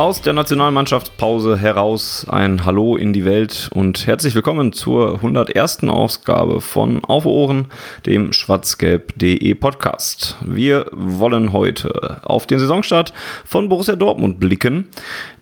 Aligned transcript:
Aus 0.00 0.22
der 0.22 0.32
Nationalmannschaftspause 0.32 1.58
heraus 1.58 2.24
ein 2.26 2.64
Hallo 2.64 2.96
in 2.96 3.12
die 3.12 3.26
Welt 3.26 3.68
und 3.74 4.06
herzlich 4.06 4.34
willkommen 4.34 4.72
zur 4.72 5.16
101. 5.16 5.84
Ausgabe 5.88 6.62
von 6.62 7.04
Auf 7.04 7.26
Ohren, 7.26 7.66
dem 8.06 8.32
schwarzgelb.de 8.32 9.52
Podcast. 9.56 10.38
Wir 10.42 10.86
wollen 10.90 11.52
heute 11.52 12.22
auf 12.22 12.46
den 12.46 12.58
Saisonstart 12.58 13.12
von 13.44 13.68
Borussia 13.68 13.94
Dortmund 13.94 14.40
blicken, 14.40 14.88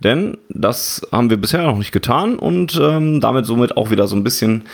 denn 0.01 0.39
das 0.49 1.07
haben 1.13 1.31
wir 1.31 1.37
bisher 1.37 1.63
noch 1.63 1.79
nicht 1.79 1.93
getan 1.93 2.37
und 2.37 2.81
ähm, 2.83 3.21
damit 3.21 3.47
somit 3.47 3.77
auch 3.77 3.93
wieder 3.93 4.09
so 4.09 4.17
ein 4.17 4.25
bisschen 4.25 4.65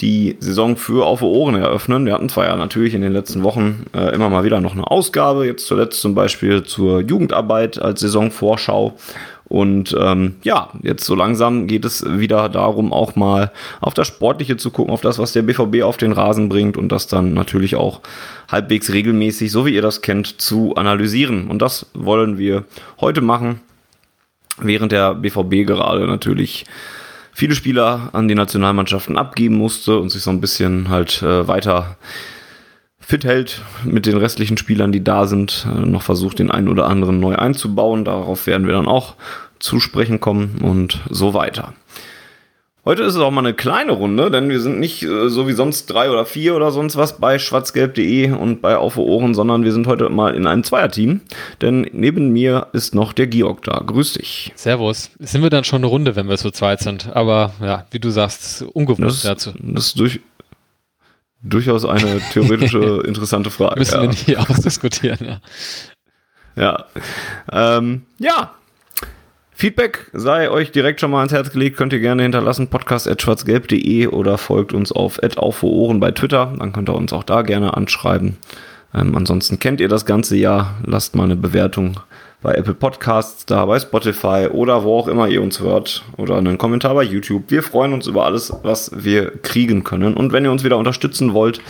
die 0.00 0.36
Saison 0.40 0.76
für 0.76 1.06
Auf 1.06 1.22
Ohren 1.22 1.54
eröffnen. 1.54 2.06
Wir 2.06 2.14
hatten 2.14 2.28
zwar 2.28 2.46
ja 2.46 2.56
natürlich 2.56 2.94
in 2.94 3.02
den 3.02 3.12
letzten 3.12 3.42
Wochen 3.42 3.84
äh, 3.94 4.14
immer 4.14 4.28
mal 4.28 4.42
wieder 4.42 4.60
noch 4.60 4.72
eine 4.72 4.90
Ausgabe, 4.90 5.46
jetzt 5.46 5.66
zuletzt 5.66 6.00
zum 6.00 6.14
Beispiel 6.14 6.64
zur 6.64 7.00
Jugendarbeit 7.00 7.80
als 7.80 8.00
Saisonvorschau 8.00 8.96
und 9.54 9.96
ähm, 9.96 10.34
ja, 10.42 10.70
jetzt 10.82 11.04
so 11.04 11.14
langsam 11.14 11.68
geht 11.68 11.84
es 11.84 12.04
wieder 12.04 12.48
darum, 12.48 12.92
auch 12.92 13.14
mal 13.14 13.52
auf 13.80 13.94
das 13.94 14.08
Sportliche 14.08 14.56
zu 14.56 14.72
gucken, 14.72 14.92
auf 14.92 15.00
das, 15.00 15.20
was 15.20 15.30
der 15.30 15.42
BVB 15.42 15.84
auf 15.84 15.96
den 15.96 16.10
Rasen 16.10 16.48
bringt 16.48 16.76
und 16.76 16.88
das 16.88 17.06
dann 17.06 17.34
natürlich 17.34 17.76
auch 17.76 18.00
halbwegs 18.50 18.92
regelmäßig, 18.92 19.52
so 19.52 19.64
wie 19.64 19.72
ihr 19.72 19.80
das 19.80 20.02
kennt, 20.02 20.40
zu 20.40 20.74
analysieren. 20.74 21.46
Und 21.46 21.62
das 21.62 21.86
wollen 21.94 22.36
wir 22.36 22.64
heute 23.00 23.20
machen, 23.20 23.60
während 24.58 24.90
der 24.90 25.14
BVB 25.14 25.68
gerade 25.68 26.08
natürlich 26.08 26.64
viele 27.32 27.54
Spieler 27.54 28.10
an 28.12 28.26
die 28.26 28.34
Nationalmannschaften 28.34 29.16
abgeben 29.16 29.54
musste 29.54 30.00
und 30.00 30.10
sich 30.10 30.24
so 30.24 30.30
ein 30.30 30.40
bisschen 30.40 30.88
halt 30.88 31.22
äh, 31.22 31.46
weiter 31.46 31.96
fit 33.04 33.24
hält 33.24 33.62
mit 33.84 34.06
den 34.06 34.16
restlichen 34.16 34.56
Spielern, 34.56 34.90
die 34.90 35.04
da 35.04 35.26
sind, 35.26 35.66
äh, 35.70 35.86
noch 35.86 36.02
versucht, 36.02 36.38
den 36.38 36.50
einen 36.50 36.68
oder 36.68 36.86
anderen 36.86 37.20
neu 37.20 37.36
einzubauen. 37.36 38.04
Darauf 38.04 38.46
werden 38.46 38.66
wir 38.66 38.74
dann 38.74 38.88
auch 38.88 39.14
zu 39.58 39.80
sprechen 39.80 40.20
kommen 40.20 40.58
und 40.62 41.00
so 41.10 41.34
weiter. 41.34 41.74
Heute 42.86 43.02
ist 43.02 43.14
es 43.14 43.20
auch 43.20 43.30
mal 43.30 43.40
eine 43.40 43.54
kleine 43.54 43.92
Runde, 43.92 44.30
denn 44.30 44.50
wir 44.50 44.60
sind 44.60 44.78
nicht 44.78 45.02
äh, 45.02 45.30
so 45.30 45.48
wie 45.48 45.54
sonst 45.54 45.86
drei 45.86 46.10
oder 46.10 46.26
vier 46.26 46.54
oder 46.54 46.70
sonst 46.70 46.96
was 46.96 47.18
bei 47.18 47.38
schwarzgelb.de 47.38 48.32
und 48.32 48.60
bei 48.60 48.76
Auf 48.76 48.98
Ohren, 48.98 49.32
sondern 49.32 49.64
wir 49.64 49.72
sind 49.72 49.86
heute 49.86 50.10
mal 50.10 50.34
in 50.34 50.46
einem 50.46 50.64
Zweierteam. 50.64 51.22
Denn 51.62 51.88
neben 51.92 52.28
mir 52.30 52.66
ist 52.74 52.94
noch 52.94 53.14
der 53.14 53.26
Georg 53.26 53.62
da. 53.62 53.78
Grüß 53.78 54.14
dich. 54.14 54.52
Servus. 54.54 55.10
Sind 55.18 55.42
wir 55.42 55.48
dann 55.48 55.64
schon 55.64 55.78
eine 55.78 55.86
Runde, 55.86 56.14
wenn 56.14 56.28
wir 56.28 56.36
so 56.36 56.50
zweit 56.50 56.80
sind? 56.80 57.08
Aber 57.16 57.54
ja, 57.62 57.86
wie 57.90 58.00
du 58.00 58.10
sagst, 58.10 58.62
ungewohnt 58.74 59.08
das, 59.08 59.22
dazu. 59.22 59.52
Das 59.58 59.86
ist 59.86 59.98
durch, 59.98 60.20
durchaus 61.40 61.86
eine 61.86 62.20
theoretische, 62.34 63.02
interessante 63.06 63.50
Frage. 63.50 63.78
Müssen 63.78 63.94
ja. 63.94 64.02
wir 64.02 64.08
nicht 64.08 64.38
ausdiskutieren, 64.50 65.26
ja. 65.26 65.40
Ja. 66.56 66.84
Ähm, 67.50 68.02
ja. 68.18 68.52
Feedback 69.56 70.10
sei 70.12 70.50
euch 70.50 70.72
direkt 70.72 71.00
schon 71.00 71.12
mal 71.12 71.18
ans 71.18 71.32
Herz 71.32 71.52
gelegt, 71.52 71.76
könnt 71.76 71.92
ihr 71.92 72.00
gerne 72.00 72.24
hinterlassen, 72.24 72.68
podcast.schwarzgelb.de 72.68 74.08
oder 74.08 74.36
folgt 74.36 74.72
uns 74.72 74.90
auf 74.90 75.20
Ohren 75.62 76.00
bei 76.00 76.10
Twitter, 76.10 76.52
dann 76.58 76.72
könnt 76.72 76.88
ihr 76.88 76.94
uns 76.94 77.12
auch 77.12 77.22
da 77.22 77.42
gerne 77.42 77.76
anschreiben. 77.76 78.36
Ähm, 78.92 79.16
ansonsten 79.16 79.60
kennt 79.60 79.80
ihr 79.80 79.88
das 79.88 80.06
ganze 80.06 80.36
Jahr, 80.36 80.74
lasst 80.84 81.14
mal 81.14 81.24
eine 81.24 81.36
Bewertung 81.36 82.00
bei 82.42 82.54
Apple 82.56 82.74
Podcasts, 82.74 83.46
da 83.46 83.64
bei 83.64 83.78
Spotify 83.78 84.48
oder 84.52 84.82
wo 84.82 84.98
auch 84.98 85.08
immer 85.08 85.28
ihr 85.28 85.40
uns 85.40 85.60
hört 85.60 86.04
oder 86.16 86.36
einen 86.36 86.58
Kommentar 86.58 86.94
bei 86.94 87.04
YouTube. 87.04 87.44
Wir 87.46 87.62
freuen 87.62 87.92
uns 87.92 88.08
über 88.08 88.26
alles, 88.26 88.52
was 88.64 88.90
wir 88.92 89.30
kriegen 89.38 89.84
können. 89.84 90.14
Und 90.14 90.32
wenn 90.32 90.44
ihr 90.44 90.52
uns 90.52 90.64
wieder 90.64 90.76
unterstützen 90.76 91.32
wollt 91.32 91.60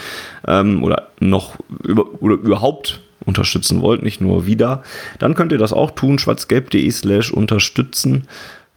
ähm, 0.49 0.83
oder 0.83 1.11
noch 1.21 1.57
über, 1.85 2.21
oder 2.21 2.35
überhaupt 2.35 3.04
unterstützen 3.27 3.83
wollt, 3.83 4.03
nicht 4.03 4.21
nur 4.21 4.47
wieder, 4.47 4.83
dann 5.19 5.35
könnt 5.35 5.53
ihr 5.53 5.59
das 5.59 5.73
auch 5.73 5.91
tun, 5.91 6.19
schwarzgelb.de 6.19 6.91
slash 6.91 7.33
unterstützen. 7.33 8.27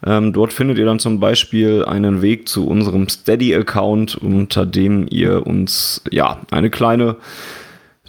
Ähm, 0.06 0.32
dort 0.32 0.54
findet 0.54 0.78
ihr 0.78 0.86
dann 0.86 1.00
zum 1.00 1.20
Beispiel 1.20 1.84
einen 1.86 2.22
Weg 2.22 2.48
zu 2.48 2.68
unserem 2.68 3.10
Steady-Account, 3.10 4.16
unter 4.16 4.66
dem 4.66 5.08
ihr 5.10 5.48
uns 5.48 6.04
ja 6.12 6.40
eine 6.52 6.70
kleine 6.70 7.18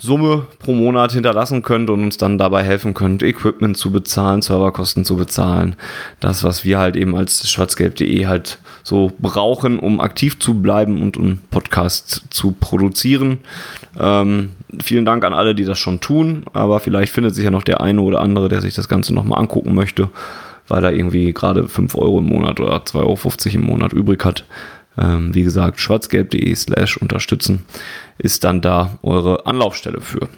Summe 0.00 0.46
pro 0.60 0.72
Monat 0.72 1.12
hinterlassen 1.12 1.62
könnt 1.62 1.90
und 1.90 2.02
uns 2.02 2.18
dann 2.18 2.38
dabei 2.38 2.62
helfen 2.62 2.94
könnt, 2.94 3.22
Equipment 3.22 3.76
zu 3.76 3.90
bezahlen, 3.90 4.42
Serverkosten 4.42 5.04
zu 5.04 5.16
bezahlen. 5.16 5.76
Das, 6.20 6.44
was 6.44 6.64
wir 6.64 6.78
halt 6.78 6.94
eben 6.94 7.16
als 7.16 7.50
schwarzgelb.de 7.50 8.26
halt 8.26 8.58
so 8.84 9.12
brauchen, 9.18 9.78
um 9.78 10.00
aktiv 10.00 10.38
zu 10.38 10.62
bleiben 10.62 11.02
und 11.02 11.16
um 11.16 11.38
Podcast 11.50 12.26
zu 12.30 12.52
produzieren. 12.52 13.38
Ähm, 13.98 14.50
vielen 14.82 15.04
Dank 15.04 15.24
an 15.24 15.34
alle, 15.34 15.54
die 15.54 15.64
das 15.64 15.78
schon 15.78 16.00
tun, 16.00 16.44
aber 16.52 16.80
vielleicht 16.80 17.12
findet 17.12 17.34
sich 17.34 17.44
ja 17.44 17.50
noch 17.50 17.62
der 17.62 17.80
eine 17.80 18.00
oder 18.00 18.20
andere, 18.20 18.48
der 18.48 18.60
sich 18.60 18.74
das 18.74 18.88
Ganze 18.88 19.14
nochmal 19.14 19.38
angucken 19.38 19.74
möchte, 19.74 20.10
weil 20.68 20.84
er 20.84 20.92
irgendwie 20.92 21.32
gerade 21.32 21.68
5 21.68 21.94
Euro 21.94 22.18
im 22.18 22.26
Monat 22.26 22.60
oder 22.60 22.76
2,50 22.76 22.96
Euro 22.96 23.54
im 23.54 23.66
Monat 23.66 23.92
übrig 23.92 24.24
hat. 24.24 24.44
Ähm, 24.98 25.34
wie 25.34 25.42
gesagt, 25.42 25.80
schwarzgelb.de 25.80 26.54
slash 26.54 26.96
unterstützen 26.96 27.64
ist 28.18 28.44
dann 28.44 28.60
da 28.60 28.98
eure 29.02 29.46
Anlaufstelle 29.46 30.00
für. 30.00 30.28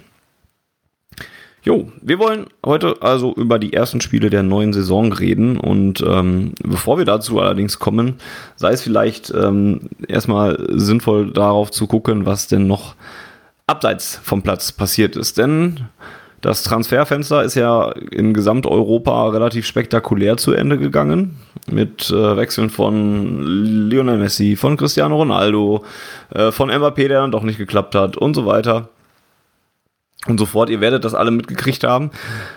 Jo, 1.62 1.92
wir 2.00 2.18
wollen 2.18 2.46
heute 2.64 2.96
also 3.02 3.34
über 3.34 3.58
die 3.58 3.74
ersten 3.74 4.00
Spiele 4.00 4.30
der 4.30 4.42
neuen 4.42 4.72
Saison 4.72 5.12
reden 5.12 5.58
und 5.58 6.02
ähm, 6.06 6.54
bevor 6.62 6.96
wir 6.96 7.04
dazu 7.04 7.38
allerdings 7.38 7.78
kommen, 7.78 8.14
sei 8.56 8.72
es 8.72 8.80
vielleicht 8.80 9.30
ähm, 9.34 9.90
erstmal 10.08 10.58
sinnvoll 10.70 11.32
darauf 11.32 11.70
zu 11.70 11.86
gucken, 11.86 12.24
was 12.24 12.46
denn 12.46 12.66
noch 12.66 12.94
abseits 13.70 14.20
vom 14.22 14.42
Platz 14.42 14.72
passiert 14.72 15.16
ist. 15.16 15.38
Denn 15.38 15.88
das 16.40 16.62
Transferfenster 16.62 17.42
ist 17.44 17.54
ja 17.54 17.90
in 18.10 18.32
Gesamteuropa 18.32 19.28
relativ 19.28 19.66
spektakulär 19.66 20.36
zu 20.38 20.52
Ende 20.52 20.78
gegangen. 20.78 21.38
Mit 21.70 22.10
äh, 22.10 22.36
Wechseln 22.36 22.70
von 22.70 23.42
Lionel 23.90 24.18
Messi, 24.18 24.56
von 24.56 24.76
Cristiano 24.76 25.16
Ronaldo, 25.16 25.84
äh, 26.30 26.50
von 26.50 26.70
Mbappé, 26.70 27.08
der 27.08 27.20
dann 27.20 27.30
doch 27.30 27.42
nicht 27.42 27.58
geklappt 27.58 27.94
hat 27.94 28.16
und 28.16 28.34
so 28.34 28.46
weiter. 28.46 28.88
Und 30.26 30.38
so 30.38 30.46
fort. 30.46 30.68
Ihr 30.68 30.80
werdet 30.80 31.04
das 31.04 31.14
alle 31.14 31.30
mitgekriegt 31.30 31.84
haben. 31.84 32.10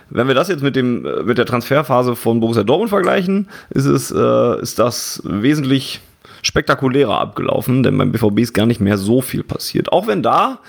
Wenn 0.10 0.28
wir 0.28 0.36
das 0.36 0.50
jetzt 0.50 0.64
mit 0.64 0.76
dem 0.76 1.06
äh, 1.06 1.24
mit 1.24 1.38
der 1.38 1.46
Transferphase 1.46 2.16
von 2.16 2.40
Borussia 2.40 2.64
Dortmund 2.64 2.90
vergleichen, 2.90 3.50
ist 3.70 3.86
es 3.86 4.12
äh, 4.12 4.62
ist 4.62 4.80
das 4.80 5.22
wesentlich 5.26 6.02
spektakulärer 6.42 7.20
abgelaufen, 7.20 7.84
denn 7.84 7.98
beim 7.98 8.12
BVB 8.12 8.40
ist 8.40 8.54
gar 8.54 8.66
nicht 8.66 8.82
mehr 8.82 8.98
so 8.98 9.22
viel 9.22 9.44
passiert. 9.44 9.92
Auch 9.92 10.08
wenn 10.08 10.22
da 10.22 10.60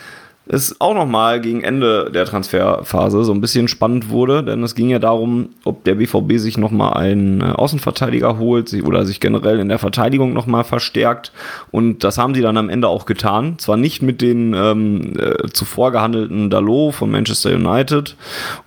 es 0.46 0.78
auch 0.78 0.92
nochmal 0.92 1.40
gegen 1.40 1.62
Ende 1.62 2.10
der 2.12 2.26
Transferphase 2.26 3.24
so 3.24 3.32
ein 3.32 3.40
bisschen 3.40 3.66
spannend 3.66 4.10
wurde, 4.10 4.42
denn 4.44 4.62
es 4.62 4.74
ging 4.74 4.90
ja 4.90 4.98
darum, 4.98 5.50
ob 5.64 5.84
der 5.84 5.94
BVB 5.94 6.34
sich 6.36 6.58
nochmal 6.58 6.94
einen 6.94 7.40
äh, 7.40 7.44
Außenverteidiger 7.44 8.38
holt 8.38 8.72
oder 8.84 9.06
sich 9.06 9.20
generell 9.20 9.58
in 9.58 9.70
der 9.70 9.78
Verteidigung 9.78 10.34
nochmal 10.34 10.64
verstärkt. 10.64 11.32
Und 11.70 12.04
das 12.04 12.18
haben 12.18 12.34
sie 12.34 12.42
dann 12.42 12.58
am 12.58 12.68
Ende 12.68 12.88
auch 12.88 13.06
getan. 13.06 13.58
Zwar 13.58 13.78
nicht 13.78 14.02
mit 14.02 14.20
den 14.20 14.52
ähm, 14.52 15.14
äh, 15.18 15.48
zuvor 15.50 15.92
gehandelten 15.92 16.50
Dalot 16.50 16.94
von 16.94 17.10
Manchester 17.10 17.54
United 17.54 18.14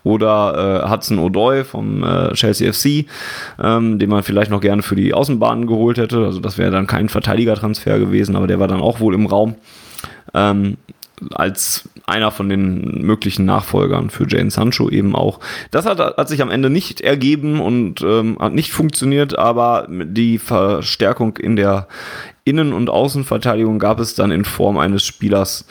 oder 0.03 0.83
äh, 0.83 0.89
Hudson 0.89 1.19
O'Doy 1.19 1.63
vom 1.63 2.03
äh, 2.03 2.33
Chelsea 2.33 2.73
FC, 2.73 3.05
ähm, 3.63 3.99
den 3.99 4.09
man 4.09 4.23
vielleicht 4.23 4.49
noch 4.49 4.61
gerne 4.61 4.81
für 4.81 4.95
die 4.95 5.13
Außenbahnen 5.13 5.67
geholt 5.67 5.99
hätte. 5.99 6.25
Also 6.25 6.39
das 6.39 6.57
wäre 6.57 6.71
dann 6.71 6.87
kein 6.87 7.07
Verteidigertransfer 7.07 7.99
gewesen, 7.99 8.35
aber 8.35 8.47
der 8.47 8.59
war 8.59 8.67
dann 8.67 8.81
auch 8.81 8.99
wohl 8.99 9.13
im 9.13 9.27
Raum. 9.27 9.55
Ähm, 10.33 10.77
als 11.31 11.89
einer 12.05 12.31
von 12.31 12.47
den 12.49 13.01
möglichen 13.01 13.45
Nachfolgern 13.45 14.09
für 14.09 14.27
Jane 14.27 14.51
Sancho 14.51 14.89
eben 14.89 15.15
auch. 15.15 15.39
Das 15.71 15.85
hat, 15.85 15.99
hat 15.99 16.29
sich 16.29 16.41
am 16.41 16.51
Ende 16.51 16.69
nicht 16.69 17.01
ergeben 17.01 17.59
und 17.59 18.01
ähm, 18.01 18.37
hat 18.39 18.53
nicht 18.53 18.71
funktioniert, 18.71 19.37
aber 19.37 19.87
die 19.89 20.37
Verstärkung 20.37 21.37
in 21.37 21.55
der 21.55 21.87
Innen- 22.43 22.73
und 22.73 22.89
Außenverteidigung 22.89 23.79
gab 23.79 23.99
es 23.99 24.15
dann 24.15 24.31
in 24.31 24.45
Form 24.45 24.77
eines 24.77 25.05
Spielers, 25.05 25.65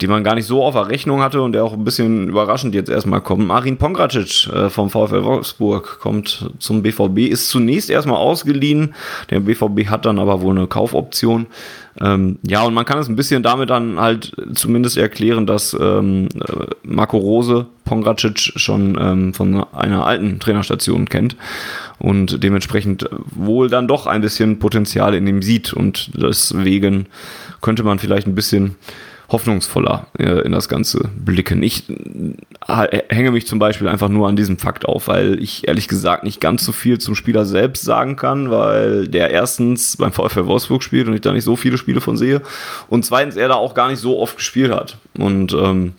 die 0.00 0.08
man 0.08 0.24
gar 0.24 0.34
nicht 0.34 0.46
so 0.46 0.62
auf 0.64 0.74
der 0.74 0.88
Rechnung 0.88 1.20
hatte 1.20 1.40
und 1.42 1.52
der 1.52 1.64
auch 1.64 1.72
ein 1.72 1.84
bisschen 1.84 2.28
überraschend 2.28 2.74
jetzt 2.74 2.90
erstmal 2.90 3.20
kommt. 3.20 3.46
Marin 3.46 3.78
Pongracic 3.78 4.48
äh, 4.52 4.68
vom 4.68 4.90
VfL 4.90 5.24
Wolfsburg 5.24 6.00
kommt 6.00 6.50
zum 6.58 6.82
BVB, 6.82 7.30
ist 7.30 7.48
zunächst 7.48 7.88
erstmal 7.88 8.16
ausgeliehen. 8.16 8.94
Der 9.30 9.40
BVB 9.40 9.88
hat 9.88 10.04
dann 10.04 10.18
aber 10.18 10.42
wohl 10.42 10.56
eine 10.56 10.66
Kaufoption. 10.66 11.46
Ähm, 12.00 12.38
ja, 12.42 12.62
und 12.62 12.74
man 12.74 12.84
kann 12.84 12.98
es 12.98 13.08
ein 13.08 13.16
bisschen 13.16 13.42
damit 13.42 13.70
dann 13.70 14.00
halt 14.00 14.32
zumindest 14.54 14.96
erklären, 14.96 15.46
dass 15.46 15.76
ähm, 15.78 16.28
Marco 16.82 17.18
Rose 17.18 17.66
Pongracic 17.84 18.52
schon 18.56 18.96
ähm, 18.98 19.34
von 19.34 19.64
einer 19.72 20.06
alten 20.06 20.40
Trainerstation 20.40 21.08
kennt 21.08 21.36
und 21.98 22.42
dementsprechend 22.42 23.08
wohl 23.34 23.68
dann 23.68 23.88
doch 23.88 24.06
ein 24.06 24.22
bisschen 24.22 24.58
Potenzial 24.58 25.14
in 25.14 25.26
ihm 25.26 25.42
sieht. 25.42 25.72
Und 25.72 26.10
deswegen 26.14 27.06
könnte 27.60 27.82
man 27.82 27.98
vielleicht 27.98 28.26
ein 28.26 28.34
bisschen 28.34 28.76
hoffnungsvoller 29.32 30.06
äh, 30.18 30.42
in 30.42 30.52
das 30.52 30.68
Ganze 30.68 31.08
blicken. 31.16 31.62
Ich 31.62 31.84
äh, 31.88 33.02
hänge 33.08 33.32
mich 33.32 33.46
zum 33.46 33.58
Beispiel 33.58 33.88
einfach 33.88 34.08
nur 34.08 34.28
an 34.28 34.36
diesem 34.36 34.58
Fakt 34.58 34.84
auf, 34.84 35.08
weil 35.08 35.42
ich 35.42 35.66
ehrlich 35.66 35.88
gesagt 35.88 36.24
nicht 36.24 36.40
ganz 36.40 36.64
so 36.64 36.72
viel 36.72 36.98
zum 36.98 37.14
Spieler 37.14 37.44
selbst 37.44 37.82
sagen 37.82 38.16
kann, 38.16 38.50
weil 38.50 39.08
der 39.08 39.30
erstens 39.30 39.96
beim 39.96 40.12
VfL 40.12 40.46
Wolfsburg 40.46 40.82
spielt 40.82 41.08
und 41.08 41.14
ich 41.14 41.22
da 41.22 41.32
nicht 41.32 41.44
so 41.44 41.56
viele 41.56 41.78
Spiele 41.78 42.00
von 42.00 42.16
sehe 42.16 42.42
und 42.88 43.04
zweitens 43.04 43.36
er 43.36 43.48
da 43.48 43.54
auch 43.54 43.74
gar 43.74 43.88
nicht 43.88 44.00
so 44.00 44.20
oft 44.20 44.36
gespielt 44.36 44.72
hat 44.72 44.98
und 45.18 45.52
ähm, 45.54 45.94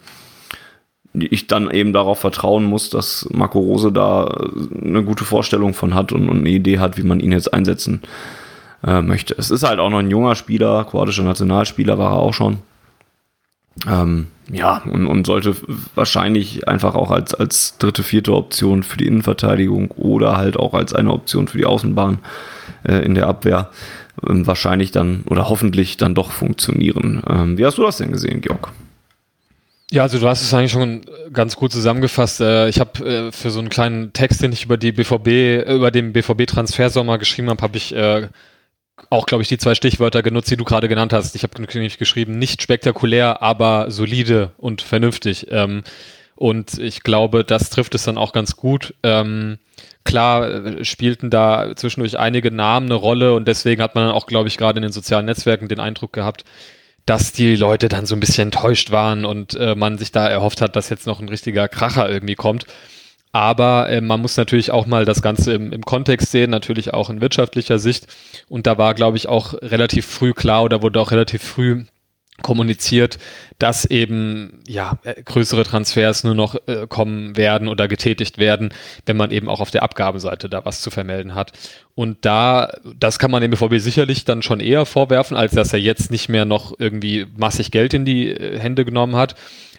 ich 1.14 1.48
dann 1.48 1.70
eben 1.70 1.94
darauf 1.94 2.20
vertrauen 2.20 2.64
muss, 2.64 2.90
dass 2.90 3.28
Marco 3.32 3.60
Rose 3.60 3.92
da 3.92 4.26
eine 4.84 5.04
gute 5.04 5.26
Vorstellung 5.26 5.74
von 5.74 5.94
hat 5.94 6.12
und, 6.12 6.28
und 6.30 6.40
eine 6.40 6.50
Idee 6.50 6.80
hat, 6.80 6.98
wie 6.98 7.04
man 7.04 7.20
ihn 7.20 7.32
jetzt 7.32 7.54
einsetzen 7.54 8.02
äh, 8.86 9.02
möchte. 9.02 9.36
Es 9.38 9.52
ist 9.52 9.64
halt 9.64 9.80
auch 9.80 9.90
noch 9.90 10.00
ein 10.00 10.10
junger 10.10 10.36
Spieler, 10.36 10.86
kroatischer 10.86 11.24
Nationalspieler 11.24 11.98
war 11.98 12.14
er 12.14 12.20
auch 12.20 12.34
schon. 12.34 12.60
Ähm, 13.88 14.28
ja, 14.52 14.84
und, 14.86 15.08
und 15.08 15.26
sollte 15.26 15.56
wahrscheinlich 15.96 16.68
einfach 16.68 16.96
auch 16.96 17.12
als, 17.12 17.34
als 17.34 17.78
dritte, 17.78 18.04
vierte 18.04 18.34
Option 18.34 18.84
für 18.84 18.98
die 18.98 19.08
Innenverteidigung 19.08 19.92
oder 19.92 20.38
halt 20.38 20.58
auch 20.58 20.74
als 20.74 20.94
eine 20.94 21.12
Option 21.12 21.48
für 21.48 21.58
die 21.58 21.66
Außenbahn 21.66 22.20
äh, 22.84 22.98
in 23.06 23.16
der 23.16 23.28
Abwehr 23.28 23.70
ähm, 24.28 24.46
wahrscheinlich 24.46 24.92
dann 24.92 25.24
oder 25.28 25.50
hoffentlich 25.50 25.98
dann 25.98 26.14
doch 26.14 26.32
funktionieren. 26.32 27.24
Ähm, 27.28 27.58
wie 27.58 27.66
hast 27.66 27.78
du 27.78 27.84
das 27.84 27.98
denn 27.98 28.12
gesehen, 28.12 28.42
Georg? 28.42 28.72
Ja, 29.92 30.04
also 30.04 30.20
du 30.20 30.28
hast 30.28 30.42
es 30.42 30.54
eigentlich 30.54 30.72
schon 30.72 31.02
ganz 31.32 31.56
gut 31.56 31.72
zusammengefasst. 31.72 32.42
Äh, 32.42 32.68
ich 32.68 32.80
habe 32.80 33.06
äh, 33.06 33.32
für 33.32 33.52
so 33.52 33.60
einen 33.60 33.70
kleinen 33.70 34.12
Text, 34.12 34.42
den 34.42 34.52
ich 34.52 34.66
über 34.66 34.78
die 34.78 34.92
BVB, 34.92 35.70
über 35.70 35.92
den 35.92 36.14
BVB-Transfersommer 36.14 37.18
geschrieben 37.18 37.50
habe, 37.50 37.62
habe 37.62 37.78
ich 37.78 37.96
äh, 37.96 38.28
auch, 39.10 39.26
glaube 39.26 39.44
ich, 39.44 39.50
die 39.50 39.58
zwei 39.58 39.76
Stichwörter 39.76 40.24
genutzt, 40.24 40.50
die 40.52 40.58
du 40.58 40.64
gerade 40.64 40.88
genannt 40.88 41.14
hast. 41.14 41.36
Ich 41.36 41.44
habe 41.44 41.62
nämlich 41.62 41.98
geschrieben, 41.98 42.38
nicht 42.40 42.62
spektakulär, 42.62 43.42
aber 43.42 43.92
solide 43.92 44.52
und 44.58 44.82
vernünftig. 44.82 45.48
Ähm, 45.52 45.84
und 46.36 46.80
ich 46.80 47.04
glaube, 47.04 47.44
das 47.44 47.70
trifft 47.70 47.96
es 47.96 48.04
dann 48.04 48.18
auch 48.18 48.34
ganz 48.34 48.56
gut. 48.56 48.96
Ähm, 49.04 49.60
klar 50.04 50.50
äh, 50.50 50.86
spielten 50.86 51.30
da 51.30 51.76
zwischendurch 51.76 52.18
einige 52.18 52.52
Namen 52.52 52.88
eine 52.88 52.96
Rolle 52.96 53.34
und 53.34 53.48
deswegen 53.48 53.82
hat 53.82 53.96
man 53.96 54.06
dann 54.06 54.16
auch, 54.16 54.26
glaube 54.26 54.48
ich, 54.48 54.58
gerade 54.58 54.78
in 54.78 54.84
den 54.84 54.92
sozialen 54.92 55.26
Netzwerken 55.26 55.68
den 55.68 55.80
Eindruck 55.80 56.14
gehabt, 56.14 56.44
dass 57.06 57.34
die 57.34 57.56
Leute 57.56 57.90
dann 57.90 58.06
so 58.06 58.16
ein 58.16 58.20
bisschen 58.20 58.48
enttäuscht 58.48 58.92
waren 58.92 59.26
und 59.26 59.56
äh, 59.56 59.76
man 59.76 59.98
sich 59.98 60.12
da 60.12 60.28
erhofft 60.28 60.62
hat, 60.62 60.76
dass 60.76 60.90
jetzt 60.90 61.08
noch 61.08 61.20
ein 61.20 61.30
richtiger 61.30 61.68
Kracher 61.68 62.10
irgendwie 62.10 62.36
kommt. 62.36 62.66
Aber 63.34 63.90
äh, 63.90 64.00
man 64.00 64.22
muss 64.22 64.38
natürlich 64.38 64.72
auch 64.72 64.86
mal 64.86 65.06
das 65.06 65.22
Ganze 65.22 65.54
im, 65.54 65.74
im 65.74 65.82
Kontext 65.82 66.32
sehen, 66.32 66.52
natürlich 66.52 66.94
auch 66.94 67.10
in 67.10 67.20
wirtschaftlicher 67.20 67.80
Sicht. 67.80 68.08
Und 68.48 68.68
da 68.68 68.78
war, 68.78 68.94
glaube 68.94 69.18
ich, 69.18 69.28
auch 69.28 69.56
relativ 69.56 70.06
früh 70.06 70.34
klar 70.34 70.64
oder 70.64 70.84
wurde 70.84 71.02
auch 71.02 71.12
relativ 71.12 71.44
früh 71.44 71.84
kommuniziert, 72.42 73.18
dass 73.60 73.86
eben 73.86 74.62
ja 74.68 74.98
größere 75.26 75.64
Transfers 75.64 76.24
nur 76.24 76.36
noch 76.36 76.56
äh, 76.68 76.88
kommen 76.88 77.38
werden 77.38 77.68
oder 77.68 77.88
getätigt 77.88 78.38
werden, 78.38 78.74
wenn 79.06 79.18
man 79.18 79.32
eben 79.32 79.50
auch 79.50 79.60
auf 79.60 79.72
der 79.72 79.84
Abgabeseite 79.84 80.50
da 80.50 80.66
was 80.66 80.82
zu 80.82 80.92
vermelden 80.92 81.36
hat. 81.36 81.52
Und 81.96 82.26
da, 82.26 82.74
das 82.98 83.20
kann 83.20 83.32
man 83.32 83.42
dem 83.42 83.52
BVB 83.52 83.76
sicherlich 83.78 84.26
dann 84.26 84.42
schon 84.42 84.60
eher 84.60 84.86
vorwerfen, 84.86 85.38
als 85.38 85.54
dass 85.54 85.74
er 85.74 85.80
jetzt 85.80 86.12
nicht 86.12 86.30
mehr 86.30 86.46
noch 86.46 86.74
irgendwie 86.80 87.28
massig 87.38 87.72
Geld 87.72 87.94
in 87.94 88.06
die 88.06 88.30
äh, 88.30 88.60
Hände 88.60 88.86
genommen 88.86 89.16
hat 89.16 89.36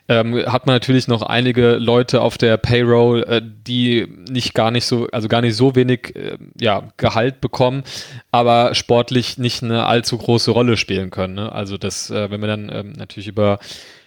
ähm, 0.06 0.44
hat 0.46 0.66
man 0.66 0.74
natürlich 0.74 1.08
noch 1.08 1.22
einige 1.22 1.76
Leute 1.76 2.20
auf 2.20 2.36
der 2.36 2.58
Payroll, 2.58 3.22
äh, 3.22 3.40
die 3.42 4.06
nicht 4.28 4.52
gar 4.52 4.70
nicht 4.70 4.84
so, 4.84 5.08
also 5.12 5.28
gar 5.28 5.40
nicht 5.40 5.56
so 5.56 5.74
wenig 5.74 6.14
äh, 6.14 6.36
ja, 6.60 6.88
Gehalt 6.98 7.40
bekommen, 7.40 7.84
aber 8.30 8.74
sportlich 8.74 9.38
nicht 9.38 9.62
eine 9.62 9.86
allzu 9.86 10.18
große 10.18 10.50
Rolle 10.50 10.76
spielen 10.76 11.10
können. 11.10 11.34
Ne? 11.34 11.50
Also 11.50 11.78
das, 11.78 12.10
äh, 12.10 12.30
wenn 12.30 12.42
wir 12.42 12.48
dann 12.48 12.70
ähm, 12.72 12.92
natürlich 12.92 13.28
über 13.28 13.58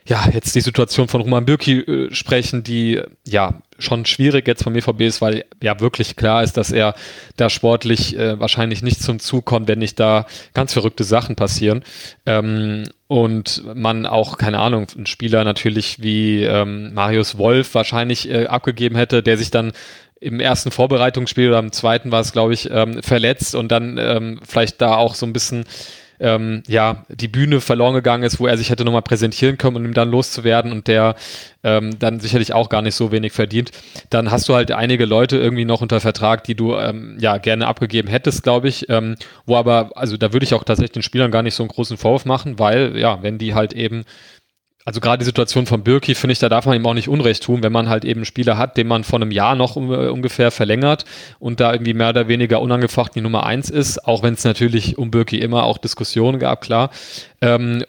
ja, 0.07 0.25
jetzt 0.33 0.55
die 0.55 0.61
Situation 0.61 1.09
von 1.09 1.21
Roman 1.21 1.45
Bürki 1.45 1.79
äh, 1.79 2.13
sprechen, 2.13 2.63
die 2.63 3.01
ja 3.25 3.61
schon 3.77 4.05
schwierig 4.05 4.47
jetzt 4.47 4.63
vom 4.63 4.75
EVB 4.75 5.01
ist, 5.01 5.21
weil 5.21 5.45
ja 5.61 5.79
wirklich 5.79 6.15
klar 6.15 6.43
ist, 6.43 6.55
dass 6.55 6.71
er 6.71 6.95
da 7.35 7.49
sportlich 7.49 8.17
äh, 8.17 8.39
wahrscheinlich 8.39 8.81
nicht 8.81 9.03
zum 9.03 9.19
Zug 9.19 9.45
kommt, 9.45 9.67
wenn 9.67 9.79
nicht 9.79 9.99
da 9.99 10.25
ganz 10.53 10.73
verrückte 10.73 11.03
Sachen 11.03 11.35
passieren. 11.35 11.83
Ähm, 12.25 12.85
und 13.07 13.63
man 13.75 14.05
auch, 14.05 14.37
keine 14.37 14.59
Ahnung, 14.59 14.87
ein 14.97 15.05
Spieler 15.05 15.43
natürlich 15.43 16.01
wie 16.01 16.43
ähm, 16.43 16.93
Marius 16.93 17.37
Wolf 17.37 17.75
wahrscheinlich 17.75 18.29
äh, 18.29 18.47
abgegeben 18.47 18.95
hätte, 18.95 19.21
der 19.21 19.37
sich 19.37 19.51
dann 19.51 19.73
im 20.19 20.39
ersten 20.39 20.71
Vorbereitungsspiel 20.71 21.49
oder 21.49 21.59
im 21.59 21.71
zweiten 21.71 22.11
war 22.11 22.21
es, 22.21 22.31
glaube 22.31 22.53
ich, 22.53 22.71
ähm, 22.71 23.03
verletzt 23.03 23.55
und 23.55 23.71
dann 23.71 23.97
ähm, 23.99 24.39
vielleicht 24.47 24.81
da 24.81 24.95
auch 24.95 25.15
so 25.15 25.25
ein 25.25 25.33
bisschen 25.33 25.65
ähm, 26.19 26.63
ja, 26.67 27.05
die 27.09 27.27
Bühne 27.27 27.61
verloren 27.61 27.93
gegangen 27.93 28.23
ist, 28.23 28.39
wo 28.39 28.47
er 28.47 28.57
sich 28.57 28.69
hätte 28.69 28.85
nochmal 28.85 29.01
präsentieren 29.01 29.57
können, 29.57 29.75
um 29.75 29.85
ihm 29.85 29.93
dann 29.93 30.09
loszuwerden 30.09 30.71
und 30.71 30.87
der 30.87 31.15
ähm, 31.63 31.99
dann 31.99 32.19
sicherlich 32.19 32.53
auch 32.53 32.69
gar 32.69 32.81
nicht 32.81 32.95
so 32.95 33.11
wenig 33.11 33.33
verdient, 33.33 33.71
dann 34.09 34.31
hast 34.31 34.47
du 34.49 34.55
halt 34.55 34.71
einige 34.71 35.05
Leute 35.05 35.37
irgendwie 35.37 35.65
noch 35.65 35.81
unter 35.81 35.99
Vertrag, 35.99 36.43
die 36.43 36.55
du 36.55 36.75
ähm, 36.75 37.17
ja 37.19 37.37
gerne 37.37 37.67
abgegeben 37.67 38.07
hättest, 38.07 38.43
glaube 38.43 38.67
ich, 38.69 38.89
ähm, 38.89 39.15
wo 39.45 39.55
aber, 39.55 39.91
also 39.95 40.17
da 40.17 40.33
würde 40.33 40.45
ich 40.45 40.53
auch 40.53 40.63
tatsächlich 40.63 40.93
den 40.93 41.03
Spielern 41.03 41.31
gar 41.31 41.43
nicht 41.43 41.55
so 41.55 41.63
einen 41.63 41.69
großen 41.69 41.97
Vorwurf 41.97 42.25
machen, 42.25 42.59
weil 42.59 42.97
ja, 42.97 43.21
wenn 43.21 43.37
die 43.37 43.53
halt 43.53 43.73
eben 43.73 44.05
also 44.87 45.01
gerade 45.01 45.17
die 45.17 45.25
Situation 45.25 45.65
von 45.65 45.83
Birki 45.83 46.15
finde 46.15 46.31
ich, 46.31 46.39
da 46.39 46.47
darf 46.47 46.65
man 46.65 46.77
ihm 46.77 46.85
auch 46.85 46.93
nicht 46.93 47.09
Unrecht 47.09 47.43
tun, 47.43 47.61
wenn 47.61 47.73
man 47.73 47.89
halt 47.89 48.05
eben 48.05 48.19
einen 48.19 48.25
Spieler 48.25 48.57
hat, 48.57 48.77
den 48.77 48.87
man 48.87 49.03
vor 49.03 49.19
einem 49.19 49.31
Jahr 49.31 49.53
noch 49.53 49.75
um, 49.75 49.89
ungefähr 49.89 50.49
verlängert 50.49 51.03
und 51.39 51.59
da 51.59 51.73
irgendwie 51.73 51.93
mehr 51.93 52.11
oder 52.11 52.29
weniger 52.29 52.61
unangefochten 52.61 53.15
die 53.15 53.21
Nummer 53.21 53.45
eins 53.45 53.69
ist, 53.69 54.07
auch 54.07 54.23
wenn 54.23 54.35
es 54.35 54.45
natürlich 54.45 54.97
um 54.97 55.11
Birki 55.11 55.39
immer 55.39 55.63
auch 55.63 55.77
Diskussionen 55.77 56.39
gab, 56.39 56.61
klar. 56.61 56.89
Ähm, 57.41 57.83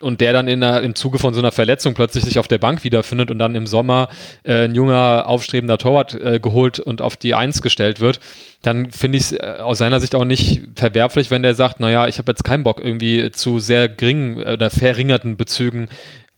und 0.00 0.20
der 0.20 0.32
dann 0.32 0.46
in 0.46 0.60
der, 0.60 0.82
im 0.82 0.94
Zuge 0.94 1.18
von 1.18 1.34
so 1.34 1.40
einer 1.40 1.52
Verletzung 1.52 1.94
plötzlich 1.94 2.24
sich 2.24 2.38
auf 2.38 2.48
der 2.48 2.58
Bank 2.58 2.84
wiederfindet 2.84 3.30
und 3.30 3.38
dann 3.38 3.54
im 3.54 3.66
Sommer 3.66 4.08
äh, 4.44 4.64
ein 4.64 4.74
junger, 4.74 5.24
aufstrebender 5.26 5.78
Torwart 5.78 6.14
äh, 6.14 6.38
geholt 6.40 6.78
und 6.78 7.02
auf 7.02 7.16
die 7.16 7.34
Eins 7.34 7.62
gestellt 7.62 7.98
wird, 7.98 8.20
dann 8.62 8.90
finde 8.90 9.18
ich 9.18 9.24
es 9.24 9.32
äh, 9.32 9.56
aus 9.60 9.78
seiner 9.78 10.00
Sicht 10.00 10.14
auch 10.14 10.24
nicht 10.24 10.62
verwerflich, 10.76 11.30
wenn 11.30 11.42
der 11.42 11.54
sagt, 11.54 11.80
naja, 11.80 12.06
ich 12.06 12.18
habe 12.18 12.30
jetzt 12.30 12.44
keinen 12.44 12.62
Bock 12.62 12.80
irgendwie 12.82 13.30
zu 13.32 13.58
sehr 13.58 13.88
geringen 13.88 14.42
oder 14.42 14.70
verringerten 14.70 15.36
Bezügen 15.36 15.88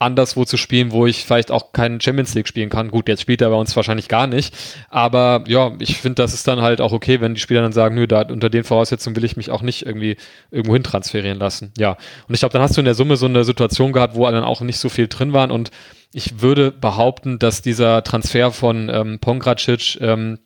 anderswo 0.00 0.46
zu 0.46 0.56
spielen, 0.56 0.92
wo 0.92 1.06
ich 1.06 1.24
vielleicht 1.24 1.50
auch 1.50 1.72
keinen 1.72 2.00
Champions 2.00 2.34
League 2.34 2.48
spielen 2.48 2.70
kann. 2.70 2.90
Gut, 2.90 3.06
jetzt 3.06 3.20
spielt 3.20 3.42
er 3.42 3.50
bei 3.50 3.56
uns 3.56 3.76
wahrscheinlich 3.76 4.08
gar 4.08 4.26
nicht. 4.26 4.56
Aber 4.88 5.44
ja, 5.46 5.72
ich 5.78 5.98
finde, 5.98 6.22
das 6.22 6.32
ist 6.32 6.48
dann 6.48 6.62
halt 6.62 6.80
auch 6.80 6.92
okay, 6.92 7.20
wenn 7.20 7.34
die 7.34 7.40
Spieler 7.40 7.60
dann 7.60 7.72
sagen, 7.72 7.94
nö, 7.94 8.06
da, 8.06 8.22
unter 8.22 8.48
den 8.48 8.64
Voraussetzungen 8.64 9.14
will 9.14 9.24
ich 9.24 9.36
mich 9.36 9.50
auch 9.50 9.60
nicht 9.60 9.84
irgendwie 9.84 10.16
irgendwo 10.50 10.72
hin 10.72 10.82
transferieren 10.82 11.38
lassen. 11.38 11.72
Ja. 11.76 11.98
Und 12.26 12.34
ich 12.34 12.40
glaube, 12.40 12.54
dann 12.54 12.62
hast 12.62 12.76
du 12.76 12.80
in 12.80 12.86
der 12.86 12.94
Summe 12.94 13.16
so 13.16 13.26
eine 13.26 13.44
Situation 13.44 13.92
gehabt, 13.92 14.14
wo 14.14 14.28
dann 14.30 14.42
auch 14.42 14.62
nicht 14.62 14.78
so 14.78 14.88
viel 14.88 15.06
drin 15.06 15.34
waren. 15.34 15.50
Und 15.50 15.70
ich 16.14 16.40
würde 16.40 16.70
behaupten, 16.72 17.38
dass 17.38 17.60
dieser 17.60 18.02
Transfer 18.02 18.52
von 18.52 18.88
ähm, 18.88 19.18
Pongracic 19.20 20.00
ähm, 20.00 20.38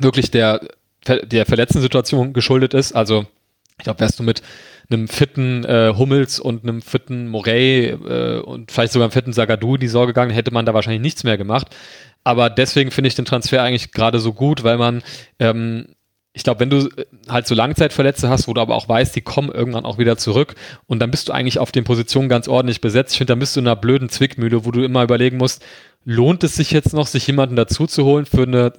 wirklich 0.00 0.30
der, 0.30 0.60
der 1.06 1.46
verletzten 1.46 1.80
Situation 1.80 2.32
geschuldet 2.32 2.74
ist. 2.74 2.92
Also 2.92 3.26
ich 3.76 3.84
glaube, 3.84 4.00
wärst 4.00 4.20
du 4.20 4.22
mit 4.22 4.42
einem 4.92 5.08
fitten 5.08 5.64
äh, 5.64 5.94
Hummels 5.96 6.40
und 6.40 6.62
einem 6.64 6.82
fitten 6.82 7.28
Morey 7.28 7.86
äh, 7.86 8.40
und 8.40 8.70
vielleicht 8.72 8.92
sogar 8.92 9.06
einem 9.06 9.12
fitten 9.12 9.32
Sagadu 9.32 9.76
die 9.76 9.88
Sorge 9.88 10.12
gegangen, 10.12 10.32
hätte 10.32 10.52
man 10.52 10.66
da 10.66 10.74
wahrscheinlich 10.74 11.02
nichts 11.02 11.24
mehr 11.24 11.38
gemacht. 11.38 11.68
Aber 12.24 12.50
deswegen 12.50 12.90
finde 12.90 13.08
ich 13.08 13.14
den 13.14 13.24
Transfer 13.24 13.62
eigentlich 13.62 13.92
gerade 13.92 14.18
so 14.18 14.32
gut, 14.32 14.62
weil 14.62 14.76
man, 14.78 15.02
ähm, 15.38 15.94
ich 16.32 16.44
glaube, 16.44 16.60
wenn 16.60 16.70
du 16.70 16.88
äh, 16.88 17.06
halt 17.28 17.46
so 17.46 17.54
Langzeitverletzte 17.54 18.28
hast, 18.28 18.48
wo 18.48 18.54
du 18.54 18.60
aber 18.60 18.74
auch 18.74 18.88
weißt, 18.88 19.14
die 19.14 19.22
kommen 19.22 19.50
irgendwann 19.50 19.84
auch 19.84 19.98
wieder 19.98 20.16
zurück 20.16 20.54
und 20.86 20.98
dann 20.98 21.10
bist 21.10 21.28
du 21.28 21.32
eigentlich 21.32 21.58
auf 21.58 21.72
den 21.72 21.84
Positionen 21.84 22.28
ganz 22.28 22.48
ordentlich 22.48 22.80
besetzt. 22.80 23.12
Ich 23.12 23.18
finde, 23.18 23.32
dann 23.32 23.38
bist 23.38 23.56
du 23.56 23.60
in 23.60 23.66
einer 23.66 23.76
blöden 23.76 24.08
Zwickmühle, 24.08 24.64
wo 24.64 24.70
du 24.70 24.82
immer 24.82 25.02
überlegen 25.02 25.36
musst, 25.36 25.64
lohnt 26.04 26.44
es 26.44 26.54
sich 26.54 26.70
jetzt 26.70 26.92
noch, 26.92 27.06
sich 27.06 27.26
jemanden 27.26 27.56
dazu 27.56 27.86
zu 27.86 28.04
holen 28.04 28.26
für 28.26 28.42
eine 28.42 28.72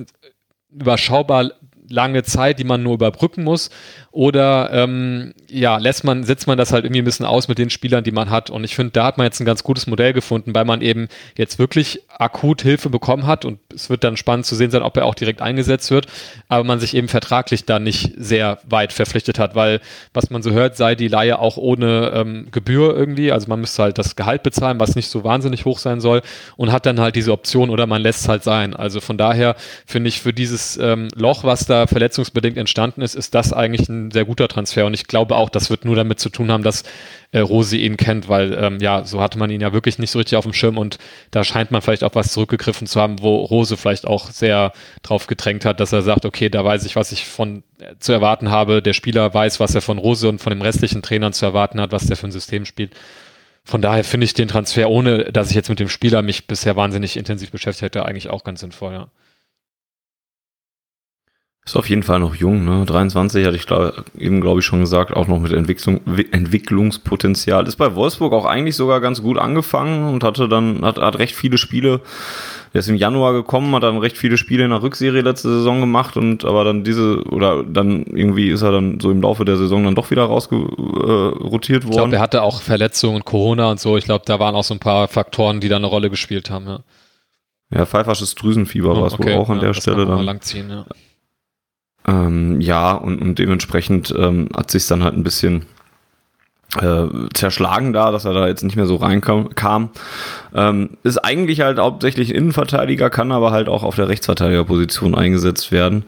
überschaubar 0.72 1.52
lange 1.90 2.24
Zeit, 2.24 2.60
die 2.60 2.64
man 2.64 2.84
nur 2.84 2.94
überbrücken 2.94 3.44
muss? 3.44 3.70
Oder 4.14 4.72
ähm, 4.74 5.34
ja, 5.50 5.78
lässt 5.78 6.04
man, 6.04 6.26
setzt 6.26 6.46
man 6.46 6.58
das 6.58 6.74
halt 6.74 6.84
irgendwie 6.84 7.02
ein 7.02 7.06
bisschen 7.06 7.26
aus 7.26 7.48
mit 7.48 7.58
den 7.58 7.70
Spielern, 7.70 8.04
die 8.04 8.12
man 8.12 8.30
hat? 8.30 8.50
Und 8.50 8.66
ich 8.66 8.76
finde, 8.76 8.92
da 8.92 9.06
hat 9.06 9.18
man 9.18 9.24
jetzt 9.26 9.40
ein 9.40 9.46
ganz 9.46 9.64
gutes 9.64 9.88
Modell 9.88 10.12
gefunden, 10.12 10.54
weil 10.54 10.66
man 10.66 10.82
eben 10.82 11.08
jetzt 11.38 11.60
wirklich 11.60 12.02
akut 12.10 12.62
Hilfe 12.62 12.90
bekommen 12.90 13.26
hat. 13.26 13.46
Und 13.46 13.60
es 13.74 13.90
wird 13.90 14.04
dann 14.04 14.18
spannend 14.18 14.46
zu 14.46 14.56
sehen 14.56 14.70
sein, 14.70 14.82
ob 14.82 14.98
er 14.98 15.06
auch 15.06 15.16
direkt 15.16 15.42
eingesetzt 15.42 15.92
wird, 15.92 16.08
aber 16.50 16.66
man 16.66 16.82
sich 16.82 16.94
eben 16.94 17.08
vertraglich 17.08 17.64
da 17.64 17.80
nicht 17.80 18.12
sehr 18.18 18.60
weit 18.68 18.92
verpflichtet 18.92 19.40
hat, 19.40 19.56
weil 19.56 19.80
was 20.14 20.30
man 20.30 20.44
so 20.44 20.52
hört, 20.52 20.76
sei 20.76 20.96
die 20.96 21.08
Laie 21.08 21.40
auch 21.40 21.56
ohne 21.56 22.12
ähm, 22.14 22.48
Gebühr 22.52 22.94
irgendwie, 22.96 23.32
also 23.32 23.48
man 23.48 23.62
müsste 23.62 23.84
halt 23.84 23.98
das 23.98 24.18
Gehalt 24.18 24.44
bezahlen, 24.44 24.82
was 24.82 24.96
nicht 24.96 25.08
so 25.08 25.24
wahnsinnig 25.24 25.64
hoch 25.64 25.80
sein 25.80 26.02
soll. 26.02 26.22
Und 26.58 26.74
hat 26.74 26.86
dann 26.86 27.00
halt 27.00 27.16
diese 27.16 27.32
Option 27.32 27.70
oder 27.70 27.88
man 27.88 28.02
lässt 28.02 28.22
es 28.22 28.28
halt 28.28 28.44
sein. 28.44 28.76
Also 28.76 29.00
von 29.00 29.18
daher 29.18 29.56
finde 29.86 30.10
ich 30.10 30.20
für 30.20 30.34
dieses 30.34 30.76
ähm, 30.76 31.08
Loch, 31.16 31.46
was 31.46 31.66
da 31.66 31.88
verletzungsbedingt 31.88 32.58
entstanden 32.58 33.02
ist, 33.02 33.16
ist 33.16 33.34
das 33.34 33.54
eigentlich 33.54 33.88
ein 33.88 34.01
sehr 34.10 34.26
guter 34.26 34.48
Transfer 34.48 34.86
und 34.88 34.96
ich 34.96 35.06
glaube 35.06 35.36
auch, 35.36 35.50
das 35.50 35.70
wird 35.70 35.86
nur 35.86 35.96
damit 35.96 36.20
zu 36.20 36.30
tun 36.30 36.50
haben, 36.50 36.64
dass 36.64 36.84
äh, 37.32 37.40
Rose 37.40 37.78
ihn 37.78 37.98
kennt, 37.98 38.28
weil 38.30 38.54
ähm, 38.54 38.80
ja, 38.80 39.04
so 39.04 39.22
hatte 39.22 39.38
man 39.38 39.50
ihn 39.50 39.62
ja 39.62 39.74
wirklich 39.74 40.00
nicht 40.00 40.12
so 40.12 40.20
richtig 40.20 40.38
auf 40.38 40.46
dem 40.46 40.54
Schirm 40.54 40.78
und 40.78 40.98
da 41.30 41.44
scheint 41.44 41.72
man 41.72 41.82
vielleicht 41.82 42.04
auch 42.04 42.16
was 42.16 42.34
zurückgegriffen 42.34 42.88
zu 42.88 43.00
haben, 43.00 43.22
wo 43.22 43.36
Rose 43.46 43.78
vielleicht 43.78 44.08
auch 44.08 44.32
sehr 44.32 44.74
drauf 45.04 45.28
gedrängt 45.28 45.66
hat, 45.66 45.80
dass 45.80 45.94
er 45.94 46.02
sagt, 46.02 46.26
okay, 46.26 46.50
da 46.50 46.66
weiß 46.66 46.86
ich, 46.86 46.96
was 46.96 47.12
ich 47.12 47.26
von 47.26 47.64
äh, 47.80 47.96
zu 48.00 48.12
erwarten 48.12 48.50
habe. 48.50 48.82
Der 48.82 48.94
Spieler 48.94 49.34
weiß, 49.34 49.60
was 49.60 49.76
er 49.76 49.82
von 49.82 49.98
Rose 49.98 50.28
und 50.28 50.40
von 50.40 50.52
den 50.52 50.62
restlichen 50.62 51.02
Trainern 51.02 51.34
zu 51.34 51.46
erwarten 51.46 51.80
hat, 51.80 51.92
was 51.92 52.08
der 52.08 52.18
für 52.18 52.28
ein 52.28 52.32
System 52.32 52.66
spielt. 52.66 52.94
Von 53.64 53.82
daher 53.82 54.04
finde 54.04 54.26
ich 54.26 54.34
den 54.34 54.48
Transfer, 54.48 54.90
ohne 54.90 55.26
dass 55.26 55.50
ich 55.50 55.56
jetzt 55.56 55.70
mit 55.70 55.80
dem 55.80 55.90
Spieler 55.90 56.22
mich 56.22 56.48
bisher 56.48 56.76
wahnsinnig 56.76 57.16
intensiv 57.16 57.52
beschäftigt 57.52 57.84
hätte, 57.84 58.06
eigentlich 58.06 58.30
auch 58.30 58.44
ganz 58.44 58.62
sinnvoll, 58.62 58.94
ja. 58.94 59.08
Ist 61.64 61.76
auf 61.76 61.88
jeden 61.90 62.02
Fall 62.02 62.20
noch 62.20 62.34
jung, 62.34 62.66
ne? 62.66 62.86
23 62.88 63.46
hatte 63.46 63.56
ich 63.56 63.68
glaub, 63.68 63.94
eben, 64.18 64.42
glaube 64.42 64.62
ich, 64.62 64.66
schon 64.66 64.80
gesagt, 64.80 65.14
auch 65.14 65.28
noch 65.28 65.38
mit 65.38 65.54
Entwicklung, 65.54 66.02
Entwicklungspotenzial. 66.32 67.68
Ist 67.68 67.76
bei 67.76 67.94
Wolfsburg 67.94 68.34
auch 68.34 68.46
eigentlich 68.46 68.76
sogar 68.76 69.00
ganz 69.00 69.22
gut 69.22 69.38
angefangen 69.38 70.12
und 70.12 70.24
hatte 70.24 70.50
dann, 70.50 70.84
hat, 70.84 70.98
hat 70.98 71.20
recht 71.20 71.36
viele 71.36 71.60
Spiele. 71.60 72.02
Der 72.74 72.80
ist 72.80 72.90
im 72.90 72.96
Januar 72.96 73.34
gekommen, 73.34 73.76
hat 73.76 73.84
dann 73.84 74.00
recht 74.00 74.18
viele 74.18 74.38
Spiele 74.38 74.64
in 74.64 74.72
der 74.72 74.82
Rückserie 74.82 75.22
letzte 75.22 75.50
Saison 75.50 75.82
gemacht 75.82 76.18
und 76.18 76.46
aber 76.46 76.64
dann 76.64 76.84
diese, 76.84 77.22
oder 77.26 77.64
dann 77.64 78.06
irgendwie 78.06 78.50
ist 78.50 78.64
er 78.64 78.72
dann 78.72 79.00
so 79.00 79.12
im 79.12 79.22
Laufe 79.22 79.46
der 79.46 79.58
Saison 79.58 79.84
dann 79.84 79.94
doch 79.94 80.10
wieder 80.10 80.24
rausgerotiert 80.24 81.84
äh, 81.84 81.88
worden. 81.88 81.92
Ich 81.92 81.98
glaube, 81.98 82.16
er 82.16 82.22
hatte 82.22 82.42
auch 82.42 82.64
Verletzungen 82.64 83.18
und 83.18 83.26
Corona 83.26 83.70
und 83.70 83.80
so. 83.80 83.98
Ich 83.98 84.06
glaube, 84.06 84.24
da 84.26 84.40
waren 84.40 84.56
auch 84.56 84.64
so 84.64 84.74
ein 84.74 84.80
paar 84.80 85.08
Faktoren, 85.08 85.60
die 85.60 85.70
da 85.70 85.76
eine 85.76 85.88
Rolle 85.88 86.10
gespielt 86.10 86.50
haben, 86.50 86.66
ja. 86.66 86.80
Ja, 87.74 87.86
pfeifersches 87.86 88.34
Drüsenfieber 88.36 88.94
oh, 88.94 89.02
war 89.02 89.08
es 89.08 89.14
okay, 89.14 89.36
wohl 89.36 89.42
auch 89.42 89.50
an 89.50 89.58
ja, 89.58 89.68
der 89.68 89.74
Stelle 89.76 90.08
dann. 90.08 90.24
Langziehen, 90.24 90.70
ja. 90.70 90.86
Ähm, 92.12 92.60
ja, 92.60 92.92
und, 92.92 93.22
und 93.22 93.40
dementsprechend 93.40 94.14
ähm, 94.18 94.50
hat 94.56 94.70
sich 94.70 94.86
dann 94.88 95.04
halt 95.04 95.16
ein 95.16 95.24
bisschen 95.24 95.66
äh, 96.80 97.08
zerschlagen 97.34 97.94
da, 97.94 98.12
dass 98.12 98.26
er 98.26 98.34
da 98.34 98.48
jetzt 98.48 98.64
nicht 98.64 98.76
mehr 98.76 98.86
so 98.86 98.96
reinkam. 98.96 99.50
Kam. 99.56 99.90
Ähm, 100.54 100.92
ist 101.04 101.18
eigentlich 101.18 101.62
halt 101.62 101.80
hauptsächlich 101.80 102.34
Innenverteidiger, 102.34 103.10
kann 103.10 103.32
aber 103.32 103.52
halt 103.52 103.70
auch 103.70 103.84
auf 103.84 103.96
der 103.96 104.10
Rechtsverteidigerposition 104.10 105.16
eingesetzt 105.16 105.72
werden. 105.72 106.04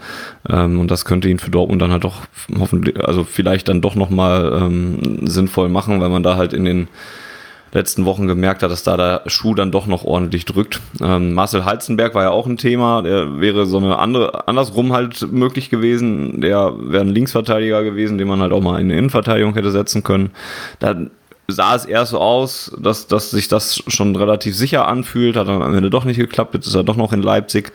Ähm, 0.50 0.80
und 0.80 0.92
das 0.92 1.06
könnte 1.06 1.30
ihn 1.30 1.40
für 1.40 1.52
Dortmund 1.52 1.82
dann 1.82 1.92
halt 1.92 2.04
doch 2.04 2.22
hoffentlich, 2.58 3.02
also 3.04 3.24
vielleicht 3.24 3.70
dann 3.70 3.82
doch 3.82 3.96
nochmal 3.96 4.60
ähm, 4.62 5.28
sinnvoll 5.28 5.70
machen, 5.70 6.02
weil 6.02 6.10
man 6.10 6.24
da 6.24 6.36
halt 6.36 6.54
in 6.54 6.66
den 6.66 6.88
letzten 7.74 8.06
Wochen 8.06 8.28
gemerkt 8.28 8.64
hat, 8.64 8.72
dass 8.72 8.84
da 8.84 8.98
der 8.98 9.24
Schuh 9.28 9.56
dann 9.56 9.72
doch 9.72 9.88
noch 9.88 10.04
ordentlich 10.04 10.46
drückt. 10.46 10.80
Ähm, 11.02 11.34
Marcel 11.34 11.66
Heizenberg 11.66 12.16
war 12.16 12.24
ja 12.24 12.30
auch 12.30 12.46
ein 12.46 12.58
Thema, 12.58 13.02
der 13.02 13.40
wäre 13.40 13.66
so 13.66 13.78
eine 13.78 13.98
andere, 13.98 14.48
andersrum 14.48 14.94
halt 14.94 15.32
möglich 15.32 15.70
gewesen. 15.70 16.42
Der 16.42 16.74
wäre 16.78 17.04
ein 17.04 17.10
Linksverteidiger 17.10 17.84
gewesen, 17.84 18.18
den 18.18 18.28
man 18.28 18.42
halt 18.42 18.54
auch 18.54 18.62
mal 18.62 18.80
in 18.80 18.90
eine 18.90 18.98
Innenverteidigung 18.98 19.56
hätte 19.56 19.72
setzen 19.72 20.04
können. 20.04 20.32
Da 20.80 20.96
sah 21.48 21.76
es 21.76 21.86
eher 21.86 22.06
so 22.06 22.20
aus, 22.20 22.76
dass, 22.80 23.08
dass 23.08 23.32
sich 23.32 23.48
das 23.48 23.84
schon 23.88 24.16
relativ 24.16 24.56
sicher 24.56 24.88
anfühlt, 24.88 25.36
hat 25.36 25.48
dann 25.48 25.62
am 25.62 25.76
Ende 25.76 25.90
doch 25.90 26.06
nicht 26.06 26.18
geklappt, 26.18 26.54
jetzt 26.54 26.68
ist 26.68 26.76
er 26.76 26.84
doch 26.84 26.96
noch 26.96 27.12
in 27.12 27.22
Leipzig. 27.22 27.74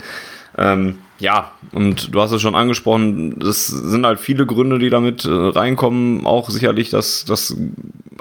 Ähm, 0.57 0.99
ja, 1.21 1.53
und 1.73 2.15
du 2.15 2.21
hast 2.21 2.33
es 2.33 2.41
schon 2.41 2.55
angesprochen, 2.55 3.39
das 3.39 3.67
sind 3.67 4.07
halt 4.07 4.21
viele 4.21 4.47
Gründe, 4.47 4.79
die 4.79 4.91
damit 4.91 5.25
äh, 5.25 5.31
reinkommen. 5.31 6.27
Auch 6.27 6.49
sicherlich 6.49 6.91
das, 6.91 7.25
das 7.25 7.57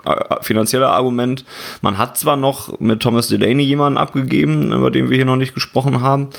äh, 0.03 0.35
finanzielle 0.41 0.89
Argument. 0.89 1.45
Man 1.81 1.97
hat 1.97 2.17
zwar 2.17 2.37
noch 2.37 2.79
mit 2.79 3.01
Thomas 3.01 3.27
Delaney 3.27 3.63
jemanden 3.63 3.97
abgegeben, 3.97 4.73
über 4.73 4.89
den 4.89 5.09
wir 5.09 5.17
hier 5.17 5.25
noch 5.25 5.35
nicht 5.35 5.53
gesprochen 5.53 6.01
haben. 6.01 6.29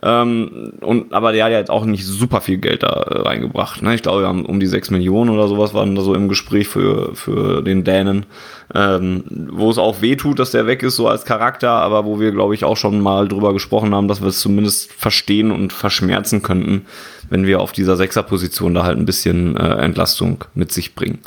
Ähm, 0.00 0.74
und, 0.80 1.12
aber 1.12 1.32
der 1.32 1.44
hat 1.44 1.52
ja 1.52 1.58
jetzt 1.58 1.70
auch 1.70 1.84
nicht 1.84 2.06
super 2.06 2.40
viel 2.40 2.58
Geld 2.58 2.84
da 2.84 2.88
äh, 2.88 3.20
reingebracht. 3.20 3.82
Ne? 3.82 3.94
Ich 3.94 4.02
glaube, 4.02 4.22
wir 4.22 4.28
haben 4.28 4.46
um 4.46 4.60
die 4.60 4.66
6 4.66 4.90
Millionen 4.90 5.30
oder 5.30 5.48
sowas 5.48 5.74
waren 5.74 5.96
da 5.96 6.02
so 6.02 6.14
im 6.14 6.28
Gespräch 6.28 6.68
für, 6.68 7.14
für 7.16 7.62
den 7.62 7.82
Dänen. 7.82 8.26
Ähm, 8.74 9.24
wo 9.50 9.70
es 9.70 9.78
auch 9.78 10.02
weh 10.02 10.14
tut, 10.14 10.38
dass 10.38 10.50
der 10.50 10.66
weg 10.66 10.82
ist, 10.82 10.96
so 10.96 11.08
als 11.08 11.24
Charakter, 11.24 11.70
aber 11.70 12.04
wo 12.04 12.20
wir, 12.20 12.32
glaube 12.32 12.54
ich, 12.54 12.64
auch 12.64 12.76
schon 12.76 13.00
mal 13.00 13.26
drüber 13.26 13.52
gesprochen 13.54 13.94
haben, 13.94 14.08
dass 14.08 14.20
wir 14.20 14.28
es 14.28 14.40
zumindest 14.40 14.92
verstehen 14.92 15.50
und 15.50 15.72
verschmerzen 15.72 16.42
könnten, 16.42 16.84
wenn 17.30 17.46
wir 17.46 17.60
auf 17.60 17.72
dieser 17.72 17.96
Sechserposition 17.96 18.74
da 18.74 18.84
halt 18.84 18.98
ein 18.98 19.06
bisschen 19.06 19.56
äh, 19.56 19.78
Entlastung 19.78 20.44
mit 20.54 20.70
sich 20.70 20.94
bringen. 20.94 21.18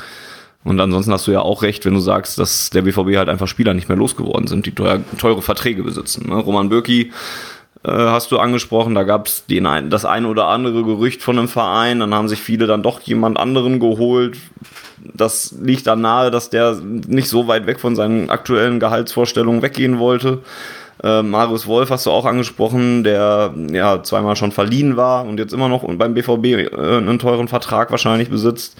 Und 0.63 0.79
ansonsten 0.79 1.11
hast 1.11 1.25
du 1.25 1.31
ja 1.31 1.41
auch 1.41 1.63
recht, 1.63 1.85
wenn 1.85 1.95
du 1.95 1.99
sagst, 1.99 2.37
dass 2.37 2.69
der 2.69 2.83
BVB 2.83 3.17
halt 3.17 3.29
einfach 3.29 3.47
Spieler 3.47 3.73
nicht 3.73 3.89
mehr 3.89 3.97
losgeworden 3.97 4.47
sind, 4.47 4.67
die 4.67 4.75
teuer, 4.75 5.01
teure 5.17 5.41
Verträge 5.41 5.83
besitzen. 5.83 6.29
Ne? 6.29 6.35
Roman 6.35 6.69
Bürki 6.69 7.11
hast 7.83 8.31
du 8.31 8.37
angesprochen. 8.37 8.95
Da 8.95 9.03
gab 9.03 9.27
es 9.27 9.45
das 9.47 10.05
ein 10.05 10.25
oder 10.25 10.47
andere 10.47 10.83
Gerücht 10.83 11.21
von 11.21 11.37
einem 11.37 11.47
Verein. 11.47 11.99
Dann 11.99 12.13
haben 12.13 12.27
sich 12.27 12.41
viele 12.41 12.67
dann 12.67 12.83
doch 12.83 12.99
jemand 13.01 13.39
anderen 13.39 13.79
geholt. 13.79 14.37
Das 15.13 15.55
liegt 15.59 15.87
dann 15.87 16.01
nahe, 16.01 16.31
dass 16.31 16.49
der 16.49 16.75
nicht 16.75 17.27
so 17.27 17.47
weit 17.47 17.65
weg 17.65 17.79
von 17.79 17.95
seinen 17.95 18.29
aktuellen 18.29 18.79
Gehaltsvorstellungen 18.79 19.61
weggehen 19.61 19.99
wollte. 19.99 20.39
Äh, 21.03 21.23
Marius 21.23 21.65
Wolf 21.65 21.89
hast 21.89 22.05
du 22.05 22.11
auch 22.11 22.25
angesprochen, 22.25 23.03
der 23.03 23.53
ja 23.71 24.03
zweimal 24.03 24.35
schon 24.35 24.51
verliehen 24.51 24.97
war 24.97 25.25
und 25.25 25.39
jetzt 25.39 25.53
immer 25.53 25.67
noch 25.67 25.83
beim 25.95 26.13
BVB 26.13 26.45
äh, 26.45 26.97
einen 26.97 27.17
teuren 27.17 27.47
Vertrag 27.47 27.89
wahrscheinlich 27.91 28.29
besitzt. 28.29 28.77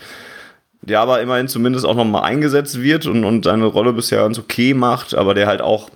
Der 0.84 1.00
aber 1.00 1.22
immerhin 1.22 1.48
zumindest 1.48 1.86
auch 1.86 1.96
nochmal 1.96 2.24
eingesetzt 2.24 2.82
wird 2.82 3.06
und, 3.06 3.24
und 3.24 3.46
seine 3.46 3.66
Rolle 3.66 3.94
bisher 3.94 4.24
ganz 4.24 4.40
okay 4.40 4.74
macht, 4.74 5.16
aber 5.16 5.34
der 5.34 5.48
halt 5.48 5.62
auch 5.62 5.90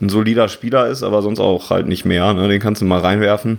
ein 0.00 0.08
solider 0.08 0.48
Spieler 0.48 0.88
ist, 0.88 1.02
aber 1.02 1.22
sonst 1.22 1.40
auch 1.40 1.70
halt 1.70 1.86
nicht 1.86 2.04
mehr. 2.04 2.32
Ne? 2.34 2.48
Den 2.48 2.60
kannst 2.60 2.82
du 2.82 2.86
mal 2.86 3.00
reinwerfen, 3.00 3.58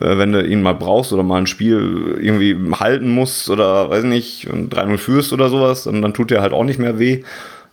äh, 0.00 0.18
wenn 0.18 0.32
du 0.32 0.44
ihn 0.44 0.62
mal 0.62 0.74
brauchst 0.74 1.12
oder 1.12 1.22
mal 1.22 1.38
ein 1.38 1.46
Spiel 1.46 2.18
irgendwie 2.20 2.56
halten 2.78 3.10
musst 3.10 3.48
oder 3.50 3.90
weiß 3.90 4.04
nicht, 4.04 4.48
3-0 4.48 4.98
führst 4.98 5.32
oder 5.32 5.48
sowas, 5.48 5.84
dann, 5.84 6.02
dann 6.02 6.14
tut 6.14 6.30
der 6.30 6.42
halt 6.42 6.52
auch 6.52 6.64
nicht 6.64 6.78
mehr 6.78 6.98
weh. 6.98 7.22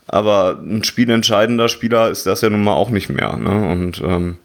Aber 0.07 0.59
ein 0.61 0.83
spielentscheidender 0.83 1.67
Spieler 1.67 2.09
ist 2.09 2.27
das 2.27 2.41
ja 2.41 2.49
nun 2.49 2.63
mal 2.63 2.75
auch 2.75 2.91
nicht 2.91 3.09
mehr. 3.09 3.37
Ne? 3.37 3.69
Und 3.71 4.01
ähm, 4.05 4.37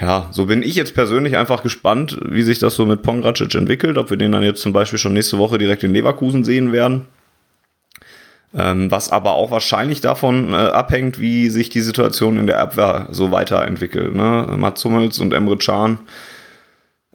ja, 0.00 0.28
so 0.32 0.46
bin 0.46 0.62
ich 0.62 0.74
jetzt 0.74 0.94
persönlich 0.94 1.36
einfach 1.36 1.62
gespannt, 1.62 2.18
wie 2.24 2.42
sich 2.42 2.58
das 2.58 2.74
so 2.74 2.86
mit 2.86 3.02
Pongracic 3.02 3.54
entwickelt, 3.54 3.98
ob 3.98 4.10
wir 4.10 4.16
den 4.16 4.32
dann 4.32 4.42
jetzt 4.42 4.62
zum 4.62 4.72
Beispiel 4.72 4.98
schon 4.98 5.12
nächste 5.12 5.38
Woche 5.38 5.58
direkt 5.58 5.84
in 5.84 5.92
Leverkusen 5.92 6.42
sehen 6.42 6.72
werden. 6.72 7.06
Ähm, 8.52 8.90
was 8.90 9.12
aber 9.12 9.34
auch 9.34 9.52
wahrscheinlich 9.52 10.00
davon 10.00 10.52
äh, 10.52 10.56
abhängt, 10.56 11.20
wie 11.20 11.50
sich 11.50 11.68
die 11.68 11.82
Situation 11.82 12.36
in 12.36 12.48
der 12.48 12.58
Abwehr 12.58 13.06
so 13.10 13.30
weiterentwickelt. 13.30 14.12
Ne? 14.14 14.46
Mats 14.56 14.84
Hummels 14.84 15.20
und 15.20 15.32
Emre 15.32 15.56
Can 15.56 16.00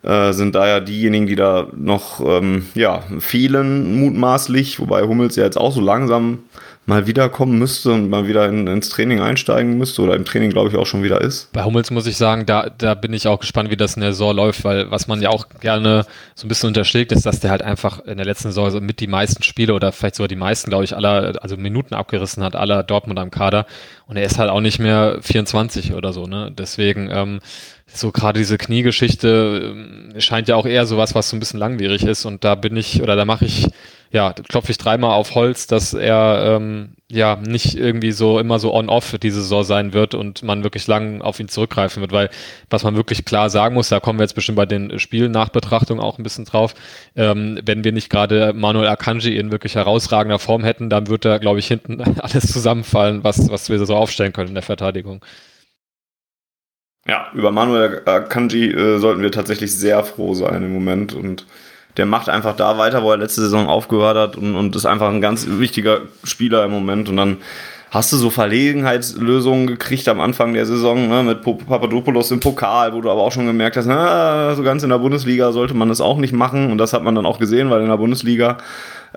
äh, 0.01 0.31
sind 0.31 0.55
da 0.55 0.65
ja 0.65 0.79
diejenigen, 0.79 1.27
die 1.27 1.35
da 1.35 1.67
noch 1.75 2.21
ähm, 2.21 2.67
ja, 2.73 3.03
fehlen, 3.19 3.99
mutmaßlich, 3.99 4.79
wobei 4.79 5.01
Hummels 5.01 5.35
ja 5.35 5.43
jetzt 5.43 5.57
auch 5.57 5.73
so 5.73 5.81
langsam 5.81 6.39
mal 6.85 7.07
wiederkommen 7.07 7.57
müsste 7.57 7.91
und 7.91 8.09
mal 8.09 8.27
wieder 8.27 8.47
in, 8.47 8.67
ins 8.67 8.89
Training 8.89 9.19
einsteigen 9.19 9.77
müsste 9.77 10.01
oder 10.01 10.15
im 10.15 10.23
Training, 10.23 10.51
glaube 10.51 10.69
ich, 10.69 10.75
auch 10.75 10.85
schon 10.85 11.03
wieder 11.03 11.21
ist. 11.21 11.51
Bei 11.51 11.63
Hummels 11.63 11.89
muss 11.89 12.05
ich 12.05 12.15
sagen, 12.15 12.45
da, 12.45 12.69
da 12.77 12.93
bin 12.93 13.13
ich 13.13 13.27
auch 13.27 13.39
gespannt, 13.39 13.71
wie 13.71 13.77
das 13.77 13.95
in 13.95 14.01
der 14.01 14.13
Saison 14.13 14.35
läuft, 14.35 14.63
weil 14.63 14.91
was 14.91 15.07
man 15.07 15.21
ja 15.21 15.29
auch 15.29 15.47
gerne 15.61 16.05
so 16.35 16.45
ein 16.45 16.49
bisschen 16.49 16.67
unterschlägt, 16.67 17.11
ist, 17.11 17.25
dass 17.25 17.39
der 17.39 17.49
halt 17.49 17.63
einfach 17.63 17.99
in 18.05 18.17
der 18.17 18.25
letzten 18.25 18.49
Saison 18.49 18.69
so 18.69 18.81
mit 18.81 18.99
die 18.99 19.07
meisten 19.07 19.41
Spiele 19.41 19.73
oder 19.73 19.91
vielleicht 19.91 20.15
sogar 20.15 20.27
die 20.27 20.35
meisten, 20.35 20.69
glaube 20.69 20.83
ich, 20.83 20.95
aller, 20.95 21.33
also 21.41 21.57
Minuten 21.57 21.95
abgerissen 21.95 22.43
hat, 22.43 22.55
aller 22.55 22.83
Dortmund 22.83 23.19
am 23.19 23.31
Kader. 23.31 23.65
Und 24.05 24.17
er 24.17 24.23
ist 24.23 24.37
halt 24.37 24.51
auch 24.51 24.61
nicht 24.61 24.79
mehr 24.79 25.17
24 25.21 25.93
oder 25.93 26.13
so, 26.13 26.27
ne? 26.27 26.51
Deswegen, 26.55 27.09
ähm, 27.11 27.39
so 27.87 28.11
gerade 28.11 28.39
diese 28.39 28.57
Kniegeschichte 28.57 29.73
ähm, 29.73 30.13
scheint 30.19 30.47
ja 30.47 30.55
auch 30.55 30.65
eher 30.65 30.85
sowas, 30.85 31.15
was 31.15 31.29
so 31.29 31.35
ein 31.35 31.39
bisschen 31.39 31.59
langwierig 31.59 32.03
ist. 32.03 32.25
Und 32.25 32.43
da 32.43 32.55
bin 32.55 32.75
ich, 32.77 33.01
oder 33.01 33.15
da 33.15 33.25
mache 33.25 33.45
ich 33.45 33.67
ja, 34.15 34.31
klopfe 34.31 34.71
ich 34.71 34.77
dreimal 34.77 35.11
auf 35.11 35.35
Holz, 35.35 35.67
dass 35.67 35.93
er 35.93 36.55
ähm, 36.55 36.95
ja 37.11 37.35
nicht 37.35 37.75
irgendwie 37.75 38.13
so 38.13 38.39
immer 38.39 38.59
so 38.59 38.73
on-off 38.73 39.17
diese 39.21 39.41
Saison 39.41 39.65
sein 39.65 39.91
wird 39.91 40.15
und 40.15 40.41
man 40.41 40.63
wirklich 40.63 40.87
lang 40.87 41.21
auf 41.21 41.37
ihn 41.41 41.49
zurückgreifen 41.49 41.99
wird, 41.99 42.13
weil 42.13 42.29
was 42.69 42.85
man 42.85 42.95
wirklich 42.95 43.25
klar 43.25 43.49
sagen 43.49 43.75
muss, 43.75 43.89
da 43.89 43.99
kommen 43.99 44.17
wir 44.17 44.23
jetzt 44.23 44.33
bestimmt 44.33 44.55
bei 44.55 44.65
den 44.65 44.99
Spielnachbetrachtungen 44.99 46.01
auch 46.01 46.17
ein 46.17 46.23
bisschen 46.23 46.45
drauf, 46.45 46.75
ähm, 47.17 47.59
wenn 47.65 47.83
wir 47.83 47.91
nicht 47.91 48.09
gerade 48.09 48.53
Manuel 48.53 48.87
Akanji 48.87 49.35
in 49.35 49.51
wirklich 49.51 49.75
herausragender 49.75 50.39
Form 50.39 50.63
hätten, 50.63 50.89
dann 50.89 51.07
wird 51.07 51.25
da, 51.25 51.37
glaube 51.37 51.59
ich, 51.59 51.67
hinten 51.67 51.99
alles 52.21 52.53
zusammenfallen, 52.53 53.25
was, 53.25 53.49
was 53.51 53.69
wir 53.69 53.85
so 53.85 53.97
aufstellen 53.97 54.31
können 54.31 54.49
in 54.49 54.55
der 54.55 54.63
Verteidigung. 54.63 55.25
Ja, 57.05 57.27
über 57.33 57.51
Manuel 57.51 58.01
Akanji 58.05 58.71
äh, 58.71 58.97
sollten 58.97 59.21
wir 59.21 59.33
tatsächlich 59.33 59.75
sehr 59.75 60.05
froh 60.05 60.33
sein 60.35 60.63
im 60.63 60.71
Moment 60.73 61.11
und 61.11 61.45
der 61.97 62.05
macht 62.05 62.29
einfach 62.29 62.55
da 62.55 62.77
weiter, 62.77 63.03
wo 63.03 63.11
er 63.11 63.17
letzte 63.17 63.41
Saison 63.41 63.67
aufgehört 63.67 64.17
hat 64.17 64.37
und, 64.37 64.55
und 64.55 64.75
ist 64.75 64.85
einfach 64.85 65.09
ein 65.09 65.21
ganz 65.21 65.47
wichtiger 65.47 66.01
Spieler 66.23 66.65
im 66.65 66.71
Moment. 66.71 67.09
Und 67.09 67.17
dann 67.17 67.37
hast 67.91 68.11
du 68.11 68.17
so 68.17 68.29
Verlegenheitslösungen 68.29 69.67
gekriegt 69.67 70.09
am 70.09 70.19
Anfang 70.19 70.53
der 70.53 70.65
Saison 70.65 71.07
ne, 71.07 71.23
mit 71.23 71.41
Papadopoulos 71.41 72.29
im 72.31 72.41
Pokal, 72.41 72.93
wo 72.93 72.99
du 72.99 73.09
aber 73.09 73.21
auch 73.21 73.31
schon 73.31 73.45
gemerkt 73.45 73.77
hast, 73.77 73.85
na, 73.85 74.53
so 74.55 74.63
ganz 74.63 74.83
in 74.83 74.89
der 74.89 74.99
Bundesliga 74.99 75.53
sollte 75.53 75.73
man 75.73 75.87
das 75.87 76.01
auch 76.01 76.17
nicht 76.17 76.33
machen. 76.33 76.71
Und 76.71 76.77
das 76.77 76.91
hat 76.91 77.03
man 77.03 77.15
dann 77.15 77.25
auch 77.25 77.39
gesehen, 77.39 77.69
weil 77.69 77.81
in 77.81 77.87
der 77.87 77.97
Bundesliga 77.97 78.57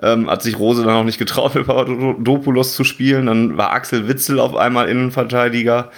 ähm, 0.01 0.29
hat 0.29 0.41
sich 0.41 0.57
Rose 0.57 0.83
dann 0.83 0.95
auch 0.95 1.03
nicht 1.03 1.19
getraut, 1.19 1.55
mit 1.55 1.67
Papadopoulos 1.67 2.75
zu 2.75 2.85
spielen. 2.85 3.25
Dann 3.25 3.57
war 3.57 3.73
Axel 3.73 4.07
Witzel 4.07 4.39
auf 4.39 4.55
einmal 4.55 4.87
Innenverteidiger. 4.87 5.91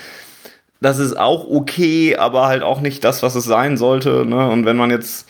Das 0.81 0.97
ist 0.97 1.19
auch 1.19 1.47
okay, 1.47 2.15
aber 2.15 2.47
halt 2.47 2.63
auch 2.63 2.81
nicht 2.81 3.03
das, 3.03 3.21
was 3.21 3.35
es 3.35 3.45
sein 3.45 3.77
sollte. 3.77 4.25
Ne? 4.25 4.50
Und 4.50 4.65
wenn 4.65 4.77
man 4.77 4.89
jetzt 4.89 5.29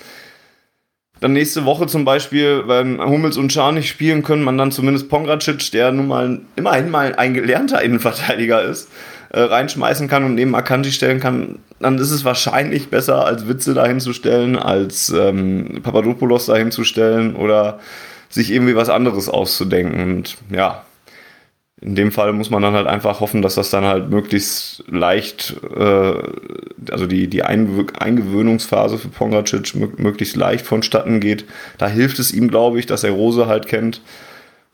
dann 1.22 1.34
nächste 1.34 1.66
Woche 1.66 1.86
zum 1.86 2.04
Beispiel, 2.04 2.64
wenn 2.66 3.00
Hummels 3.00 3.38
und 3.38 3.54
Schar 3.54 3.72
nicht 3.72 3.88
spielen 3.88 4.24
können, 4.24 4.44
man 4.44 4.58
dann 4.58 4.72
zumindest 4.72 5.08
Pongracic, 5.08 5.72
der 5.72 5.92
nun 5.92 6.08
mal 6.08 6.42
immerhin 6.56 6.90
mal 6.90 7.14
ein 7.16 7.36
gelernter 7.36 7.82
Innenverteidiger 7.82 8.64
ist, 8.64 8.90
äh, 9.30 9.40
reinschmeißen 9.40 10.08
kann 10.08 10.24
und 10.24 10.34
neben 10.34 10.56
Akanji 10.56 10.92
stellen 10.92 11.20
kann, 11.20 11.60
dann 11.80 12.00
ist 12.00 12.10
es 12.10 12.26
wahrscheinlich 12.26 12.90
besser, 12.90 13.24
als 13.24 13.48
Witze 13.48 13.76
dahin 13.76 14.00
zu 14.00 14.14
stellen, 14.14 14.58
als 14.58 15.10
ähm, 15.10 15.82
Papadopoulos 15.84 16.48
dahin 16.48 16.72
zu 16.72 16.84
stellen 16.84 17.36
oder 17.36 17.80
sich 18.30 18.52
irgendwie 18.52 18.76
was 18.76 18.90
anderes 18.90 19.30
auszudenken. 19.30 20.02
Und 20.02 20.38
ja, 20.50 20.84
in 21.82 21.96
dem 21.96 22.12
Fall 22.12 22.32
muss 22.32 22.52
man 22.52 22.62
dann 22.62 22.76
halt 22.76 22.86
einfach 22.86 23.22
hoffen, 23.22 23.42
dass 23.42 23.56
das 23.56 23.72
dann 23.72 23.86
halt 23.86 24.12
möglichst 24.12 24.84
leicht, 24.88 25.56
äh, 25.76 26.14
also 26.92 27.08
die, 27.08 27.28
die 27.28 27.42
Eingewöhnungsphase 27.44 29.00
für 29.00 29.08
Pongracic 29.08 29.74
möglichst 29.98 30.36
leicht 30.36 30.66
vonstatten 30.66 31.20
geht. 31.20 31.46
Da 31.80 31.88
hilft 31.88 32.20
es 32.20 32.32
ihm, 32.32 32.50
glaube 32.50 32.80
ich, 32.80 32.86
dass 32.86 33.04
er 33.04 33.12
Rose 33.12 33.48
halt 33.48 33.66
kennt. 33.66 34.02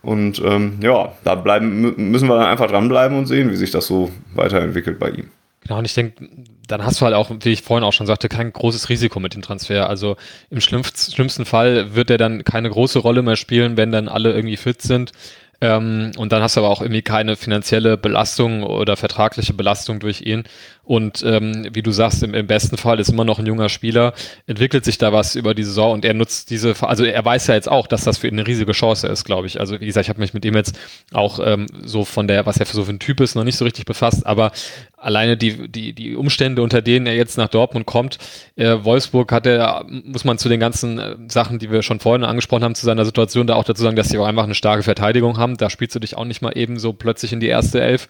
Und 0.01 0.41
ähm, 0.45 0.79
ja, 0.81 1.13
da 1.23 1.35
bleiben, 1.35 1.95
müssen 2.11 2.27
wir 2.27 2.35
dann 2.35 2.47
einfach 2.47 2.67
dranbleiben 2.67 3.17
und 3.17 3.25
sehen, 3.25 3.51
wie 3.51 3.55
sich 3.55 3.71
das 3.71 3.87
so 3.87 4.11
weiterentwickelt 4.35 4.99
bei 4.99 5.09
ihm. 5.09 5.31
Genau, 5.61 5.79
und 5.79 5.85
ich 5.85 5.93
denke, 5.93 6.27
dann 6.67 6.85
hast 6.85 6.99
du 6.99 7.05
halt 7.05 7.15
auch, 7.15 7.31
wie 7.41 7.49
ich 7.49 7.61
vorhin 7.61 7.83
auch 7.83 7.93
schon 7.93 8.07
sagte, 8.07 8.27
kein 8.29 8.51
großes 8.51 8.89
Risiko 8.89 9.19
mit 9.19 9.33
dem 9.33 9.41
Transfer. 9.41 9.89
Also 9.89 10.17
im 10.49 10.59
schlimmsten 10.59 11.45
Fall 11.45 11.95
wird 11.95 12.09
er 12.09 12.17
dann 12.17 12.43
keine 12.43 12.69
große 12.69 12.99
Rolle 12.99 13.21
mehr 13.21 13.37
spielen, 13.37 13.77
wenn 13.77 13.91
dann 13.91 14.09
alle 14.09 14.33
irgendwie 14.33 14.57
fit 14.57 14.81
sind. 14.81 15.13
Ähm, 15.59 16.11
und 16.17 16.31
dann 16.31 16.43
hast 16.43 16.55
du 16.55 16.61
aber 16.61 16.69
auch 16.69 16.81
irgendwie 16.81 17.01
keine 17.01 17.35
finanzielle 17.35 17.97
Belastung 17.97 18.63
oder 18.63 18.95
vertragliche 18.95 19.53
Belastung 19.53 19.99
durch 19.99 20.21
ihn. 20.21 20.43
Und 20.87 21.21
ähm, 21.21 21.67
wie 21.73 21.81
du 21.81 21.91
sagst, 21.91 22.23
im, 22.23 22.33
im, 22.33 22.47
besten 22.47 22.77
Fall 22.77 23.01
ist 23.01 23.09
immer 23.09 23.25
noch 23.25 23.39
ein 23.39 23.45
junger 23.45 23.67
Spieler, 23.67 24.13
entwickelt 24.45 24.85
sich 24.85 24.97
da 24.97 25.11
was 25.11 25.35
über 25.35 25.53
die 25.53 25.63
Saison 25.63 25.91
und 25.91 26.05
er 26.05 26.13
nutzt 26.13 26.49
diese, 26.49 26.75
also 26.79 27.03
er 27.03 27.25
weiß 27.25 27.47
ja 27.47 27.55
jetzt 27.55 27.69
auch, 27.69 27.87
dass 27.87 28.05
das 28.05 28.19
für 28.19 28.29
ihn 28.29 28.35
eine 28.35 28.47
riesige 28.47 28.71
Chance 28.71 29.07
ist, 29.07 29.25
glaube 29.25 29.47
ich. 29.47 29.59
Also 29.59 29.81
wie 29.81 29.85
gesagt, 29.85 30.05
ich 30.05 30.09
habe 30.09 30.21
mich 30.21 30.33
mit 30.33 30.45
ihm 30.45 30.55
jetzt 30.55 30.79
auch 31.11 31.41
ähm, 31.43 31.65
so 31.83 32.05
von 32.05 32.29
der, 32.29 32.45
was 32.45 32.57
er 32.57 32.65
für 32.65 32.77
so 32.77 32.85
für 32.85 32.93
ein 32.93 32.99
Typ 32.99 33.19
ist, 33.19 33.35
noch 33.35 33.43
nicht 33.43 33.57
so 33.57 33.65
richtig 33.65 33.83
befasst, 33.83 34.25
aber 34.25 34.53
alleine 34.95 35.35
die, 35.35 35.67
die, 35.67 35.91
die 35.91 36.15
Umstände, 36.15 36.61
unter 36.61 36.81
denen 36.81 37.05
er 37.05 37.15
jetzt 37.15 37.37
nach 37.37 37.49
Dortmund 37.49 37.85
kommt, 37.85 38.17
äh, 38.55 38.77
Wolfsburg 38.81 39.29
hat 39.33 39.45
er, 39.45 39.85
muss 39.89 40.23
man 40.23 40.37
zu 40.37 40.47
den 40.47 40.61
ganzen 40.61 40.99
äh, 40.99 41.15
Sachen, 41.27 41.59
die 41.59 41.69
wir 41.69 41.81
schon 41.81 41.99
vorhin 41.99 42.23
angesprochen 42.23 42.63
haben, 42.63 42.75
zu 42.75 42.85
seiner 42.85 43.03
Situation 43.03 43.45
da 43.45 43.55
auch 43.55 43.65
dazu 43.65 43.83
sagen, 43.83 43.97
dass 43.97 44.07
sie 44.07 44.17
auch 44.19 44.25
einfach 44.25 44.45
eine 44.45 44.55
starke 44.55 44.83
Verteidigung 44.83 45.37
haben. 45.37 45.57
Da 45.57 45.69
spielst 45.69 45.95
du 45.95 45.99
dich 45.99 46.15
auch 46.15 46.23
nicht 46.23 46.41
mal 46.41 46.57
eben 46.57 46.79
so 46.79 46.93
plötzlich 46.93 47.33
in 47.33 47.41
die 47.41 47.47
erste 47.47 47.81
Elf. 47.81 48.07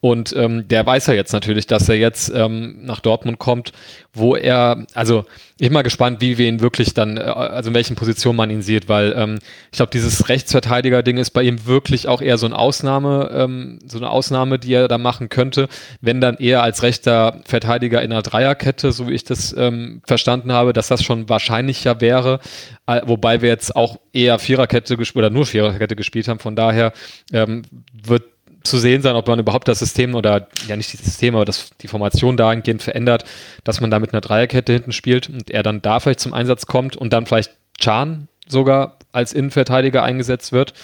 Und 0.00 0.34
ähm, 0.36 0.68
der 0.68 0.84
weiß 0.84 1.06
ja 1.06 1.14
jetzt 1.14 1.32
natürlich, 1.32 1.66
dass 1.66 1.88
er 1.88 1.96
jetzt 1.96 2.30
ähm, 2.34 2.84
nach 2.84 3.00
Dortmund 3.00 3.38
kommt, 3.38 3.72
wo 4.12 4.36
er, 4.36 4.86
also 4.94 5.24
ich 5.58 5.68
bin 5.68 5.72
mal 5.72 5.82
gespannt, 5.82 6.20
wie 6.20 6.36
wir 6.36 6.48
ihn 6.48 6.60
wirklich 6.60 6.92
dann, 6.92 7.16
äh, 7.16 7.20
also 7.20 7.70
in 7.70 7.74
welchen 7.74 7.96
Positionen 7.96 8.36
man 8.36 8.50
ihn 8.50 8.62
sieht, 8.62 8.88
weil 8.88 9.14
ähm, 9.16 9.38
ich 9.72 9.78
glaube, 9.78 9.90
dieses 9.90 10.28
Rechtsverteidiger-Ding 10.28 11.16
ist 11.16 11.30
bei 11.30 11.42
ihm 11.42 11.66
wirklich 11.66 12.08
auch 12.08 12.20
eher 12.20 12.36
so 12.36 12.46
eine 12.46 12.58
Ausnahme, 12.58 13.30
ähm, 13.32 13.78
so 13.86 13.96
eine 13.96 14.10
Ausnahme, 14.10 14.58
die 14.58 14.74
er 14.74 14.86
da 14.86 14.98
machen 14.98 15.30
könnte, 15.30 15.68
wenn 16.02 16.20
dann 16.20 16.36
eher 16.36 16.62
als 16.62 16.82
rechter 16.82 17.40
Verteidiger 17.46 18.02
in 18.02 18.12
einer 18.12 18.22
Dreierkette, 18.22 18.92
so 18.92 19.08
wie 19.08 19.14
ich 19.14 19.24
das 19.24 19.54
ähm, 19.56 20.02
verstanden 20.06 20.52
habe, 20.52 20.74
dass 20.74 20.88
das 20.88 21.02
schon 21.02 21.28
wahrscheinlicher 21.28 22.00
wäre, 22.02 22.40
äh, 22.86 23.00
wobei 23.04 23.40
wir 23.40 23.48
jetzt 23.48 23.74
auch 23.74 23.98
eher 24.12 24.38
Viererkette 24.38 24.96
gespielt 24.98 25.24
oder 25.24 25.30
nur 25.30 25.46
Viererkette 25.46 25.96
gespielt 25.96 26.28
haben, 26.28 26.38
von 26.38 26.54
daher 26.54 26.92
ähm, 27.32 27.62
wird 27.92 28.24
zu 28.66 28.78
sehen 28.78 29.02
sein, 29.02 29.16
ob 29.16 29.26
man 29.28 29.38
überhaupt 29.38 29.68
das 29.68 29.78
System 29.78 30.14
oder 30.14 30.48
ja 30.68 30.76
nicht 30.76 30.92
das 30.92 31.04
System, 31.04 31.34
aber 31.34 31.44
das, 31.44 31.70
die 31.80 31.88
Formation 31.88 32.36
dahingehend 32.36 32.82
verändert, 32.82 33.24
dass 33.64 33.80
man 33.80 33.90
da 33.90 33.98
mit 33.98 34.12
einer 34.12 34.20
Dreierkette 34.20 34.72
hinten 34.72 34.92
spielt 34.92 35.28
und 35.28 35.50
er 35.50 35.62
dann 35.62 35.82
da 35.82 36.00
vielleicht 36.00 36.20
zum 36.20 36.32
Einsatz 36.32 36.66
kommt 36.66 36.96
und 36.96 37.12
dann 37.12 37.26
vielleicht 37.26 37.52
Chan 37.78 38.28
sogar 38.48 38.98
als 39.12 39.32
Innenverteidiger 39.32 40.02
eingesetzt 40.02 40.52
wird. 40.52 40.74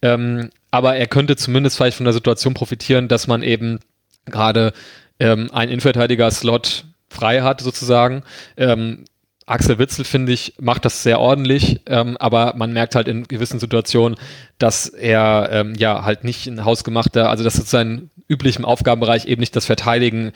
Ähm, 0.00 0.50
aber 0.70 0.96
er 0.96 1.06
könnte 1.06 1.36
zumindest 1.36 1.76
vielleicht 1.76 1.96
von 1.96 2.04
der 2.04 2.14
Situation 2.14 2.54
profitieren, 2.54 3.08
dass 3.08 3.26
man 3.26 3.42
eben 3.42 3.80
gerade 4.26 4.72
ähm, 5.20 5.50
einen 5.52 5.70
Innenverteidiger-Slot 5.70 6.84
frei 7.08 7.42
hat, 7.42 7.60
sozusagen. 7.60 8.22
Ähm, 8.56 9.04
Axel 9.46 9.78
Witzel, 9.78 10.04
finde 10.04 10.32
ich, 10.32 10.54
macht 10.60 10.84
das 10.84 11.02
sehr 11.02 11.20
ordentlich, 11.20 11.80
ähm, 11.86 12.16
aber 12.18 12.54
man 12.56 12.72
merkt 12.72 12.94
halt 12.94 13.08
in 13.08 13.24
gewissen 13.24 13.58
Situationen, 13.58 14.18
dass 14.58 14.88
er 14.88 15.48
ähm, 15.52 15.74
ja 15.76 16.04
halt 16.04 16.24
nicht 16.24 16.46
ein 16.46 16.64
hausgemachter, 16.64 17.28
also 17.28 17.42
dass 17.42 17.54
seinen 17.54 18.10
üblichen 18.28 18.64
Aufgabenbereich 18.64 19.26
eben 19.26 19.40
nicht 19.40 19.56
das 19.56 19.66
Verteidigen 19.66 20.32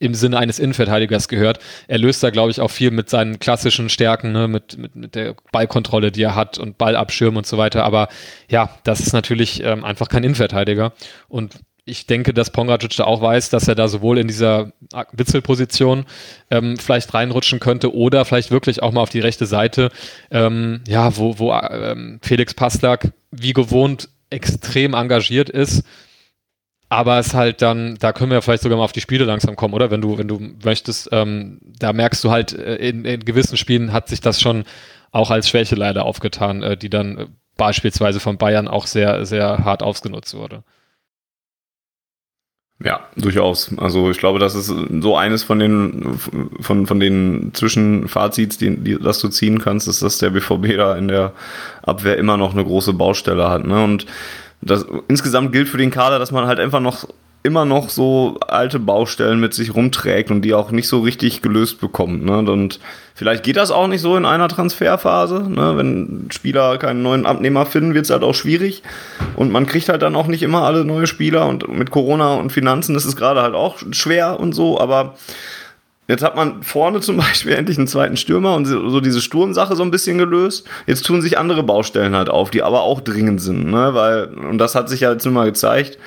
im 0.00 0.14
Sinne 0.14 0.38
eines 0.38 0.58
Innenverteidigers 0.58 1.28
gehört. 1.28 1.58
Er 1.88 1.98
löst 1.98 2.22
da, 2.22 2.30
glaube 2.30 2.50
ich, 2.50 2.60
auch 2.60 2.70
viel 2.70 2.90
mit 2.90 3.10
seinen 3.10 3.38
klassischen 3.38 3.88
Stärken, 3.88 4.32
ne, 4.32 4.48
mit, 4.48 4.78
mit, 4.78 4.94
mit 4.94 5.14
der 5.14 5.34
Ballkontrolle, 5.52 6.12
die 6.12 6.22
er 6.22 6.34
hat 6.34 6.58
und 6.58 6.78
Ballabschirm 6.78 7.36
und 7.36 7.46
so 7.46 7.58
weiter. 7.58 7.84
Aber 7.84 8.08
ja, 8.48 8.70
das 8.84 9.00
ist 9.00 9.12
natürlich 9.12 9.62
ähm, 9.62 9.84
einfach 9.84 10.08
kein 10.08 10.24
Innenverteidiger. 10.24 10.92
Und 11.28 11.54
ich 11.88 12.06
denke, 12.06 12.34
dass 12.34 12.50
Pongracic 12.50 12.96
da 12.96 13.04
auch 13.04 13.20
weiß, 13.20 13.50
dass 13.50 13.68
er 13.68 13.74
da 13.74 13.88
sowohl 13.88 14.18
in 14.18 14.28
dieser 14.28 14.72
Witzelposition 15.12 16.04
ähm, 16.50 16.76
vielleicht 16.76 17.12
reinrutschen 17.14 17.60
könnte 17.60 17.94
oder 17.94 18.24
vielleicht 18.24 18.50
wirklich 18.50 18.82
auch 18.82 18.92
mal 18.92 19.00
auf 19.00 19.10
die 19.10 19.20
rechte 19.20 19.46
Seite, 19.46 19.90
ähm, 20.30 20.82
ja, 20.86 21.16
wo, 21.16 21.38
wo 21.38 21.52
ähm, 21.52 22.20
Felix 22.22 22.54
Passlack 22.54 23.12
wie 23.30 23.52
gewohnt 23.52 24.08
extrem 24.30 24.94
engagiert 24.94 25.48
ist. 25.50 25.84
Aber 26.90 27.18
es 27.18 27.34
halt 27.34 27.60
dann, 27.60 27.96
da 28.00 28.12
können 28.12 28.30
wir 28.30 28.40
vielleicht 28.40 28.62
sogar 28.62 28.78
mal 28.78 28.84
auf 28.84 28.92
die 28.92 29.02
Spiele 29.02 29.24
langsam 29.24 29.56
kommen, 29.56 29.74
oder? 29.74 29.90
Wenn 29.90 30.00
du, 30.00 30.16
wenn 30.16 30.28
du 30.28 30.40
möchtest, 30.64 31.10
ähm, 31.12 31.60
da 31.78 31.92
merkst 31.92 32.24
du 32.24 32.30
halt, 32.30 32.54
äh, 32.54 32.76
in, 32.76 33.04
in 33.04 33.24
gewissen 33.24 33.58
Spielen 33.58 33.92
hat 33.92 34.08
sich 34.08 34.20
das 34.20 34.40
schon 34.40 34.64
auch 35.10 35.30
als 35.30 35.48
Schwäche 35.48 35.74
leider 35.74 36.04
aufgetan, 36.04 36.62
äh, 36.62 36.76
die 36.76 36.88
dann 36.88 37.18
äh, 37.18 37.26
beispielsweise 37.56 38.20
von 38.20 38.38
Bayern 38.38 38.68
auch 38.68 38.86
sehr, 38.86 39.26
sehr 39.26 39.64
hart 39.64 39.82
ausgenutzt 39.82 40.34
wurde. 40.34 40.64
Ja, 42.84 43.00
durchaus. 43.16 43.76
Also 43.76 44.08
ich 44.10 44.18
glaube, 44.18 44.38
das 44.38 44.54
ist 44.54 44.72
so 45.00 45.16
eines 45.16 45.42
von 45.42 45.58
den 45.58 46.16
von, 46.60 46.86
von 46.86 47.00
den 47.00 47.50
Zwischenfazits, 47.52 48.56
die, 48.58 48.76
die 48.76 48.98
das 48.98 49.18
du 49.18 49.28
ziehen 49.28 49.58
kannst, 49.58 49.88
ist, 49.88 50.00
dass 50.00 50.18
der 50.18 50.30
BVB 50.30 50.76
da 50.76 50.96
in 50.96 51.08
der 51.08 51.32
Abwehr 51.82 52.16
immer 52.18 52.36
noch 52.36 52.52
eine 52.52 52.64
große 52.64 52.92
Baustelle 52.92 53.50
hat. 53.50 53.66
Ne? 53.66 53.82
Und 53.82 54.06
das 54.60 54.86
insgesamt 55.08 55.52
gilt 55.52 55.68
für 55.68 55.78
den 55.78 55.90
Kader, 55.90 56.20
dass 56.20 56.30
man 56.30 56.46
halt 56.46 56.60
einfach 56.60 56.80
noch 56.80 57.08
immer 57.42 57.64
noch 57.64 57.88
so 57.88 58.38
alte 58.46 58.78
Baustellen 58.78 59.40
mit 59.40 59.54
sich 59.54 59.74
rumträgt 59.74 60.30
und 60.30 60.42
die 60.42 60.54
auch 60.54 60.70
nicht 60.70 60.88
so 60.88 61.00
richtig 61.00 61.40
gelöst 61.40 61.80
bekommt. 61.80 62.24
Ne? 62.24 62.38
Und 62.38 62.80
vielleicht 63.14 63.44
geht 63.44 63.56
das 63.56 63.70
auch 63.70 63.86
nicht 63.86 64.00
so 64.00 64.16
in 64.16 64.24
einer 64.24 64.48
Transferphase. 64.48 65.48
Ne? 65.48 65.76
Wenn 65.76 66.28
Spieler 66.30 66.78
keinen 66.78 67.02
neuen 67.02 67.26
Abnehmer 67.26 67.64
finden, 67.64 67.94
wird 67.94 68.04
es 68.04 68.10
halt 68.10 68.24
auch 68.24 68.34
schwierig. 68.34 68.82
Und 69.36 69.52
man 69.52 69.66
kriegt 69.66 69.88
halt 69.88 70.02
dann 70.02 70.16
auch 70.16 70.26
nicht 70.26 70.42
immer 70.42 70.62
alle 70.62 70.84
neue 70.84 71.06
Spieler. 71.06 71.46
Und 71.46 71.68
mit 71.68 71.90
Corona 71.90 72.34
und 72.34 72.50
Finanzen 72.50 72.96
ist 72.96 73.04
es 73.04 73.16
gerade 73.16 73.40
halt 73.40 73.54
auch 73.54 73.78
schwer 73.92 74.38
und 74.40 74.52
so. 74.52 74.78
Aber 74.80 75.14
Jetzt 76.10 76.24
hat 76.24 76.36
man 76.36 76.62
vorne 76.62 77.00
zum 77.02 77.18
Beispiel 77.18 77.52
endlich 77.52 77.78
einen 77.78 77.86
zweiten 77.86 78.16
Stürmer 78.16 78.56
und 78.56 78.64
so 78.64 79.00
diese 79.00 79.20
Sturmsache 79.20 79.76
so 79.76 79.82
ein 79.82 79.90
bisschen 79.90 80.18
gelöst. 80.18 80.66
Jetzt 80.86 81.04
tun 81.04 81.20
sich 81.20 81.38
andere 81.38 81.62
Baustellen 81.62 82.16
halt 82.16 82.30
auf, 82.30 82.50
die 82.50 82.62
aber 82.62 82.80
auch 82.80 83.02
dringend 83.02 83.42
sind, 83.42 83.70
ne? 83.70 83.92
Weil, 83.92 84.24
und 84.24 84.56
das 84.58 84.74
hat 84.74 84.88
sich 84.88 85.00
ja 85.00 85.12
jetzt 85.12 85.26
nun 85.26 85.34
mal 85.34 85.44
gezeigt, 85.44 85.98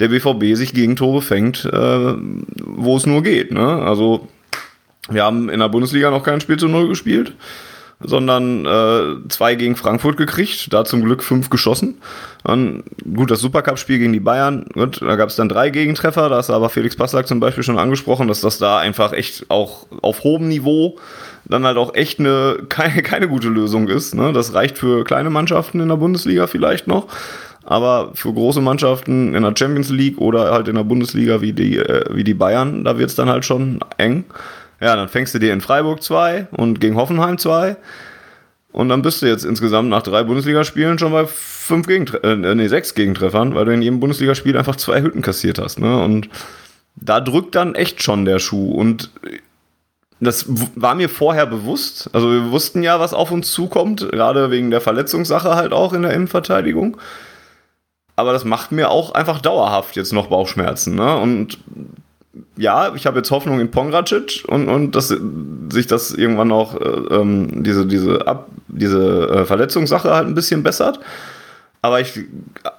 der 0.00 0.08
BVB 0.08 0.56
sich 0.56 0.74
Gegentore 0.74 1.22
fängt, 1.22 1.64
äh, 1.64 2.14
wo 2.64 2.96
es 2.96 3.06
nur 3.06 3.22
geht. 3.22 3.52
Ne? 3.52 3.82
Also 3.82 4.28
wir 5.08 5.24
haben 5.24 5.48
in 5.48 5.60
der 5.60 5.68
Bundesliga 5.68 6.10
noch 6.10 6.22
kein 6.22 6.40
Spiel 6.40 6.58
zu 6.58 6.68
Null 6.68 6.88
gespielt, 6.88 7.32
sondern 8.00 8.64
äh, 8.64 9.28
zwei 9.28 9.54
gegen 9.54 9.74
Frankfurt 9.74 10.16
gekriegt, 10.16 10.72
da 10.72 10.84
zum 10.84 11.02
Glück 11.04 11.22
fünf 11.22 11.50
geschossen. 11.50 12.00
Dann, 12.44 12.84
gut, 13.14 13.30
das 13.30 13.40
Supercup-Spiel 13.40 13.98
gegen 13.98 14.12
die 14.12 14.20
Bayern, 14.20 14.66
gut, 14.72 15.02
da 15.02 15.16
gab 15.16 15.30
es 15.30 15.36
dann 15.36 15.48
drei 15.48 15.70
Gegentreffer, 15.70 16.28
da 16.28 16.38
ist 16.38 16.50
aber 16.50 16.70
Felix 16.70 16.94
Passlack 16.94 17.26
zum 17.26 17.40
Beispiel 17.40 17.64
schon 17.64 17.78
angesprochen, 17.78 18.28
dass 18.28 18.40
das 18.40 18.58
da 18.58 18.78
einfach 18.78 19.12
echt 19.12 19.46
auch 19.48 19.86
auf 20.02 20.22
hohem 20.22 20.48
Niveau 20.48 20.98
dann 21.44 21.64
halt 21.64 21.76
auch 21.76 21.94
echt 21.94 22.20
eine 22.20 22.58
keine, 22.68 23.02
keine 23.02 23.28
gute 23.28 23.48
Lösung 23.48 23.88
ist. 23.88 24.14
Ne? 24.14 24.32
Das 24.32 24.54
reicht 24.54 24.78
für 24.78 25.04
kleine 25.04 25.30
Mannschaften 25.30 25.80
in 25.80 25.88
der 25.88 25.96
Bundesliga 25.96 26.46
vielleicht 26.46 26.86
noch. 26.86 27.08
Aber 27.70 28.12
für 28.14 28.32
große 28.32 28.62
Mannschaften 28.62 29.34
in 29.34 29.42
der 29.42 29.52
Champions 29.54 29.90
League 29.90 30.16
oder 30.16 30.52
halt 30.52 30.68
in 30.68 30.76
der 30.76 30.84
Bundesliga 30.84 31.42
wie 31.42 31.52
die, 31.52 31.76
äh, 31.76 32.02
wie 32.10 32.24
die 32.24 32.32
Bayern, 32.32 32.82
da 32.82 32.96
wird 32.96 33.10
es 33.10 33.14
dann 33.14 33.28
halt 33.28 33.44
schon 33.44 33.80
eng. 33.98 34.24
Ja, 34.80 34.96
dann 34.96 35.10
fängst 35.10 35.34
du 35.34 35.38
dir 35.38 35.52
in 35.52 35.60
Freiburg 35.60 36.02
zwei 36.02 36.46
und 36.52 36.80
gegen 36.80 36.96
Hoffenheim 36.96 37.36
zwei. 37.36 37.76
Und 38.72 38.88
dann 38.88 39.02
bist 39.02 39.20
du 39.20 39.26
jetzt 39.26 39.44
insgesamt 39.44 39.90
nach 39.90 40.02
drei 40.02 40.22
Bundesligaspielen 40.22 40.98
schon 40.98 41.12
bei 41.12 41.26
fünf 41.26 41.86
Gegentre 41.86 42.22
äh, 42.22 42.54
nee, 42.54 42.68
sechs 42.68 42.94
Gegentreffern, 42.94 43.54
weil 43.54 43.66
du 43.66 43.74
in 43.74 43.82
jedem 43.82 44.00
Bundesligaspiel 44.00 44.56
einfach 44.56 44.76
zwei 44.76 45.02
Hütten 45.02 45.20
kassiert 45.20 45.58
hast. 45.58 45.78
Ne? 45.78 46.02
Und 46.02 46.30
da 46.96 47.20
drückt 47.20 47.54
dann 47.54 47.74
echt 47.74 48.02
schon 48.02 48.24
der 48.24 48.38
Schuh. 48.38 48.72
Und 48.72 49.10
das 50.20 50.46
war 50.74 50.94
mir 50.94 51.10
vorher 51.10 51.44
bewusst. 51.44 52.08
Also 52.14 52.30
wir 52.30 52.50
wussten 52.50 52.82
ja, 52.82 52.98
was 52.98 53.12
auf 53.12 53.30
uns 53.30 53.52
zukommt, 53.52 54.10
gerade 54.10 54.50
wegen 54.50 54.70
der 54.70 54.80
Verletzungssache 54.80 55.54
halt 55.54 55.74
auch 55.74 55.92
in 55.92 56.00
der 56.00 56.14
Innenverteidigung. 56.14 56.96
Aber 58.18 58.32
das 58.32 58.44
macht 58.44 58.72
mir 58.72 58.90
auch 58.90 59.12
einfach 59.12 59.40
dauerhaft 59.40 59.94
jetzt 59.94 60.12
noch 60.12 60.26
Bauchschmerzen. 60.26 60.96
Ne? 60.96 61.16
Und 61.16 61.58
ja, 62.56 62.92
ich 62.96 63.06
habe 63.06 63.18
jetzt 63.18 63.30
Hoffnung 63.30 63.60
in 63.60 63.70
Pongracic 63.70 64.42
und, 64.48 64.68
und 64.68 64.96
dass 64.96 65.14
sich 65.70 65.86
das 65.86 66.10
irgendwann 66.10 66.50
auch 66.50 66.74
äh, 66.74 67.14
ähm, 67.14 67.62
diese, 67.62 67.86
diese, 67.86 68.26
Ab 68.26 68.48
diese 68.66 69.28
äh, 69.28 69.44
Verletzungssache 69.44 70.12
halt 70.12 70.26
ein 70.26 70.34
bisschen 70.34 70.64
bessert. 70.64 70.98
Aber 71.80 72.00
ich 72.00 72.12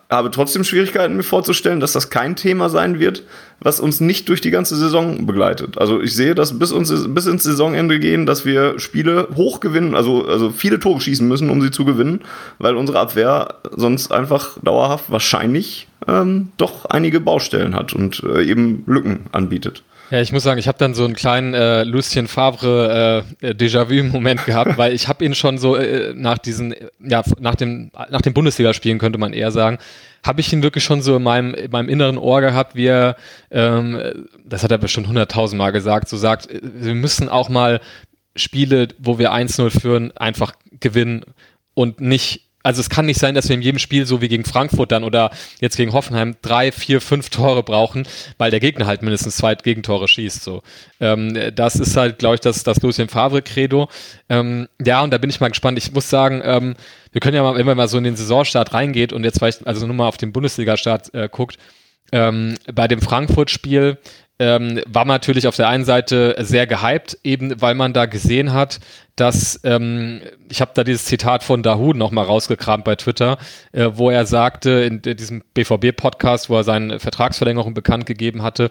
habe 0.10 0.30
trotzdem 0.30 0.66
Schwierigkeiten, 0.66 1.16
mir 1.16 1.24
vorzustellen, 1.24 1.80
dass 1.80 1.94
das 1.94 2.10
kein 2.10 2.36
Thema 2.36 2.70
sein 2.70 3.00
wird, 3.00 3.24
was 3.62 3.80
uns 3.80 4.02
nicht 4.02 4.28
durch 4.28 4.42
die 4.42 4.52
ganze 4.52 4.76
Saison 4.76 5.26
begleitet. 5.26 5.78
Also 5.78 6.02
ich 6.02 6.14
sehe, 6.16 6.36
dass 6.36 6.60
bis, 6.60 6.74
uns, 6.74 6.92
bis 7.08 7.26
ins 7.26 7.44
Saisonende 7.44 8.00
gehen, 8.00 8.26
dass 8.26 8.46
wir 8.46 8.78
Spiele 8.78 9.30
hoch 9.36 9.62
gewinnen, 9.62 9.96
also, 9.96 10.28
also 10.28 10.52
viele 10.52 10.80
Tore 10.80 11.00
schießen 11.00 11.26
müssen, 11.26 11.50
um 11.50 11.62
sie 11.62 11.72
zu 11.72 11.86
gewinnen, 11.86 12.22
weil 12.58 12.76
unsere 12.76 13.00
Abwehr 13.00 13.56
sonst 13.72 14.12
einfach 14.12 14.58
dauerhaft 14.62 15.10
wahrscheinlich 15.10 15.88
ähm, 16.08 16.50
doch 16.58 16.86
einige 16.86 17.22
Baustellen 17.22 17.76
hat 17.76 17.94
und 17.94 18.22
äh, 18.24 18.44
eben 18.44 18.84
Lücken 18.86 19.28
anbietet. 19.32 19.84
Ja, 20.12 20.22
ich 20.22 20.32
muss 20.32 20.42
sagen, 20.42 20.60
ich 20.60 20.68
habe 20.68 20.78
dann 20.80 20.96
so 20.96 21.06
einen 21.06 21.14
kleinen 21.14 21.54
äh, 21.54 21.84
Lucien 21.84 22.28
Favre 22.28 23.24
äh, 23.42 23.54
Déjà-vu-Moment 23.54 24.46
gehabt, 24.46 24.78
weil 24.78 24.94
ich 24.94 25.08
habe 25.08 25.24
ihn 25.24 25.36
schon 25.36 25.60
so 25.60 25.76
äh, 25.76 26.14
nach 26.16 26.40
diesen, 26.40 26.74
ja, 27.00 27.24
nach 27.40 27.56
dem, 27.56 27.92
nach 28.10 28.22
dem 28.22 28.34
Bundesligaspielen 28.34 28.98
könnte 28.98 29.20
man 29.20 29.34
eher 29.34 29.52
sagen, 29.52 29.78
habe 30.26 30.42
ich 30.42 30.52
ihn 30.52 30.64
wirklich 30.64 30.84
schon 30.84 31.04
so 31.04 31.18
in 31.18 31.24
meinem, 31.24 31.54
in 31.54 31.70
meinem 31.70 31.90
inneren 31.90 32.18
Ohr 32.18 32.42
gehabt, 32.42 32.76
wie 32.76 32.88
er, 32.88 33.18
ähm, 33.52 34.28
das 34.44 34.64
hat 34.64 34.72
er 34.72 34.80
bestimmt 34.80 35.08
hunderttausendmal 35.08 35.72
gesagt, 35.72 36.10
so 36.10 36.18
sagt, 36.18 36.50
äh, 36.50 36.60
wir 36.64 36.96
müssen 36.96 37.30
auch 37.30 37.50
mal 37.50 37.80
Spiele, 38.36 38.88
wo 38.98 39.20
wir 39.20 39.32
1-0 39.32 39.70
führen, 39.70 40.16
einfach 40.18 40.54
gewinnen 40.80 41.24
und 41.76 42.02
nicht 42.02 42.49
also 42.64 42.82
es 42.82 42.90
kann 42.90 43.06
nicht 43.06 43.20
sein, 43.20 43.36
dass 43.36 43.48
wir 43.48 43.56
in 43.56 43.62
jedem 43.62 43.80
Spiel 43.80 44.06
so 44.06 44.22
wie 44.22 44.28
gegen 44.28 44.44
Frankfurt 44.44 44.92
dann 44.92 45.04
oder 45.04 45.32
jetzt 45.62 45.78
gegen 45.78 45.94
Hoffenheim 45.94 46.36
drei, 46.42 46.72
vier, 46.72 47.00
fünf 47.00 47.30
Tore 47.30 47.64
brauchen, 47.64 48.08
weil 48.38 48.52
der 48.52 48.60
Gegner 48.60 48.86
halt 48.86 49.02
mindestens 49.02 49.38
zwei 49.38 49.56
Gegentore 49.56 50.08
schießt. 50.08 50.44
So, 50.44 50.62
ähm, 51.00 51.38
das 51.56 51.76
ist 51.76 51.96
halt, 51.96 52.20
glaube 52.20 52.36
ich, 52.36 52.42
das, 52.42 52.64
das 52.64 52.82
Lucien 52.82 53.08
Favre 53.08 53.42
Credo. 53.42 53.90
Ähm, 54.28 54.68
ja, 54.84 55.02
und 55.02 55.12
da 55.12 55.18
bin 55.18 55.30
ich 55.30 55.40
mal 55.40 55.50
gespannt. 55.50 55.78
Ich 55.78 55.92
muss 55.94 56.10
sagen, 56.10 56.42
ähm, 56.44 56.76
wir 57.12 57.22
können 57.22 57.36
ja 57.36 57.44
mal, 57.44 57.56
wenn 57.56 57.66
man 57.66 57.78
mal 57.78 57.88
so 57.88 57.98
in 57.98 58.04
den 58.04 58.16
Saisonstart 58.16 58.74
reingeht 58.74 59.14
und 59.14 59.24
jetzt 59.24 59.40
vielleicht 59.40 59.66
also 59.66 59.88
nur 59.88 59.96
mal 59.96 60.08
auf 60.08 60.18
den 60.18 60.34
Bundesliga-Start 60.34 61.14
äh, 61.14 61.30
guckt, 61.32 61.58
ähm, 62.12 62.56
bei 62.74 62.88
dem 62.88 63.02
Frankfurt-Spiel 63.02 63.98
ähm, 64.40 64.82
war 64.88 65.06
man 65.06 65.16
natürlich 65.16 65.48
auf 65.48 65.56
der 65.58 65.68
einen 65.68 65.84
Seite 65.84 66.36
sehr 66.40 66.66
gehypt, 66.66 67.18
eben 67.24 67.62
weil 67.62 67.76
man 67.76 67.94
da 67.94 68.06
gesehen 68.06 68.54
hat, 68.54 68.80
dass 69.18 69.60
ähm, 69.66 70.22
ich 70.50 70.62
habe 70.62 70.72
da 70.74 70.86
dieses 70.86 71.06
Zitat 71.06 71.44
von 71.44 71.62
Dahud 71.62 71.98
nochmal 71.98 72.26
rausgekramt 72.26 72.86
bei 72.86 72.96
Twitter, 72.96 73.38
äh, 73.74 73.90
wo 73.94 74.10
er 74.10 74.26
sagte 74.26 74.70
in, 74.70 75.00
in 75.00 75.18
diesem 75.18 75.44
BVB-Podcast, 75.54 76.50
wo 76.50 76.56
er 76.56 76.64
seine 76.64 77.00
Vertragsverlängerung 77.00 77.74
bekannt 77.74 78.06
gegeben 78.06 78.42
hatte, 78.42 78.70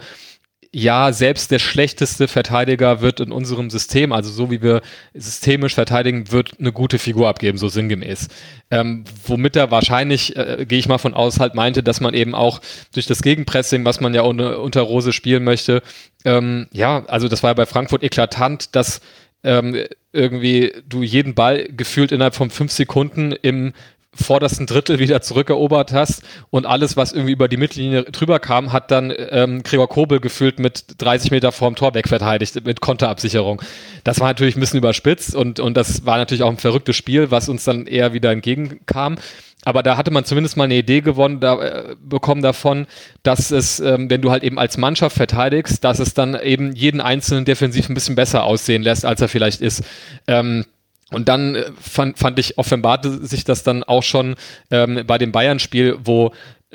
ja, 0.73 1.13
selbst 1.13 1.51
der 1.51 1.59
schlechteste 1.59 2.29
Verteidiger 2.29 3.01
wird 3.01 3.21
in 3.21 3.33
unserem 3.33 3.71
System, 3.71 4.13
also 4.13 4.31
so 4.31 4.51
wie 4.51 4.61
wir 4.61 4.83
systemisch 5.15 5.75
verteidigen, 5.75 6.31
wird 6.31 6.53
eine 6.59 6.73
gute 6.73 6.99
Figur 6.99 7.29
abgeben, 7.29 7.57
so 7.57 7.69
sinngemäß. 7.69 8.29
Ähm, 8.71 9.05
womit 9.27 9.57
er 9.57 9.71
wahrscheinlich, 9.71 10.37
äh, 10.37 10.67
gehe 10.69 10.79
ich 10.79 10.89
mal 10.89 10.99
von 10.99 11.15
aus, 11.15 11.41
halt 11.41 11.55
meinte, 11.55 11.83
dass 11.83 12.01
man 12.01 12.13
eben 12.13 12.35
auch 12.35 12.61
durch 12.93 13.07
das 13.07 13.23
Gegenpressing, 13.23 13.85
was 13.85 14.01
man 14.01 14.13
ja 14.13 14.23
ohne, 14.23 14.59
unter 14.59 14.83
Rose 14.83 15.13
spielen 15.13 15.45
möchte, 15.45 15.83
ähm, 16.25 16.67
ja, 16.73 17.05
also 17.07 17.29
das 17.29 17.43
war 17.43 17.51
ja 17.51 17.55
bei 17.55 17.67
Frankfurt 17.67 18.03
eklatant, 18.03 18.75
dass 18.77 19.01
ähm, 19.45 19.85
irgendwie 20.13 20.73
du 20.87 21.03
jeden 21.03 21.35
Ball 21.35 21.69
gefühlt 21.71 22.13
innerhalb 22.13 22.35
von 22.35 22.51
fünf 22.51 22.73
Sekunden 22.73 23.33
im 23.33 23.73
vordersten 24.19 24.67
Drittel 24.67 24.99
wieder 24.99 25.21
zurückerobert 25.21 25.93
hast 25.93 26.23
und 26.51 26.67
alles, 26.67 26.97
was 26.97 27.13
irgendwie 27.13 27.33
über 27.33 27.49
die 27.49 27.57
Mittellinie 27.57 28.05
drüber 28.05 28.39
kam, 28.39 28.73
hat 28.73 28.91
dann 28.91 29.13
ähm, 29.17 29.63
Gregor 29.63 29.89
Kobel 29.89 30.21
gefühlt 30.21 30.59
mit 30.59 30.85
30 30.99 31.31
Meter 31.31 31.53
vorm 31.53 31.77
Tor 31.77 31.95
wegverteidigt 31.95 32.65
mit 32.65 32.81
Konterabsicherung. 32.81 33.63
Das 34.05 34.21
war 34.21 34.29
natürlich 34.29 34.57
ein 34.57 34.61
bisschen 34.61 34.79
überspitzt 34.79 35.35
und, 35.35 35.61
und 35.61 35.77
das 35.77 36.05
war 36.05 36.19
natürlich 36.19 36.43
auch 36.43 36.51
ein 36.51 36.59
verrücktes 36.59 36.97
Spiel, 36.97 37.31
was 37.31 37.49
uns 37.49 37.65
dann 37.65 37.87
eher 37.87 38.13
wieder 38.13 38.33
entgegenkam. 38.33 39.17
Aber 39.65 39.83
da 39.83 39.97
hatte 39.97 40.11
man 40.11 40.25
zumindest 40.25 40.57
mal 40.57 40.65
eine 40.65 40.77
Idee 40.77 41.01
gewonnen, 41.01 41.41
da, 41.41 41.61
äh, 41.61 41.97
bekommen 42.01 42.43
davon, 42.43 42.87
dass 43.23 43.51
es, 43.51 43.81
ähm, 43.81 44.09
wenn 44.09 44.23
du 44.23 44.31
halt 44.31 44.45
eben 44.45 44.59
als 44.59 44.79
Mannschaft 44.79 45.17
verteidigst, 45.17 45.83
dass 45.85 45.99
es 45.99 46.15
dann 46.15 46.39
eben 46.41 46.73
jeden 46.75 47.01
einzelnen 47.01 47.45
defensiv 47.45 47.89
ein 47.89 47.95
bisschen 47.95 48.15
besser 48.15 48.45
aussehen 48.45 48.83
lässt, 48.83 49.05
als 49.05 49.21
er 49.21 49.29
vielleicht 49.29 49.61
ist. 49.61 49.83
Ähm, 50.27 50.65
und 51.11 51.29
dann 51.29 51.55
äh, 51.55 51.71
fand, 51.81 52.19
fand 52.19 52.39
ich, 52.39 52.59
offenbarte 52.59 53.27
sich 53.27 53.45
das 53.45 53.63
dann 53.63 53.83
auch 53.85 54.03
schon 54.03 54.37
ähm, 54.71 55.05
bei 55.07 55.19
dem 55.19 55.33
Bayern-Spiel, 55.33 55.99
wo 56.05 56.33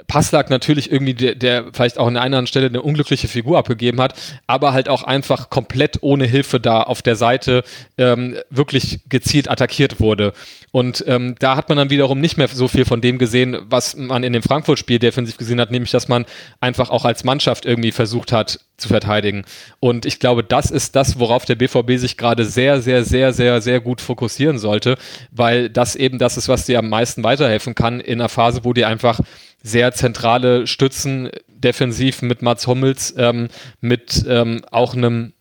Passlack 0.08 0.50
natürlich 0.50 0.92
irgendwie 0.92 1.14
der, 1.14 1.36
der 1.36 1.66
vielleicht 1.72 2.00
auch 2.00 2.08
an 2.08 2.18
einer 2.18 2.26
anderen 2.26 2.48
Stelle 2.48 2.66
eine 2.66 2.82
unglückliche 2.82 3.28
Figur 3.28 3.60
abgegeben 3.60 4.02
hat, 4.02 4.16
aber 4.48 4.74
halt 4.74 4.90
auch 4.90 5.04
einfach 5.04 5.52
komplett 5.52 6.00
ohne 6.02 6.26
Hilfe 6.26 6.60
da 6.60 6.82
auf 6.82 7.04
der 7.04 7.16
Seite 7.16 7.64
ähm, 8.00 8.36
wirklich 8.50 9.02
gezielt 9.08 9.52
attackiert 9.52 10.00
wurde. 10.00 10.34
Und 10.72 11.04
ähm, 11.08 11.36
da 11.38 11.56
hat 11.56 11.70
man 11.70 11.78
dann 11.78 11.92
wiederum 11.92 12.20
nicht 12.20 12.38
mehr 12.38 12.48
so 12.48 12.68
viel 12.68 12.86
von 12.86 13.02
dem 13.02 13.20
gesehen, 13.20 13.58
was 13.66 13.96
man 13.96 14.24
in 14.24 14.34
dem 14.34 14.42
Frankfurt-Spiel 14.42 14.98
defensiv 14.98 15.38
gesehen 15.38 15.62
hat, 15.62 15.70
nämlich 15.70 15.92
dass 15.92 16.08
man 16.08 16.26
einfach 16.60 16.90
auch 16.90 17.06
als 17.06 17.24
Mannschaft 17.24 17.68
irgendwie 17.68 17.92
versucht 17.92 18.32
hat 18.32 18.60
zu 18.78 18.88
verteidigen. 18.88 19.46
Und 19.80 20.08
ich 20.08 20.20
glaube, 20.20 20.44
das 20.44 20.72
ist 20.72 20.96
das, 20.96 21.20
worauf 21.20 21.46
der 21.46 21.56
BVB 21.56 21.98
sich 21.98 22.18
gerade 22.18 22.46
sehr, 22.46 22.82
sehr, 22.82 23.04
sehr, 23.06 23.32
sehr, 23.32 23.62
sehr 23.62 23.80
gut 23.80 24.02
fokussieren 24.02 24.58
sollte, 24.58 24.98
weil 25.32 25.70
das 25.70 25.96
eben 25.96 26.18
das 26.18 26.38
ist, 26.38 26.50
was 26.50 26.66
dir 26.66 26.80
am 26.80 26.90
meisten 26.90 27.24
weiterhelfen 27.24 27.76
kann 27.76 28.00
in 28.00 28.20
einer 28.20 28.30
Phase, 28.30 28.62
wo 28.64 28.74
dir 28.74 28.88
einfach 28.88 29.20
sehr 29.64 29.94
zentrale 29.94 30.68
Stützen 30.68 31.30
defensiv 31.48 32.22
mit 32.22 32.42
Mats 32.42 32.68
Hummels, 32.68 33.14
ähm, 33.18 33.48
mit 33.80 34.24
ähm, 34.28 34.62
auch 34.70 34.94
einem, 34.94 35.34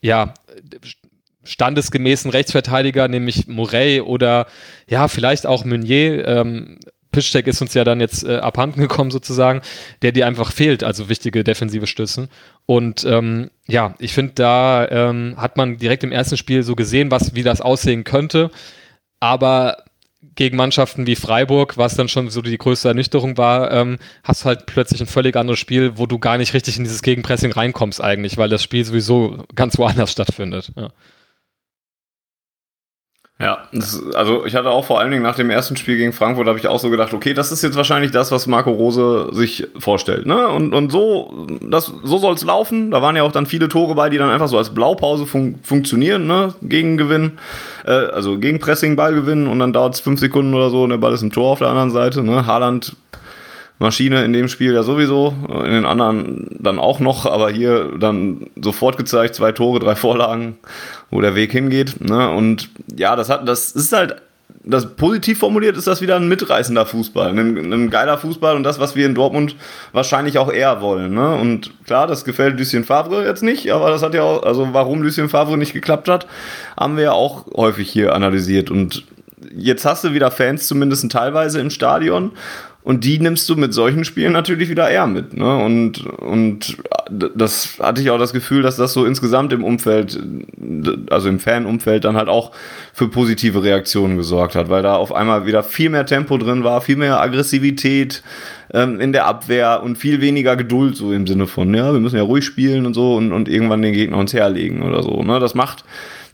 ja, 0.00 0.34
standesgemäßen 1.44 2.30
Rechtsverteidiger, 2.30 3.06
nämlich 3.06 3.46
Morey 3.46 4.00
oder 4.00 4.46
ja, 4.88 5.06
vielleicht 5.06 5.46
auch 5.46 5.64
Meunier. 5.64 6.26
Ähm, 6.26 6.78
Piszczek 7.12 7.46
ist 7.46 7.62
uns 7.62 7.72
ja 7.72 7.84
dann 7.84 8.00
jetzt 8.00 8.24
äh, 8.24 8.36
abhanden 8.36 8.80
gekommen 8.80 9.10
sozusagen, 9.10 9.62
der 10.02 10.12
dir 10.12 10.26
einfach 10.26 10.52
fehlt, 10.52 10.84
also 10.84 11.08
wichtige 11.08 11.44
defensive 11.44 11.86
Stützen. 11.86 12.28
Und 12.66 13.04
ähm, 13.04 13.50
ja, 13.66 13.94
ich 13.98 14.12
finde, 14.12 14.34
da 14.34 14.88
ähm, 14.88 15.34
hat 15.38 15.56
man 15.56 15.78
direkt 15.78 16.04
im 16.04 16.12
ersten 16.12 16.36
Spiel 16.36 16.62
so 16.62 16.74
gesehen, 16.74 17.10
was 17.10 17.34
wie 17.34 17.42
das 17.42 17.60
aussehen 17.60 18.04
könnte. 18.04 18.50
Aber 19.20 19.84
gegen 20.34 20.56
Mannschaften 20.56 21.06
wie 21.06 21.16
Freiburg, 21.16 21.76
was 21.76 21.94
dann 21.94 22.08
schon 22.08 22.30
so 22.30 22.42
die 22.42 22.58
größte 22.58 22.88
Ernüchterung 22.88 23.36
war, 23.36 23.70
ähm, 23.70 23.98
hast 24.22 24.44
halt 24.44 24.66
plötzlich 24.66 25.00
ein 25.00 25.06
völlig 25.06 25.36
anderes 25.36 25.58
Spiel, 25.58 25.98
wo 25.98 26.06
du 26.06 26.18
gar 26.18 26.38
nicht 26.38 26.54
richtig 26.54 26.78
in 26.78 26.84
dieses 26.84 27.02
Gegenpressing 27.02 27.52
reinkommst 27.52 28.02
eigentlich, 28.02 28.36
weil 28.36 28.48
das 28.48 28.62
Spiel 28.62 28.84
sowieso 28.84 29.44
ganz 29.54 29.78
woanders 29.78 30.12
stattfindet. 30.12 30.72
Ja. 30.76 30.90
Ja, 33.38 33.58
das, 33.70 34.02
also 34.14 34.46
ich 34.46 34.54
hatte 34.54 34.70
auch 34.70 34.86
vor 34.86 34.98
allen 34.98 35.10
Dingen 35.10 35.22
nach 35.22 35.36
dem 35.36 35.50
ersten 35.50 35.76
Spiel 35.76 35.98
gegen 35.98 36.14
Frankfurt, 36.14 36.46
habe 36.46 36.58
ich 36.58 36.68
auch 36.68 36.78
so 36.78 36.88
gedacht, 36.88 37.12
okay, 37.12 37.34
das 37.34 37.52
ist 37.52 37.62
jetzt 37.62 37.76
wahrscheinlich 37.76 38.10
das, 38.10 38.32
was 38.32 38.46
Marco 38.46 38.70
Rose 38.70 39.28
sich 39.32 39.66
vorstellt. 39.78 40.24
Ne? 40.24 40.48
Und, 40.48 40.72
und 40.72 40.90
so, 40.90 41.46
das, 41.60 41.92
so 42.02 42.16
soll 42.16 42.34
es 42.34 42.44
laufen. 42.44 42.90
Da 42.90 43.02
waren 43.02 43.14
ja 43.14 43.22
auch 43.24 43.32
dann 43.32 43.44
viele 43.44 43.68
Tore 43.68 43.94
bei, 43.94 44.08
die 44.08 44.16
dann 44.16 44.30
einfach 44.30 44.48
so 44.48 44.56
als 44.56 44.70
Blaupause 44.70 45.26
fun 45.26 45.58
funktionieren, 45.62 46.26
ne? 46.26 46.54
gegen 46.62 46.96
Gewinn, 46.96 47.32
äh, 47.84 47.90
also 47.90 48.38
gegen 48.38 48.58
Pressing, 48.58 48.96
Ball 48.96 49.12
gewinnen 49.12 49.48
und 49.48 49.58
dann 49.58 49.74
dauert 49.74 49.94
es 49.94 50.00
fünf 50.00 50.18
Sekunden 50.18 50.54
oder 50.54 50.70
so 50.70 50.84
und 50.84 50.90
der 50.90 50.96
Ball 50.96 51.12
ist 51.12 51.22
im 51.22 51.30
Tor 51.30 51.52
auf 51.52 51.58
der 51.58 51.68
anderen 51.68 51.90
Seite. 51.90 52.22
Ne? 52.22 52.46
Haaland 52.46 52.96
Maschine 53.78 54.24
in 54.24 54.32
dem 54.32 54.48
Spiel 54.48 54.72
ja 54.72 54.82
sowieso, 54.82 55.34
in 55.48 55.72
den 55.72 55.86
anderen 55.86 56.48
dann 56.58 56.78
auch 56.78 56.98
noch, 56.98 57.26
aber 57.26 57.50
hier 57.50 57.92
dann 57.98 58.48
sofort 58.60 58.96
gezeigt, 58.96 59.34
zwei 59.34 59.52
Tore, 59.52 59.80
drei 59.80 59.94
Vorlagen, 59.94 60.56
wo 61.10 61.20
der 61.20 61.34
Weg 61.34 61.52
hingeht. 61.52 62.00
Ne? 62.00 62.30
Und 62.30 62.70
ja, 62.96 63.16
das 63.16 63.28
hat, 63.28 63.46
das 63.46 63.72
ist 63.72 63.92
halt, 63.92 64.16
das 64.64 64.96
positiv 64.96 65.38
formuliert 65.38 65.76
ist 65.76 65.86
das 65.86 66.00
wieder 66.00 66.16
ein 66.16 66.28
mitreißender 66.28 66.86
Fußball, 66.86 67.28
ein, 67.28 67.72
ein 67.72 67.90
geiler 67.90 68.18
Fußball 68.18 68.56
und 68.56 68.62
das, 68.62 68.80
was 68.80 68.96
wir 68.96 69.06
in 69.06 69.14
Dortmund 69.14 69.56
wahrscheinlich 69.92 70.38
auch 70.38 70.50
eher 70.50 70.80
wollen. 70.80 71.14
Ne? 71.14 71.34
Und 71.34 71.72
klar, 71.84 72.06
das 72.06 72.24
gefällt 72.24 72.58
Lucien 72.58 72.84
Favre 72.84 73.26
jetzt 73.26 73.42
nicht, 73.42 73.70
aber 73.70 73.90
das 73.90 74.02
hat 74.02 74.14
ja 74.14 74.22
auch, 74.22 74.42
also 74.42 74.68
warum 74.72 75.02
Lucien 75.02 75.28
Favre 75.28 75.58
nicht 75.58 75.74
geklappt 75.74 76.08
hat, 76.08 76.26
haben 76.78 76.96
wir 76.96 77.04
ja 77.04 77.12
auch 77.12 77.46
häufig 77.54 77.90
hier 77.90 78.14
analysiert 78.14 78.70
und 78.70 79.04
jetzt 79.54 79.84
hast 79.84 80.02
du 80.02 80.14
wieder 80.14 80.30
Fans 80.30 80.66
zumindest 80.66 81.10
teilweise 81.12 81.60
im 81.60 81.70
Stadion 81.70 82.32
Und 82.86 83.02
die 83.02 83.18
nimmst 83.18 83.48
du 83.48 83.56
mit 83.56 83.74
solchen 83.74 84.04
Spielen 84.04 84.32
natürlich 84.32 84.68
wieder 84.68 84.88
eher 84.88 85.08
mit. 85.08 85.36
Ne? 85.36 85.56
Und, 85.56 86.06
und 86.06 86.76
das 87.10 87.80
hatte 87.80 88.00
ich 88.00 88.10
auch 88.10 88.18
das 88.18 88.32
Gefühl, 88.32 88.62
dass 88.62 88.76
das 88.76 88.92
so 88.92 89.04
insgesamt 89.04 89.52
im 89.52 89.64
Umfeld, 89.64 90.22
also 91.10 91.28
im 91.28 91.40
Fanumfeld, 91.40 92.04
dann 92.04 92.16
halt 92.16 92.28
auch 92.28 92.52
für 92.92 93.08
positive 93.08 93.64
Reaktionen 93.64 94.16
gesorgt 94.16 94.54
hat, 94.54 94.68
weil 94.68 94.84
da 94.84 94.94
auf 94.94 95.12
einmal 95.12 95.46
wieder 95.46 95.64
viel 95.64 95.90
mehr 95.90 96.06
Tempo 96.06 96.38
drin 96.38 96.62
war, 96.62 96.80
viel 96.80 96.94
mehr 96.94 97.20
Aggressivität 97.20 98.22
ähm, 98.72 99.00
in 99.00 99.12
der 99.12 99.26
Abwehr 99.26 99.82
und 99.82 99.98
viel 99.98 100.20
weniger 100.20 100.54
Geduld, 100.54 100.96
so 100.96 101.12
im 101.12 101.26
Sinne 101.26 101.48
von, 101.48 101.74
ja, 101.74 101.92
wir 101.92 101.98
müssen 101.98 102.14
ja 102.14 102.22
ruhig 102.22 102.44
spielen 102.44 102.86
und 102.86 102.94
so 102.94 103.16
und, 103.16 103.32
und 103.32 103.48
irgendwann 103.48 103.82
den 103.82 103.94
Gegner 103.94 104.18
uns 104.18 104.32
herlegen 104.32 104.82
oder 104.82 105.02
so. 105.02 105.24
Ne? 105.24 105.40
Das 105.40 105.56
macht 105.56 105.82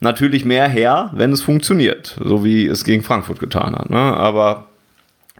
natürlich 0.00 0.44
mehr 0.44 0.68
her, 0.68 1.12
wenn 1.14 1.32
es 1.32 1.40
funktioniert, 1.40 2.20
so 2.22 2.44
wie 2.44 2.66
es 2.66 2.84
gegen 2.84 3.02
Frankfurt 3.02 3.40
getan 3.40 3.74
hat. 3.74 3.88
Ne? 3.88 3.96
Aber 3.96 4.66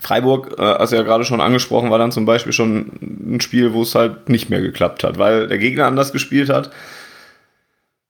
Freiburg, 0.03 0.59
äh, 0.59 0.63
hast 0.63 0.91
du 0.91 0.97
ja 0.97 1.03
gerade 1.03 1.25
schon 1.25 1.41
angesprochen, 1.41 1.91
war 1.91 1.99
dann 1.99 2.11
zum 2.11 2.25
Beispiel 2.27 2.53
schon 2.53 2.91
ein 3.01 3.41
Spiel, 3.41 3.73
wo 3.73 3.83
es 3.83 3.95
halt 3.95 4.29
nicht 4.29 4.51
mehr 4.51 4.61
geklappt 4.61 5.05
hat, 5.05 5.17
weil 5.17 5.47
der 5.47 5.59
Gegner 5.59 5.87
anders 5.87 6.13
gespielt 6.13 6.49
hat. 6.49 6.71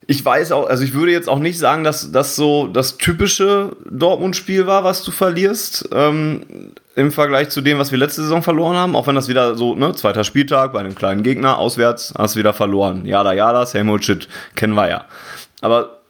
Ich 0.06 0.24
weiß 0.24 0.52
auch, 0.52 0.66
also 0.68 0.84
ich 0.84 0.94
würde 0.94 1.12
jetzt 1.12 1.28
auch 1.28 1.38
nicht 1.38 1.58
sagen, 1.58 1.84
dass 1.84 2.10
das 2.10 2.34
so 2.34 2.66
das 2.66 2.96
typische 2.96 3.76
Dortmund-Spiel 3.88 4.66
war, 4.66 4.84
was 4.84 5.04
du 5.04 5.10
verlierst, 5.10 5.90
ähm, 5.92 6.72
im 6.96 7.12
Vergleich 7.12 7.50
zu 7.50 7.60
dem, 7.60 7.78
was 7.78 7.92
wir 7.92 7.98
letzte 7.98 8.22
Saison 8.22 8.42
verloren 8.42 8.76
haben, 8.76 8.96
auch 8.96 9.06
wenn 9.06 9.14
das 9.14 9.28
wieder 9.28 9.54
so, 9.54 9.74
ne, 9.74 9.92
zweiter 9.92 10.24
Spieltag 10.24 10.72
bei 10.72 10.80
einem 10.80 10.94
kleinen 10.94 11.22
Gegner, 11.22 11.58
auswärts, 11.58 12.14
hast 12.16 12.34
du 12.34 12.38
wieder 12.38 12.54
verloren. 12.54 13.04
Jada, 13.04 13.34
jada, 13.34 13.66
same 13.66 13.92
old 13.92 14.04
shit, 14.04 14.28
kennen 14.56 14.74
wir 14.74 14.88
ja. 14.88 15.04
Aber 15.60 16.01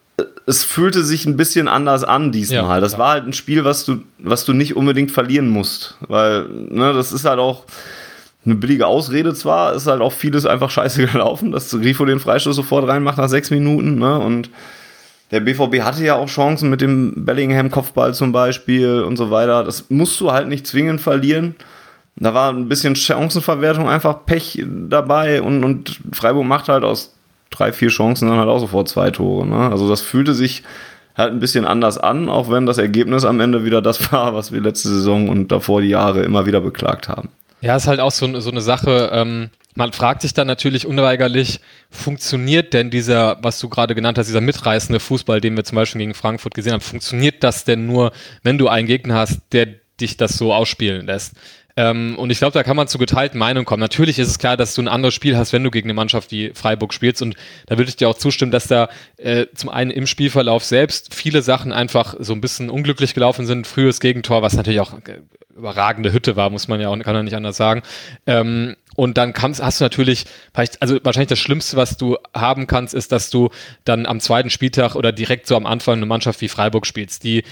es 0.47 0.65
fühlte 0.65 1.05
sich 1.05 1.27
ein 1.27 1.37
bisschen 1.37 1.69
anders 1.69 2.05
an 2.05 2.33
diesmal. 2.33 2.77
Ja, 2.77 2.81
das 2.81 2.99
war 2.99 3.11
halt 3.13 3.27
ein 3.27 3.33
Spiel, 3.33 3.65
was 3.65 3.85
du, 3.85 4.03
was 4.19 4.45
du 4.45 4.53
nicht 4.53 4.77
unbedingt 4.77 5.11
verlieren 5.11 5.49
musst. 5.49 5.97
Weil, 6.09 6.49
ne, 6.49 6.93
das 6.93 7.13
ist 7.13 7.25
halt 7.25 7.39
auch 7.39 7.65
eine 8.45 8.57
billige 8.57 8.87
Ausrede 8.87 9.35
zwar, 9.35 9.75
ist 9.75 9.87
halt 9.87 10.01
auch 10.01 10.13
vieles 10.13 10.47
einfach 10.47 10.71
scheiße 10.71 11.07
gelaufen, 11.13 11.53
dass 11.53 11.71
Grifo 11.71 12.05
den 12.05 12.19
Freistoß 12.19 12.57
sofort 12.57 12.89
reinmacht 12.89 13.19
nach 13.19 13.29
sechs 13.29 13.51
Minuten, 13.51 13.99
ne? 13.99 14.19
Und 14.19 14.51
der 15.31 15.41
BVB 15.41 15.81
hatte 15.81 16.05
ja 16.05 16.17
auch 16.17 16.29
Chancen 16.29 16.69
mit 16.69 16.83
dem 16.83 17.25
Bellingham-Kopfball 17.25 18.13
zum 18.13 18.33
Beispiel 18.33 19.03
und 19.03 19.17
so 19.17 19.31
weiter. 19.31 19.65
Das 19.65 19.89
musst 19.89 20.21
du 20.21 20.31
halt 20.31 20.49
nicht 20.49 20.67
zwingend 20.67 21.01
verlieren. 21.01 21.55
Da 22.17 22.35
war 22.35 22.53
ein 22.53 22.69
bisschen 22.69 22.95
Chancenverwertung, 22.95 23.89
einfach 23.89 24.27
Pech 24.27 24.63
dabei 24.67 25.41
und, 25.41 25.65
und 25.65 26.01
Freiburg 26.13 26.45
macht 26.45 26.69
halt 26.69 26.85
aus 26.85 27.15
drei, 27.53 27.73
vier 27.73 27.89
Chancen 27.89 28.29
dann 28.29 28.39
halt 28.39 28.49
auch 28.49 28.59
sofort 28.59 28.89
zwei 28.89 29.11
Tore. 29.11 29.47
Ne? 29.47 29.71
Also 29.71 29.89
das 29.89 30.01
fühlte 30.01 30.35
sich 30.35 30.63
halt 31.17 31.33
ein 31.33 31.41
bisschen 31.41 31.65
anders 31.65 31.99
an, 31.99 32.29
auch 32.29 32.51
wenn 32.51 32.67
das 32.67 32.79
Ergebnis 32.79 33.25
am 33.25 33.41
Ende 33.41 33.65
wieder 33.65 33.83
das 33.83 34.13
war, 34.13 34.35
was 34.35 34.53
wir 34.53 34.61
letzte 34.61 34.89
Saison 34.89 35.29
und 35.29 35.53
davor 35.53 35.81
die 35.81 35.89
Jahre 35.89 36.23
immer 36.23 36.47
wieder 36.47 36.61
beklagt 36.61 37.09
haben. 37.09 37.29
Ja, 37.61 37.77
ist 37.77 37.87
halt 37.87 38.01
auch 38.01 38.11
so, 38.11 38.41
so 38.41 38.51
eine 38.51 38.61
Sache, 38.61 39.11
ähm, 39.13 39.51
man 39.75 39.93
fragt 39.93 40.23
sich 40.23 40.35
dann 40.35 40.47
natürlich 40.47 40.87
unweigerlich, 40.87 41.61
funktioniert 41.91 42.75
denn 42.75 42.91
dieser, 42.91 43.39
was 43.43 43.59
du 43.59 43.69
gerade 43.69 43.95
genannt 43.95 44.19
hast, 44.19 44.27
dieser 44.27 44.41
mitreißende 44.41 45.01
Fußball, 45.01 45.41
den 45.41 45.57
wir 45.57 45.65
zum 45.65 45.77
Beispiel 45.77 46.01
gegen 46.01 46.15
Frankfurt 46.15 46.55
gesehen 46.55 46.73
haben, 46.73 46.81
funktioniert 46.81 47.43
das 47.43 47.65
denn 47.65 47.87
nur, 47.87 48.13
wenn 48.43 48.59
du 48.59 48.69
einen 48.69 48.87
Gegner 48.87 49.15
hast, 49.15 49.41
der 49.53 49.69
dich 50.01 50.17
das 50.17 50.37
so 50.37 50.53
ausspielen 50.53 51.07
lässt? 51.07 51.35
Ähm, 51.77 52.17
und 52.19 52.31
ich 52.31 52.39
glaube, 52.39 52.53
da 52.53 52.63
kann 52.63 52.77
man 52.77 52.89
zu 52.89 52.99
geteilten 52.99 53.39
Meinungen 53.39 53.65
kommen. 53.65 53.81
Natürlich 53.81 54.19
ist 54.19 54.29
es 54.29 54.39
klar, 54.39 54.57
dass 54.57 54.75
du 54.75 54.83
ein 54.83 54.89
anderes 54.89 55.15
Spiel 55.15 55.37
hast, 55.37 55.53
wenn 55.53 55.65
du 55.65 55.71
gegen 55.71 55.87
eine 55.87 55.95
Mannschaft 55.95 56.31
wie 56.31 56.53
Freiburg 56.55 56.93
spielst. 56.93 57.23
Und 57.23 57.37
da 57.67 57.79
würde 57.79 57.89
ich 57.89 57.97
dir 57.97 58.09
auch 58.09 58.17
zustimmen, 58.17 58.53
dass 58.53 58.67
da 58.67 58.89
äh, 59.17 59.47
zum 59.55 59.71
einen 59.71 59.91
im 59.91 60.07
Spielverlauf 60.07 60.65
selbst 60.65 61.15
viele 61.15 61.43
Sachen 61.43 61.73
einfach 61.73 62.15
so 62.19 62.33
ein 62.33 62.41
bisschen 62.41 62.71
unglücklich 62.71 63.15
gelaufen 63.15 63.47
sind. 63.47 63.67
Frühes 63.67 64.01
Gegentor, 64.01 64.43
was 64.43 64.55
natürlich 64.55 64.81
auch 64.81 64.95
äh, 64.95 65.21
überragende 65.57 66.13
Hütte 66.13 66.37
war, 66.37 66.51
muss 66.51 66.69
man 66.69 66.81
ja 66.81 66.89
auch, 66.89 66.99
kann 66.99 67.15
man 67.15 67.25
nicht 67.25 67.37
anders 67.37 67.57
sagen. 67.57 67.83
Ähm, 68.27 68.77
und 68.95 69.17
dann 69.17 69.33
kannst, 69.33 69.63
hast 69.63 69.81
du 69.81 69.85
natürlich, 69.85 70.27
also 70.53 70.99
wahrscheinlich 71.03 71.29
das 71.29 71.39
Schlimmste, 71.39 71.77
was 71.77 71.97
du 71.97 72.19
haben 72.35 72.67
kannst, 72.67 72.95
ist, 72.95 73.13
dass 73.13 73.31
du 73.31 73.51
dann 73.85 74.07
am 74.07 74.21
zweiten 74.21 74.51
Spieltag 74.51 74.95
oder 74.95 75.13
direkt 75.13 75.47
so 75.47 75.57
am 75.57 75.67
Anfang 75.67 75.97
eine 75.97 76.07
Mannschaft 76.07 76.41
wie 76.41 76.49
Freiburg 76.49 76.87
spielst, 76.87 77.25
die 77.25 77.45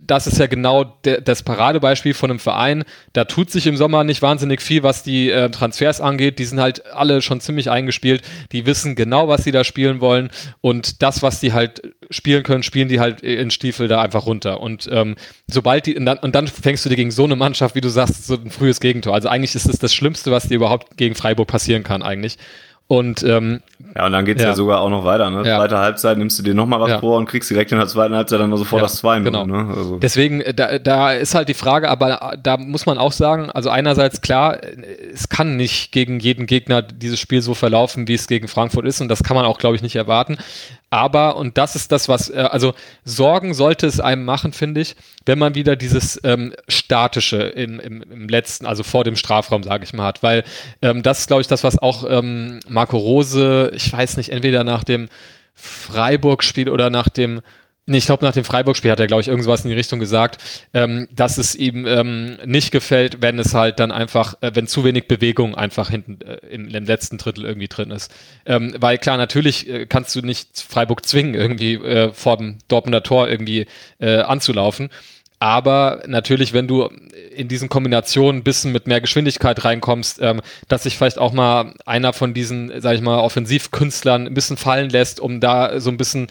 das 0.00 0.26
ist 0.26 0.38
ja 0.38 0.46
genau 0.46 0.84
de, 1.04 1.20
das 1.20 1.42
Paradebeispiel 1.42 2.14
von 2.14 2.30
einem 2.30 2.38
Verein. 2.38 2.84
Da 3.12 3.24
tut 3.24 3.50
sich 3.50 3.66
im 3.66 3.76
Sommer 3.76 4.04
nicht 4.04 4.22
wahnsinnig 4.22 4.60
viel, 4.60 4.82
was 4.82 5.02
die 5.02 5.30
äh, 5.30 5.50
Transfers 5.50 6.00
angeht. 6.00 6.38
Die 6.38 6.44
sind 6.44 6.60
halt 6.60 6.86
alle 6.92 7.22
schon 7.22 7.40
ziemlich 7.40 7.70
eingespielt. 7.70 8.22
Die 8.52 8.66
wissen 8.66 8.94
genau, 8.94 9.28
was 9.28 9.44
sie 9.44 9.52
da 9.52 9.64
spielen 9.64 10.00
wollen. 10.00 10.30
Und 10.60 11.02
das, 11.02 11.22
was 11.22 11.40
die 11.40 11.52
halt 11.52 11.82
spielen 12.10 12.42
können, 12.42 12.62
spielen 12.62 12.88
die 12.88 13.00
halt 13.00 13.20
in 13.20 13.50
Stiefel 13.50 13.88
da 13.88 14.00
einfach 14.00 14.26
runter. 14.26 14.60
Und 14.60 14.88
ähm, 14.92 15.16
sobald 15.46 15.86
die, 15.86 15.96
und 15.96 16.06
dann, 16.06 16.18
und 16.18 16.34
dann 16.34 16.46
fängst 16.46 16.84
du 16.84 16.88
dir 16.88 16.96
gegen 16.96 17.10
so 17.10 17.24
eine 17.24 17.36
Mannschaft, 17.36 17.74
wie 17.74 17.80
du 17.80 17.88
sagst, 17.88 18.26
so 18.26 18.34
ein 18.34 18.50
frühes 18.50 18.80
Gegentor. 18.80 19.14
Also 19.14 19.28
eigentlich 19.28 19.54
ist 19.54 19.68
es 19.68 19.78
das 19.78 19.94
Schlimmste, 19.94 20.30
was 20.30 20.48
dir 20.48 20.56
überhaupt 20.56 20.96
gegen 20.96 21.14
Freiburg 21.14 21.48
passieren 21.48 21.82
kann, 21.82 22.02
eigentlich. 22.02 22.38
Und 22.86 23.22
ähm, 23.22 23.62
ja, 23.94 24.06
und 24.06 24.12
dann 24.12 24.24
geht's 24.24 24.42
ja. 24.42 24.48
ja 24.48 24.54
sogar 24.54 24.80
auch 24.80 24.90
noch 24.90 25.04
weiter. 25.04 25.30
Ne? 25.30 25.46
Ja. 25.46 25.58
Zweite 25.58 25.78
Halbzeit 25.78 26.18
nimmst 26.18 26.38
du 26.38 26.42
dir 26.42 26.54
nochmal 26.54 26.80
was 26.80 26.90
ja. 26.90 26.98
vor 26.98 27.16
und 27.16 27.26
kriegst 27.26 27.48
direkt 27.50 27.70
in 27.70 27.78
der 27.78 27.86
zweiten 27.86 28.14
Halbzeit 28.14 28.40
dann 28.40 28.56
sofort 28.56 28.82
das 28.82 28.96
2 28.96 29.20
genau. 29.20 29.46
ne? 29.46 29.74
also. 29.76 29.98
Deswegen, 29.98 30.40
äh, 30.40 30.52
da, 30.52 30.78
da 30.78 31.12
ist 31.12 31.34
halt 31.34 31.48
die 31.48 31.54
Frage, 31.54 31.88
aber 31.88 32.34
da 32.42 32.56
muss 32.56 32.86
man 32.86 32.98
auch 32.98 33.12
sagen, 33.12 33.50
also 33.50 33.70
einerseits 33.70 34.20
klar, 34.20 34.58
es 35.12 35.28
kann 35.28 35.56
nicht 35.56 35.92
gegen 35.92 36.18
jeden 36.18 36.46
Gegner 36.46 36.82
dieses 36.82 37.20
Spiel 37.20 37.40
so 37.40 37.54
verlaufen, 37.54 38.08
wie 38.08 38.14
es 38.14 38.26
gegen 38.26 38.48
Frankfurt 38.48 38.84
ist 38.84 39.00
und 39.00 39.08
das 39.08 39.22
kann 39.22 39.36
man 39.36 39.44
auch, 39.44 39.58
glaube 39.58 39.76
ich, 39.76 39.82
nicht 39.82 39.96
erwarten. 39.96 40.38
Aber, 40.94 41.36
und 41.36 41.58
das 41.58 41.74
ist 41.74 41.90
das, 41.90 42.08
was, 42.08 42.30
äh, 42.30 42.36
also 42.36 42.72
Sorgen 43.04 43.52
sollte 43.52 43.88
es 43.88 43.98
einem 43.98 44.24
machen, 44.24 44.52
finde 44.52 44.80
ich, 44.80 44.94
wenn 45.26 45.40
man 45.40 45.56
wieder 45.56 45.74
dieses 45.74 46.20
ähm, 46.22 46.54
Statische 46.68 47.38
im, 47.38 47.80
im, 47.80 48.02
im 48.02 48.28
letzten, 48.28 48.64
also 48.64 48.84
vor 48.84 49.02
dem 49.02 49.16
Strafraum, 49.16 49.64
sage 49.64 49.82
ich 49.82 49.92
mal, 49.92 50.04
hat. 50.04 50.22
Weil 50.22 50.44
ähm, 50.82 51.02
das 51.02 51.18
ist, 51.18 51.26
glaube 51.26 51.42
ich, 51.42 51.48
das, 51.48 51.64
was 51.64 51.78
auch 51.78 52.04
ähm, 52.08 52.60
Marco 52.68 52.96
Rose, 52.96 53.72
ich 53.74 53.92
weiß 53.92 54.16
nicht, 54.16 54.30
entweder 54.30 54.64
nach 54.64 54.84
dem 54.84 55.08
Freiburg-Spiel 55.54 56.68
oder 56.68 56.90
nach 56.90 57.08
dem 57.08 57.42
Nee, 57.86 57.98
ich 57.98 58.06
glaube, 58.06 58.24
nach 58.24 58.32
dem 58.32 58.44
Freiburg-Spiel 58.44 58.90
hat 58.90 58.98
er, 58.98 59.06
glaube 59.06 59.20
ich, 59.20 59.28
irgendwas 59.28 59.62
in 59.62 59.68
die 59.68 59.76
Richtung 59.76 60.00
gesagt, 60.00 60.42
ähm, 60.72 61.06
dass 61.12 61.36
es 61.36 61.54
ihm 61.54 61.86
ähm, 61.86 62.38
nicht 62.46 62.70
gefällt, 62.70 63.20
wenn 63.20 63.38
es 63.38 63.52
halt 63.52 63.78
dann 63.78 63.92
einfach, 63.92 64.36
äh, 64.40 64.52
wenn 64.54 64.66
zu 64.66 64.84
wenig 64.84 65.06
Bewegung 65.06 65.54
einfach 65.54 65.90
hinten 65.90 66.22
äh, 66.22 66.36
im, 66.46 66.68
im, 66.68 66.84
letzten 66.86 67.18
Drittel 67.18 67.44
irgendwie 67.44 67.68
drin 67.68 67.90
ist. 67.90 68.10
Ähm, 68.46 68.74
weil 68.78 68.96
klar, 68.96 69.18
natürlich 69.18 69.68
äh, 69.68 69.84
kannst 69.84 70.16
du 70.16 70.22
nicht 70.22 70.64
Freiburg 70.66 71.04
zwingen, 71.04 71.34
irgendwie 71.34 71.74
äh, 71.74 72.10
vor 72.14 72.38
dem 72.38 72.56
Dortmunder 72.68 73.02
Tor 73.02 73.28
irgendwie 73.28 73.66
äh, 73.98 74.20
anzulaufen. 74.20 74.88
Aber 75.38 76.02
natürlich, 76.06 76.52
wenn 76.52 76.68
du 76.68 76.88
in 77.34 77.48
diesen 77.48 77.68
Kombinationen 77.68 78.40
ein 78.40 78.44
bisschen 78.44 78.72
mit 78.72 78.86
mehr 78.86 79.00
Geschwindigkeit 79.00 79.64
reinkommst, 79.64 80.20
ähm, 80.22 80.40
dass 80.68 80.84
sich 80.84 80.96
vielleicht 80.96 81.18
auch 81.18 81.32
mal 81.32 81.74
einer 81.84 82.12
von 82.12 82.34
diesen, 82.34 82.72
sag 82.80 82.94
ich 82.94 83.00
mal, 83.00 83.18
Offensivkünstlern 83.18 84.26
ein 84.26 84.34
bisschen 84.34 84.56
fallen 84.56 84.90
lässt, 84.90 85.20
um 85.20 85.40
da 85.40 85.80
so 85.80 85.90
ein 85.90 85.96
bisschen 85.96 86.28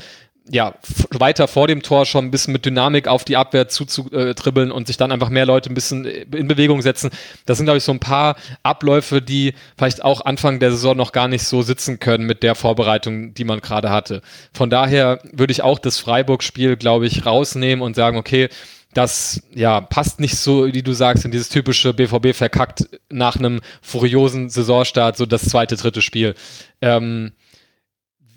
ja, 0.49 0.73
weiter 1.11 1.47
vor 1.47 1.67
dem 1.67 1.81
Tor 1.83 2.05
schon 2.05 2.25
ein 2.25 2.31
bisschen 2.31 2.51
mit 2.51 2.65
Dynamik 2.65 3.07
auf 3.07 3.23
die 3.23 3.37
Abwehr 3.37 3.69
zuzutribbeln 3.69 4.71
und 4.71 4.87
sich 4.87 4.97
dann 4.97 5.11
einfach 5.11 5.29
mehr 5.29 5.45
Leute 5.45 5.71
ein 5.71 5.73
bisschen 5.73 6.03
in 6.05 6.47
Bewegung 6.47 6.81
setzen. 6.81 7.11
Das 7.45 7.57
sind, 7.57 7.65
glaube 7.65 7.77
ich, 7.77 7.83
so 7.83 7.93
ein 7.93 8.01
paar 8.01 8.35
Abläufe, 8.61 9.21
die 9.21 9.53
vielleicht 9.77 10.03
auch 10.03 10.25
Anfang 10.25 10.59
der 10.59 10.71
Saison 10.71 10.97
noch 10.97 11.13
gar 11.13 11.29
nicht 11.29 11.43
so 11.43 11.61
sitzen 11.61 11.99
können 11.99 12.25
mit 12.25 12.43
der 12.43 12.55
Vorbereitung, 12.55 13.33
die 13.33 13.45
man 13.45 13.61
gerade 13.61 13.89
hatte. 13.89 14.21
Von 14.53 14.69
daher 14.69 15.19
würde 15.31 15.51
ich 15.51 15.61
auch 15.61 15.79
das 15.79 15.97
Freiburg-Spiel, 15.99 16.75
glaube 16.75 17.07
ich, 17.07 17.25
rausnehmen 17.25 17.81
und 17.81 17.95
sagen, 17.95 18.17
okay, 18.17 18.49
das 18.93 19.41
ja 19.53 19.82
passt 19.82 20.19
nicht 20.19 20.36
so, 20.38 20.67
wie 20.67 20.84
du 20.84 20.93
sagst, 20.93 21.25
in 21.25 21.32
dieses 21.32 21.49
typische 21.49 21.93
BVB 21.93 22.36
verkackt 22.36 22.88
nach 23.10 23.36
einem 23.36 23.62
furiosen 23.82 24.49
Saisonstart, 24.49 25.17
so 25.17 25.25
das 25.25 25.43
zweite, 25.43 25.75
dritte 25.75 26.01
Spiel. 26.01 26.36
Ähm, 26.82 27.34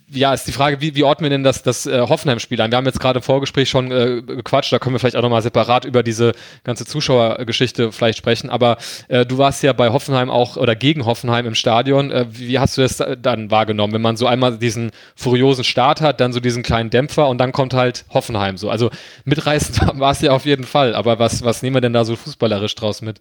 ja, 0.09 0.33
ist 0.33 0.47
die 0.47 0.53
Frage, 0.53 0.81
wie, 0.81 0.95
wie 0.95 1.03
ordnen 1.03 1.25
wir 1.25 1.31
denn 1.31 1.43
das, 1.43 1.63
das 1.63 1.87
äh, 1.87 2.01
Hoffenheim-Spiel 2.01 2.61
ein? 2.61 2.71
Wir 2.71 2.79
haben 2.79 2.87
jetzt 2.87 3.01
gerade 3.01 3.19
im 3.19 3.23
Vorgespräch 3.23 3.69
schon 3.69 3.91
äh, 3.91 4.23
gequatscht, 4.23 4.73
da 4.73 4.79
können 4.79 4.95
wir 4.95 5.01
vielleicht 5.01 5.17
auch 5.17 5.23
nochmal 5.23 5.43
separat 5.43 5.85
über 5.85 6.03
diese 6.03 6.33
ganze 6.63 6.87
Zuschauergeschichte 6.87 7.91
vielleicht 7.91 8.19
sprechen, 8.19 8.49
aber 8.49 8.79
äh, 9.09 9.27
du 9.27 9.39
warst 9.39 9.63
ja 9.65 9.73
bei 9.73 9.91
Hoffenheim 9.91 10.31
auch 10.31 10.57
oder 10.57 10.77
gegen 10.77 11.07
Hoffenheim 11.07 11.47
im 11.47 11.55
Stadion. 11.55 12.13
Äh, 12.13 12.27
wie 12.31 12.59
hast 12.59 12.79
du 12.79 12.83
das 12.83 13.03
dann 13.21 13.51
wahrgenommen, 13.51 13.95
wenn 13.95 14.03
man 14.03 14.17
so 14.17 14.27
einmal 14.27 14.59
diesen 14.59 14.93
furiosen 15.17 15.65
Start 15.65 16.01
hat, 16.01 16.21
dann 16.21 16.33
so 16.33 16.39
diesen 16.39 16.63
kleinen 16.63 16.91
Dämpfer 16.91 17.29
und 17.29 17.39
dann 17.39 17.51
kommt 17.51 17.75
halt 17.75 18.05
Hoffenheim 18.11 18.59
so? 18.59 18.71
Also 18.71 18.91
mitreißend 19.25 19.81
war 19.99 20.13
es 20.13 20.21
ja 20.21 20.31
auf 20.31 20.45
jeden 20.45 20.65
Fall, 20.65 20.95
aber 20.95 21.19
was, 21.19 21.43
was 21.43 21.63
nehmen 21.63 21.77
wir 21.77 21.81
denn 21.81 21.93
da 21.93 22.05
so 22.05 22.15
fußballerisch 22.15 22.77
draus 22.77 23.03
mit? 23.03 23.19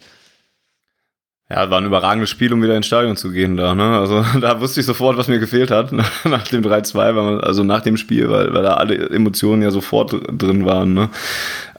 Ja, 1.47 1.69
war 1.69 1.77
ein 1.77 1.86
überragendes 1.86 2.31
Spiel, 2.31 2.51
um 2.53 2.63
wieder 2.63 2.75
ins 2.75 2.88
Stadion 2.88 3.17
zu 3.17 3.31
gehen 3.31 3.55
da. 3.55 3.75
Ne? 3.75 3.84
Also 3.84 4.25
da 4.41 4.60
wusste 4.62 4.79
ich 4.79 4.86
sofort, 4.86 5.17
was 5.17 5.27
mir 5.27 5.39
gefehlt 5.39 5.69
hat 5.69 5.91
nach 6.23 6.47
dem 6.47 6.63
3-2, 6.63 7.39
also 7.39 7.63
nach 7.63 7.81
dem 7.81 7.97
Spiel, 7.97 8.29
weil, 8.29 8.53
weil 8.53 8.63
da 8.63 8.75
alle 8.75 9.10
Emotionen 9.10 9.62
ja 9.62 9.69
sofort 9.69 10.15
drin 10.31 10.65
waren. 10.65 10.93
Ne? 10.93 11.10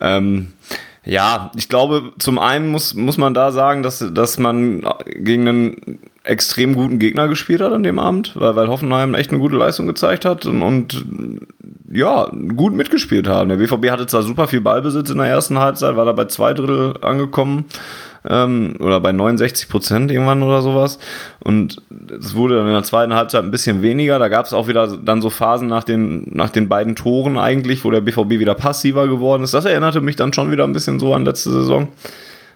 Ähm, 0.01 0.49
ja, 1.05 1.53
ich 1.57 1.69
glaube, 1.69 2.13
zum 2.19 2.39
einen 2.39 2.69
muss, 2.69 2.95
muss 2.95 3.17
man 3.17 3.35
da 3.35 3.53
sagen, 3.53 3.83
dass, 3.83 4.05
dass 4.13 4.39
man 4.39 4.85
gegen 5.05 5.49
einen 5.49 5.99
extrem 6.25 6.75
guten 6.75 6.99
Gegner 6.99 7.29
gespielt 7.29 7.61
hat 7.61 7.73
an 7.73 7.85
dem 7.85 8.01
Abend, 8.01 8.33
weil, 8.35 8.57
weil 8.57 8.67
Hoffenheim 8.69 9.15
echt 9.15 9.31
eine 9.31 9.39
gute 9.39 9.57
Leistung 9.57 9.87
gezeigt 9.87 10.25
hat 10.25 10.47
und, 10.47 10.63
und 10.63 11.07
ja, 11.93 12.29
gut 12.57 12.75
mitgespielt 12.75 13.29
haben. 13.29 13.49
Der 13.49 13.57
BVB 13.57 13.91
hatte 13.91 14.07
zwar 14.07 14.23
super 14.23 14.49
viel 14.49 14.61
Ballbesitz 14.61 15.11
in 15.11 15.19
der 15.19 15.29
ersten 15.29 15.59
Halbzeit, 15.59 15.97
war 15.97 16.05
da 16.05 16.13
bei 16.13 16.25
zwei 16.25 16.53
Drittel 16.55 16.95
angekommen 17.03 17.67
ähm, 18.29 18.75
oder 18.81 19.01
bei 19.01 19.13
69 19.13 19.69
Prozent 19.69 20.11
irgendwann 20.11 20.43
oder 20.43 20.63
sowas. 20.63 20.99
Und 21.41 21.83
es 22.19 22.35
wurde 22.35 22.57
dann 22.57 22.67
in 22.67 22.73
der 22.73 22.83
zweiten 22.83 23.15
Halbzeit 23.15 23.45
ein 23.45 23.51
bisschen 23.51 23.83
weniger. 23.83 24.19
Da 24.19 24.29
gab 24.29 24.47
es 24.47 24.53
auch 24.53 24.69
wieder 24.69 24.87
dann 24.87 25.23
so 25.23 25.31
Phasen 25.31 25.69
nach 25.69 25.85
den, 25.85 26.31
nach 26.33 26.51
den 26.51 26.69
beiden 26.69 26.97
Toren 26.97 27.39
eigentlich, 27.39 27.85
wo 27.85 27.91
der 27.91 28.01
BVB 28.01 28.31
wieder 28.31 28.55
passiver 28.55 29.09
geworden 29.09 29.43
ist. 29.43 29.55
Das 29.55 29.65
erinnerte 29.65 30.01
mich 30.01 30.17
dann 30.17 30.33
schon 30.33 30.51
wieder 30.51 30.65
ein 30.65 30.73
bisschen 30.73 30.99
so 30.99 31.15
an 31.15 31.25
letzte 31.25 31.51
Saison. 31.51 31.89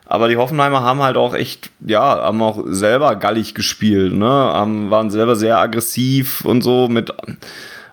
Aber 0.07 0.27
die 0.27 0.37
Hoffenheimer 0.37 0.83
haben 0.83 1.03
halt 1.03 1.17
auch 1.17 1.35
echt, 1.35 1.71
ja, 1.87 2.01
haben 2.03 2.43
auch 2.43 2.65
selber 2.67 3.15
gallig 3.15 3.55
gespielt, 3.55 4.13
ne? 4.13 4.27
Haben, 4.27 4.91
waren 4.91 5.09
selber 5.09 5.37
sehr 5.37 5.59
aggressiv 5.59 6.45
und 6.45 6.63
so 6.63 6.89
mit 6.89 7.13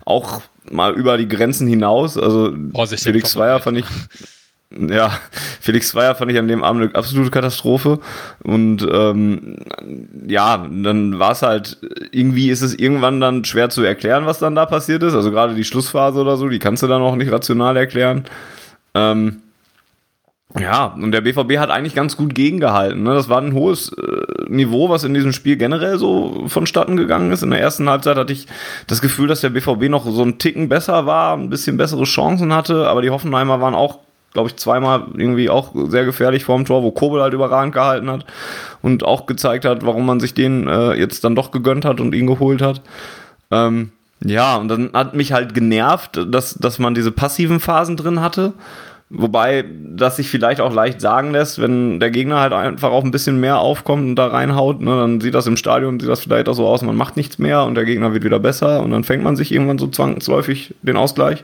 auch 0.03 0.41
mal 0.71 0.93
über 0.93 1.17
die 1.17 1.27
Grenzen 1.27 1.67
hinaus. 1.67 2.17
Also 2.17 2.53
Vorsicht, 2.73 3.03
Felix 3.03 3.31
Zweier 3.31 3.59
fand 3.59 3.79
ich. 3.79 3.85
Ja, 4.69 5.17
Felix 5.61 5.89
Zweier 5.89 6.13
fand 6.15 6.29
ich 6.29 6.37
an 6.37 6.49
dem 6.49 6.61
Abend 6.61 6.83
eine 6.83 6.95
absolute 6.95 7.31
Katastrophe. 7.31 7.99
Und 8.43 8.85
ähm, 8.91 9.57
ja, 10.27 10.57
dann 10.57 11.19
war 11.19 11.31
es 11.31 11.41
halt, 11.41 11.77
irgendwie 12.11 12.49
ist 12.49 12.61
es 12.61 12.75
irgendwann 12.75 13.21
dann 13.21 13.45
schwer 13.45 13.69
zu 13.69 13.83
erklären, 13.83 14.25
was 14.25 14.39
dann 14.39 14.55
da 14.55 14.65
passiert 14.65 15.03
ist. 15.03 15.13
Also 15.13 15.31
gerade 15.31 15.55
die 15.55 15.63
Schlussphase 15.63 16.19
oder 16.19 16.35
so, 16.35 16.49
die 16.49 16.59
kannst 16.59 16.83
du 16.83 16.87
dann 16.87 17.01
auch 17.01 17.15
nicht 17.15 17.31
rational 17.31 17.77
erklären. 17.77 18.25
Ähm, 18.93 19.41
ja, 20.59 20.85
und 20.85 21.11
der 21.11 21.21
BVB 21.21 21.57
hat 21.57 21.69
eigentlich 21.69 21.93
ganz 21.93 22.17
gut 22.17 22.33
gegengehalten. 22.33 23.03
Ne? 23.03 23.13
Das 23.13 23.29
war 23.29 23.41
ein 23.41 23.53
hohes 23.53 23.91
äh, 23.93 24.49
Niveau, 24.49 24.89
was 24.89 25.03
in 25.03 25.13
diesem 25.13 25.33
Spiel 25.33 25.57
generell 25.57 25.97
so 25.97 26.45
vonstatten 26.47 26.97
gegangen 26.97 27.31
ist. 27.31 27.43
In 27.43 27.51
der 27.51 27.59
ersten 27.59 27.89
Halbzeit 27.89 28.17
hatte 28.17 28.33
ich 28.33 28.47
das 28.87 29.01
Gefühl, 29.01 29.27
dass 29.27 29.41
der 29.41 29.49
BVB 29.49 29.89
noch 29.89 30.05
so 30.05 30.23
ein 30.23 30.39
Ticken 30.39 30.69
besser 30.69 31.05
war, 31.05 31.35
ein 31.35 31.49
bisschen 31.49 31.77
bessere 31.77 32.05
Chancen 32.05 32.53
hatte, 32.53 32.87
aber 32.87 33.01
die 33.01 33.09
Hoffenheimer 33.09 33.61
waren 33.61 33.75
auch, 33.75 33.99
glaube 34.37 34.49
ich, 34.49 34.55
zweimal 34.57 35.05
irgendwie 35.17 35.49
auch 35.49 35.73
sehr 35.87 36.05
gefährlich 36.05 36.45
vorm 36.45 36.63
Tor, 36.63 36.83
wo 36.83 36.91
Kobel 36.91 37.23
halt 37.23 37.33
überragend 37.33 37.73
gehalten 37.73 38.07
hat 38.11 38.23
und 38.83 39.03
auch 39.03 39.25
gezeigt 39.25 39.65
hat, 39.65 39.83
warum 39.83 40.05
man 40.05 40.19
sich 40.19 40.35
den 40.35 40.67
äh, 40.67 40.93
jetzt 40.93 41.23
dann 41.23 41.33
doch 41.33 41.49
gegönnt 41.49 41.85
hat 41.85 41.99
und 41.99 42.13
ihn 42.13 42.27
geholt 42.27 42.61
hat. 42.61 42.83
Ähm, 43.49 43.89
ja, 44.23 44.57
und 44.57 44.67
dann 44.67 44.91
hat 44.93 45.15
mich 45.15 45.33
halt 45.33 45.55
genervt, 45.55 46.19
dass, 46.27 46.53
dass 46.53 46.77
man 46.77 46.93
diese 46.93 47.11
passiven 47.11 47.59
Phasen 47.59 47.97
drin 47.97 48.21
hatte. 48.21 48.53
Wobei 49.09 49.65
das 49.95 50.17
sich 50.17 50.29
vielleicht 50.29 50.61
auch 50.61 50.71
leicht 50.71 51.01
sagen 51.01 51.31
lässt, 51.31 51.59
wenn 51.59 51.99
der 51.99 52.11
Gegner 52.11 52.39
halt 52.39 52.53
einfach 52.53 52.91
auch 52.91 53.03
ein 53.03 53.11
bisschen 53.11 53.39
mehr 53.39 53.57
aufkommt 53.57 54.03
und 54.03 54.15
da 54.17 54.27
reinhaut, 54.27 54.81
ne, 54.81 54.99
dann 54.99 55.19
sieht 55.19 55.33
das 55.33 55.47
im 55.47 55.57
Stadion, 55.57 55.99
sieht 55.99 56.09
das 56.09 56.21
vielleicht 56.21 56.47
auch 56.47 56.53
so 56.53 56.67
aus, 56.67 56.83
man 56.83 56.95
macht 56.95 57.17
nichts 57.17 57.39
mehr 57.39 57.63
und 57.63 57.73
der 57.73 57.85
Gegner 57.85 58.13
wird 58.13 58.23
wieder 58.23 58.39
besser 58.39 58.83
und 58.83 58.91
dann 58.91 59.03
fängt 59.03 59.23
man 59.23 59.35
sich 59.35 59.51
irgendwann 59.51 59.79
so 59.79 59.87
zwangsläufig 59.87 60.75
den 60.83 60.95
Ausgleich. 60.95 61.43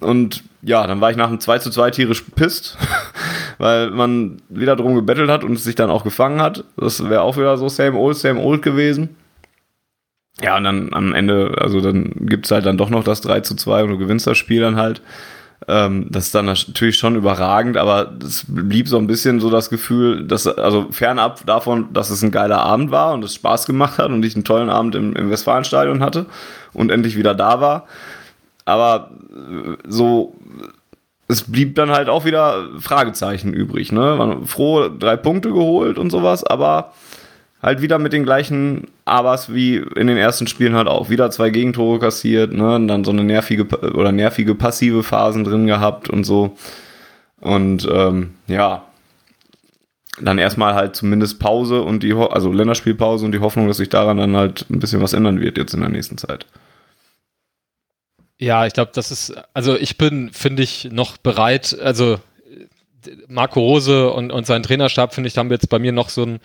Und 0.00 0.44
ja, 0.62 0.86
dann 0.86 1.00
war 1.00 1.10
ich 1.10 1.16
nach 1.16 1.28
dem 1.28 1.40
2 1.40 1.58
zu 1.58 1.70
2 1.70 1.90
tierisch 1.90 2.22
pisst, 2.34 2.76
weil 3.58 3.90
man 3.90 4.42
wieder 4.48 4.76
drum 4.76 4.94
gebettelt 4.94 5.30
hat 5.30 5.44
und 5.44 5.52
es 5.52 5.64
sich 5.64 5.74
dann 5.74 5.90
auch 5.90 6.04
gefangen 6.04 6.40
hat. 6.40 6.64
Das 6.76 7.08
wäre 7.08 7.22
auch 7.22 7.36
wieder 7.36 7.56
so 7.56 7.68
same 7.68 7.98
old, 7.98 8.16
same 8.16 8.40
old 8.40 8.62
gewesen. 8.62 9.16
Ja, 10.40 10.56
und 10.56 10.64
dann 10.64 10.92
am 10.92 11.14
Ende, 11.14 11.56
also 11.60 11.80
dann 11.80 12.12
gibt's 12.20 12.50
halt 12.50 12.64
dann 12.64 12.78
doch 12.78 12.90
noch 12.90 13.02
das 13.02 13.20
3 13.22 13.40
zu 13.40 13.56
2 13.56 13.84
und 13.84 13.90
du 13.90 13.98
gewinnst 13.98 14.26
das 14.26 14.38
Spiel 14.38 14.60
dann 14.60 14.76
halt. 14.76 15.02
Ähm, 15.66 16.06
das 16.10 16.26
ist 16.26 16.34
dann 16.34 16.46
natürlich 16.46 16.96
schon 16.96 17.16
überragend, 17.16 17.76
aber 17.76 18.12
es 18.22 18.44
blieb 18.46 18.86
so 18.88 18.96
ein 18.96 19.08
bisschen 19.08 19.40
so 19.40 19.50
das 19.50 19.70
Gefühl, 19.70 20.24
dass, 20.24 20.46
also 20.46 20.86
fernab 20.92 21.44
davon, 21.46 21.92
dass 21.92 22.10
es 22.10 22.22
ein 22.22 22.30
geiler 22.30 22.60
Abend 22.60 22.92
war 22.92 23.12
und 23.12 23.24
es 23.24 23.34
Spaß 23.34 23.66
gemacht 23.66 23.98
hat 23.98 24.10
und 24.10 24.24
ich 24.24 24.36
einen 24.36 24.44
tollen 24.44 24.70
Abend 24.70 24.94
im, 24.94 25.16
im 25.16 25.30
Westfalenstadion 25.30 26.00
hatte 26.00 26.26
und 26.72 26.92
endlich 26.92 27.16
wieder 27.16 27.34
da 27.34 27.60
war. 27.60 27.86
Aber 28.68 29.10
äh, 29.30 29.76
so, 29.88 30.34
es 31.26 31.42
blieb 31.42 31.74
dann 31.74 31.90
halt 31.90 32.08
auch 32.08 32.24
wieder 32.24 32.68
Fragezeichen 32.78 33.52
übrig, 33.52 33.92
ne? 33.92 34.18
War 34.18 34.44
froh, 34.44 34.88
drei 34.88 35.16
Punkte 35.16 35.50
geholt 35.50 35.98
und 35.98 36.10
sowas, 36.10 36.44
aber 36.44 36.92
halt 37.62 37.80
wieder 37.80 37.98
mit 37.98 38.12
den 38.12 38.24
gleichen 38.24 38.88
Abers 39.06 39.52
wie 39.52 39.76
in 39.76 40.06
den 40.06 40.18
ersten 40.18 40.46
Spielen 40.46 40.74
halt 40.74 40.86
auch. 40.86 41.08
Wieder 41.08 41.30
zwei 41.30 41.48
Gegentore 41.50 41.98
kassiert, 41.98 42.52
ne? 42.52 42.74
Und 42.74 42.88
dann 42.88 43.04
so 43.04 43.10
eine 43.10 43.24
nervige 43.24 43.64
oder 43.94 44.12
nervige 44.12 44.54
passive 44.54 45.02
Phasen 45.02 45.44
drin 45.44 45.66
gehabt 45.66 46.10
und 46.10 46.24
so. 46.24 46.56
Und 47.40 47.88
ähm, 47.90 48.34
ja, 48.48 48.84
dann 50.20 50.36
erstmal 50.36 50.74
halt 50.74 50.94
zumindest 50.94 51.38
Pause 51.38 51.82
und 51.82 52.02
die, 52.02 52.12
also 52.12 52.52
Länderspielpause 52.52 53.24
und 53.24 53.32
die 53.32 53.40
Hoffnung, 53.40 53.66
dass 53.66 53.78
sich 53.78 53.88
daran 53.88 54.18
dann 54.18 54.36
halt 54.36 54.66
ein 54.68 54.78
bisschen 54.78 55.00
was 55.00 55.14
ändern 55.14 55.40
wird 55.40 55.56
jetzt 55.56 55.74
in 55.74 55.80
der 55.80 55.90
nächsten 55.90 56.18
Zeit. 56.18 56.44
Ja, 58.38 58.66
ich 58.66 58.72
glaube, 58.72 58.92
das 58.94 59.10
ist, 59.10 59.34
also 59.52 59.76
ich 59.76 59.98
bin, 59.98 60.32
finde 60.32 60.62
ich, 60.62 60.88
noch 60.90 61.16
bereit, 61.16 61.76
also 61.80 62.20
Marco 63.28 63.60
Rose 63.60 64.10
und, 64.10 64.30
und 64.30 64.46
sein 64.46 64.62
Trainerstab, 64.62 65.14
finde 65.14 65.28
ich, 65.28 65.36
haben 65.38 65.50
jetzt 65.50 65.68
bei 65.68 65.78
mir 65.78 65.92
noch 65.92 66.08
so 66.08 66.24
ein 66.24 66.40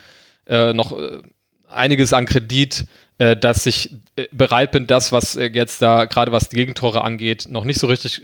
äh, 0.48 0.74
noch 0.74 0.98
äh, 0.98 1.20
einiges 1.68 2.14
an 2.14 2.26
Kredit, 2.26 2.86
äh, 3.18 3.36
dass 3.36 3.66
ich 3.66 3.96
äh, 4.16 4.28
bereit 4.32 4.72
bin, 4.72 4.88
das, 4.88 5.12
was 5.12 5.36
äh, 5.36 5.50
jetzt 5.54 5.82
da 5.82 6.06
gerade 6.06 6.32
was 6.32 6.50
die 6.50 6.56
Gegentore 6.56 7.04
angeht, 7.04 7.48
noch 7.50 7.64
nicht 7.64 7.80
so 7.80 7.88
richtig 7.88 8.22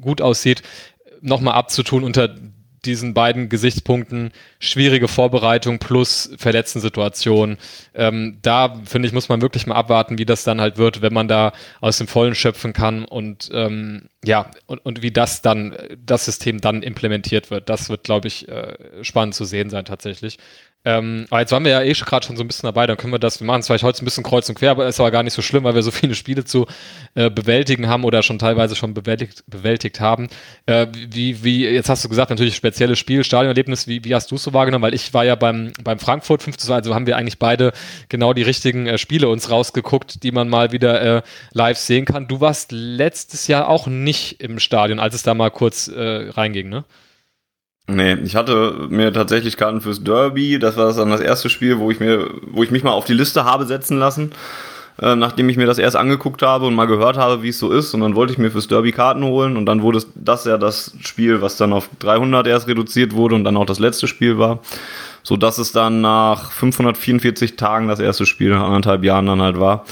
gut 0.00 0.20
aussieht, 0.20 0.62
nochmal 1.20 1.54
abzutun 1.54 2.04
unter 2.04 2.34
diesen 2.84 3.14
beiden 3.14 3.48
Gesichtspunkten 3.48 4.32
schwierige 4.58 5.08
Vorbereitung 5.08 5.78
plus 5.78 6.30
verletzten 6.36 6.80
Situation. 6.80 7.56
Ähm, 7.94 8.38
da 8.42 8.80
finde 8.84 9.08
ich, 9.08 9.14
muss 9.14 9.28
man 9.28 9.40
wirklich 9.40 9.66
mal 9.66 9.76
abwarten, 9.76 10.18
wie 10.18 10.24
das 10.24 10.44
dann 10.44 10.60
halt 10.60 10.78
wird, 10.78 11.02
wenn 11.02 11.12
man 11.12 11.28
da 11.28 11.52
aus 11.80 11.98
dem 11.98 12.08
Vollen 12.08 12.34
schöpfen 12.34 12.72
kann 12.72 13.04
und 13.04 13.50
ähm, 13.52 14.08
ja, 14.24 14.50
und, 14.66 14.78
und 14.84 15.02
wie 15.02 15.10
das 15.10 15.42
dann, 15.42 15.76
das 16.04 16.24
System 16.24 16.60
dann 16.60 16.82
implementiert 16.82 17.50
wird. 17.50 17.68
Das 17.68 17.88
wird, 17.88 18.04
glaube 18.04 18.28
ich, 18.28 18.48
äh, 18.48 18.76
spannend 19.02 19.34
zu 19.34 19.44
sehen 19.44 19.70
sein 19.70 19.84
tatsächlich. 19.84 20.38
Ähm, 20.84 21.26
aber 21.30 21.40
jetzt 21.40 21.52
waren 21.52 21.64
wir 21.64 21.70
ja 21.70 21.82
eh 21.82 21.92
gerade 21.92 22.26
schon 22.26 22.36
so 22.36 22.42
ein 22.42 22.48
bisschen 22.48 22.66
dabei, 22.66 22.88
dann 22.88 22.96
können 22.96 23.12
wir 23.12 23.20
das, 23.20 23.38
wir 23.38 23.46
machen 23.46 23.60
es 23.60 23.66
vielleicht 23.68 23.84
heute 23.84 24.02
ein 24.02 24.04
bisschen 24.04 24.24
kreuz 24.24 24.48
und 24.48 24.56
quer, 24.56 24.72
aber 24.72 24.88
ist 24.88 24.98
aber 24.98 25.12
gar 25.12 25.22
nicht 25.22 25.34
so 25.34 25.40
schlimm, 25.40 25.62
weil 25.62 25.76
wir 25.76 25.82
so 25.82 25.92
viele 25.92 26.16
Spiele 26.16 26.44
zu 26.44 26.66
äh, 27.14 27.30
bewältigen 27.30 27.86
haben 27.86 28.02
oder 28.02 28.22
schon 28.22 28.40
teilweise 28.40 28.74
schon 28.74 28.92
bewältigt, 28.92 29.44
bewältigt 29.46 30.00
haben. 30.00 30.28
Äh, 30.66 30.88
wie, 30.92 31.44
wie, 31.44 31.66
jetzt 31.66 31.88
hast 31.88 32.04
du 32.04 32.08
gesagt, 32.08 32.30
natürlich 32.30 32.56
spezielles 32.56 32.98
Spiel, 32.98 33.22
Stadionerlebnis, 33.22 33.86
wie, 33.86 34.04
wie 34.04 34.14
hast 34.14 34.30
du 34.32 34.34
es 34.34 34.42
so 34.42 34.52
wahrgenommen? 34.52 34.82
Weil 34.82 34.94
ich 34.94 35.14
war 35.14 35.24
ja 35.24 35.36
beim, 35.36 35.72
beim 35.84 36.00
Frankfurt 36.00 36.42
5 36.42 36.56
also 36.70 36.94
haben 36.94 37.06
wir 37.06 37.16
eigentlich 37.16 37.38
beide 37.38 37.72
genau 38.08 38.32
die 38.32 38.42
richtigen 38.42 38.88
äh, 38.88 38.98
Spiele 38.98 39.28
uns 39.28 39.50
rausgeguckt, 39.50 40.24
die 40.24 40.32
man 40.32 40.48
mal 40.48 40.72
wieder 40.72 41.18
äh, 41.18 41.22
live 41.52 41.78
sehen 41.78 42.06
kann. 42.06 42.26
Du 42.26 42.40
warst 42.40 42.72
letztes 42.72 43.46
Jahr 43.46 43.68
auch 43.68 43.86
nicht 43.86 44.40
im 44.40 44.58
Stadion, 44.58 44.98
als 44.98 45.14
es 45.14 45.22
da 45.22 45.34
mal 45.34 45.50
kurz 45.50 45.86
äh, 45.86 46.30
reinging, 46.30 46.68
ne? 46.68 46.84
Nee, 47.88 48.14
ich 48.24 48.36
hatte 48.36 48.86
mir 48.90 49.12
tatsächlich 49.12 49.56
Karten 49.56 49.80
fürs 49.80 50.04
Derby. 50.04 50.58
Das 50.58 50.76
war 50.76 50.92
dann 50.92 51.10
das 51.10 51.20
erste 51.20 51.50
Spiel, 51.50 51.78
wo 51.78 51.90
ich 51.90 51.98
mir, 51.98 52.30
wo 52.50 52.62
ich 52.62 52.70
mich 52.70 52.84
mal 52.84 52.92
auf 52.92 53.04
die 53.04 53.12
Liste 53.12 53.44
habe 53.44 53.66
setzen 53.66 53.98
lassen, 53.98 54.30
äh, 55.00 55.16
nachdem 55.16 55.48
ich 55.48 55.56
mir 55.56 55.66
das 55.66 55.78
erst 55.78 55.96
angeguckt 55.96 56.42
habe 56.42 56.66
und 56.66 56.74
mal 56.74 56.86
gehört 56.86 57.16
habe, 57.16 57.42
wie 57.42 57.48
es 57.48 57.58
so 57.58 57.72
ist. 57.72 57.92
Und 57.92 58.00
dann 58.00 58.14
wollte 58.14 58.32
ich 58.32 58.38
mir 58.38 58.52
fürs 58.52 58.68
Derby 58.68 58.92
Karten 58.92 59.24
holen 59.24 59.56
und 59.56 59.66
dann 59.66 59.82
wurde 59.82 60.00
das 60.14 60.44
ja 60.44 60.58
das 60.58 60.94
Spiel, 61.00 61.42
was 61.42 61.56
dann 61.56 61.72
auf 61.72 61.90
300 61.98 62.46
erst 62.46 62.68
reduziert 62.68 63.14
wurde 63.14 63.34
und 63.34 63.42
dann 63.42 63.56
auch 63.56 63.66
das 63.66 63.80
letzte 63.80 64.06
Spiel 64.06 64.38
war, 64.38 64.60
so 65.24 65.36
dass 65.36 65.58
es 65.58 65.72
dann 65.72 66.00
nach 66.00 66.52
544 66.52 67.56
Tagen 67.56 67.88
das 67.88 67.98
erste 67.98 68.26
Spiel 68.26 68.50
nach 68.50 68.64
anderthalb 68.64 69.02
Jahren 69.02 69.26
dann 69.26 69.42
halt 69.42 69.58
war, 69.58 69.84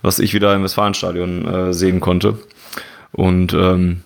was 0.00 0.20
ich 0.20 0.32
wieder 0.32 0.54
im 0.54 0.62
Westfalenstadion 0.62 1.46
äh, 1.46 1.74
sehen 1.74 1.98
konnte. 1.98 2.38
Und 3.10 3.52
ähm, 3.52 4.02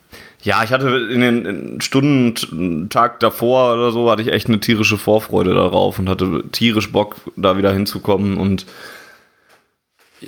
ja, 0.46 0.62
ich 0.62 0.70
hatte 0.70 1.08
in 1.10 1.20
den 1.20 1.80
Stunden, 1.80 2.88
Tag 2.88 3.18
davor 3.18 3.74
oder 3.74 3.90
so, 3.90 4.08
hatte 4.08 4.22
ich 4.22 4.28
echt 4.28 4.46
eine 4.46 4.60
tierische 4.60 4.96
Vorfreude 4.96 5.52
darauf 5.52 5.98
und 5.98 6.08
hatte 6.08 6.44
tierisch 6.52 6.92
Bock, 6.92 7.16
da 7.34 7.58
wieder 7.58 7.72
hinzukommen 7.72 8.36
und 8.36 8.64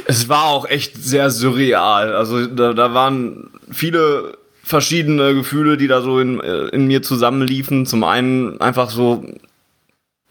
es 0.07 0.28
war 0.28 0.46
auch 0.46 0.68
echt 0.68 0.96
sehr 0.96 1.31
surreal. 1.31 2.16
Also 2.16 2.46
da, 2.46 2.72
da 2.72 2.92
waren 2.94 3.50
viele 3.70 4.37
verschiedene 4.64 5.35
Gefühle, 5.35 5.76
die 5.76 5.87
da 5.87 6.02
so 6.02 6.18
in, 6.18 6.40
in 6.40 6.88
mir 6.88 7.02
zusammenliefen. 7.02 7.87
Zum 7.87 8.02
einen 8.02 8.61
einfach 8.61 8.90
so, 8.90 9.24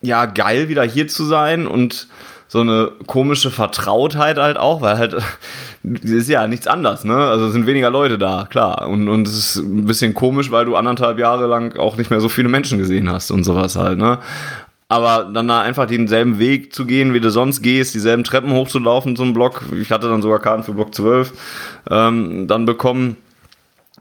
ja, 0.02 0.26
geil 0.26 0.68
wieder 0.68 0.84
hier 0.84 1.08
zu 1.08 1.24
sein 1.24 1.66
und 1.66 2.10
so 2.48 2.62
eine 2.62 2.92
komische 3.08 3.52
Vertrautheit 3.52 4.38
halt 4.38 4.58
auch, 4.58 4.82
weil 4.82 4.98
halt 4.98 5.16
ist 5.84 6.30
ja 6.30 6.48
nichts 6.48 6.68
anders, 6.68 7.04
ne? 7.04 7.16
Also 7.16 7.50
sind 7.50 7.68
weniger 7.68 7.90
Leute 7.90 8.18
da, 8.18 8.48
klar. 8.50 8.88
Und, 8.88 9.10
und 9.10 9.28
es 9.28 9.38
ist 9.38 9.56
ein 9.58 9.86
bisschen 9.86 10.14
komisch, 10.14 10.52
weil 10.52 10.66
du 10.66 10.76
anderthalb 10.76 11.20
Jahre 11.20 11.48
lang 11.48 11.78
auch 11.78 11.98
nicht 11.98 12.10
mehr 12.10 12.22
so 12.22 12.30
viele 12.30 12.50
Menschen 12.50 12.78
gesehen 12.78 13.12
hast 13.12 13.32
und 13.32 13.44
sowas 13.44 13.76
halt, 13.76 13.98
ne? 13.98 14.20
Aber 14.90 15.30
dann 15.34 15.50
da 15.50 15.62
einfach 15.62 15.86
denselben 15.86 16.40
Weg 16.40 16.74
zu 16.74 16.86
gehen, 16.86 17.14
wie 17.14 17.20
du 17.20 17.30
sonst 17.30 17.62
gehst, 17.62 17.94
dieselben 17.94 18.24
Treppen 18.24 18.54
hochzulaufen 18.54 19.18
zum 19.18 19.34
Block. 19.34 19.64
Ich 19.82 19.92
hatte 19.92 20.08
dann 20.08 20.22
sogar 20.22 20.40
Karten 20.40 20.64
für 20.64 20.74
Block 20.74 20.96
12 20.96 21.34
ähm, 21.90 22.48
dann 22.48 22.66
bekommen. 22.66 23.18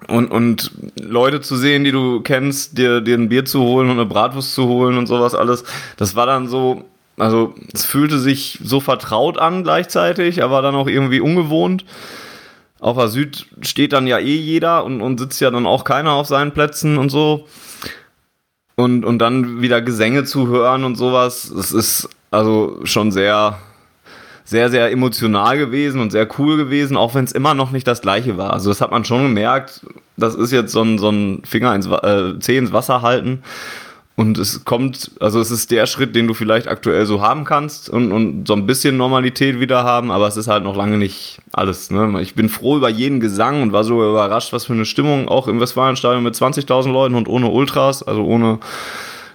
Und, 0.07 0.31
und 0.31 0.71
Leute 1.01 1.41
zu 1.41 1.57
sehen, 1.57 1.83
die 1.83 1.91
du 1.91 2.21
kennst, 2.21 2.79
dir, 2.79 3.01
dir 3.01 3.17
ein 3.17 3.29
Bier 3.29 3.45
zu 3.45 3.63
holen 3.63 3.89
und 3.91 3.99
eine 3.99 4.07
Bratwurst 4.07 4.55
zu 4.55 4.69
holen 4.69 4.99
und 4.99 5.07
sowas 5.07 5.35
alles, 5.35 5.65
das 5.97 6.15
war 6.15 6.27
dann 6.27 6.47
so, 6.49 6.85
also 7.19 7.55
es 7.73 7.85
fühlte 7.85 8.19
sich 8.19 8.59
so 8.63 8.81
vertraut 8.81 9.39
an 9.39 9.63
gleichzeitig, 9.63 10.43
aber 10.43 10.63
dann 10.63 10.75
auch 10.75 10.89
irgendwie 10.89 11.21
ungewohnt. 11.21 11.85
Auf 12.79 12.97
der 12.99 13.09
Süd 13.09 13.47
steht 13.63 13.93
dann 13.93 14.07
ja 14.07 14.19
eh 14.19 14.37
jeder 14.37 14.85
und, 14.85 15.01
und 15.01 15.19
sitzt 15.19 15.41
ja 15.41 15.51
dann 15.51 15.67
auch 15.67 15.85
keiner 15.85 16.13
auf 16.13 16.27
seinen 16.27 16.53
Plätzen 16.53 16.99
und 16.99 17.09
so. 17.09 17.47
Und, 18.77 19.07
und 19.07 19.19
dann 19.19 19.63
wieder 19.63 19.81
Gesänge 19.81 20.25
zu 20.25 20.49
hören 20.49 20.85
und 20.85 20.97
sowas, 20.97 21.51
es 21.51 21.73
ist 21.73 22.11
also 22.31 22.81
schon 22.85 23.11
sehr, 23.11 23.59
sehr, 24.45 24.69
sehr 24.69 24.93
emotional 24.93 25.57
gewesen 25.57 26.01
und 26.01 26.13
sehr 26.13 26.29
cool 26.39 26.59
gewesen, 26.59 26.99
auch 26.99 27.15
wenn 27.15 27.25
es 27.25 27.33
immer 27.33 27.55
noch 27.55 27.71
nicht 27.71 27.87
das 27.87 28.03
gleiche 28.03 28.37
war. 28.37 28.53
Also 28.53 28.69
das 28.69 28.83
hat 28.83 28.91
man 28.91 29.07
schon 29.07 29.23
gemerkt, 29.23 29.87
das 30.19 30.35
ist 30.35 30.53
jetzt 30.53 30.73
so 30.73 30.83
ein, 30.83 30.99
so 30.99 31.09
ein 31.09 31.43
Finger 31.47 31.75
ins, 31.75 31.87
äh, 31.87 32.39
Zeh 32.41 32.59
ins 32.59 32.75
Wasser 32.75 33.01
halten. 33.01 33.43
Und 34.17 34.39
es 34.39 34.65
kommt, 34.65 35.11
also 35.21 35.41
es 35.41 35.51
ist 35.51 35.71
der 35.71 35.85
Schritt, 35.85 36.17
den 36.17 36.27
du 36.27 36.33
vielleicht 36.33 36.69
aktuell 36.69 37.05
so 37.05 37.21
haben 37.21 37.45
kannst 37.45 37.91
und, 37.91 38.13
und 38.13 38.49
so 38.49 38.55
ein 38.55 38.67
bisschen 38.67 38.97
Normalität 38.97 39.61
wieder 39.61 39.85
haben, 39.85 40.11
aber 40.11 40.27
es 40.27 40.39
ist 40.39 40.49
halt 40.49 40.65
noch 40.65 40.75
lange 40.75 40.97
nicht 40.97 41.39
alles. 41.53 41.91
Ne? 41.91 42.23
Ich 42.23 42.35
bin 42.35 42.49
froh 42.49 42.79
über 42.79 42.89
jeden 42.89 43.21
Gesang 43.21 43.61
und 43.61 43.73
war 43.73 43.85
so 43.85 44.03
überrascht, 44.03 44.55
was 44.55 44.65
für 44.65 44.73
eine 44.73 44.87
Stimmung 44.87 45.29
auch 45.29 45.49
im 45.49 45.61
Westfalenstadion 45.61 46.23
mit 46.23 46.35
20.000 46.35 46.91
Leuten 46.91 47.15
und 47.15 47.29
ohne 47.29 47.49
Ultras, 47.49 48.03
also 48.03 48.25
ohne 48.25 48.59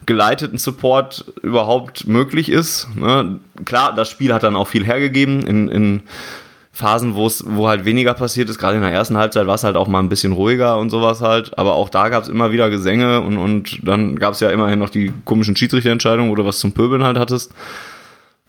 geleiteten 0.08 0.58
Support 0.58 1.26
überhaupt 1.44 2.08
möglich 2.08 2.50
ist. 2.50 2.88
Ne? 2.96 3.40
Klar, 3.66 3.94
das 3.94 4.10
Spiel 4.10 4.34
hat 4.34 4.42
dann 4.42 4.56
auch 4.56 4.68
viel 4.68 4.84
hergegeben. 4.84 5.46
In, 5.46 5.68
in 5.68 6.02
Phasen, 6.74 7.16
wo 7.16 7.28
es, 7.28 7.44
wo 7.46 7.68
halt 7.68 7.84
weniger 7.84 8.14
passiert 8.14 8.50
ist, 8.50 8.58
gerade 8.58 8.78
in 8.78 8.82
der 8.82 8.92
ersten 8.92 9.18
Halbzeit 9.18 9.46
war 9.46 9.56
es 9.56 9.64
halt 9.64 9.76
auch 9.76 9.88
mal 9.88 10.00
ein 10.00 10.10
bisschen 10.10 10.32
ruhiger 10.32 10.78
und 10.78 10.90
sowas 10.90 11.20
halt, 11.20 11.58
aber 11.58 11.74
auch 11.76 11.90
da 11.90 12.08
gab 12.10 12.24
es 12.24 12.30
immer 12.30 12.52
wieder 12.52 12.70
Gesänge 12.70 13.20
und, 13.22 13.38
und 13.38 13.80
dann 13.88 14.16
gab 14.16 14.34
es 14.34 14.40
ja 14.40 14.50
immerhin 14.50 14.80
noch 14.80 14.90
die 14.90 15.12
komischen 15.26 15.56
Schiedsrichterentscheidungen, 15.56 16.34
du 16.34 16.46
was 16.46 16.60
zum 16.60 16.72
Pöbeln 16.72 17.04
halt 17.04 17.18
hattest. 17.18 17.52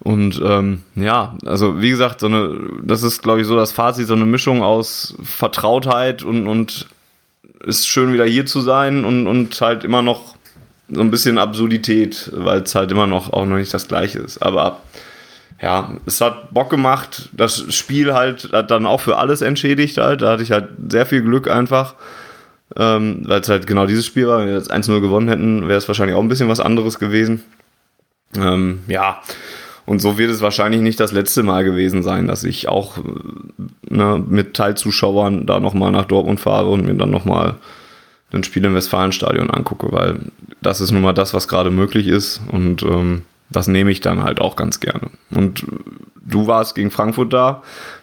Und 0.05 0.41
ähm, 0.45 0.83
ja, 0.97 1.37
also 1.47 1.81
wie 1.81 1.91
gesagt, 1.91 2.21
so 2.21 2.27
eine, 2.27 2.59
das 2.83 3.03
ist, 3.03 3.23
glaube 3.23 3.41
ich, 3.41 3.47
so 3.47 3.55
das 3.55 3.71
Fazit, 3.71 4.09
so 4.09 4.15
eine 4.15 4.25
Mischung 4.25 4.63
aus 4.63 5.15
Vertrautheit 5.23 6.25
und, 6.25 6.49
und 6.49 6.89
ist 7.65 7.87
schön 7.87 8.13
wieder 8.13 8.25
hier 8.25 8.47
zu 8.47 8.61
sein 8.61 9.05
und, 9.05 9.27
und 9.29 9.61
halt 9.61 9.85
immer 9.85 10.03
noch 10.03 10.35
so 10.89 11.01
ein 11.01 11.11
bisschen 11.11 11.39
Absurdität, 11.39 12.31
weil 12.35 12.63
es 12.63 12.75
halt 12.75 12.91
immer 12.91 13.07
noch 13.07 13.33
auch 13.33 13.47
noch 13.47 13.57
nicht 13.57 13.73
das 13.73 13.89
gleiche 13.89 14.19
ist. 14.19 14.43
Aber 14.43 14.81
ja, 15.63 15.93
es 16.07 16.21
hat 16.21 16.53
Bock 16.53 16.71
gemacht. 16.71 17.31
Das 17.33 17.73
Spiel 17.73 18.13
halt 18.13 18.51
hat 18.53 18.71
dann 18.73 18.85
auch 18.85 19.01
für 19.01 19.17
alles 19.17 19.43
entschädigt 19.43 19.97
halt. 19.97 20.21
Da 20.21 20.33
hatte 20.33 20.43
ich 20.43 20.51
halt 20.51 20.69
sehr 20.91 21.07
viel 21.07 21.23
Glück 21.23 21.49
einfach. 21.49 21.95
Ähm, 22.75 23.23
weil 23.27 23.41
es 23.41 23.49
halt 23.49 23.67
genau 23.67 23.87
dieses 23.87 24.05
Spiel 24.05 24.27
war. 24.27 24.41
Wenn 24.41 24.49
wir 24.49 24.55
jetzt 24.55 24.73
1-0 24.73 25.01
gewonnen 25.01 25.29
hätten, 25.29 25.69
wäre 25.69 25.79
es 25.79 25.87
wahrscheinlich 25.87 26.17
auch 26.17 26.23
ein 26.23 26.29
bisschen 26.29 26.49
was 26.49 26.59
anderes 26.59 26.99
gewesen. 26.99 27.45
Ähm, 28.37 28.81
ja, 28.89 29.21
und 29.85 30.01
so 30.01 30.19
wird 30.19 30.31
es 30.31 30.41
wahrscheinlich 30.41 30.81
nicht 30.81 30.99
das 30.99 31.13
letzte 31.13 31.43
Mal 31.43 31.65
gewesen 31.65 32.03
sein, 32.03 32.27
dass 32.27 32.45
ich 32.45 32.69
auch 32.69 32.99
ne, 33.89 34.25
mit 34.27 34.55
Teilzuschauern 34.55 35.47
da 35.47 35.61
nochmal 35.61 35.93
nach 35.93 36.07
Dortmund 36.07 36.41
fahre 36.41 36.71
und 36.71 36.87
mir 36.87 36.95
dann 36.95 37.11
nochmal 37.11 37.57
ein 38.33 38.43
Spiel 38.43 38.65
im 38.65 38.75
Westfalenstadion 38.75 39.51
angucke, 39.51 39.93
weil 39.93 40.21
das 40.63 40.81
ist 40.81 40.93
nun 40.93 41.03
mal 41.03 41.13
das, 41.13 41.35
was 41.35 41.47
gerade 41.47 41.71
möglich 41.71 42.07
ist. 42.07 42.41
Und 42.51 42.83
ähm, 42.83 43.23
das 43.53 43.69
nehme 43.69 43.91
ich 43.91 44.01
dann 44.01 44.23
halt 44.23 44.41
auch 44.41 44.57
ganz 44.57 44.81
gerne. 44.81 45.11
Und 45.31 45.65
du 46.25 46.47
warst 46.47 46.75
gegen 46.75 46.91
Frankfurt 46.91 47.33
da 47.33 47.63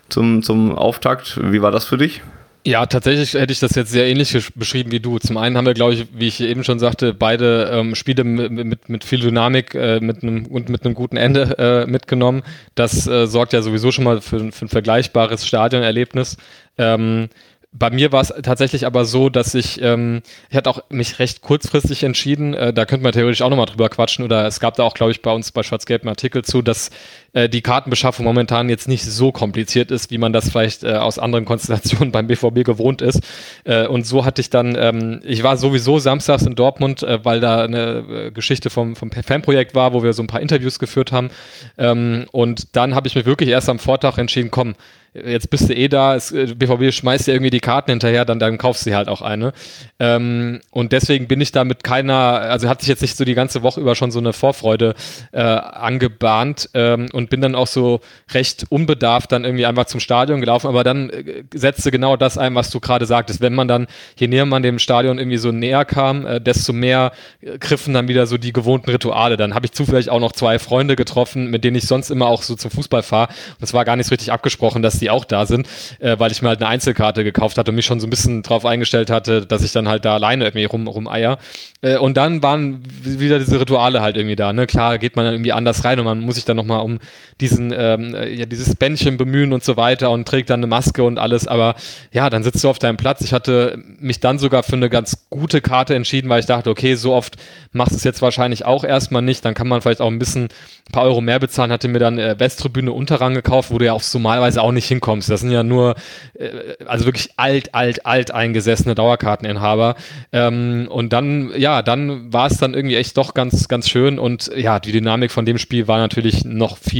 zum, 0.09 0.43
zum 0.43 0.75
Auftakt. 0.75 1.39
Wie 1.41 1.61
war 1.61 1.71
das 1.71 1.85
für 1.85 1.97
dich? 1.97 2.21
Ja, 2.65 2.85
tatsächlich 2.85 3.33
hätte 3.35 3.53
ich 3.53 3.59
das 3.59 3.73
jetzt 3.75 3.91
sehr 3.91 4.05
ähnlich 4.07 4.51
beschrieben 4.55 4.91
wie 4.91 4.99
du. 4.99 5.17
Zum 5.17 5.37
einen 5.37 5.55
haben 5.55 5.65
wir, 5.65 5.73
glaube 5.73 5.93
ich, 5.93 6.07
wie 6.13 6.27
ich 6.27 6.41
eben 6.41 6.65
schon 6.65 6.77
sagte, 6.77 7.13
beide 7.13 7.69
ähm, 7.71 7.95
Spiele 7.95 8.25
mit, 8.25 8.89
mit, 8.89 9.03
viel 9.05 9.21
Dynamik 9.21 9.73
äh, 9.75 10.01
mit 10.01 10.23
einem, 10.23 10.45
und 10.45 10.67
mit 10.67 10.85
einem 10.85 10.93
guten 10.93 11.15
Ende 11.15 11.57
äh, 11.57 11.89
mitgenommen. 11.89 12.43
Das 12.75 13.07
äh, 13.07 13.27
sorgt 13.27 13.53
ja 13.53 13.61
sowieso 13.61 13.91
schon 13.91 14.03
mal 14.03 14.19
für, 14.19 14.51
für 14.51 14.65
ein 14.65 14.69
vergleichbares 14.69 15.47
Stadionerlebnis. 15.47 16.35
Ähm, 16.77 17.29
bei 17.71 17.91
mir 17.91 18.11
war 18.11 18.21
es 18.21 18.33
tatsächlich 18.41 18.85
aber 18.85 19.05
so, 19.05 19.29
dass 19.29 19.53
ich, 19.53 19.79
ähm, 19.81 20.21
ich 20.49 20.57
hatte 20.57 20.69
auch 20.69 20.81
mich 20.89 21.19
recht 21.19 21.41
kurzfristig 21.41 22.03
entschieden, 22.03 22.55
äh, 22.55 22.73
da 22.73 22.85
könnte 22.85 23.03
man 23.03 23.13
theoretisch 23.13 23.43
auch 23.43 23.49
nochmal 23.49 23.67
drüber 23.67 23.89
quatschen, 23.89 24.25
oder 24.25 24.47
es 24.47 24.59
gab 24.59 24.75
da 24.75 24.83
auch, 24.83 24.95
glaube 24.95 25.11
ich, 25.11 25.21
bei 25.21 25.31
uns 25.31 25.51
bei 25.51 25.61
Schwarz-Gelb 25.61 26.01
einen 26.01 26.09
Artikel 26.09 26.43
zu, 26.43 26.63
dass 26.63 26.89
äh, 27.33 27.49
die 27.49 27.61
Kartenbeschaffung 27.61 28.25
momentan 28.25 28.69
jetzt 28.69 28.87
nicht 28.87 29.03
so 29.03 29.31
kompliziert 29.31 29.91
ist, 29.91 30.11
wie 30.11 30.17
man 30.17 30.33
das 30.33 30.49
vielleicht 30.49 30.83
äh, 30.83 30.93
aus 30.93 31.19
anderen 31.19 31.45
Konstellationen 31.45 32.11
beim 32.13 32.27
BVB 32.27 32.63
gewohnt 32.63 33.01
ist. 33.01 33.21
Äh, 33.63 33.87
und 33.87 34.05
so 34.05 34.25
hatte 34.25 34.41
ich 34.41 34.49
dann, 34.49 34.75
ähm, 34.79 35.21
ich 35.23 35.43
war 35.43 35.57
sowieso 35.57 35.99
samstags 35.99 36.43
in 36.43 36.55
Dortmund, 36.55 37.03
äh, 37.03 37.23
weil 37.23 37.39
da 37.39 37.63
eine 37.63 38.05
äh, 38.09 38.31
Geschichte 38.31 38.69
vom, 38.69 38.95
vom 38.95 39.11
Fanprojekt 39.11 39.75
war, 39.75 39.93
wo 39.93 40.03
wir 40.03 40.13
so 40.13 40.23
ein 40.23 40.27
paar 40.27 40.41
Interviews 40.41 40.79
geführt 40.79 41.11
haben. 41.11 41.29
Ähm, 41.77 42.25
und 42.31 42.75
dann 42.75 42.95
habe 42.95 43.07
ich 43.07 43.15
mich 43.15 43.25
wirklich 43.25 43.49
erst 43.49 43.69
am 43.69 43.79
Vortag 43.79 44.17
entschieden, 44.17 44.51
komm, 44.51 44.75
jetzt 45.13 45.49
bist 45.49 45.69
du 45.69 45.73
eh 45.73 45.87
da, 45.87 46.15
es, 46.15 46.31
BVB 46.31 46.93
schmeißt 46.93 47.27
dir 47.27 47.33
irgendwie 47.33 47.49
die 47.49 47.59
Karten 47.59 47.91
hinterher, 47.91 48.25
dann, 48.25 48.39
dann 48.39 48.57
kaufst 48.57 48.85
du 48.85 48.95
halt 48.95 49.07
auch 49.07 49.21
eine. 49.21 49.53
Ähm, 49.99 50.61
und 50.71 50.91
deswegen 50.91 51.27
bin 51.27 51.41
ich 51.41 51.51
da 51.51 51.63
mit 51.63 51.83
keiner, 51.83 52.15
also 52.15 52.69
hatte 52.69 52.83
ich 52.83 52.87
jetzt 52.87 53.01
nicht 53.01 53.17
so 53.17 53.25
die 53.25 53.33
ganze 53.33 53.63
Woche 53.63 53.81
über 53.81 53.95
schon 53.95 54.11
so 54.11 54.19
eine 54.19 54.33
Vorfreude 54.33 54.95
äh, 55.31 55.39
angebahnt 55.41 56.69
ähm, 56.73 57.07
und 57.19 57.29
bin 57.29 57.41
dann 57.41 57.53
auch 57.53 57.67
so 57.67 57.99
recht 58.31 58.65
unbedarft 58.69 59.31
dann 59.31 59.43
irgendwie 59.43 59.65
einfach 59.65 59.85
zum 59.85 59.99
Stadion 59.99 60.39
gelaufen, 60.39 60.67
aber 60.67 60.83
dann 60.83 61.09
äh, 61.09 61.43
setzte 61.53 61.91
genau 61.91 62.17
das 62.17 62.37
ein, 62.37 62.55
was 62.55 62.71
du 62.71 62.79
gerade 62.79 63.05
sagtest. 63.05 63.41
Wenn 63.41 63.53
man 63.53 63.67
dann, 63.67 63.87
je 64.17 64.27
näher 64.27 64.45
man 64.45 64.63
dem 64.63 64.79
Stadion 64.79 65.19
irgendwie 65.19 65.37
so 65.37 65.51
näher 65.51 65.85
kam, 65.85 66.25
äh, 66.25 66.41
desto 66.41 66.73
mehr 66.73 67.11
äh, 67.41 67.57
griffen 67.59 67.93
dann 67.93 68.07
wieder 68.07 68.25
so 68.25 68.37
die 68.37 68.53
gewohnten 68.53 68.89
Rituale. 68.89 69.37
Dann 69.37 69.53
habe 69.53 69.65
ich 69.65 69.73
zufällig 69.73 70.09
auch 70.09 70.19
noch 70.19 70.31
zwei 70.31 70.57
Freunde 70.59 70.95
getroffen, 70.95 71.49
mit 71.49 71.63
denen 71.63 71.75
ich 71.75 71.85
sonst 71.85 72.09
immer 72.09 72.27
auch 72.27 72.41
so 72.41 72.55
zum 72.55 72.71
Fußball 72.71 73.03
fahre. 73.03 73.27
Und 73.59 73.63
es 73.63 73.73
war 73.73 73.85
gar 73.85 73.95
nicht 73.95 74.07
so 74.07 74.11
richtig 74.11 74.31
abgesprochen, 74.31 74.81
dass 74.81 74.97
die 74.97 75.09
auch 75.09 75.25
da 75.25 75.45
sind, 75.45 75.67
äh, 75.99 76.17
weil 76.17 76.31
ich 76.31 76.41
mir 76.41 76.49
halt 76.49 76.61
eine 76.61 76.69
Einzelkarte 76.69 77.23
gekauft 77.23 77.57
hatte 77.57 77.71
und 77.71 77.75
mich 77.75 77.85
schon 77.85 77.99
so 77.99 78.07
ein 78.07 78.09
bisschen 78.09 78.41
drauf 78.41 78.65
eingestellt 78.65 79.09
hatte, 79.09 79.45
dass 79.45 79.63
ich 79.63 79.73
dann 79.73 79.89
halt 79.89 80.05
da 80.05 80.15
alleine 80.15 80.45
irgendwie 80.45 80.65
rum, 80.65 80.87
rumeier. 80.87 81.37
Äh, 81.81 81.97
und 81.97 82.15
dann 82.17 82.41
waren 82.41 82.81
wieder 83.01 83.39
diese 83.39 83.59
Rituale 83.59 84.01
halt 84.01 84.15
irgendwie 84.15 84.35
da. 84.35 84.53
Ne? 84.53 84.67
Klar 84.67 84.97
geht 84.97 85.15
man 85.15 85.25
dann 85.25 85.33
irgendwie 85.33 85.51
anders 85.51 85.83
rein 85.83 85.99
und 85.99 86.05
man 86.05 86.21
muss 86.21 86.35
sich 86.35 86.45
dann 86.45 86.57
nochmal 86.57 86.81
um 86.81 86.99
diesen, 87.41 87.73
ähm, 87.75 88.13
äh, 88.15 88.29
ja, 88.33 88.45
dieses 88.45 88.75
Bändchen 88.75 89.17
bemühen 89.17 89.53
und 89.53 89.63
so 89.63 89.77
weiter 89.77 90.11
und 90.11 90.27
trägt 90.27 90.49
dann 90.49 90.59
eine 90.59 90.67
Maske 90.67 91.03
und 91.03 91.17
alles. 91.17 91.47
Aber 91.47 91.75
ja, 92.11 92.29
dann 92.29 92.43
sitzt 92.43 92.63
du 92.63 92.69
auf 92.69 92.79
deinem 92.79 92.97
Platz. 92.97 93.21
Ich 93.21 93.33
hatte 93.33 93.81
mich 93.99 94.19
dann 94.19 94.39
sogar 94.39 94.63
für 94.63 94.73
eine 94.73 94.89
ganz 94.89 95.27
gute 95.29 95.61
Karte 95.61 95.95
entschieden, 95.95 96.29
weil 96.29 96.41
ich 96.41 96.45
dachte, 96.45 96.69
okay, 96.69 96.95
so 96.95 97.13
oft 97.13 97.37
machst 97.71 97.93
du 97.93 97.97
es 97.97 98.03
jetzt 98.03 98.21
wahrscheinlich 98.21 98.65
auch 98.65 98.83
erstmal 98.83 99.21
nicht. 99.21 99.45
Dann 99.45 99.53
kann 99.53 99.67
man 99.67 99.81
vielleicht 99.81 100.01
auch 100.01 100.07
ein 100.07 100.19
bisschen 100.19 100.45
ein 100.45 100.91
paar 100.91 101.03
Euro 101.03 101.21
mehr 101.21 101.39
bezahlen. 101.39 101.71
Hatte 101.71 101.87
mir 101.87 101.99
dann 101.99 102.17
äh, 102.17 102.37
Westtribüne 102.37 102.91
Unterrang 102.91 103.33
gekauft, 103.33 103.71
wo 103.71 103.77
du 103.77 103.85
ja 103.85 103.93
auch 103.93 104.03
normalerweise 104.13 104.61
auch 104.61 104.71
nicht 104.71 104.87
hinkommst. 104.87 105.29
Das 105.29 105.41
sind 105.41 105.51
ja 105.51 105.63
nur, 105.63 105.95
äh, 106.33 106.49
also 106.85 107.05
wirklich 107.05 107.29
alt, 107.37 107.73
alt, 107.73 108.05
alt 108.05 108.31
eingesessene 108.31 108.95
Dauerkarteninhaber. 108.95 109.95
Ähm, 110.33 110.87
und 110.89 111.13
dann, 111.13 111.51
ja, 111.55 111.81
dann 111.81 112.33
war 112.33 112.47
es 112.47 112.57
dann 112.57 112.73
irgendwie 112.73 112.95
echt 112.95 113.15
doch 113.15 113.33
ganz, 113.33 113.69
ganz 113.69 113.89
schön. 113.89 114.19
Und 114.19 114.51
ja, 114.55 114.79
die 114.79 114.91
Dynamik 114.91 115.31
von 115.31 115.45
dem 115.45 115.57
Spiel 115.57 115.87
war 115.87 115.99
natürlich 115.99 116.43
noch 116.43 116.77
viel 116.77 116.98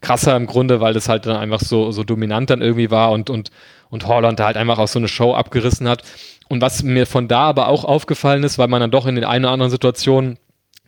krasser 0.00 0.36
im 0.36 0.46
Grunde, 0.46 0.80
weil 0.80 0.94
das 0.94 1.08
halt 1.08 1.26
dann 1.26 1.36
einfach 1.36 1.60
so, 1.60 1.92
so 1.92 2.04
dominant 2.04 2.50
dann 2.50 2.62
irgendwie 2.62 2.90
war 2.90 3.10
und, 3.12 3.30
und, 3.30 3.50
und 3.88 4.06
Holland 4.06 4.38
da 4.38 4.46
halt 4.46 4.56
einfach 4.56 4.78
auch 4.78 4.88
so 4.88 4.98
eine 4.98 5.08
Show 5.08 5.34
abgerissen 5.34 5.88
hat. 5.88 6.02
Und 6.48 6.60
was 6.60 6.82
mir 6.82 7.06
von 7.06 7.28
da 7.28 7.42
aber 7.42 7.68
auch 7.68 7.84
aufgefallen 7.84 8.42
ist, 8.42 8.58
weil 8.58 8.68
man 8.68 8.80
dann 8.80 8.90
doch 8.90 9.06
in 9.06 9.14
den 9.14 9.24
einen 9.24 9.44
oder 9.44 9.52
anderen 9.52 9.70
Situationen 9.70 10.38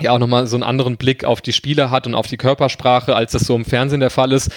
ja 0.00 0.12
auch 0.12 0.18
nochmal 0.18 0.46
so 0.46 0.56
einen 0.56 0.62
anderen 0.62 0.96
Blick 0.96 1.24
auf 1.24 1.40
die 1.40 1.52
Spieler 1.52 1.90
hat 1.90 2.06
und 2.06 2.14
auf 2.14 2.26
die 2.26 2.36
Körpersprache, 2.36 3.14
als 3.14 3.32
das 3.32 3.42
so 3.42 3.54
im 3.54 3.64
Fernsehen 3.64 4.00
der 4.00 4.10
Fall 4.10 4.32
ist. 4.32 4.50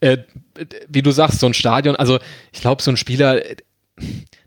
Äh, 0.00 0.18
wie 0.88 1.02
du 1.02 1.10
sagst, 1.10 1.40
so 1.40 1.46
ein 1.46 1.54
Stadion, 1.54 1.96
also 1.96 2.18
ich 2.52 2.60
glaube, 2.60 2.82
so 2.82 2.90
ein 2.90 2.96
Spieler, 2.96 3.40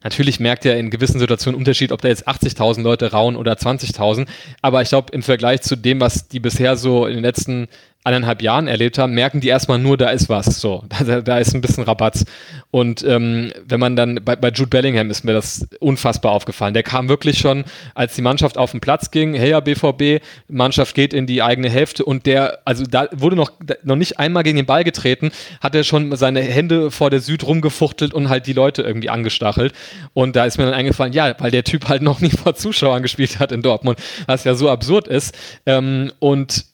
natürlich 0.03 0.39
merkt 0.39 0.65
er 0.65 0.77
in 0.77 0.89
gewissen 0.89 1.19
Situationen 1.19 1.57
Unterschied, 1.57 1.91
ob 1.91 2.01
da 2.01 2.07
jetzt 2.07 2.27
80.000 2.27 2.81
Leute 2.81 3.11
rauen 3.11 3.35
oder 3.35 3.53
20.000. 3.53 4.27
Aber 4.61 4.81
ich 4.81 4.89
glaube, 4.89 5.11
im 5.13 5.23
Vergleich 5.23 5.61
zu 5.61 5.75
dem, 5.75 5.99
was 5.99 6.27
die 6.27 6.39
bisher 6.39 6.75
so 6.75 7.05
in 7.05 7.15
den 7.15 7.23
letzten 7.23 7.67
eineinhalb 8.03 8.41
Jahren 8.41 8.67
erlebt 8.67 8.97
haben, 8.97 9.13
merken 9.13 9.39
die 9.39 9.47
erstmal 9.47 9.79
nur, 9.79 9.97
da 9.97 10.09
ist 10.09 10.29
was. 10.29 10.59
So, 10.59 10.83
da, 11.05 11.21
da 11.21 11.37
ist 11.37 11.53
ein 11.53 11.61
bisschen 11.61 11.83
Rabatz. 11.83 12.25
Und 12.71 13.03
ähm, 13.03 13.53
wenn 13.65 13.79
man 13.79 13.95
dann 13.95 14.19
bei, 14.23 14.35
bei 14.35 14.49
Jude 14.49 14.69
Bellingham 14.69 15.09
ist 15.09 15.23
mir 15.23 15.33
das 15.33 15.67
unfassbar 15.79 16.31
aufgefallen. 16.31 16.73
Der 16.73 16.83
kam 16.83 17.07
wirklich 17.07 17.37
schon, 17.37 17.65
als 17.95 18.15
die 18.15 18.21
Mannschaft 18.21 18.57
auf 18.57 18.71
den 18.71 18.81
Platz 18.81 19.11
ging, 19.11 19.33
hey 19.33 19.51
ja, 19.51 19.59
BVB, 19.59 20.23
Mannschaft 20.47 20.95
geht 20.95 21.13
in 21.13 21.27
die 21.27 21.41
eigene 21.41 21.69
Hälfte 21.69 22.03
und 22.03 22.25
der, 22.25 22.59
also 22.65 22.83
da 22.83 23.07
wurde 23.11 23.35
noch, 23.35 23.51
noch 23.83 23.95
nicht 23.95 24.19
einmal 24.19 24.43
gegen 24.43 24.57
den 24.57 24.65
Ball 24.65 24.83
getreten, 24.83 25.31
hat 25.61 25.75
er 25.75 25.83
schon 25.83 26.15
seine 26.15 26.41
Hände 26.41 26.91
vor 26.91 27.09
der 27.09 27.19
Süd 27.19 27.45
rumgefuchtelt 27.45 28.13
und 28.13 28.29
halt 28.29 28.47
die 28.47 28.53
Leute 28.53 28.81
irgendwie 28.81 29.09
angestachelt. 29.09 29.73
Und 30.13 30.35
da 30.35 30.45
ist 30.45 30.57
mir 30.57 30.65
dann 30.65 30.73
eingefallen, 30.73 31.13
ja, 31.13 31.35
weil 31.39 31.51
der 31.51 31.63
Typ 31.63 31.87
halt 31.87 32.01
noch 32.01 32.19
nie 32.21 32.31
vor 32.31 32.55
Zuschauern 32.55 33.01
gespielt 33.01 33.39
hat 33.39 33.51
in 33.51 33.61
Dortmund, 33.61 33.99
was 34.25 34.43
ja 34.43 34.55
so 34.55 34.69
absurd 34.69 35.07
ist. 35.07 35.35
Ähm, 35.65 36.11
und 36.19 36.72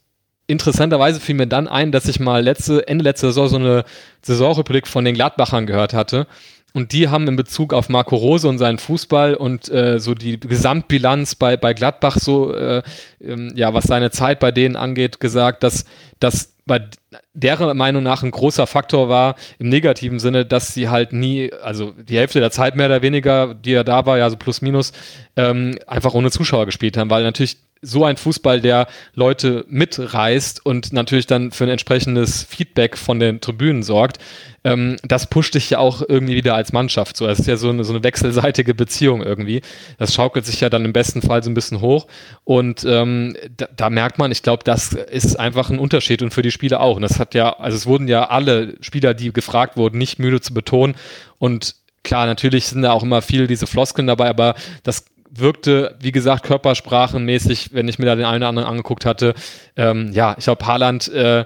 interessanterweise 0.49 1.19
fiel 1.19 1.35
mir 1.35 1.47
dann 1.47 1.67
ein, 1.67 1.91
dass 1.91 2.07
ich 2.07 2.19
mal 2.19 2.43
letzte, 2.43 2.87
Ende 2.87 3.03
letzter 3.03 3.27
Saison 3.27 3.49
so 3.49 3.55
eine 3.57 3.85
Saisonrepublik 4.23 4.87
von 4.87 5.05
den 5.05 5.13
Gladbachern 5.13 5.67
gehört 5.67 5.93
hatte. 5.93 6.25
Und 6.73 6.91
die 6.91 7.07
haben 7.07 7.27
in 7.27 7.35
Bezug 7.35 7.73
auf 7.73 7.89
Marco 7.89 8.15
Rose 8.15 8.47
und 8.47 8.57
seinen 8.57 8.77
Fußball 8.77 9.35
und 9.35 9.69
äh, 9.69 9.99
so 9.99 10.13
die 10.13 10.39
Gesamtbilanz 10.39 11.35
bei, 11.35 11.57
bei 11.57 11.73
Gladbach 11.73 12.17
so, 12.19 12.53
äh, 12.53 12.83
ähm, 13.23 13.53
ja, 13.55 13.73
was 13.73 13.85
seine 13.85 14.11
Zeit 14.11 14.39
bei 14.39 14.51
denen 14.51 14.75
angeht, 14.75 15.19
gesagt, 15.19 15.63
dass, 15.63 15.85
dass 16.19 16.53
bei 16.65 16.87
deren 17.33 17.75
Meinung 17.75 18.03
nach 18.03 18.21
ein 18.21 18.29
großer 18.29 18.67
Faktor 18.67 19.09
war 19.09 19.35
im 19.57 19.69
negativen 19.69 20.19
Sinne, 20.19 20.45
dass 20.45 20.73
sie 20.73 20.89
halt 20.89 21.11
nie, 21.11 21.51
also 21.63 21.91
die 21.91 22.17
Hälfte 22.17 22.39
der 22.39 22.51
Zeit 22.51 22.75
mehr 22.75 22.85
oder 22.85 23.01
weniger, 23.01 23.55
die 23.55 23.73
er 23.73 23.83
da 23.83 24.05
war, 24.05 24.19
ja 24.19 24.29
so 24.29 24.37
plus 24.37 24.61
minus, 24.61 24.93
ähm, 25.35 25.77
einfach 25.87 26.13
ohne 26.13 26.29
Zuschauer 26.29 26.67
gespielt 26.67 26.97
haben, 26.97 27.09
weil 27.09 27.23
natürlich 27.23 27.57
so 27.81 28.03
ein 28.05 28.17
Fußball, 28.17 28.61
der 28.61 28.87
Leute 29.13 29.65
mitreißt 29.69 30.65
und 30.65 30.91
natürlich 30.91 31.27
dann 31.27 31.51
für 31.51 31.63
ein 31.63 31.69
entsprechendes 31.69 32.43
Feedback 32.43 32.97
von 32.97 33.19
den 33.19 33.41
Tribünen 33.41 33.83
sorgt, 33.83 34.19
ähm, 34.63 34.97
das 35.03 35.27
pusht 35.29 35.55
dich 35.55 35.69
ja 35.69 35.79
auch 35.79 36.01
irgendwie 36.07 36.35
wieder 36.35 36.55
als 36.55 36.73
Mannschaft. 36.73 37.15
So, 37.15 37.27
es 37.27 37.39
ist 37.39 37.47
ja 37.47 37.55
so 37.55 37.69
eine, 37.69 37.83
so 37.83 37.93
eine 37.93 38.03
wechselseitige 38.03 38.73
Beziehung 38.73 39.23
irgendwie. 39.23 39.61
Das 39.97 40.13
schaukelt 40.13 40.45
sich 40.45 40.59
ja 40.59 40.69
dann 40.69 40.83
im 40.83 40.93
besten 40.93 41.21
Fall 41.21 41.41
so 41.43 41.49
ein 41.49 41.53
bisschen 41.53 41.81
hoch 41.81 42.07
und 42.43 42.83
ähm, 42.85 43.37
da, 43.55 43.67
da 43.75 43.89
merkt 43.89 44.17
man, 44.17 44.31
ich 44.31 44.43
glaube, 44.43 44.63
das 44.63 44.93
ist 44.93 45.39
einfach 45.39 45.69
ein 45.69 45.79
Unterschied 45.79 46.21
und 46.21 46.33
für 46.33 46.41
die 46.41 46.51
Spieler 46.51 46.81
auch. 46.81 46.97
Und 46.97 47.03
das 47.03 47.19
hat 47.19 47.33
ja, 47.33 47.57
also 47.57 47.77
es 47.77 47.85
wurden 47.85 48.07
ja 48.07 48.29
alle 48.29 48.75
Spieler, 48.81 49.13
die 49.13 49.31
gefragt 49.31 49.77
wurden, 49.77 49.97
nicht 49.97 50.19
müde 50.19 50.41
zu 50.41 50.53
betonen 50.53 50.95
und 51.37 51.75
Klar, 52.01 52.25
natürlich 52.25 52.67
sind 52.67 52.83
da 52.83 52.93
auch 52.93 53.03
immer 53.03 53.21
viel 53.21 53.45
diese 53.45 53.67
Floskeln 53.67 54.07
dabei, 54.07 54.29
aber 54.29 54.55
das 54.83 55.03
wirkte, 55.31 55.95
wie 55.99 56.11
gesagt, 56.11 56.43
körpersprachenmäßig, 56.43 57.73
wenn 57.73 57.87
ich 57.87 57.99
mir 57.99 58.05
da 58.05 58.15
den 58.15 58.25
einen 58.25 58.43
oder 58.43 58.49
anderen 58.49 58.67
angeguckt 58.67 59.05
hatte. 59.05 59.33
Ähm, 59.75 60.11
ja, 60.11 60.35
ich 60.37 60.45
glaube, 60.45 60.65
Haaland, 60.65 61.07
äh, 61.09 61.45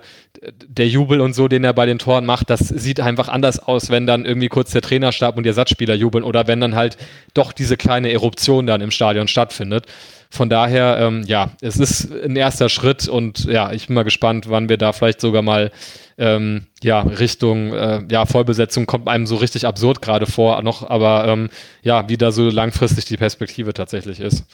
der 0.68 0.88
Jubel 0.88 1.22
und 1.22 1.34
so, 1.34 1.48
den 1.48 1.64
er 1.64 1.74
bei 1.74 1.86
den 1.86 2.00
Toren 2.00 2.26
macht, 2.26 2.50
das 2.50 2.60
sieht 2.60 3.00
einfach 3.00 3.30
anders 3.30 3.60
aus, 3.60 3.90
wenn 3.90 4.06
dann 4.08 4.26
irgendwie 4.26 4.50
kurz 4.50 4.72
der 4.72 4.82
Trainerstab 4.82 5.38
und 5.38 5.44
die 5.44 5.50
Ersatzspieler 5.50 5.96
jubeln 5.96 6.24
oder 6.24 6.48
wenn 6.48 6.60
dann 6.60 6.76
halt 6.76 6.98
doch 7.34 7.52
diese 7.52 7.78
kleine 7.78 8.12
Eruption 8.12 8.66
dann 8.66 8.82
im 8.82 8.92
Stadion 8.92 9.28
stattfindet. 9.28 9.86
Von 10.30 10.50
daher, 10.50 10.98
ähm, 11.00 11.24
ja, 11.28 11.52
es 11.62 11.78
ist 11.78 12.12
ein 12.12 12.36
erster 12.36 12.68
Schritt 12.68 13.08
und 13.08 13.46
ja, 13.46 13.72
ich 13.72 13.88
bin 13.88 13.94
mal 13.94 14.04
gespannt, 14.04 14.50
wann 14.50 14.68
wir 14.68 14.78
da 14.78 14.92
vielleicht 14.92 15.22
sogar 15.22 15.44
mal 15.44 15.72
ähm, 16.18 16.68
ja, 16.82 17.02
Richtung 17.02 17.74
äh, 17.74 18.04
ja, 18.10 18.26
Vollbesetzung 18.26 18.86
kommt 18.86 19.08
einem 19.08 19.26
so 19.26 19.36
richtig 19.38 19.66
absurd 19.66 20.02
gerade 20.02 20.26
vor 20.26 20.62
noch, 20.62 20.90
aber 20.90 21.28
ähm, 21.28 21.50
ja, 21.82 22.08
wie 22.10 22.18
da 22.18 22.32
so 22.32 22.50
langfristig 22.50 23.06
die 23.06 23.18
Perspektive 23.18 23.74
tatsächlich 23.74 24.20
ist. 24.20 24.46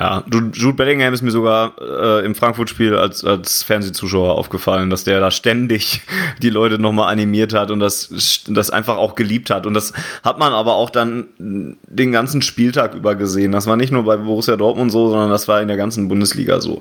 Ja, 0.00 0.22
Jude 0.30 0.74
Bellingham 0.74 1.12
ist 1.12 1.22
mir 1.22 1.32
sogar 1.32 1.74
äh, 1.80 2.24
im 2.24 2.36
Frankfurt-Spiel 2.36 2.94
als, 2.94 3.24
als 3.24 3.64
Fernsehzuschauer 3.64 4.36
aufgefallen, 4.36 4.90
dass 4.90 5.02
der 5.02 5.18
da 5.18 5.32
ständig 5.32 6.02
die 6.42 6.50
Leute 6.50 6.78
nochmal 6.78 7.12
animiert 7.12 7.52
hat 7.52 7.72
und 7.72 7.80
das, 7.80 8.44
das 8.46 8.70
einfach 8.70 8.96
auch 8.96 9.16
geliebt 9.16 9.50
hat. 9.50 9.66
Und 9.66 9.74
das 9.74 9.92
hat 10.22 10.38
man 10.38 10.52
aber 10.52 10.74
auch 10.74 10.90
dann 10.90 11.26
den 11.38 12.12
ganzen 12.12 12.42
Spieltag 12.42 12.94
über 12.94 13.16
gesehen. 13.16 13.50
Das 13.50 13.66
war 13.66 13.76
nicht 13.76 13.90
nur 13.90 14.04
bei 14.04 14.16
Borussia 14.16 14.56
Dortmund 14.56 14.92
so, 14.92 15.08
sondern 15.08 15.30
das 15.30 15.48
war 15.48 15.60
in 15.60 15.68
der 15.68 15.76
ganzen 15.76 16.06
Bundesliga 16.06 16.60
so. 16.60 16.80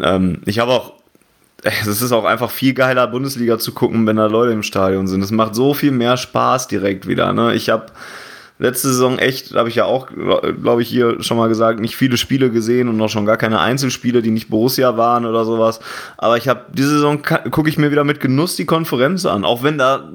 Ähm, 0.00 0.40
ich 0.46 0.58
habe 0.58 0.72
auch 0.72 0.94
es 1.62 2.02
ist 2.02 2.12
auch 2.12 2.24
einfach 2.24 2.50
viel 2.50 2.74
geiler, 2.74 3.06
Bundesliga 3.06 3.58
zu 3.58 3.72
gucken, 3.72 4.06
wenn 4.06 4.16
da 4.16 4.26
Leute 4.26 4.52
im 4.52 4.62
Stadion 4.62 5.06
sind. 5.06 5.22
Es 5.22 5.30
macht 5.30 5.54
so 5.54 5.74
viel 5.74 5.90
mehr 5.90 6.16
Spaß 6.16 6.68
direkt 6.68 7.06
wieder. 7.06 7.32
Ne? 7.32 7.54
Ich 7.54 7.70
habe 7.70 7.86
letzte 8.58 8.88
Saison 8.88 9.18
echt, 9.18 9.54
habe 9.54 9.68
ich 9.68 9.74
ja 9.74 9.84
auch, 9.84 10.08
glaube 10.08 10.80
ich, 10.80 10.88
hier 10.88 11.22
schon 11.22 11.36
mal 11.36 11.48
gesagt, 11.48 11.78
nicht 11.78 11.96
viele 11.96 12.16
Spiele 12.16 12.50
gesehen 12.50 12.88
und 12.88 12.96
noch 12.96 13.10
schon 13.10 13.26
gar 13.26 13.36
keine 13.36 13.60
Einzelspiele, 13.60 14.22
die 14.22 14.30
nicht 14.30 14.48
Borussia 14.48 14.96
waren 14.96 15.26
oder 15.26 15.44
sowas. 15.44 15.80
Aber 16.16 16.38
ich 16.38 16.48
habe 16.48 16.62
diese 16.72 16.88
Saison 16.88 17.20
gucke 17.22 17.68
ich 17.68 17.76
mir 17.76 17.90
wieder 17.90 18.04
mit 18.04 18.20
Genuss 18.20 18.56
die 18.56 18.64
Konferenz 18.64 19.26
an, 19.26 19.44
auch 19.44 19.62
wenn 19.62 19.76
da, 19.76 20.08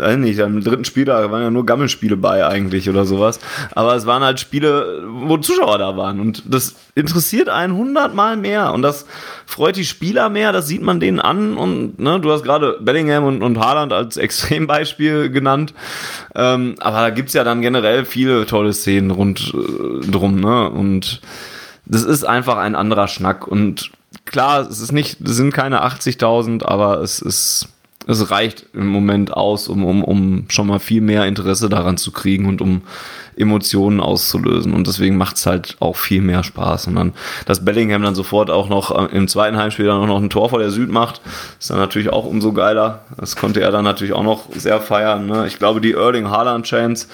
äh, 0.00 0.16
nicht, 0.16 0.38
im 0.38 0.62
dritten 0.62 0.84
Spiel 0.84 1.06
da 1.06 1.30
waren 1.30 1.42
ja 1.42 1.50
nur 1.50 1.66
Gammelspiele 1.66 2.16
bei 2.16 2.46
eigentlich 2.46 2.88
oder 2.88 3.04
sowas. 3.04 3.40
Aber 3.74 3.96
es 3.96 4.06
waren 4.06 4.22
halt 4.22 4.38
Spiele, 4.38 5.02
wo 5.08 5.36
Zuschauer 5.38 5.78
da 5.78 5.96
waren 5.96 6.20
und 6.20 6.42
das 6.46 6.76
interessiert 6.94 7.48
einen 7.48 7.74
hundertmal 7.74 8.36
mehr 8.36 8.72
und 8.72 8.82
das 8.82 9.06
freut 9.48 9.76
die 9.76 9.86
Spieler 9.86 10.28
mehr, 10.28 10.52
das 10.52 10.68
sieht 10.68 10.82
man 10.82 11.00
denen 11.00 11.20
an 11.20 11.56
und 11.56 11.98
ne, 11.98 12.20
du 12.20 12.30
hast 12.30 12.44
gerade 12.44 12.76
Bellingham 12.82 13.24
und, 13.24 13.42
und 13.42 13.58
Haaland 13.58 13.94
als 13.94 14.16
Extrembeispiel 14.18 15.30
genannt. 15.30 15.72
Ähm, 16.34 16.74
aber 16.80 16.98
da 16.98 17.10
gibt's 17.10 17.32
ja 17.32 17.44
dann 17.44 17.62
generell 17.62 18.04
viele 18.04 18.44
tolle 18.44 18.74
Szenen 18.74 19.10
rund 19.10 19.54
äh, 19.54 20.06
drum, 20.06 20.38
ne? 20.38 20.68
Und 20.68 21.22
das 21.86 22.02
ist 22.02 22.24
einfach 22.24 22.58
ein 22.58 22.74
anderer 22.74 23.08
Schnack. 23.08 23.48
Und 23.48 23.90
klar, 24.26 24.68
es 24.68 24.80
ist 24.80 24.92
nicht, 24.92 25.22
es 25.22 25.36
sind 25.36 25.54
keine 25.54 25.82
80.000, 25.82 26.62
aber 26.62 27.00
es 27.00 27.22
ist, 27.22 27.68
es 28.06 28.30
reicht 28.30 28.66
im 28.74 28.88
Moment 28.88 29.32
aus, 29.32 29.68
um, 29.68 29.82
um, 29.82 30.04
um 30.04 30.44
schon 30.50 30.66
mal 30.66 30.78
viel 30.78 31.00
mehr 31.00 31.24
Interesse 31.24 31.70
daran 31.70 31.96
zu 31.96 32.12
kriegen 32.12 32.44
und 32.44 32.60
um 32.60 32.82
Emotionen 33.38 34.00
auszulösen. 34.00 34.74
Und 34.74 34.86
deswegen 34.86 35.16
macht's 35.16 35.46
halt 35.46 35.76
auch 35.80 35.96
viel 35.96 36.20
mehr 36.20 36.42
Spaß. 36.42 36.88
Und 36.88 36.96
dann, 36.96 37.12
dass 37.46 37.64
Bellingham 37.64 38.02
dann 38.02 38.14
sofort 38.14 38.50
auch 38.50 38.68
noch 38.68 38.90
äh, 38.90 39.16
im 39.16 39.28
zweiten 39.28 39.56
Heimspiel 39.56 39.86
dann 39.86 40.00
auch 40.00 40.06
noch 40.06 40.20
ein 40.20 40.30
Tor 40.30 40.50
vor 40.50 40.58
der 40.58 40.70
Süd 40.70 40.90
macht, 40.90 41.20
ist 41.58 41.70
dann 41.70 41.78
natürlich 41.78 42.10
auch 42.10 42.24
umso 42.24 42.52
geiler. 42.52 43.00
Das 43.16 43.36
konnte 43.36 43.60
er 43.60 43.70
dann 43.70 43.84
natürlich 43.84 44.12
auch 44.12 44.22
noch 44.22 44.44
sehr 44.54 44.80
feiern. 44.80 45.26
Ne? 45.26 45.46
Ich 45.46 45.58
glaube, 45.58 45.80
die 45.80 45.92
Erling 45.92 46.30
Haaland 46.30 46.66
Chance, 46.66 47.06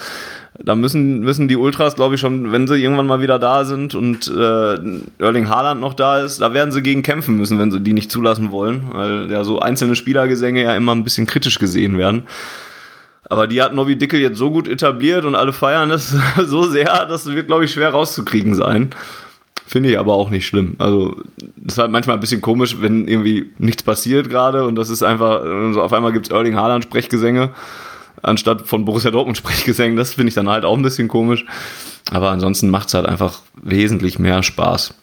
da 0.62 0.74
müssen, 0.74 1.20
müssen 1.20 1.48
die 1.48 1.56
Ultras, 1.56 1.96
glaube 1.96 2.14
ich, 2.14 2.20
schon, 2.20 2.52
wenn 2.52 2.68
sie 2.68 2.80
irgendwann 2.80 3.08
mal 3.08 3.20
wieder 3.20 3.38
da 3.38 3.64
sind 3.64 3.94
und 3.94 4.28
äh, 4.28 4.76
Erling 5.18 5.48
Haaland 5.48 5.80
noch 5.80 5.94
da 5.94 6.20
ist, 6.20 6.40
da 6.40 6.54
werden 6.54 6.70
sie 6.70 6.82
gegen 6.82 7.02
kämpfen 7.02 7.36
müssen, 7.36 7.58
wenn 7.58 7.72
sie 7.72 7.80
die 7.80 7.92
nicht 7.92 8.10
zulassen 8.10 8.52
wollen, 8.52 8.84
weil 8.92 9.30
ja 9.30 9.42
so 9.42 9.58
einzelne 9.58 9.96
Spielergesänge 9.96 10.62
ja 10.62 10.76
immer 10.76 10.94
ein 10.94 11.02
bisschen 11.02 11.26
kritisch 11.26 11.58
gesehen 11.58 11.98
werden. 11.98 12.24
Aber 13.30 13.46
die 13.46 13.62
hat 13.62 13.74
Nobby 13.74 13.96
Dickel 13.96 14.20
jetzt 14.20 14.38
so 14.38 14.50
gut 14.50 14.68
etabliert 14.68 15.24
und 15.24 15.34
alle 15.34 15.52
feiern 15.52 15.90
es 15.90 16.14
so 16.46 16.64
sehr, 16.64 17.06
dass 17.06 17.26
es 17.26 17.34
wird, 17.34 17.46
glaube 17.46 17.64
ich, 17.64 17.72
schwer 17.72 17.90
rauszukriegen 17.90 18.54
sein. 18.54 18.90
Finde 19.66 19.90
ich 19.90 19.98
aber 19.98 20.12
auch 20.12 20.28
nicht 20.28 20.46
schlimm. 20.46 20.76
Also, 20.78 21.16
das 21.56 21.74
ist 21.74 21.78
halt 21.78 21.90
manchmal 21.90 22.16
ein 22.16 22.20
bisschen 22.20 22.42
komisch, 22.42 22.76
wenn 22.80 23.08
irgendwie 23.08 23.50
nichts 23.58 23.82
passiert 23.82 24.28
gerade 24.28 24.66
und 24.66 24.76
das 24.76 24.90
ist 24.90 25.02
einfach, 25.02 25.42
also 25.42 25.80
auf 25.80 25.92
einmal 25.92 26.12
gibt 26.12 26.26
es 26.26 26.32
Erling 26.32 26.56
Haaland 26.56 26.84
Sprechgesänge 26.84 27.50
anstatt 28.24 28.66
von 28.66 28.84
Borussia 28.84 29.10
Dortmund 29.10 29.36
Sprechgesängen. 29.38 29.96
Das 29.96 30.14
finde 30.14 30.28
ich 30.28 30.34
dann 30.34 30.48
halt 30.48 30.64
auch 30.64 30.76
ein 30.76 30.82
bisschen 30.82 31.08
komisch. 31.08 31.44
Aber 32.10 32.30
ansonsten 32.30 32.70
macht 32.70 32.88
es 32.88 32.94
halt 32.94 33.06
einfach 33.06 33.40
wesentlich 33.62 34.18
mehr 34.18 34.42
Spaß. 34.42 34.94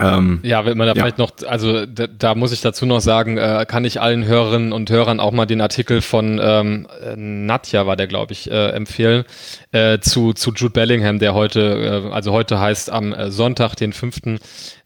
Ähm, 0.00 0.40
ja, 0.42 0.64
wenn 0.64 0.78
man 0.78 0.86
da 0.86 0.94
ja. 0.94 1.02
vielleicht 1.02 1.18
noch, 1.18 1.32
also 1.46 1.84
da, 1.84 2.06
da, 2.06 2.34
muss 2.34 2.50
ich 2.52 2.62
dazu 2.62 2.86
noch 2.86 3.00
sagen, 3.00 3.36
äh, 3.36 3.66
kann 3.68 3.84
ich 3.84 4.00
allen 4.00 4.24
Hörerinnen 4.24 4.72
und 4.72 4.88
Hörern 4.88 5.20
auch 5.20 5.32
mal 5.32 5.44
den 5.44 5.60
Artikel 5.60 6.00
von 6.00 6.40
ähm, 6.42 6.88
Nadja, 7.14 7.86
war 7.86 7.96
der, 7.96 8.06
glaube 8.06 8.32
ich, 8.32 8.50
äh, 8.50 8.70
empfehlen, 8.70 9.24
äh, 9.70 9.98
zu, 9.98 10.32
zu 10.32 10.52
Jude 10.52 10.72
Bellingham, 10.72 11.18
der 11.18 11.34
heute, 11.34 12.04
äh, 12.08 12.10
also 12.10 12.32
heute 12.32 12.58
heißt 12.58 12.90
am 12.90 13.12
äh, 13.12 13.30
Sonntag, 13.30 13.74
den 13.74 13.92
fünften, 13.92 14.38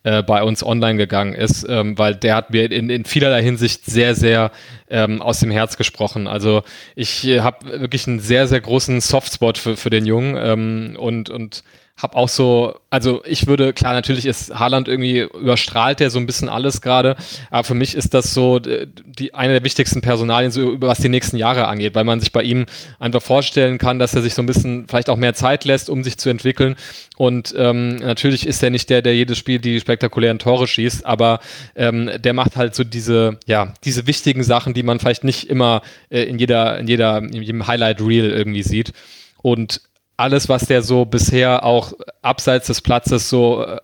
äh, 0.03 0.25
bei 0.25 0.43
uns 0.43 0.65
online 0.65 0.99
gegangen 0.99 1.35
ist, 1.35 1.65
ähm, 1.69 1.97
weil 1.97 2.17
der 2.17 2.35
hat 2.35 2.51
mir 2.51 2.71
in, 2.73 2.91
in 2.91 3.05
vielerlei 3.05 3.45
Hinsicht 3.45 3.85
sehr, 3.87 4.17
sehr 4.17 4.51
ähm, 4.91 5.23
aus 5.23 5.39
dem 5.39 5.53
Herz 5.53 5.77
gesprochen. 5.77 6.27
Also 6.27 6.65
ich 6.97 7.25
äh, 7.29 7.43
habe 7.43 7.81
wirklich 7.81 8.09
einen 8.09 8.19
sehr, 8.19 8.49
sehr 8.49 8.61
großen 8.61 9.01
Softspot 9.01 9.57
für, 9.57 9.77
für 9.77 9.91
den 9.91 10.05
Jungen 10.05 10.37
ähm, 10.37 10.97
und, 10.99 11.31
und 11.31 11.63
hab 11.97 12.15
auch 12.15 12.29
so, 12.29 12.75
also 12.91 13.23
ich 13.25 13.47
würde, 13.47 13.73
klar, 13.73 13.95
natürlich 13.95 14.27
ist 14.27 14.55
Haaland 14.55 14.87
irgendwie 14.87 15.21
überstrahlt 15.21 15.99
der 15.99 16.11
so 16.11 16.19
ein 16.19 16.27
bisschen 16.27 16.51
alles 16.51 16.83
gerade, 16.83 17.17
aber 17.51 17.65
für 17.65 17.75
mich 17.75 17.95
ist 17.95 18.13
das 18.13 18.35
so 18.35 18.59
die 18.59 19.33
eine 19.33 19.55
der 19.55 19.65
wichtigsten 19.65 20.03
Personalien, 20.03 20.51
so 20.51 20.79
was 20.83 20.99
die 20.99 21.09
nächsten 21.09 21.39
Jahre 21.39 21.69
angeht, 21.69 21.95
weil 21.95 22.05
man 22.05 22.21
sich 22.21 22.33
bei 22.33 22.43
ihm 22.43 22.67
einfach 22.99 23.23
vorstellen 23.23 23.79
kann, 23.79 23.99
dass 23.99 24.15
er 24.15 24.21
sich 24.21 24.35
so 24.35 24.43
ein 24.43 24.47
bisschen 24.47 24.87
vielleicht 24.89 25.09
auch 25.09 25.17
mehr 25.17 25.33
Zeit 25.33 25.65
lässt, 25.65 25.89
um 25.89 26.05
sich 26.05 26.19
zu 26.19 26.29
entwickeln. 26.29 26.77
Und 27.17 27.55
ähm, 27.57 27.97
natürlich 27.97 28.47
ist 28.47 28.63
er 28.63 28.69
nicht 28.69 28.91
der, 28.91 29.01
der 29.01 29.15
jedes 29.15 29.39
Spiel 29.39 29.59
die 29.59 29.81
spektakulären 29.81 30.39
Tore 30.39 30.67
schießt, 30.67 31.07
aber 31.07 31.41
ähm, 31.77 32.11
der 32.19 32.35
macht 32.35 32.57
halt 32.57 32.75
so 32.75 32.85
diese, 32.85 33.39
ja, 33.47 33.73
diese 33.85 34.07
wichtigen 34.07 34.45
Sachen, 34.45 34.75
die 34.75 34.83
man 34.83 35.01
vielleicht 35.01 35.25
nicht 35.25 35.49
immer 35.49 35.81
äh, 36.11 36.25
in 36.25 36.39
jeder, 36.39 36.79
in 36.79 36.89
jeder, 36.89 37.19
in 37.19 37.43
jedem 37.43 37.67
Highlight 37.67 38.03
Reel 38.03 38.31
irgendwie 38.31 38.63
sieht. 38.63 38.93
Und 39.41 39.81
alles, 40.17 40.49
was 40.49 40.67
der 40.67 40.83
so 40.83 41.05
bisher 41.05 41.65
auch 41.65 41.93
abseits 42.23 42.69
des 42.69 42.81
Platzes 42.81 43.29
so 43.29 43.65
äh, 43.65 43.79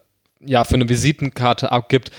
ja 0.45 0.65
für 0.65 0.75
eine 0.75 0.89
Visitenkarte 0.89 1.71
abgibt, 1.71 2.11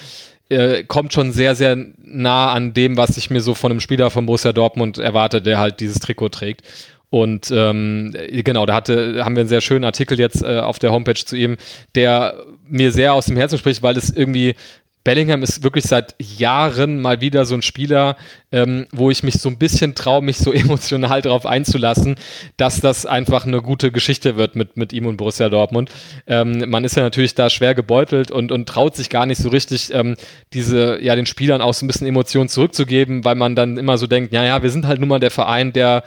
äh, 0.49 0.83
kommt 0.83 1.13
schon 1.13 1.31
sehr, 1.31 1.55
sehr 1.55 1.77
nah 2.03 2.51
an 2.51 2.73
dem, 2.73 2.97
was 2.97 3.17
ich 3.17 3.29
mir 3.29 3.41
so 3.41 3.55
von 3.55 3.71
einem 3.71 3.79
Spieler 3.79 4.09
von 4.11 4.25
Borussia 4.25 4.53
Dortmund 4.53 4.97
erwarte, 4.97 5.41
der 5.41 5.57
halt 5.59 5.79
dieses 5.79 5.99
Trikot 5.99 6.29
trägt. 6.29 6.61
Und 7.09 7.51
ähm, 7.51 8.15
genau, 8.43 8.65
da 8.65 8.73
hatte, 8.73 9.23
haben 9.23 9.35
wir 9.35 9.41
einen 9.41 9.49
sehr 9.49 9.61
schönen 9.61 9.85
Artikel 9.85 10.19
jetzt 10.19 10.43
äh, 10.43 10.59
auf 10.59 10.79
der 10.79 10.91
Homepage 10.91 11.13
zu 11.13 11.35
ihm, 11.35 11.57
der 11.93 12.43
mir 12.67 12.91
sehr 12.91 13.13
aus 13.13 13.27
dem 13.27 13.37
Herzen 13.37 13.59
spricht, 13.59 13.83
weil 13.83 13.97
es 13.97 14.09
irgendwie 14.09 14.55
Bellingham 15.03 15.43
ist 15.43 15.63
wirklich 15.63 15.83
seit 15.83 16.15
Jahren 16.19 17.01
mal 17.01 17.19
wieder 17.19 17.45
so 17.45 17.55
ein 17.55 17.61
Spieler, 17.61 18.15
ähm, 18.51 18.87
wo 18.91 19.11
ich 19.11 19.21
mich 19.21 19.35
so 19.35 19.49
ein 19.49 19.57
bisschen 19.57 19.95
traue, 19.95 20.21
mich 20.21 20.37
so 20.37 20.53
emotional 20.53 21.21
darauf 21.21 21.45
einzulassen, 21.45 22.15
dass 22.55 22.79
das 22.79 23.05
einfach 23.05 23.45
eine 23.45 23.61
gute 23.61 23.91
Geschichte 23.91 24.37
wird 24.37 24.55
mit, 24.55 24.77
mit 24.77 24.93
ihm 24.93 25.05
und 25.05 25.17
Borussia 25.17 25.49
Dortmund. 25.49 25.91
Ähm, 26.25 26.69
man 26.69 26.85
ist 26.85 26.95
ja 26.95 27.03
natürlich 27.03 27.35
da 27.35 27.49
schwer 27.49 27.75
gebeutelt 27.75 28.31
und, 28.31 28.51
und 28.51 28.69
traut 28.69 28.95
sich 28.95 29.09
gar 29.09 29.25
nicht 29.25 29.41
so 29.41 29.49
richtig, 29.49 29.93
ähm, 29.93 30.15
diese, 30.53 31.01
ja, 31.01 31.15
den 31.15 31.25
Spielern 31.25 31.61
auch 31.61 31.73
so 31.73 31.85
ein 31.85 31.87
bisschen 31.87 32.07
Emotionen 32.07 32.47
zurückzugeben, 32.47 33.25
weil 33.25 33.35
man 33.35 33.55
dann 33.55 33.77
immer 33.77 33.97
so 33.97 34.07
denkt, 34.07 34.33
ja, 34.33 34.45
ja, 34.45 34.63
wir 34.63 34.69
sind 34.69 34.87
halt 34.87 34.99
nun 34.99 35.09
mal 35.09 35.19
der 35.19 35.31
Verein, 35.31 35.73
der 35.73 36.03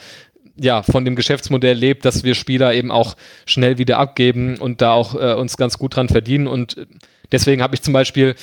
ja, 0.58 0.82
von 0.82 1.04
dem 1.04 1.16
Geschäftsmodell 1.16 1.76
lebt, 1.76 2.06
dass 2.06 2.24
wir 2.24 2.34
Spieler 2.34 2.72
eben 2.72 2.90
auch 2.90 3.16
schnell 3.44 3.76
wieder 3.76 3.98
abgeben 3.98 4.56
und 4.56 4.80
da 4.80 4.92
auch 4.92 5.14
äh, 5.14 5.34
uns 5.34 5.58
ganz 5.58 5.76
gut 5.76 5.96
dran 5.96 6.08
verdienen. 6.08 6.46
Und 6.46 6.86
deswegen 7.30 7.62
habe 7.62 7.74
ich 7.74 7.82
zum 7.82 7.92
Beispiel 7.92 8.36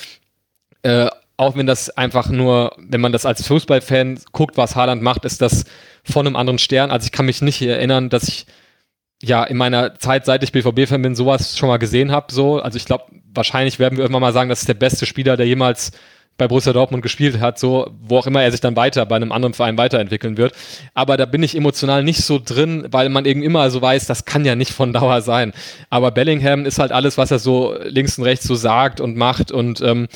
äh, 0.84 1.08
auch 1.36 1.56
wenn 1.56 1.66
das 1.66 1.90
einfach 1.90 2.28
nur, 2.28 2.76
wenn 2.78 3.00
man 3.00 3.10
das 3.10 3.26
als 3.26 3.46
Fußballfan 3.46 4.20
guckt, 4.32 4.56
was 4.56 4.76
Haaland 4.76 5.02
macht, 5.02 5.24
ist 5.24 5.42
das 5.42 5.64
von 6.04 6.26
einem 6.26 6.36
anderen 6.36 6.58
Stern. 6.58 6.90
Also 6.90 7.06
ich 7.06 7.12
kann 7.12 7.26
mich 7.26 7.42
nicht 7.42 7.60
erinnern, 7.60 8.08
dass 8.08 8.28
ich 8.28 8.46
ja 9.20 9.42
in 9.42 9.56
meiner 9.56 9.98
Zeit, 9.98 10.26
seit 10.26 10.44
ich 10.44 10.52
BVB-Fan 10.52 11.02
bin, 11.02 11.16
sowas 11.16 11.58
schon 11.58 11.68
mal 11.68 11.78
gesehen 11.78 12.12
habe. 12.12 12.32
So. 12.32 12.60
Also 12.60 12.76
ich 12.76 12.84
glaube, 12.84 13.04
wahrscheinlich 13.32 13.78
werden 13.78 13.96
wir 13.96 14.04
irgendwann 14.04 14.22
mal 14.22 14.32
sagen, 14.32 14.48
das 14.48 14.60
ist 14.60 14.68
der 14.68 14.74
beste 14.74 15.06
Spieler, 15.06 15.36
der 15.36 15.46
jemals 15.46 15.92
bei 16.36 16.48
Borussia 16.48 16.72
Dortmund 16.72 17.02
gespielt 17.02 17.40
hat, 17.40 17.58
so 17.58 17.90
wo 18.00 18.18
auch 18.18 18.26
immer 18.26 18.42
er 18.42 18.50
sich 18.50 18.60
dann 18.60 18.74
weiter 18.74 19.06
bei 19.06 19.16
einem 19.16 19.30
anderen 19.30 19.54
Verein 19.54 19.78
weiterentwickeln 19.78 20.36
wird. 20.36 20.52
Aber 20.92 21.16
da 21.16 21.26
bin 21.26 21.42
ich 21.42 21.56
emotional 21.56 22.02
nicht 22.02 22.24
so 22.24 22.40
drin, 22.44 22.86
weil 22.90 23.08
man 23.08 23.24
eben 23.24 23.42
immer 23.42 23.70
so 23.70 23.80
weiß, 23.80 24.06
das 24.06 24.24
kann 24.24 24.44
ja 24.44 24.56
nicht 24.56 24.72
von 24.72 24.92
Dauer 24.92 25.22
sein. 25.22 25.52
Aber 25.90 26.10
Bellingham 26.10 26.66
ist 26.66 26.78
halt 26.80 26.90
alles, 26.90 27.18
was 27.18 27.30
er 27.30 27.38
so 27.38 27.76
links 27.84 28.18
und 28.18 28.24
rechts 28.24 28.46
so 28.46 28.56
sagt 28.56 29.00
und 29.00 29.16
macht 29.16 29.52
und 29.52 29.80
ähm, 29.80 30.08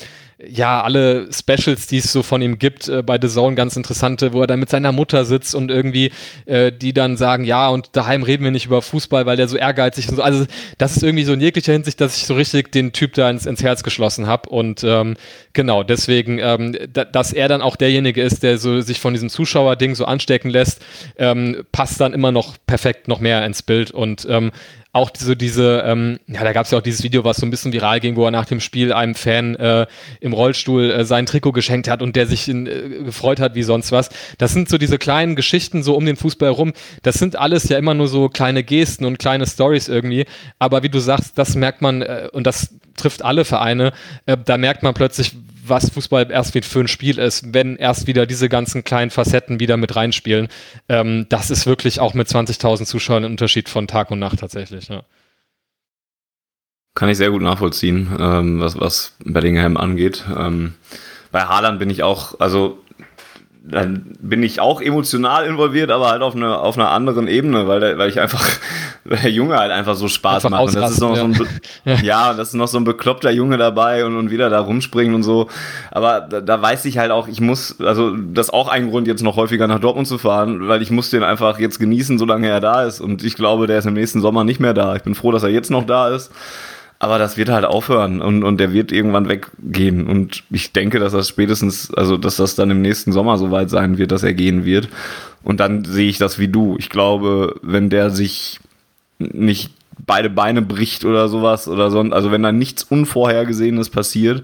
ja, 0.47 0.81
alle 0.81 1.27
Specials, 1.33 1.87
die 1.87 1.97
es 1.97 2.13
so 2.13 2.23
von 2.23 2.41
ihm 2.41 2.59
gibt, 2.59 2.87
äh, 2.87 3.03
bei 3.03 3.19
The 3.21 3.27
Zone 3.27 3.55
ganz 3.55 3.75
interessante, 3.75 4.31
wo 4.31 4.41
er 4.41 4.47
dann 4.47 4.59
mit 4.59 4.69
seiner 4.69 4.93
Mutter 4.93 5.25
sitzt 5.25 5.53
und 5.53 5.69
irgendwie 5.69 6.11
äh, 6.45 6.71
die 6.71 6.93
dann 6.93 7.17
sagen, 7.17 7.43
ja, 7.43 7.67
und 7.67 7.89
daheim 7.93 8.23
reden 8.23 8.45
wir 8.45 8.51
nicht 8.51 8.65
über 8.65 8.81
Fußball, 8.81 9.25
weil 9.25 9.35
der 9.35 9.49
so 9.49 9.57
ehrgeizig 9.57 10.07
und 10.07 10.15
so. 10.15 10.21
Also 10.21 10.45
das 10.77 10.95
ist 10.95 11.03
irgendwie 11.03 11.25
so 11.25 11.33
in 11.33 11.41
jeglicher 11.41 11.73
Hinsicht, 11.73 11.99
dass 11.99 12.15
ich 12.15 12.25
so 12.25 12.35
richtig 12.35 12.71
den 12.71 12.93
Typ 12.93 13.15
da 13.15 13.29
ins, 13.29 13.45
ins 13.45 13.63
Herz 13.63 13.83
geschlossen 13.83 14.27
habe. 14.27 14.49
Und 14.49 14.81
ähm, 14.85 15.17
genau, 15.51 15.83
deswegen, 15.83 16.39
ähm, 16.39 16.77
da, 16.91 17.03
dass 17.03 17.33
er 17.33 17.49
dann 17.49 17.61
auch 17.61 17.75
derjenige 17.75 18.21
ist, 18.21 18.41
der 18.41 18.57
so 18.57 18.79
sich 18.79 19.01
von 19.01 19.13
diesem 19.13 19.29
Zuschauerding 19.29 19.95
so 19.95 20.05
anstecken 20.05 20.51
lässt, 20.51 20.81
ähm, 21.17 21.65
passt 21.73 21.99
dann 21.99 22.13
immer 22.13 22.31
noch 22.31 22.55
perfekt 22.65 23.09
noch 23.09 23.19
mehr 23.19 23.45
ins 23.45 23.61
Bild. 23.61 23.91
Und 23.91 24.25
ähm, 24.29 24.51
auch 24.91 25.11
so 25.15 25.35
diese, 25.35 25.83
ähm, 25.85 26.19
ja, 26.27 26.43
da 26.43 26.51
gab 26.51 26.65
es 26.65 26.71
ja 26.71 26.79
auch 26.79 26.83
dieses 26.83 27.03
Video, 27.03 27.23
was 27.23 27.37
so 27.37 27.45
ein 27.45 27.51
bisschen 27.51 27.73
viral 27.73 27.99
ging, 27.99 28.15
wo 28.15 28.25
er 28.25 28.31
nach 28.31 28.45
dem 28.45 28.59
Spiel 28.59 28.91
einem 28.91 29.13
Fan 29.13 29.55
äh, 29.55 29.85
im 30.19 30.33
Rollstuhl 30.33 30.89
äh, 30.89 31.05
sein 31.05 31.27
Trikot 31.27 31.51
geschenkt 31.51 31.87
hat 31.87 32.01
und 32.01 32.15
der 32.15 32.25
sich 32.25 32.49
in, 32.49 32.65
äh, 32.65 33.03
gefreut 33.03 33.39
hat 33.39 33.53
wie 33.53 33.61
sonst 33.61 33.91
was. 33.91 34.09
Das 34.39 34.51
sind 34.53 34.67
so 34.67 34.79
diese 34.79 34.97
kleinen 34.97 35.35
Geschichten 35.35 35.83
so 35.83 35.95
um 35.95 36.05
den 36.05 36.15
Fußball 36.15 36.49
herum. 36.49 36.73
Das 37.03 37.15
sind 37.15 37.35
alles 37.35 37.69
ja 37.69 37.77
immer 37.77 37.93
nur 37.93 38.07
so 38.07 38.29
kleine 38.29 38.63
Gesten 38.63 39.05
und 39.05 39.19
kleine 39.19 39.45
Stories 39.45 39.89
irgendwie. 39.89 40.25
Aber 40.57 40.81
wie 40.81 40.89
du 40.89 40.99
sagst, 40.99 41.37
das 41.37 41.55
merkt 41.55 41.83
man 41.83 42.01
äh, 42.01 42.27
und 42.31 42.47
das 42.47 42.73
trifft 42.97 43.23
alle 43.23 43.45
Vereine. 43.45 43.93
Äh, 44.25 44.37
da 44.43 44.57
merkt 44.57 44.81
man 44.81 44.95
plötzlich, 44.95 45.35
was 45.69 45.89
Fußball 45.89 46.31
erst 46.31 46.53
für 46.65 46.79
ein 46.79 46.87
Spiel 46.87 47.17
ist, 47.19 47.53
wenn 47.53 47.75
erst 47.75 48.07
wieder 48.07 48.25
diese 48.25 48.49
ganzen 48.49 48.83
kleinen 48.83 49.11
Facetten 49.11 49.59
wieder 49.59 49.77
mit 49.77 49.95
reinspielen. 49.95 50.47
Ähm, 50.87 51.25
das 51.29 51.49
ist 51.49 51.65
wirklich 51.65 51.99
auch 51.99 52.13
mit 52.13 52.27
20.000 52.27 52.85
Zuschauern 52.85 53.23
ein 53.23 53.31
Unterschied 53.31 53.69
von 53.69 53.87
Tag 53.87 54.11
und 54.11 54.19
Nacht 54.19 54.39
tatsächlich. 54.39 54.89
Ja. 54.89 55.03
Kann 56.95 57.09
ich 57.09 57.17
sehr 57.17 57.31
gut 57.31 57.41
nachvollziehen, 57.41 58.09
ähm, 58.19 58.59
was, 58.59 58.79
was 58.79 59.15
Bellingham 59.23 59.77
angeht. 59.77 60.25
Ähm, 60.35 60.73
bei 61.31 61.43
Haaland 61.43 61.79
bin 61.79 61.89
ich 61.89 62.03
auch, 62.03 62.39
also 62.39 62.79
dann 63.61 64.13
bin 64.21 64.41
ich 64.41 64.61
auch 64.61 64.81
emotional 64.81 65.45
involviert, 65.45 65.91
aber 65.91 66.09
halt 66.09 66.21
auf, 66.21 66.35
eine, 66.35 66.57
auf 66.59 66.77
einer 66.77 66.89
anderen 66.89 67.27
Ebene, 67.27 67.67
weil, 67.67 67.79
der, 67.79 67.97
weil 67.97 68.09
ich 68.09 68.19
einfach, 68.19 68.45
weil 69.03 69.19
der 69.19 69.31
Junge 69.31 69.57
halt 69.57 69.71
einfach 69.71 69.95
so 69.95 70.07
Spaß 70.07 70.45
einfach 70.45 70.59
macht. 70.65 70.75
Und 70.75 70.81
das 70.81 70.91
ist 70.91 71.01
noch 71.01 71.15
ja. 71.15 71.21
so 71.21 71.25
ein, 71.25 71.47
ja. 71.85 71.95
ja, 71.95 72.33
das 72.33 72.49
ist 72.49 72.53
noch 72.53 72.67
so 72.67 72.77
ein 72.77 72.85
bekloppter 72.85 73.31
Junge 73.31 73.57
dabei 73.57 74.05
und, 74.05 74.15
und 74.15 74.31
wieder 74.31 74.49
da 74.49 74.61
rumspringen 74.61 75.13
und 75.13 75.23
so. 75.23 75.49
Aber 75.91 76.21
da, 76.21 76.41
da 76.41 76.61
weiß 76.61 76.85
ich 76.85 76.97
halt 76.97 77.11
auch, 77.11 77.27
ich 77.27 77.41
muss, 77.41 77.79
also 77.81 78.15
das 78.15 78.47
ist 78.47 78.53
auch 78.53 78.69
ein 78.69 78.89
Grund, 78.89 79.07
jetzt 79.07 79.23
noch 79.23 79.35
häufiger 79.35 79.67
nach 79.67 79.79
Dortmund 79.79 80.07
zu 80.07 80.17
fahren, 80.17 80.67
weil 80.67 80.81
ich 80.81 80.89
muss 80.89 81.09
den 81.09 81.23
einfach 81.23 81.59
jetzt 81.59 81.79
genießen, 81.79 82.17
solange 82.17 82.47
er 82.47 82.61
da 82.61 82.83
ist. 82.83 83.01
Und 83.01 83.23
ich 83.23 83.35
glaube, 83.35 83.67
der 83.67 83.79
ist 83.79 83.85
im 83.85 83.93
nächsten 83.93 84.21
Sommer 84.21 84.45
nicht 84.45 84.59
mehr 84.59 84.73
da. 84.73 84.95
Ich 84.95 85.03
bin 85.03 85.15
froh, 85.15 85.31
dass 85.31 85.43
er 85.43 85.49
jetzt 85.49 85.69
noch 85.69 85.85
da 85.85 86.09
ist. 86.09 86.31
Aber 87.01 87.17
das 87.17 87.37
wird 87.37 87.47
halt 87.47 87.63
aufhören 87.63 88.21
und, 88.21 88.43
und 88.43 88.57
der 88.59 88.73
wird 88.73 88.91
irgendwann 88.91 89.29
weggehen. 89.29 90.05
Und 90.05 90.43
ich 90.49 90.73
denke, 90.73 90.99
dass 90.99 91.13
das 91.13 91.29
spätestens, 91.29 91.93
also 91.93 92.17
dass 92.17 92.35
das 92.35 92.55
dann 92.55 92.71
im 92.71 92.81
nächsten 92.81 93.13
Sommer 93.13 93.37
soweit 93.37 93.69
sein 93.69 93.97
wird, 93.97 94.11
dass 94.11 94.23
er 94.23 94.33
gehen 94.33 94.65
wird. 94.65 94.89
Und 95.41 95.61
dann 95.61 95.85
sehe 95.85 96.09
ich 96.09 96.17
das 96.17 96.39
wie 96.39 96.49
du. 96.49 96.75
Ich 96.77 96.89
glaube, 96.89 97.55
wenn 97.61 97.89
der 97.89 98.09
sich 98.09 98.59
nicht 99.17 99.71
beide 100.05 100.29
Beine 100.29 100.61
bricht 100.61 101.05
oder 101.05 101.29
sowas 101.29 101.69
oder 101.69 101.89
so, 101.89 102.01
also 102.01 102.31
wenn 102.31 102.43
da 102.43 102.51
nichts 102.51 102.83
Unvorhergesehenes 102.83 103.89
passiert, 103.89 104.43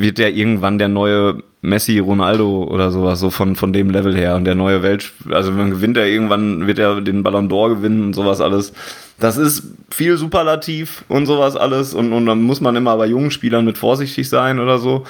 wird 0.00 0.18
der 0.18 0.34
irgendwann 0.34 0.78
der 0.78 0.88
neue 0.88 1.42
Messi, 1.62 1.98
Ronaldo 1.98 2.64
oder 2.64 2.90
sowas, 2.90 3.20
so 3.20 3.30
von, 3.30 3.54
von 3.54 3.72
dem 3.72 3.90
Level 3.90 4.16
her. 4.16 4.36
Und 4.36 4.44
der 4.44 4.54
neue 4.54 4.82
Welt, 4.82 5.12
also 5.30 5.56
wenn 5.56 5.70
gewinnt 5.70 5.96
er 5.96 6.06
irgendwann, 6.06 6.66
wird 6.66 6.78
er 6.78 7.00
den 7.00 7.22
Ballon 7.22 7.50
d'Or 7.50 7.68
gewinnen 7.68 8.02
und 8.02 8.14
sowas 8.14 8.40
alles. 8.40 8.72
Das 9.18 9.36
ist 9.36 9.64
viel 9.90 10.16
Superlativ 10.16 11.04
und 11.08 11.26
sowas 11.26 11.56
alles. 11.56 11.92
Und, 11.92 12.12
und 12.12 12.24
dann 12.26 12.42
muss 12.42 12.62
man 12.62 12.76
immer 12.76 12.96
bei 12.96 13.06
jungen 13.06 13.30
Spielern 13.30 13.66
mit 13.66 13.76
vorsichtig 13.76 14.28
sein 14.28 14.58
oder 14.58 14.78
so. 14.78 15.04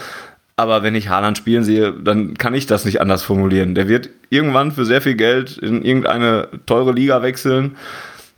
Aber 0.56 0.82
wenn 0.82 0.96
ich 0.96 1.08
Haaland 1.08 1.38
spielen 1.38 1.64
sehe, 1.64 1.92
dann 1.92 2.34
kann 2.34 2.54
ich 2.54 2.66
das 2.66 2.84
nicht 2.84 3.00
anders 3.00 3.22
formulieren. 3.22 3.74
Der 3.74 3.88
wird 3.88 4.10
irgendwann 4.28 4.72
für 4.72 4.84
sehr 4.84 5.00
viel 5.00 5.14
Geld 5.14 5.56
in 5.56 5.82
irgendeine 5.82 6.48
teure 6.66 6.92
Liga 6.92 7.22
wechseln. 7.22 7.76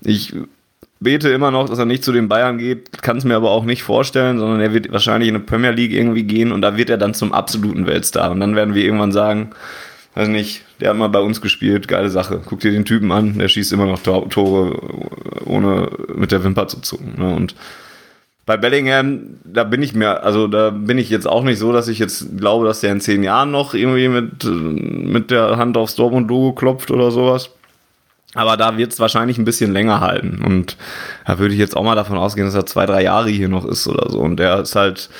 Ich 0.02 0.34
bete 1.02 1.28
immer 1.30 1.50
noch, 1.50 1.68
dass 1.68 1.78
er 1.78 1.84
nicht 1.84 2.04
zu 2.04 2.12
den 2.12 2.28
Bayern 2.28 2.58
geht, 2.58 3.02
kann 3.02 3.16
es 3.16 3.24
mir 3.24 3.36
aber 3.36 3.50
auch 3.50 3.64
nicht 3.64 3.82
vorstellen, 3.82 4.38
sondern 4.38 4.60
er 4.60 4.72
wird 4.72 4.92
wahrscheinlich 4.92 5.28
in 5.28 5.36
eine 5.36 5.44
Premier 5.44 5.70
League 5.70 5.92
irgendwie 5.92 6.24
gehen 6.24 6.52
und 6.52 6.62
da 6.62 6.76
wird 6.76 6.90
er 6.90 6.98
dann 6.98 7.14
zum 7.14 7.32
absoluten 7.32 7.86
Weltstar. 7.86 8.30
Und 8.30 8.40
dann 8.40 8.56
werden 8.56 8.74
wir 8.74 8.84
irgendwann 8.84 9.12
sagen, 9.12 9.50
weiß 10.14 10.28
nicht, 10.28 10.62
der 10.80 10.90
hat 10.90 10.96
mal 10.96 11.08
bei 11.08 11.20
uns 11.20 11.40
gespielt, 11.40 11.88
geile 11.88 12.10
Sache. 12.10 12.40
Guck 12.44 12.60
dir 12.60 12.72
den 12.72 12.84
Typen 12.84 13.12
an, 13.12 13.38
der 13.38 13.48
schießt 13.48 13.72
immer 13.72 13.86
noch 13.86 14.02
Tore, 14.02 14.78
ohne 15.44 15.88
mit 16.14 16.32
der 16.32 16.44
Wimper 16.44 16.68
zu 16.68 16.80
zucken. 16.80 17.14
Ne? 17.18 17.34
Und 17.34 17.54
bei 18.44 18.56
Bellingham, 18.56 19.38
da 19.44 19.64
bin 19.64 19.82
ich 19.82 19.94
mir, 19.94 20.24
also 20.24 20.48
da 20.48 20.70
bin 20.70 20.98
ich 20.98 21.10
jetzt 21.10 21.28
auch 21.28 21.44
nicht 21.44 21.58
so, 21.58 21.72
dass 21.72 21.88
ich 21.88 21.98
jetzt 21.98 22.36
glaube, 22.36 22.66
dass 22.66 22.80
der 22.80 22.92
in 22.92 23.00
zehn 23.00 23.22
Jahren 23.22 23.50
noch 23.50 23.74
irgendwie 23.74 24.08
mit, 24.08 24.44
mit 24.44 25.30
der 25.30 25.56
Hand 25.56 25.76
aufs 25.76 25.94
Dortmund-Logo 25.94 26.52
klopft 26.52 26.90
oder 26.90 27.10
sowas. 27.10 27.50
Aber 28.34 28.56
da 28.56 28.78
wird 28.78 28.92
es 28.92 29.00
wahrscheinlich 29.00 29.38
ein 29.38 29.44
bisschen 29.44 29.72
länger 29.72 30.00
halten. 30.00 30.42
Und 30.44 30.76
da 31.26 31.38
würde 31.38 31.54
ich 31.54 31.60
jetzt 31.60 31.76
auch 31.76 31.84
mal 31.84 31.94
davon 31.94 32.16
ausgehen, 32.16 32.46
dass 32.46 32.54
er 32.54 32.66
zwei, 32.66 32.86
drei 32.86 33.02
Jahre 33.02 33.28
hier 33.28 33.48
noch 33.48 33.64
ist 33.64 33.86
oder 33.86 34.10
so. 34.10 34.20
Und 34.20 34.38
der 34.38 34.60
ist 34.60 34.74
halt 34.74 35.10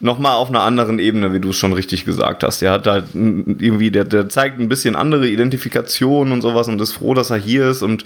nochmal 0.00 0.34
auf 0.34 0.48
einer 0.48 0.62
anderen 0.62 0.98
Ebene, 0.98 1.32
wie 1.32 1.40
du 1.40 1.50
es 1.50 1.56
schon 1.56 1.72
richtig 1.72 2.04
gesagt 2.04 2.42
hast. 2.42 2.62
Der 2.62 2.72
hat 2.72 2.86
halt 2.86 3.04
irgendwie, 3.14 3.90
der, 3.90 4.04
der 4.04 4.28
zeigt 4.28 4.58
ein 4.58 4.68
bisschen 4.68 4.96
andere 4.96 5.28
Identifikation 5.28 6.32
und 6.32 6.42
sowas 6.42 6.68
und 6.68 6.80
ist 6.80 6.92
froh, 6.92 7.14
dass 7.14 7.30
er 7.30 7.36
hier 7.36 7.68
ist 7.68 7.82
und 7.82 8.04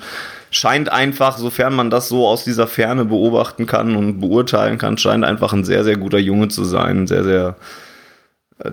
scheint 0.51 0.91
einfach, 0.91 1.39
sofern 1.39 1.75
man 1.75 1.91
das 1.91 2.09
so 2.09 2.27
aus 2.27 2.45
dieser 2.45 2.67
Ferne 2.67 3.05
beobachten 3.05 3.67
kann 3.67 3.97
und 3.97 4.21
beurteilen 4.21 4.79
kann, 4.79 4.99
scheint 4.99 5.25
einfach 5.25 5.53
ein 5.53 5.65
sehr, 5.65 5.85
sehr 5.85 5.97
guter 5.97 6.19
Junge 6.19 6.49
zu 6.49 6.65
sein. 6.65 7.07
Sehr, 7.07 7.25
sehr 7.25 7.57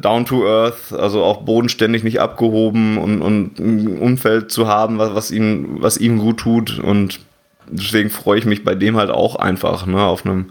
down 0.01 0.25
to 0.25 0.45
earth, 0.45 0.93
also 0.93 1.23
auch 1.23 1.43
bodenständig 1.43 2.03
nicht 2.03 2.19
abgehoben 2.19 2.97
und, 2.97 3.21
und 3.21 3.59
ein 3.59 3.97
Umfeld 3.97 4.51
zu 4.51 4.67
haben, 4.67 4.97
was, 4.97 5.13
was, 5.13 5.31
ihm, 5.31 5.77
was 5.81 5.97
ihm 5.97 6.17
gut 6.17 6.38
tut 6.38 6.79
und 6.79 7.19
deswegen 7.67 8.09
freue 8.09 8.39
ich 8.39 8.45
mich 8.45 8.63
bei 8.63 8.75
dem 8.75 8.97
halt 8.97 9.11
auch 9.11 9.36
einfach, 9.36 9.86
ne, 9.86 10.01
auf 10.01 10.25
einem 10.25 10.47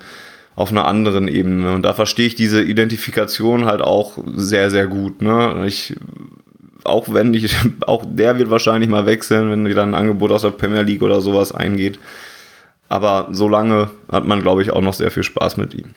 auf 0.56 0.70
einer 0.70 0.86
anderen 0.86 1.28
Ebene. 1.28 1.72
Und 1.72 1.82
da 1.82 1.94
verstehe 1.94 2.26
ich 2.26 2.34
diese 2.34 2.62
Identifikation 2.62 3.64
halt 3.64 3.82
auch 3.82 4.18
sehr, 4.36 4.70
sehr 4.70 4.86
gut. 4.86 5.20
Ne? 5.20 5.64
Ich, 5.66 5.96
auch 6.84 7.12
wenn 7.12 7.34
ich, 7.34 7.54
auch 7.86 8.04
der 8.06 8.38
wird 8.38 8.50
wahrscheinlich 8.50 8.88
mal 8.88 9.06
wechseln, 9.06 9.50
wenn 9.50 9.68
wieder 9.68 9.82
ein 9.82 9.94
Angebot 9.94 10.30
aus 10.30 10.42
der 10.42 10.50
Premier 10.50 10.82
League 10.82 11.02
oder 11.02 11.20
sowas 11.20 11.52
eingeht. 11.52 11.98
Aber 12.88 13.28
solange 13.32 13.90
hat 14.10 14.26
man, 14.26 14.42
glaube 14.42 14.62
ich, 14.62 14.70
auch 14.70 14.82
noch 14.82 14.94
sehr 14.94 15.10
viel 15.10 15.24
Spaß 15.24 15.56
mit 15.56 15.74
ihm. 15.74 15.94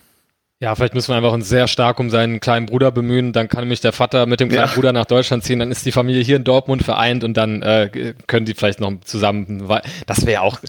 Ja, 0.60 0.74
vielleicht 0.74 0.96
müssen 0.96 1.10
wir 1.10 1.18
einfach 1.18 1.34
uns 1.34 1.48
sehr 1.48 1.68
stark 1.68 2.00
um 2.00 2.10
seinen 2.10 2.40
kleinen 2.40 2.66
Bruder 2.66 2.92
bemühen. 2.92 3.32
Dann 3.32 3.48
kann 3.48 3.62
nämlich 3.62 3.80
der 3.80 3.94
Vater 3.94 4.26
mit 4.26 4.40
dem 4.40 4.50
kleinen 4.50 4.70
ja. 4.70 4.74
Bruder 4.74 4.92
nach 4.92 5.06
Deutschland 5.06 5.44
ziehen. 5.44 5.60
Dann 5.60 5.70
ist 5.70 5.86
die 5.86 5.92
Familie 5.92 6.24
hier 6.24 6.38
in 6.38 6.44
Dortmund 6.44 6.82
vereint 6.82 7.24
und 7.24 7.38
dann 7.38 7.62
äh, 7.62 8.16
können 8.26 8.48
die 8.48 8.56
vielleicht 8.56 8.80
noch 8.80 8.92
zusammen. 9.02 9.70
Das 10.08 10.26
wäre 10.26 10.42
auch, 10.42 10.60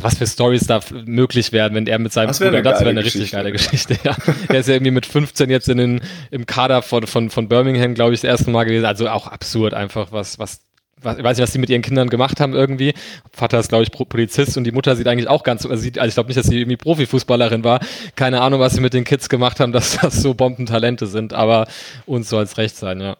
was 0.00 0.18
für 0.18 0.26
Stories 0.26 0.66
da 0.66 0.80
möglich 1.04 1.52
werden, 1.52 1.74
wenn 1.76 1.86
er 1.86 2.00
mit 2.00 2.12
seinem 2.12 2.28
das 2.28 2.40
Bruder. 2.40 2.60
Das 2.60 2.80
wäre 2.80 2.90
eine 2.90 3.04
Geschichte. 3.04 3.20
richtig 3.20 3.32
geile 3.32 3.52
Geschichte. 3.52 3.96
Ja. 4.02 4.16
er 4.48 4.58
ist 4.58 4.66
ja 4.66 4.74
irgendwie 4.74 4.90
mit 4.90 5.06
15 5.06 5.48
jetzt 5.48 5.68
in 5.68 5.78
den, 5.78 6.00
im 6.32 6.46
Kader 6.46 6.82
von, 6.82 7.06
von, 7.06 7.30
von 7.30 7.48
Birmingham, 7.48 7.94
glaube 7.94 8.14
ich, 8.14 8.22
das 8.22 8.28
erste 8.28 8.50
Mal 8.50 8.64
gewesen. 8.64 8.84
Also 8.84 9.08
auch 9.08 9.28
absurd 9.28 9.74
einfach, 9.74 10.10
was, 10.10 10.40
was 10.40 10.66
was, 11.02 11.18
ich 11.18 11.24
weiß 11.24 11.36
nicht, 11.36 11.42
was 11.42 11.52
die 11.52 11.58
mit 11.58 11.70
ihren 11.70 11.82
Kindern 11.82 12.08
gemacht 12.08 12.40
haben 12.40 12.54
irgendwie. 12.54 12.94
Vater 13.32 13.60
ist, 13.60 13.68
glaube 13.68 13.84
ich, 13.84 13.90
Polizist 13.90 14.56
und 14.56 14.64
die 14.64 14.72
Mutter 14.72 14.96
sieht 14.96 15.06
eigentlich 15.06 15.28
auch 15.28 15.44
ganz, 15.44 15.66
also, 15.66 15.76
sieht, 15.76 15.98
also 15.98 16.08
ich 16.08 16.14
glaube 16.14 16.28
nicht, 16.28 16.38
dass 16.38 16.46
sie 16.46 16.58
irgendwie 16.58 16.76
Profifußballerin 16.76 17.64
war. 17.64 17.80
Keine 18.14 18.40
Ahnung, 18.40 18.60
was 18.60 18.74
sie 18.74 18.80
mit 18.80 18.94
den 18.94 19.04
Kids 19.04 19.28
gemacht 19.28 19.60
haben, 19.60 19.72
dass 19.72 19.98
das 19.98 20.22
so 20.22 20.34
Bombentalente 20.34 21.06
sind, 21.06 21.32
aber 21.32 21.66
uns 22.06 22.28
soll 22.28 22.44
es 22.44 22.56
recht 22.58 22.76
sein, 22.76 23.00
ja. 23.00 23.16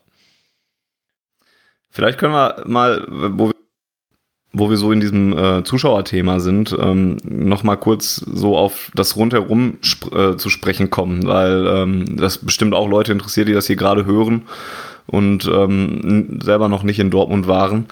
Vielleicht 1.90 2.18
können 2.18 2.34
wir 2.34 2.62
mal, 2.66 3.06
wo 3.08 3.48
wir, 3.48 3.54
wo 4.52 4.68
wir 4.68 4.76
so 4.76 4.92
in 4.92 5.00
diesem 5.00 5.36
äh, 5.36 5.64
Zuschauerthema 5.64 6.40
sind, 6.40 6.76
ähm, 6.78 7.16
noch 7.24 7.62
mal 7.62 7.76
kurz 7.76 8.16
so 8.16 8.56
auf 8.56 8.90
das 8.94 9.16
Rundherum 9.16 9.78
sp 9.80 10.12
äh, 10.14 10.36
zu 10.36 10.50
sprechen 10.50 10.90
kommen, 10.90 11.26
weil 11.26 11.66
ähm, 11.66 12.16
das 12.16 12.38
bestimmt 12.38 12.74
auch 12.74 12.88
Leute 12.88 13.12
interessiert, 13.12 13.48
die 13.48 13.54
das 13.54 13.66
hier 13.66 13.76
gerade 13.76 14.04
hören 14.04 14.46
und 15.06 15.50
ähm, 15.52 16.40
selber 16.42 16.68
noch 16.68 16.82
nicht 16.82 16.98
in 16.98 17.10
Dortmund 17.10 17.46
waren. 17.46 17.86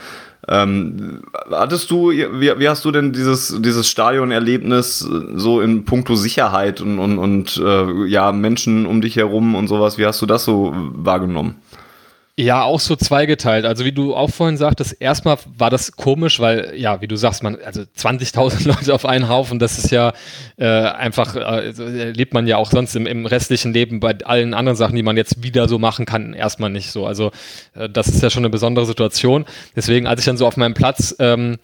Ähm, 0.47 1.23
hattest 1.51 1.91
du, 1.91 2.11
wie, 2.11 2.59
wie 2.59 2.69
hast 2.69 2.85
du 2.85 2.91
denn 2.91 3.13
dieses, 3.13 3.57
dieses 3.63 3.89
Stadionerlebnis 3.89 4.99
so 4.99 5.61
in 5.61 5.85
puncto 5.85 6.17
Sicherheit 6.17 6.81
und, 6.83 6.99
und, 6.99 7.19
und 7.19 7.63
äh, 7.65 8.07
ja, 8.07 8.31
Menschen 8.33 8.85
um 8.85 9.01
dich 9.01 9.17
herum 9.17 9.55
und 9.55 9.69
sowas, 9.69 9.97
wie 9.97 10.05
hast 10.05 10.21
du 10.21 10.27
das 10.27 10.45
so 10.45 10.73
wahrgenommen? 10.75 11.57
Ja, 12.37 12.65
auch 12.65 12.81
so 12.81 12.97
zweigeteilt. 12.97 13.65
Also 13.65 13.85
wie 13.85 13.93
du 13.93 14.17
auch 14.17 14.31
vorhin 14.31 14.57
sagtest, 14.57 14.97
erstmal 15.01 15.37
war 15.57 15.71
das 15.71 15.93
komisch, 15.93 16.41
weil 16.41 16.75
ja, 16.75 17.01
wie 17.01 17.07
du 17.07 17.15
sagst, 17.15 17.45
man 17.45 17.57
also 17.65 17.83
20.000 17.83 18.67
Leute 18.67 18.93
auf 18.93 19.07
einen 19.07 19.29
Haufen, 19.29 19.61
das 19.61 19.79
ist 19.79 19.93
ja 19.93 20.13
äh, 20.57 20.67
einfach 20.67 21.37
äh, 21.37 22.11
lebt 22.11 22.35
man 22.35 22.49
ja 22.49 22.57
auch 22.57 22.73
sonst 22.73 22.97
im, 22.97 23.07
im 23.07 23.27
restlichen 23.27 23.73
Leben 23.73 24.01
bei 24.01 24.19
allen 24.25 24.53
anderen 24.53 24.77
Sachen, 24.77 24.97
die 24.97 25.05
man 25.05 25.17
jetzt 25.17 25.45
wieder 25.45 25.69
so 25.69 25.79
machen 25.79 26.07
kann, 26.07 26.35
erstmal 26.35 26.71
nicht 26.71 26.91
so. 26.91 27.07
Also 27.07 27.31
äh, 27.77 27.89
das 27.89 28.09
ist 28.09 28.21
ja 28.21 28.31
schon 28.31 28.41
eine 28.41 28.51
besondere 28.51 28.87
Situation. 28.87 29.45
Deswegen, 29.77 30.09
als 30.09 30.19
ich 30.19 30.27
dann 30.27 30.37
so 30.37 30.49
auf 30.49 30.57
meinem 30.57 30.75
Platz 30.75 31.15
ähm, 31.21 31.59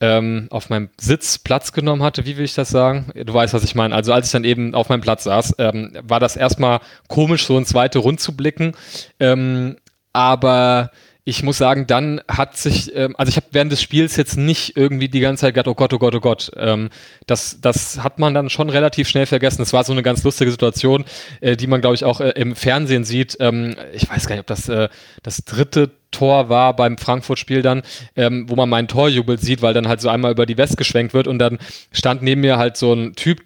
ähm, 0.00 0.48
auf 0.50 0.70
meinem 0.70 0.88
Sitz 0.98 1.38
Platz 1.38 1.72
genommen 1.72 2.02
hatte, 2.02 2.26
wie 2.26 2.36
will 2.36 2.44
ich 2.44 2.54
das 2.54 2.68
sagen? 2.68 3.12
Du 3.14 3.32
weißt, 3.32 3.54
was 3.54 3.62
ich 3.62 3.74
meine. 3.74 3.94
Also 3.94 4.12
als 4.12 4.26
ich 4.26 4.32
dann 4.32 4.44
eben 4.44 4.74
auf 4.74 4.88
meinem 4.88 5.00
Platz 5.00 5.24
saß, 5.24 5.54
ähm, 5.58 5.92
war 6.02 6.18
das 6.18 6.36
erstmal 6.36 6.80
komisch, 7.08 7.46
so 7.46 7.56
ins 7.56 7.68
zweite 7.68 8.00
Rund 8.00 8.20
zu 8.20 8.36
blicken. 8.36 8.72
Ähm, 9.20 9.76
aber 10.14 10.90
ich 11.26 11.42
muss 11.42 11.56
sagen, 11.56 11.86
dann 11.86 12.20
hat 12.28 12.56
sich, 12.56 12.94
ähm, 12.94 13.14
also 13.16 13.30
ich 13.30 13.36
habe 13.36 13.46
während 13.52 13.72
des 13.72 13.80
Spiels 13.80 14.16
jetzt 14.16 14.36
nicht 14.36 14.76
irgendwie 14.76 15.08
die 15.08 15.20
ganze 15.20 15.42
Zeit 15.42 15.54
gedacht, 15.54 15.68
oh 15.68 15.74
Gott, 15.74 15.92
oh 15.94 15.98
Gott, 15.98 16.14
oh 16.14 16.20
Gott. 16.20 16.50
Ähm, 16.56 16.90
das, 17.26 17.60
das 17.62 18.04
hat 18.04 18.18
man 18.18 18.34
dann 18.34 18.50
schon 18.50 18.68
relativ 18.68 19.08
schnell 19.08 19.24
vergessen. 19.24 19.62
Es 19.62 19.72
war 19.72 19.84
so 19.84 19.92
eine 19.92 20.02
ganz 20.02 20.22
lustige 20.22 20.50
Situation, 20.50 21.04
äh, 21.40 21.56
die 21.56 21.66
man, 21.66 21.80
glaube 21.80 21.94
ich, 21.94 22.04
auch 22.04 22.20
äh, 22.20 22.30
im 22.30 22.54
Fernsehen 22.54 23.04
sieht. 23.04 23.38
Ähm, 23.40 23.74
ich 23.94 24.08
weiß 24.08 24.26
gar 24.26 24.34
nicht, 24.34 24.42
ob 24.42 24.46
das 24.46 24.68
äh, 24.68 24.90
das 25.22 25.44
dritte 25.44 25.90
Tor 26.14 26.48
war 26.48 26.74
beim 26.74 26.96
Frankfurt-Spiel 26.96 27.62
dann, 27.62 27.82
ähm, 28.16 28.46
wo 28.48 28.56
man 28.56 28.68
meinen 28.68 28.88
Torjubel 28.88 29.38
sieht, 29.38 29.62
weil 29.62 29.74
dann 29.74 29.88
halt 29.88 30.00
so 30.00 30.08
einmal 30.08 30.32
über 30.32 30.46
die 30.46 30.56
West 30.56 30.76
geschwenkt 30.76 31.12
wird 31.12 31.26
und 31.26 31.38
dann 31.38 31.58
stand 31.92 32.22
neben 32.22 32.40
mir 32.40 32.56
halt 32.56 32.76
so 32.76 32.92
ein 32.92 33.14
Typ, 33.14 33.42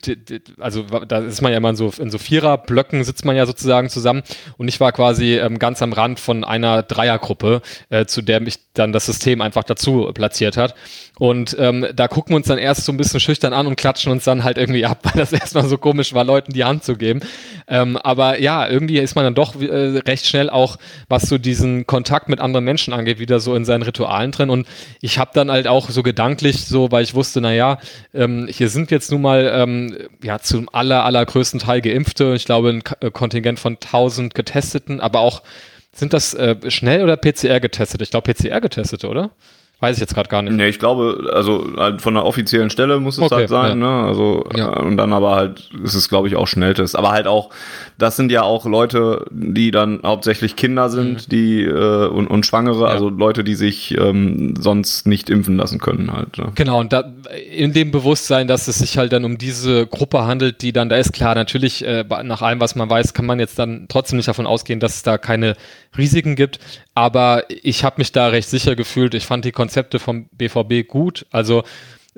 also 0.58 0.82
da 0.82 1.18
ist 1.18 1.42
man 1.42 1.52
ja 1.52 1.58
immer 1.58 1.70
in 1.70 1.76
so, 1.76 1.92
in 1.98 2.10
so 2.10 2.18
Viererblöcken 2.18 3.02
sitzt 3.04 3.24
man 3.24 3.36
ja 3.36 3.46
sozusagen 3.46 3.88
zusammen 3.88 4.22
und 4.56 4.68
ich 4.68 4.80
war 4.80 4.92
quasi 4.92 5.38
ähm, 5.38 5.58
ganz 5.58 5.82
am 5.82 5.92
Rand 5.92 6.20
von 6.20 6.44
einer 6.44 6.82
Dreiergruppe, 6.82 7.62
äh, 7.90 8.06
zu 8.06 8.22
der 8.22 8.40
mich 8.40 8.58
dann 8.74 8.92
das 8.92 9.06
System 9.06 9.40
einfach 9.40 9.64
dazu 9.64 10.10
platziert 10.14 10.56
hat. 10.56 10.74
Und 11.18 11.56
ähm, 11.58 11.86
da 11.94 12.08
gucken 12.08 12.32
wir 12.32 12.36
uns 12.36 12.46
dann 12.46 12.58
erst 12.58 12.84
so 12.84 12.92
ein 12.92 12.96
bisschen 12.96 13.20
schüchtern 13.20 13.52
an 13.52 13.66
und 13.66 13.76
klatschen 13.76 14.12
uns 14.12 14.24
dann 14.24 14.44
halt 14.44 14.58
irgendwie 14.58 14.84
ab, 14.86 15.00
weil 15.02 15.14
das 15.14 15.32
erstmal 15.32 15.66
so 15.66 15.78
komisch 15.78 16.14
war, 16.14 16.24
Leuten 16.24 16.52
die 16.52 16.64
Hand 16.64 16.84
zu 16.84 16.96
geben. 16.96 17.20
Ähm, 17.66 17.96
aber 17.96 18.40
ja, 18.40 18.68
irgendwie 18.68 18.98
ist 18.98 19.14
man 19.14 19.24
dann 19.24 19.34
doch 19.34 19.60
äh, 19.60 19.98
recht 19.98 20.26
schnell 20.26 20.48
auch, 20.48 20.76
was 21.08 21.22
so 21.22 21.38
diesen 21.38 21.86
Kontakt 21.86 22.28
mit 22.28 22.40
anderen 22.40 22.64
Menschen 22.64 22.92
angeht, 22.92 23.18
wieder 23.18 23.40
so 23.40 23.54
in 23.54 23.64
seinen 23.64 23.82
Ritualen 23.82 24.32
drin. 24.32 24.50
Und 24.50 24.66
ich 25.00 25.18
habe 25.18 25.30
dann 25.34 25.50
halt 25.50 25.66
auch 25.66 25.90
so 25.90 26.02
gedanklich 26.02 26.64
so, 26.64 26.90
weil 26.92 27.02
ich 27.02 27.14
wusste, 27.14 27.40
naja, 27.40 27.78
ähm, 28.14 28.48
hier 28.50 28.68
sind 28.68 28.90
jetzt 28.90 29.10
nun 29.10 29.22
mal 29.22 29.50
ähm, 29.54 29.96
ja 30.22 30.38
zum 30.38 30.68
aller, 30.72 31.04
allergrößten 31.04 31.60
Teil 31.60 31.80
Geimpfte. 31.80 32.34
Ich 32.34 32.44
glaube, 32.44 32.70
ein 32.70 32.84
K 32.84 33.10
Kontingent 33.10 33.58
von 33.58 33.74
1000 33.74 34.34
Getesteten, 34.34 35.00
aber 35.00 35.20
auch 35.20 35.42
sind 35.92 36.12
das 36.12 36.34
äh, 36.34 36.56
schnell 36.70 37.02
oder 37.02 37.16
PCR 37.16 37.60
getestet? 37.60 38.02
Ich 38.02 38.10
glaube 38.10 38.32
PCR 38.32 38.60
getestete, 38.60 39.08
oder? 39.08 39.30
Weiß 39.80 39.94
ich 39.94 40.00
jetzt 40.00 40.14
gerade 40.14 40.28
gar 40.28 40.42
nicht. 40.42 40.54
Nee, 40.54 40.66
ich 40.66 40.80
glaube, 40.80 41.30
also 41.32 41.64
halt 41.76 42.02
von 42.02 42.14
der 42.14 42.24
offiziellen 42.24 42.68
Stelle 42.68 42.98
muss 42.98 43.16
es 43.16 43.22
okay, 43.22 43.34
halt 43.36 43.48
sein, 43.48 43.80
ja. 43.80 44.02
ne? 44.02 44.08
Also 44.08 44.44
ja. 44.56 44.76
Äh, 44.76 44.82
und 44.82 44.96
dann 44.96 45.12
aber 45.12 45.36
halt 45.36 45.70
ist 45.84 45.94
es, 45.94 46.08
glaube 46.08 46.26
ich, 46.26 46.34
auch 46.34 46.48
Schnelltest. 46.48 46.96
Aber 46.96 47.12
halt 47.12 47.28
auch, 47.28 47.50
das 47.96 48.16
sind 48.16 48.32
ja 48.32 48.42
auch 48.42 48.66
Leute, 48.66 49.24
die 49.30 49.70
dann 49.70 50.00
hauptsächlich 50.04 50.56
Kinder 50.56 50.90
sind, 50.90 51.28
mhm. 51.28 51.30
die 51.30 51.62
äh, 51.62 52.08
und, 52.08 52.26
und 52.26 52.44
Schwangere, 52.44 52.86
ja. 52.86 52.86
also 52.86 53.08
Leute, 53.08 53.44
die 53.44 53.54
sich 53.54 53.96
ähm, 53.96 54.54
sonst 54.58 55.06
nicht 55.06 55.30
impfen 55.30 55.56
lassen 55.56 55.78
können 55.78 56.12
halt. 56.12 56.38
Ne? 56.38 56.50
Genau, 56.56 56.80
und 56.80 56.92
da 56.92 57.04
in 57.48 57.72
dem 57.72 57.92
Bewusstsein, 57.92 58.48
dass 58.48 58.66
es 58.66 58.80
sich 58.80 58.98
halt 58.98 59.12
dann 59.12 59.24
um 59.24 59.38
diese 59.38 59.86
Gruppe 59.86 60.26
handelt, 60.26 60.60
die 60.62 60.72
dann, 60.72 60.88
da 60.88 60.96
ist 60.96 61.12
klar, 61.12 61.36
natürlich, 61.36 61.84
äh, 61.84 62.04
nach 62.24 62.42
allem, 62.42 62.60
was 62.60 62.74
man 62.74 62.90
weiß, 62.90 63.14
kann 63.14 63.26
man 63.26 63.38
jetzt 63.38 63.60
dann 63.60 63.86
trotzdem 63.88 64.16
nicht 64.16 64.28
davon 64.28 64.48
ausgehen, 64.48 64.80
dass 64.80 64.96
es 64.96 65.02
da 65.04 65.18
keine 65.18 65.54
Risiken 65.96 66.34
gibt. 66.34 66.58
Aber 66.98 67.44
ich 67.48 67.84
habe 67.84 67.94
mich 67.98 68.10
da 68.10 68.26
recht 68.26 68.50
sicher 68.50 68.74
gefühlt. 68.74 69.14
Ich 69.14 69.24
fand 69.24 69.44
die 69.44 69.52
Konzepte 69.52 70.00
vom 70.00 70.28
BVB 70.30 70.88
gut. 70.88 71.26
Also 71.30 71.62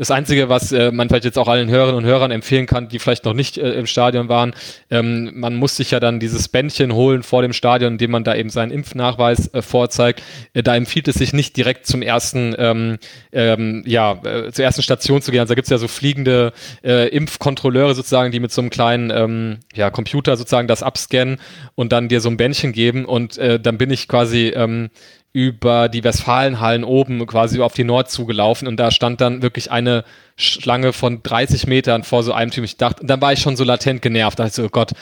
das 0.01 0.11
Einzige, 0.11 0.49
was 0.49 0.73
äh, 0.73 0.91
man 0.93 1.11
vielleicht 1.11 1.27
jetzt 1.27 1.39
auch 1.39 1.47
allen 1.47 1.69
Hörerinnen 1.69 1.99
und 1.99 2.05
Hörern 2.07 2.31
empfehlen 2.31 2.65
kann, 2.65 2.89
die 2.89 2.99
vielleicht 2.99 3.27
noch 3.27 3.35
nicht 3.35 3.59
äh, 3.59 3.73
im 3.73 3.85
Stadion 3.85 4.31
waren, 4.31 4.55
ähm, 4.91 5.33
man 5.35 5.57
muss 5.57 5.77
sich 5.77 5.91
ja 5.91 6.01
dann 6.01 6.21
dieses 6.21 6.49
Bändchen 6.49 6.95
holen 6.95 7.23
vor 7.23 7.43
dem 7.43 7.53
Stadion, 7.53 7.93
indem 7.93 8.13
man 8.13 8.25
da 8.25 8.35
eben 8.35 8.49
seinen 8.49 8.71
Impfnachweis 8.71 9.53
äh, 9.53 9.61
vorzeigt. 9.61 10.23
Äh, 10.55 10.63
da 10.63 10.75
empfiehlt 10.75 11.07
es 11.09 11.17
sich 11.17 11.35
nicht 11.35 11.55
direkt 11.55 11.85
zum 11.87 12.01
ersten, 12.01 12.55
ähm, 12.57 12.97
ähm, 13.31 13.83
ja, 13.87 14.13
äh, 14.25 14.51
zur 14.51 14.65
ersten 14.65 14.81
Station 14.81 15.21
zu 15.21 15.33
gehen. 15.33 15.41
Also 15.41 15.51
da 15.51 15.55
gibt 15.55 15.67
es 15.67 15.71
ja 15.71 15.77
so 15.77 15.87
fliegende 15.87 16.55
äh, 16.83 17.09
Impfkontrolleure 17.09 17.95
sozusagen, 17.95 18.33
die 18.33 18.41
mit 18.41 18.53
so 18.53 18.63
einem 18.63 18.71
kleinen 18.71 19.11
ähm, 19.11 19.59
ja, 19.75 19.91
Computer 19.91 20.39
sozusagen 20.39 20.67
das 20.67 20.83
abscannen 20.83 21.37
und 21.75 21.93
dann 21.93 22.09
dir 22.09 22.23
so 22.23 22.31
ein 22.31 22.39
Bändchen 22.39 22.73
geben 22.73 23.05
und 23.05 23.39
dann 23.39 23.79
bin 23.79 23.91
ich 23.91 24.09
quasi 24.09 24.49
ähm, 24.49 24.91
über 25.33 25.89
die 25.89 26.03
Westfalenhallen 26.03 26.83
oben 26.83 27.25
quasi 27.27 27.61
auf 27.61 27.75
die 27.75 27.85
Nord 27.85 28.11
zugelaufen 28.11 28.67
und 28.67 28.79
da 28.79 28.91
stand 28.91 29.21
dann 29.21 29.43
wirklich 29.43 29.71
eine 29.71 30.05
Schlange 30.37 30.93
von 30.93 31.23
30 31.23 31.67
Metern 31.67 32.03
vor 32.03 32.23
so 32.23 32.33
einem 32.33 32.51
Typ. 32.51 32.65
Ich 32.65 32.77
dachte, 32.77 33.07
dann 33.07 33.21
war 33.21 33.33
ich 33.33 33.41
schon 33.41 33.57
so 33.57 33.63
latent 33.63 34.03
genervt. 34.03 34.39
Da 34.39 34.45
dachte 34.45 34.51
ich 34.51 34.57
so, 34.57 34.65
oh 34.65 34.71
Gott, 34.71 34.93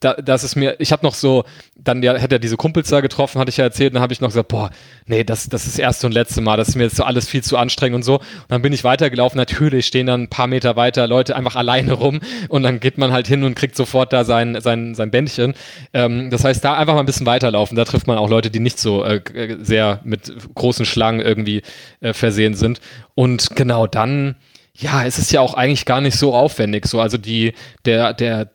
da, 0.00 0.14
das 0.14 0.44
ist 0.44 0.54
mir, 0.54 0.76
ich 0.78 0.92
habe 0.92 1.04
noch 1.04 1.14
so, 1.14 1.44
dann 1.76 2.02
ja, 2.02 2.14
hätte 2.14 2.36
er 2.36 2.38
diese 2.38 2.56
Kumpels 2.56 2.88
da 2.88 3.00
getroffen, 3.00 3.40
hatte 3.40 3.50
ich 3.50 3.56
ja 3.56 3.64
erzählt, 3.64 3.94
dann 3.94 4.02
habe 4.02 4.12
ich 4.12 4.20
noch 4.20 4.28
gesagt, 4.28 4.48
boah, 4.48 4.70
nee, 5.06 5.24
das, 5.24 5.48
das 5.48 5.66
ist 5.66 5.74
das 5.74 5.78
erste 5.80 6.06
und 6.06 6.12
letzte 6.12 6.40
Mal, 6.40 6.56
das 6.56 6.68
ist 6.68 6.76
mir 6.76 6.84
jetzt 6.84 6.96
so 6.96 7.02
alles 7.02 7.28
viel 7.28 7.42
zu 7.42 7.56
anstrengend 7.56 7.96
und 7.96 8.02
so. 8.04 8.18
Und 8.18 8.50
dann 8.50 8.62
bin 8.62 8.72
ich 8.72 8.84
weitergelaufen, 8.84 9.36
natürlich 9.36 9.86
stehen 9.86 10.06
dann 10.06 10.22
ein 10.22 10.28
paar 10.28 10.46
Meter 10.46 10.76
weiter 10.76 11.08
Leute 11.08 11.34
einfach 11.34 11.56
alleine 11.56 11.94
rum 11.94 12.20
und 12.48 12.62
dann 12.62 12.78
geht 12.78 12.96
man 12.96 13.12
halt 13.12 13.26
hin 13.26 13.42
und 13.42 13.56
kriegt 13.56 13.76
sofort 13.76 14.12
da 14.12 14.24
sein, 14.24 14.60
sein, 14.60 14.94
sein 14.94 15.10
Bändchen. 15.10 15.54
Ähm, 15.92 16.30
das 16.30 16.44
heißt, 16.44 16.64
da 16.64 16.74
einfach 16.74 16.94
mal 16.94 17.00
ein 17.00 17.06
bisschen 17.06 17.26
weiterlaufen, 17.26 17.76
da 17.76 17.84
trifft 17.84 18.06
man 18.06 18.18
auch 18.18 18.30
Leute, 18.30 18.50
die 18.50 18.60
nicht 18.60 18.78
so 18.78 19.04
äh, 19.04 19.20
sehr 19.60 20.00
mit 20.04 20.32
großen 20.54 20.86
Schlangen 20.86 21.20
irgendwie 21.20 21.62
äh, 22.00 22.12
versehen 22.12 22.54
sind. 22.54 22.80
Und 23.16 23.56
genau 23.56 23.88
dann, 23.88 24.36
ja, 24.74 25.04
es 25.04 25.18
ist 25.18 25.32
ja 25.32 25.40
auch 25.40 25.54
eigentlich 25.54 25.86
gar 25.86 26.00
nicht 26.00 26.16
so 26.16 26.34
aufwendig. 26.34 26.86
So, 26.86 27.00
also 27.00 27.18
die, 27.18 27.54
der, 27.84 28.12
der 28.12 28.50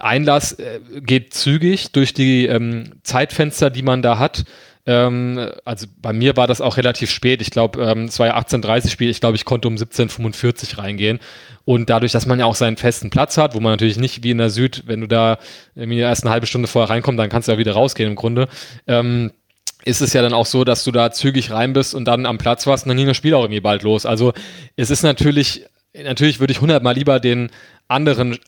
Einlass 0.00 0.52
äh, 0.52 0.80
geht 1.00 1.34
zügig 1.34 1.92
durch 1.92 2.12
die 2.14 2.46
ähm, 2.46 2.92
Zeitfenster, 3.02 3.70
die 3.70 3.82
man 3.82 4.02
da 4.02 4.18
hat. 4.18 4.44
Ähm, 4.86 5.50
also 5.64 5.86
bei 6.00 6.12
mir 6.12 6.36
war 6.36 6.46
das 6.46 6.60
auch 6.60 6.76
relativ 6.76 7.10
spät. 7.10 7.42
Ich 7.42 7.50
glaube, 7.50 7.82
ähm, 7.82 8.04
es 8.04 8.18
war 8.18 8.28
ja 8.28 8.38
18.30 8.38 8.88
Spiel. 8.88 9.10
Ich 9.10 9.20
glaube, 9.20 9.36
ich 9.36 9.44
konnte 9.44 9.68
um 9.68 9.76
17.45 9.76 10.78
reingehen. 10.78 11.20
Und 11.64 11.90
dadurch, 11.90 12.12
dass 12.12 12.26
man 12.26 12.40
ja 12.40 12.46
auch 12.46 12.54
seinen 12.54 12.76
festen 12.76 13.10
Platz 13.10 13.36
hat, 13.36 13.54
wo 13.54 13.60
man 13.60 13.72
natürlich 13.72 13.98
nicht 13.98 14.24
wie 14.24 14.30
in 14.30 14.38
der 14.38 14.50
Süd, 14.50 14.84
wenn 14.86 15.00
du 15.00 15.06
da 15.06 15.38
irgendwie 15.74 15.98
erst 15.98 16.24
eine 16.24 16.32
halbe 16.32 16.46
Stunde 16.46 16.66
vorher 16.66 16.90
reinkommst, 16.90 17.18
dann 17.18 17.28
kannst 17.28 17.48
du 17.48 17.52
ja 17.52 17.58
wieder 17.58 17.72
rausgehen 17.72 18.10
im 18.10 18.16
Grunde. 18.16 18.48
Ähm, 18.86 19.30
ist 19.84 20.00
es 20.00 20.12
ja 20.12 20.22
dann 20.22 20.32
auch 20.32 20.46
so, 20.46 20.64
dass 20.64 20.84
du 20.84 20.92
da 20.92 21.10
zügig 21.10 21.50
rein 21.50 21.72
bist 21.72 21.94
und 21.94 22.04
dann 22.04 22.26
am 22.26 22.38
Platz 22.38 22.66
warst 22.66 22.84
und 22.84 22.88
dann 22.88 22.96
ging 22.98 23.06
das 23.06 23.16
Spiel 23.16 23.34
auch 23.34 23.44
irgendwie 23.44 23.60
bald 23.60 23.82
los. 23.82 24.06
Also 24.06 24.32
es 24.76 24.90
ist 24.90 25.02
natürlich, 25.02 25.64
natürlich 25.94 26.40
würde 26.40 26.52
ich 26.52 26.60
hundertmal 26.60 26.94
lieber 26.94 27.20
den 27.20 27.50
anderen 27.88 28.38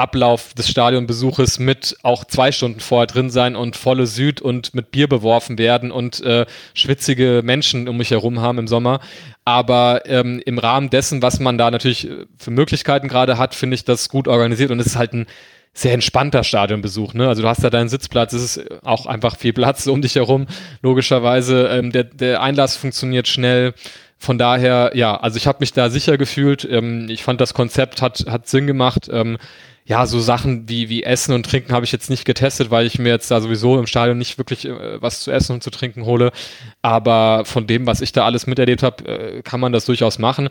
Ablauf 0.00 0.54
des 0.54 0.68
Stadionbesuches 0.68 1.58
mit 1.58 1.96
auch 2.02 2.24
zwei 2.24 2.50
Stunden 2.50 2.80
vorher 2.80 3.06
drin 3.06 3.30
sein 3.30 3.54
und 3.54 3.76
volle 3.76 4.06
Süd 4.06 4.40
und 4.40 4.74
mit 4.74 4.90
Bier 4.90 5.08
beworfen 5.08 5.58
werden 5.58 5.92
und 5.92 6.20
äh, 6.22 6.46
schwitzige 6.74 7.42
Menschen 7.44 7.88
um 7.88 7.96
mich 7.96 8.10
herum 8.10 8.40
haben 8.40 8.58
im 8.58 8.66
Sommer. 8.66 9.00
Aber 9.44 10.02
ähm, 10.06 10.42
im 10.44 10.58
Rahmen 10.58 10.90
dessen, 10.90 11.22
was 11.22 11.38
man 11.38 11.58
da 11.58 11.70
natürlich 11.70 12.08
äh, 12.08 12.26
für 12.38 12.50
Möglichkeiten 12.50 13.08
gerade 13.08 13.38
hat, 13.38 13.54
finde 13.54 13.74
ich 13.74 13.84
das 13.84 14.08
gut 14.08 14.26
organisiert 14.26 14.70
und 14.70 14.80
es 14.80 14.86
ist 14.86 14.96
halt 14.96 15.12
ein 15.12 15.26
sehr 15.72 15.94
entspannter 15.94 16.42
Stadionbesuch. 16.42 17.14
Ne? 17.14 17.28
Also 17.28 17.42
du 17.42 17.48
hast 17.48 17.62
da 17.62 17.70
deinen 17.70 17.88
Sitzplatz, 17.88 18.32
es 18.32 18.56
ist 18.56 18.84
auch 18.84 19.06
einfach 19.06 19.36
viel 19.36 19.52
Platz 19.52 19.86
um 19.86 20.02
dich 20.02 20.16
herum, 20.16 20.46
logischerweise. 20.82 21.68
Ähm, 21.68 21.92
der, 21.92 22.04
der 22.04 22.42
Einlass 22.42 22.76
funktioniert 22.76 23.28
schnell. 23.28 23.74
Von 24.22 24.36
daher, 24.36 24.92
ja, 24.94 25.16
also 25.16 25.38
ich 25.38 25.46
habe 25.46 25.58
mich 25.60 25.72
da 25.72 25.88
sicher 25.88 26.18
gefühlt. 26.18 26.68
Ähm, 26.70 27.08
ich 27.08 27.24
fand, 27.24 27.40
das 27.40 27.54
Konzept 27.54 28.02
hat, 28.02 28.26
hat 28.28 28.46
Sinn 28.46 28.66
gemacht. 28.66 29.08
Ähm, 29.10 29.38
ja, 29.86 30.04
so 30.04 30.20
Sachen 30.20 30.68
wie, 30.68 30.90
wie 30.90 31.02
Essen 31.02 31.34
und 31.34 31.46
Trinken 31.46 31.72
habe 31.72 31.86
ich 31.86 31.90
jetzt 31.90 32.10
nicht 32.10 32.26
getestet, 32.26 32.70
weil 32.70 32.86
ich 32.86 32.98
mir 32.98 33.08
jetzt 33.08 33.30
da 33.30 33.40
sowieso 33.40 33.78
im 33.78 33.86
Stadion 33.86 34.18
nicht 34.18 34.36
wirklich 34.36 34.66
äh, 34.66 35.00
was 35.00 35.20
zu 35.20 35.30
essen 35.30 35.54
und 35.54 35.62
zu 35.62 35.70
trinken 35.70 36.04
hole. 36.04 36.32
Aber 36.82 37.46
von 37.46 37.66
dem, 37.66 37.86
was 37.86 38.02
ich 38.02 38.12
da 38.12 38.26
alles 38.26 38.46
miterlebt 38.46 38.82
habe, 38.82 39.08
äh, 39.08 39.42
kann 39.42 39.58
man 39.58 39.72
das 39.72 39.86
durchaus 39.86 40.18
machen. 40.18 40.50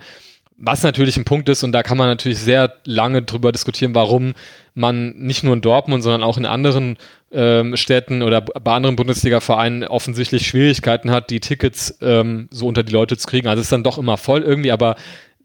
Was 0.61 0.83
natürlich 0.83 1.15
ein 1.15 1.23
Punkt 1.23 1.47
ist, 1.47 1.63
und 1.63 1.71
da 1.71 1.83
kann 1.83 1.97
man 1.97 2.09
natürlich 2.09 2.39
sehr 2.39 2.73
lange 2.83 3.21
drüber 3.21 3.53
diskutieren, 3.53 3.95
warum 3.95 4.33
man 4.73 5.11
nicht 5.17 5.43
nur 5.43 5.53
in 5.53 5.61
Dortmund, 5.61 6.03
sondern 6.03 6.21
auch 6.21 6.37
in 6.37 6.45
anderen 6.45 6.97
ähm, 7.31 7.77
Städten 7.77 8.21
oder 8.21 8.41
bei 8.41 8.73
anderen 8.73 8.97
Bundesliga-Vereinen 8.97 9.85
offensichtlich 9.85 10.47
Schwierigkeiten 10.47 11.11
hat, 11.11 11.29
die 11.29 11.39
Tickets 11.39 11.97
ähm, 12.01 12.49
so 12.51 12.67
unter 12.67 12.83
die 12.83 12.91
Leute 12.91 13.15
zu 13.15 13.27
kriegen. 13.27 13.47
Also 13.47 13.61
es 13.61 13.67
ist 13.67 13.71
dann 13.71 13.83
doch 13.83 13.97
immer 13.97 14.17
voll 14.17 14.41
irgendwie, 14.41 14.71
aber 14.71 14.97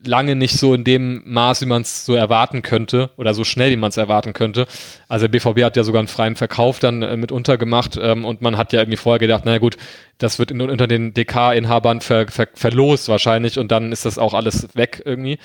lange 0.07 0.37
nicht 0.37 0.59
so 0.59 0.75
in 0.75 0.85
dem 0.85 1.23
Maß, 1.25 1.61
wie 1.63 1.67
man 1.67 1.83
es 1.83 2.05
so 2.05 2.15
erwarten 2.15 2.63
könnte 2.63 3.11
oder 3.17 3.35
so 3.35 3.45
schnell, 3.45 3.71
wie 3.71 3.77
man 3.77 3.91
es 3.91 3.97
erwarten 3.97 4.33
könnte. 4.33 4.67
Also 5.09 5.27
der 5.27 5.39
BVB 5.39 5.63
hat 5.63 5.77
ja 5.77 5.85
sogar 5.85 6.01
einen 6.01 6.09
freien 6.09 6.37
Verkauf 6.37 6.79
dann 6.79 7.03
äh, 7.03 7.17
mit 7.17 7.33
untergemacht 7.33 7.99
ähm, 8.01 8.25
und 8.25 8.43
man 8.43 8.57
hat 8.57 8.73
ja 8.73 8.81
irgendwie 8.81 8.97
vorher 8.97 9.19
gedacht, 9.19 9.45
naja 9.45 9.59
gut, 9.59 9.77
das 10.19 10.39
wird 10.39 10.51
in, 10.51 10.61
unter 10.61 10.87
den 10.87 11.15
DK-Inhabern 11.15 12.01
ver, 12.01 12.27
ver, 12.29 12.49
verlost 12.55 13.09
wahrscheinlich 13.09 13.59
und 13.59 13.71
dann 13.71 13.93
ist 13.93 14.05
das 14.05 14.19
auch 14.19 14.35
alles 14.35 14.69
weg 14.75 15.03
irgendwie. 15.05 15.39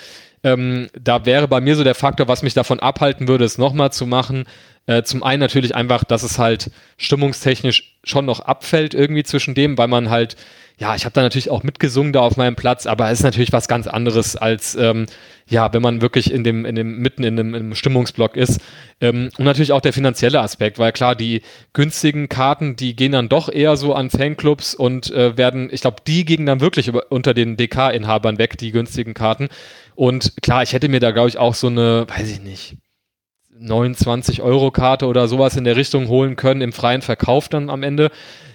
Ähm, 0.44 0.88
da 1.00 1.26
wäre 1.26 1.48
bei 1.48 1.60
mir 1.60 1.76
so 1.76 1.84
der 1.84 1.96
Faktor, 1.96 2.28
was 2.28 2.44
mich 2.44 2.54
davon 2.54 2.80
abhalten 2.80 3.28
würde, 3.28 3.46
es 3.46 3.58
nochmal 3.58 3.92
zu 3.92 4.06
machen. 4.06 4.46
Äh, 4.86 5.04
zum 5.04 5.22
einen 5.22 5.42
natürlich 5.42 5.76
einfach, 5.76 6.04
dass 6.04 6.24
es 6.24 6.40
halt 6.40 6.72
stimmungstechnisch 6.98 7.98
schon 8.04 8.26
noch 8.26 8.40
abfällt 8.40 8.94
irgendwie 8.94 9.24
zwischen 9.24 9.54
dem, 9.54 9.78
weil 9.78 9.88
man 9.88 10.10
halt 10.10 10.36
ja, 10.80 10.96
ich 10.96 11.06
habe 11.06 11.14
da 11.14 11.22
natürlich 11.22 11.50
auch 11.50 11.64
mitgesungen 11.64 12.14
da 12.14 12.22
auf 12.22 12.38
meinem 12.38 12.56
Platz, 12.56 12.88
aber 12.88 13.12
es 13.12 13.20
ist 13.20 13.24
natürlich 13.24 13.52
was 13.52 13.68
ganz 13.68 13.88
anderes 13.88 14.36
als 14.36 14.76
ähm, 14.76 15.06
ja, 15.50 15.74
wenn 15.74 15.82
man 15.82 16.02
wirklich 16.02 16.32
in 16.32 16.44
dem, 16.44 16.64
in 16.64 16.76
dem 16.76 17.00
mitten 17.00 17.24
in 17.24 17.36
dem, 17.36 17.54
in 17.54 17.70
dem 17.70 17.76
Stimmungsblock 17.76 18.38
ist. 18.38 18.62
Ähm, 19.02 19.30
und 19.38 19.46
natürlich 19.46 19.72
auch 19.72 19.82
der 19.82 19.94
finanzielle 19.94 20.40
Aspekt, 20.40 20.78
weil 20.78 20.92
klar, 20.92 21.16
die 21.16 21.42
günstigen 21.74 22.30
Karten, 22.30 22.76
die 22.76 22.96
gehen 22.96 23.12
dann 23.12 23.30
doch 23.30 23.50
eher 23.50 23.76
so 23.76 23.94
an 23.94 24.10
Fanclubs 24.10 24.76
und 24.76 25.12
äh, 25.12 25.38
werden, 25.38 25.70
ich 25.72 25.82
glaube, 25.82 25.98
die 26.06 26.24
gingen 26.24 26.46
dann 26.46 26.62
wirklich 26.62 26.92
unter 26.94 27.34
den 27.34 27.58
DK-Inhabern 27.58 28.38
weg, 28.38 28.58
die 28.58 28.72
günstigen 28.72 29.14
Karten. 29.14 29.50
Und 29.96 30.42
klar, 30.42 30.64
ich 30.64 30.74
hätte 30.74 30.88
mir 30.88 31.00
da, 31.00 31.12
glaube 31.12 31.30
ich, 31.30 31.38
auch 31.38 31.56
so 31.56 31.68
eine, 31.68 32.06
weiß 32.08 32.30
ich 32.30 32.42
nicht, 32.42 32.78
29 33.60 34.42
Euro 34.42 34.72
Karte 34.72 35.08
oder 35.08 35.28
sowas 35.28 35.58
in 35.58 35.66
der 35.66 35.76
Richtung 35.76 36.08
holen 36.08 36.36
können 36.36 36.62
im 36.62 36.72
freien 36.72 37.02
Verkauf 37.02 37.50
dann 37.50 37.70
am 37.70 37.84
Ende. 37.84 38.12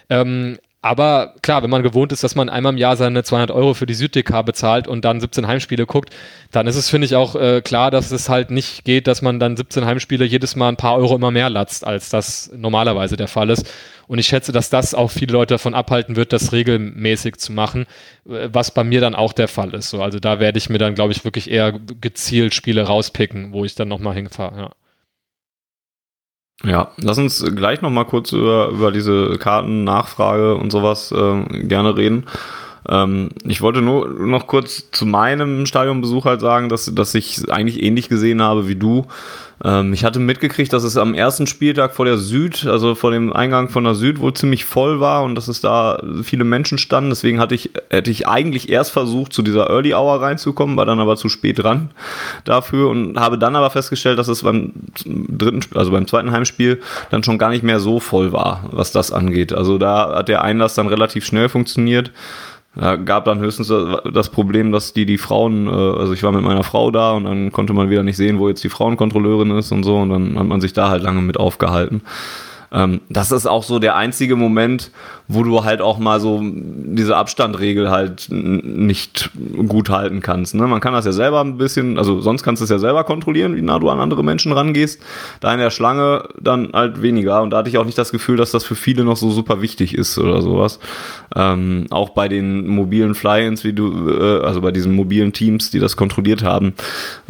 Ähm, 0.09 0.59
aber 0.85 1.33
klar, 1.41 1.63
wenn 1.63 1.71
man 1.71 1.83
gewohnt 1.83 2.13
ist, 2.13 2.25
dass 2.25 2.35
man 2.35 2.51
einmal 2.51 2.75
im 2.75 2.79
Jahr 2.79 2.99
seine 2.99 3.25
200 3.25 3.51
Euro 3.51 3.73
für 3.73 3.87
die 3.87 3.95
Süddeka 3.95 4.43
bezahlt 4.43 4.87
und 4.87 5.03
dann 5.03 5.19
17 5.19 5.47
Heimspiele 5.47 5.87
guckt, 5.87 6.11
dann 6.51 6.67
ist 6.67 6.77
es, 6.77 6.91
finde 6.91 7.07
ich, 7.07 7.17
auch 7.17 7.37
äh, 7.37 7.63
klar, 7.63 7.91
dass 7.91 8.11
es 8.11 8.29
halt 8.29 8.51
nicht 8.51 8.85
geht, 8.85 9.07
dass 9.07 9.23
man 9.23 9.41
dann 9.41 9.57
17 9.57 9.87
Heimspiele 9.87 10.27
jedes 10.27 10.57
Mal 10.57 10.69
ein 10.69 10.77
paar 10.77 10.99
Euro 10.99 11.17
immer 11.17 11.31
mehr 11.31 11.49
latzt, 11.49 11.87
als 11.87 12.11
das 12.11 12.51
normalerweise 12.55 13.17
der 13.17 13.29
Fall 13.29 13.49
ist. 13.49 13.67
Und 14.09 14.19
ich 14.19 14.27
schätze, 14.27 14.53
dass 14.53 14.69
das 14.69 14.95
auch 14.95 15.11
viele 15.11 15.33
Leute 15.33 15.55
davon 15.55 15.73
abhalten 15.73 16.17
wird, 16.17 16.35
das 16.35 16.53
regelmäßig 16.53 17.39
zu 17.39 17.55
machen, 17.55 17.87
äh, 18.29 18.51
was 18.53 18.71
bei 18.71 18.85
mir 18.85 19.01
dann 19.01 19.15
auch 19.15 19.33
der 19.33 19.49
Fall 19.49 19.73
ist. 19.73 19.89
So, 19.89 20.03
also 20.03 20.21
da 20.21 20.39
werde 20.39 20.59
ich 20.59 20.69
mir 20.69 20.77
dann, 20.77 20.95
glaube 20.95 21.13
ich, 21.13 21.25
wirklich 21.25 21.51
eher 21.51 21.73
gezielt 21.73 22.53
Spiele 22.53 22.83
rauspicken, 22.83 23.55
wo 23.55 23.65
ich 23.65 23.75
dann 23.75 23.89
nochmal 23.89 24.17
hinfahre. 24.17 24.59
Ja. 24.59 24.71
Ja, 26.65 26.91
lass 26.97 27.19
uns 27.19 27.45
gleich 27.55 27.83
noch 27.83 27.91
mal 27.91 28.05
kurz 28.05 28.33
über, 28.33 28.69
über 28.69 28.91
diese 28.91 29.37
Kartennachfrage 29.39 30.57
und 30.57 30.71
sowas 30.71 31.13
äh, 31.13 31.65
gerne 31.65 31.97
reden. 31.97 32.25
Ähm, 32.89 33.31
ich 33.45 33.61
wollte 33.63 33.83
nur 33.83 34.09
noch 34.09 34.47
kurz 34.47 34.91
zu 34.91 35.07
meinem 35.07 35.67
Stadionbesuch 35.67 36.25
halt 36.25 36.41
sagen, 36.41 36.69
dass, 36.69 36.93
dass 36.95 37.15
ich 37.15 37.51
eigentlich 37.51 37.83
ähnlich 37.83 38.09
gesehen 38.09 38.43
habe 38.43 38.69
wie 38.69 38.77
du. 38.77 39.07
Ähm, 39.63 39.93
ich 39.93 40.05
hatte 40.05 40.19
mitgekriegt, 40.19 40.73
dass 40.73 40.85
es 40.85 40.97
am 40.97 41.15
ersten 41.15 41.47
Spieltag 41.47 41.95
vor 41.95 42.05
der 42.05 42.19
Süd, 42.19 42.67
also 42.67 42.95
vor 42.95 43.11
dem 43.11 43.33
Eingang 43.33 43.69
von 43.69 43.85
der 43.85 43.95
Süd, 43.95 44.21
wohl 44.21 44.35
ziemlich 44.35 44.65
voll 44.65 45.01
war 45.01 45.23
und 45.23 45.35
dass 45.35 45.49
es 45.49 45.61
da 45.61 46.03
viele 46.23 46.45
Menschen 46.45 46.79
standen. 46.79 47.11
Deswegen 47.11 47.41
hatte 47.41 47.55
ich, 47.55 47.71
hätte 47.91 48.11
ich 48.11 48.27
eigentlich 48.27 48.69
erst 48.69 48.93
versucht, 48.93 49.33
zu 49.33 49.43
dieser 49.43 49.69
Early 49.71 49.95
Hour 49.95 50.21
reinzukommen, 50.21 50.77
war 50.77 50.87
dann 50.87 51.01
aber 51.01 51.17
zu 51.17 51.29
spät 51.29 51.63
dran 51.63 51.91
dafür 52.45 52.89
und 52.89 53.19
habe 53.19 53.39
dann 53.39 53.57
aber 53.57 53.71
festgestellt, 53.71 54.19
dass 54.19 54.29
es 54.29 54.43
beim 54.43 54.73
dritten, 55.05 55.61
also 55.75 55.91
beim 55.91 56.07
zweiten 56.07 56.33
Heimspiel 56.33 56.81
dann 57.11 57.23
schon 57.23 57.39
gar 57.39 57.51
nicht 57.51 57.63
mehr 57.63 57.81
so 57.81 58.01
voll 58.01 58.33
war, 58.33 58.65
was 58.71 58.93
das 58.93 59.13
angeht. 59.13 59.53
Also 59.53 59.79
da 59.79 60.17
hat 60.17 60.29
der 60.29 60.43
Einlass 60.43 60.75
dann 60.75 60.89
relativ 60.89 61.25
schnell 61.25 61.49
funktioniert. 61.49 62.11
Ja, 62.81 62.97
gab 62.97 63.25
dann 63.25 63.39
höchstens 63.39 63.69
das 64.13 64.31
Problem, 64.31 64.73
dass 64.73 64.93
die 64.93 65.07
die 65.07 65.19
Frauen, 65.19 65.69
äh, 65.69 65.71
also 65.71 66.13
ich 66.13 66.23
war 66.25 66.33
mit 66.33 66.43
meiner 66.43 66.65
Frau 66.65 66.91
da 66.91 67.13
und 67.13 67.25
dann 67.25 67.53
konnte 67.53 67.73
man 67.73 67.89
wieder 67.89 68.03
nicht 68.03 68.17
sehen, 68.17 68.39
wo 68.39 68.49
jetzt 68.49 68.65
die 68.65 68.69
Frauenkontrolleurin 68.69 69.53
ist 69.53 69.71
und 69.71 69.85
so 69.85 69.99
und 69.99 70.09
dann 70.09 70.39
hat 70.39 70.47
man 70.47 70.61
sich 70.61 70.73
da 70.73 70.89
halt 70.89 71.03
lange 71.03 71.23
mit 71.23 71.39
aufgehalten. 71.39 72.03
Ähm, 72.75 73.01
das 73.09 73.31
ist 73.31 73.47
auch 73.47 73.63
so 73.63 73.79
der 73.79 73.97
einzige 73.97 74.35
Moment, 74.35 74.91
wo 75.29 75.43
du 75.43 75.65
halt 75.65 75.81
auch 75.81 75.99
mal 75.99 76.21
so 76.21 76.43
diese 76.43 77.17
Abstandregel 77.17 77.91
halt 77.91 78.27
nicht 78.31 79.31
gut 79.69 79.89
halten 79.89 80.21
kannst. 80.21 80.55
Ne? 80.55 80.67
Man 80.67 80.81
kann 80.81 80.93
das 80.93 81.07
ja 81.07 81.13
selber 81.13 81.41
ein 81.41 81.57
bisschen, 81.57 81.97
also 81.99 82.21
sonst 82.21 82.43
kannst 82.43 82.61
du 82.61 82.65
es 82.65 82.71
ja 82.71 82.79
selber 82.79 83.05
kontrollieren, 83.05 83.57
wie 83.57 83.63
nah 83.63 83.79
du 83.79 83.89
an 83.89 84.01
andere 84.01 84.23
Menschen 84.23 84.53
rangehst. 84.53 85.01
Da 85.41 85.53
in 85.53 85.61
der 85.61 85.71
Schlange 85.71 86.29
dann 86.39 86.71
halt 86.73 87.01
weniger. 87.01 87.43
Und 87.43 87.51
da 87.51 87.59
hatte 87.59 87.71
ich 87.71 87.79
auch 87.79 87.87
nicht 87.87 87.97
das 87.97 88.11
Gefühl, 88.11 88.37
dass 88.37 88.51
das 88.51 88.65
für 88.65 88.75
viele 88.75 89.05
noch 89.05 89.17
so 89.17 89.31
super 89.31 89.63
wichtig 89.63 89.95
ist 89.95 90.19
oder 90.19 90.43
sowas. 90.43 90.79
Ähm, 91.35 91.87
auch 91.91 92.11
bei 92.11 92.29
den 92.29 92.67
mobilen 92.67 93.15
Fly-ins, 93.15 93.65
wie 93.65 93.73
du, 93.73 94.11
äh, 94.11 94.41
also 94.45 94.61
bei 94.61 94.73
diesen 94.73 94.95
mobilen 94.95 95.33
Teams, 95.33 95.71
die 95.71 95.79
das 95.79 95.97
kontrolliert 95.97 96.43
haben, 96.43 96.75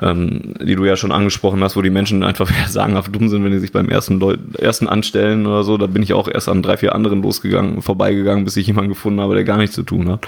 ähm, 0.00 0.54
die 0.60 0.74
du 0.74 0.84
ja 0.84 0.96
schon 0.96 1.12
angesprochen 1.12 1.62
hast, 1.62 1.76
wo 1.76 1.82
die 1.82 1.90
Menschen 1.90 2.24
einfach 2.24 2.50
sagenhaft 2.68 3.14
dumm 3.14 3.28
sind, 3.28 3.44
wenn 3.44 3.52
die 3.52 3.58
sich 3.58 3.72
beim 3.72 3.88
ersten, 3.88 4.18
Leu 4.18 4.36
ersten 4.58 4.88
anstellen 4.88 5.33
oder 5.42 5.64
so. 5.64 5.76
Da 5.76 5.86
bin 5.86 6.02
ich 6.02 6.12
auch 6.12 6.28
erst 6.28 6.48
an 6.48 6.62
drei, 6.62 6.76
vier 6.76 6.94
anderen 6.94 7.22
losgegangen 7.22 7.82
vorbeigegangen, 7.82 8.44
bis 8.44 8.56
ich 8.56 8.66
jemanden 8.66 8.90
gefunden 8.90 9.20
habe, 9.20 9.34
der 9.34 9.44
gar 9.44 9.56
nichts 9.56 9.74
zu 9.74 9.82
tun 9.82 10.10
hat. 10.10 10.26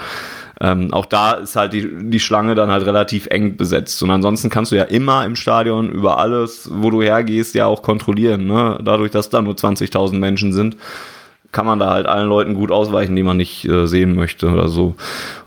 Ähm, 0.59 0.91
auch 0.91 1.05
da 1.05 1.33
ist 1.33 1.55
halt 1.55 1.73
die, 1.73 1.87
die 2.09 2.19
Schlange 2.19 2.55
dann 2.55 2.71
halt 2.71 2.85
relativ 2.85 3.27
eng 3.27 3.57
besetzt. 3.57 4.01
Und 4.01 4.09
ansonsten 4.09 4.49
kannst 4.49 4.71
du 4.71 4.75
ja 4.75 4.83
immer 4.83 5.25
im 5.25 5.35
Stadion 5.35 5.91
über 5.91 6.17
alles, 6.17 6.69
wo 6.73 6.89
du 6.89 7.01
hergehst, 7.01 7.53
ja 7.53 7.67
auch 7.67 7.83
kontrollieren. 7.83 8.47
Ne? 8.47 8.79
Dadurch, 8.83 9.11
dass 9.11 9.29
da 9.29 9.41
nur 9.41 9.53
20.000 9.53 10.17
Menschen 10.17 10.53
sind, 10.53 10.77
kann 11.51 11.65
man 11.65 11.79
da 11.79 11.91
halt 11.91 12.07
allen 12.07 12.27
Leuten 12.27 12.55
gut 12.55 12.71
ausweichen, 12.71 13.15
die 13.15 13.23
man 13.23 13.37
nicht 13.37 13.65
äh, 13.65 13.87
sehen 13.87 14.15
möchte 14.15 14.49
oder 14.49 14.67
so. 14.67 14.95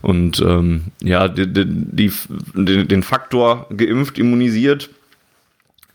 Und 0.01 0.41
ähm, 0.41 0.85
ja, 1.01 1.27
die, 1.27 1.47
die, 1.51 2.11
die, 2.53 2.87
den 2.87 3.03
Faktor 3.03 3.67
geimpft, 3.75 4.17
immunisiert, 4.17 4.89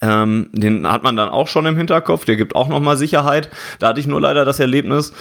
ähm, 0.03 0.49
den 0.53 0.87
hat 0.91 1.03
man 1.03 1.17
dann 1.17 1.29
auch 1.29 1.49
schon 1.49 1.65
im 1.67 1.77
Hinterkopf, 1.77 2.25
der 2.25 2.37
gibt 2.37 2.55
auch 2.55 2.69
nochmal 2.69 2.97
Sicherheit. 2.97 3.49
Da 3.79 3.89
hatte 3.89 4.01
ich 4.01 4.07
nur 4.07 4.21
leider 4.21 4.45
das 4.45 4.61
Erlebnis, 4.61 5.13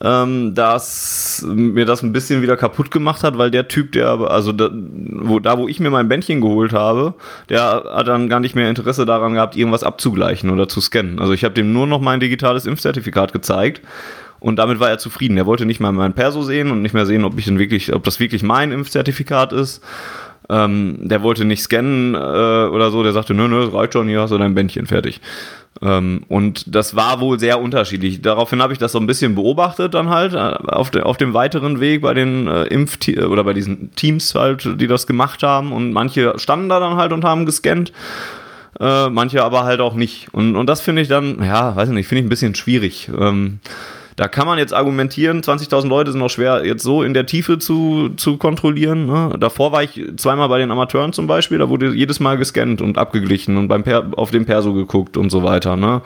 ähm, 0.00 0.54
dass 0.54 1.44
mir 1.46 1.84
das 1.84 2.02
ein 2.02 2.12
bisschen 2.12 2.42
wieder 2.42 2.56
kaputt 2.56 2.90
gemacht 2.90 3.22
hat, 3.22 3.38
weil 3.38 3.50
der 3.50 3.68
Typ, 3.68 3.92
der, 3.92 4.08
also 4.08 4.52
da 4.52 4.70
wo, 4.72 5.38
da, 5.38 5.58
wo 5.58 5.68
ich 5.68 5.78
mir 5.78 5.90
mein 5.90 6.08
Bändchen 6.08 6.40
geholt 6.40 6.72
habe, 6.72 7.14
der 7.48 7.84
hat 7.94 8.08
dann 8.08 8.28
gar 8.28 8.40
nicht 8.40 8.56
mehr 8.56 8.68
Interesse 8.68 9.06
daran 9.06 9.34
gehabt, 9.34 9.56
irgendwas 9.56 9.84
abzugleichen 9.84 10.50
oder 10.50 10.68
zu 10.68 10.80
scannen. 10.80 11.20
Also 11.20 11.32
ich 11.32 11.44
habe 11.44 11.54
dem 11.54 11.72
nur 11.72 11.86
noch 11.86 12.00
mein 12.00 12.20
digitales 12.20 12.66
Impfzertifikat 12.66 13.32
gezeigt. 13.32 13.82
Und 14.40 14.56
damit 14.56 14.78
war 14.78 14.90
er 14.90 14.98
zufrieden. 14.98 15.38
Er 15.38 15.46
wollte 15.46 15.64
nicht 15.64 15.80
mal 15.80 15.90
mein 15.90 16.12
Perso 16.12 16.42
sehen 16.42 16.70
und 16.70 16.82
nicht 16.82 16.92
mehr 16.92 17.06
sehen, 17.06 17.24
ob 17.24 17.38
ich 17.38 17.46
denn 17.46 17.58
wirklich, 17.58 17.94
ob 17.94 18.04
das 18.04 18.20
wirklich 18.20 18.42
mein 18.42 18.72
Impfzertifikat 18.72 19.54
ist. 19.54 19.82
Ähm, 20.50 20.98
der 21.00 21.22
wollte 21.22 21.44
nicht 21.44 21.62
scannen 21.62 22.14
äh, 22.14 22.18
oder 22.18 22.90
so, 22.90 23.02
der 23.02 23.12
sagte, 23.12 23.34
nö, 23.34 23.48
nö, 23.48 23.64
reicht 23.64 23.94
schon, 23.94 24.08
hier 24.08 24.20
hast 24.20 24.30
du 24.30 24.38
dein 24.38 24.54
Bändchen 24.54 24.86
fertig. 24.86 25.20
Ähm, 25.82 26.22
und 26.28 26.74
das 26.74 26.94
war 26.94 27.20
wohl 27.20 27.38
sehr 27.38 27.60
unterschiedlich. 27.60 28.22
Daraufhin 28.22 28.62
habe 28.62 28.72
ich 28.72 28.78
das 28.78 28.92
so 28.92 28.98
ein 28.98 29.06
bisschen 29.06 29.34
beobachtet 29.34 29.94
dann 29.94 30.08
halt 30.08 30.34
äh, 30.34 30.36
auf, 30.38 30.90
de, 30.90 31.02
auf 31.02 31.16
dem 31.16 31.34
weiteren 31.34 31.80
Weg 31.80 32.02
bei 32.02 32.14
den 32.14 32.46
äh, 32.46 32.64
Impf 32.64 32.98
oder 33.26 33.44
bei 33.44 33.54
diesen 33.54 33.94
Teams 33.94 34.34
halt, 34.34 34.80
die 34.80 34.86
das 34.86 35.06
gemacht 35.06 35.42
haben. 35.42 35.72
Und 35.72 35.92
manche 35.92 36.38
standen 36.38 36.68
da 36.68 36.78
dann 36.78 36.96
halt 36.96 37.12
und 37.12 37.24
haben 37.24 37.46
gescannt. 37.46 37.92
Äh, 38.80 39.08
manche 39.08 39.42
aber 39.42 39.64
halt 39.64 39.80
auch 39.80 39.94
nicht. 39.94 40.28
Und, 40.32 40.56
und 40.56 40.66
das 40.66 40.80
finde 40.80 41.02
ich 41.02 41.08
dann, 41.08 41.42
ja, 41.42 41.74
weiß 41.74 41.88
nicht, 41.90 42.08
finde 42.08 42.20
ich 42.20 42.26
ein 42.26 42.30
bisschen 42.30 42.54
schwierig. 42.54 43.10
Ähm, 43.18 43.60
da 44.16 44.28
kann 44.28 44.46
man 44.46 44.58
jetzt 44.58 44.72
argumentieren, 44.72 45.42
20.000 45.42 45.88
Leute 45.88 46.12
sind 46.12 46.20
noch 46.20 46.30
schwer 46.30 46.64
jetzt 46.64 46.82
so 46.82 47.02
in 47.02 47.14
der 47.14 47.26
Tiefe 47.26 47.58
zu, 47.58 48.10
zu 48.16 48.36
kontrollieren. 48.36 49.06
Ne? 49.06 49.36
Davor 49.38 49.72
war 49.72 49.82
ich 49.82 50.00
zweimal 50.16 50.48
bei 50.48 50.58
den 50.58 50.70
Amateuren 50.70 51.12
zum 51.12 51.26
Beispiel, 51.26 51.58
da 51.58 51.68
wurde 51.68 51.94
jedes 51.94 52.20
Mal 52.20 52.36
gescannt 52.36 52.80
und 52.80 52.96
abgeglichen 52.96 53.56
und 53.56 53.68
beim 53.68 53.82
per 53.82 54.06
auf 54.16 54.30
dem 54.30 54.46
Perso 54.46 54.72
geguckt 54.72 55.16
und 55.16 55.30
so 55.30 55.42
weiter. 55.42 55.76
Ne? 55.76 56.00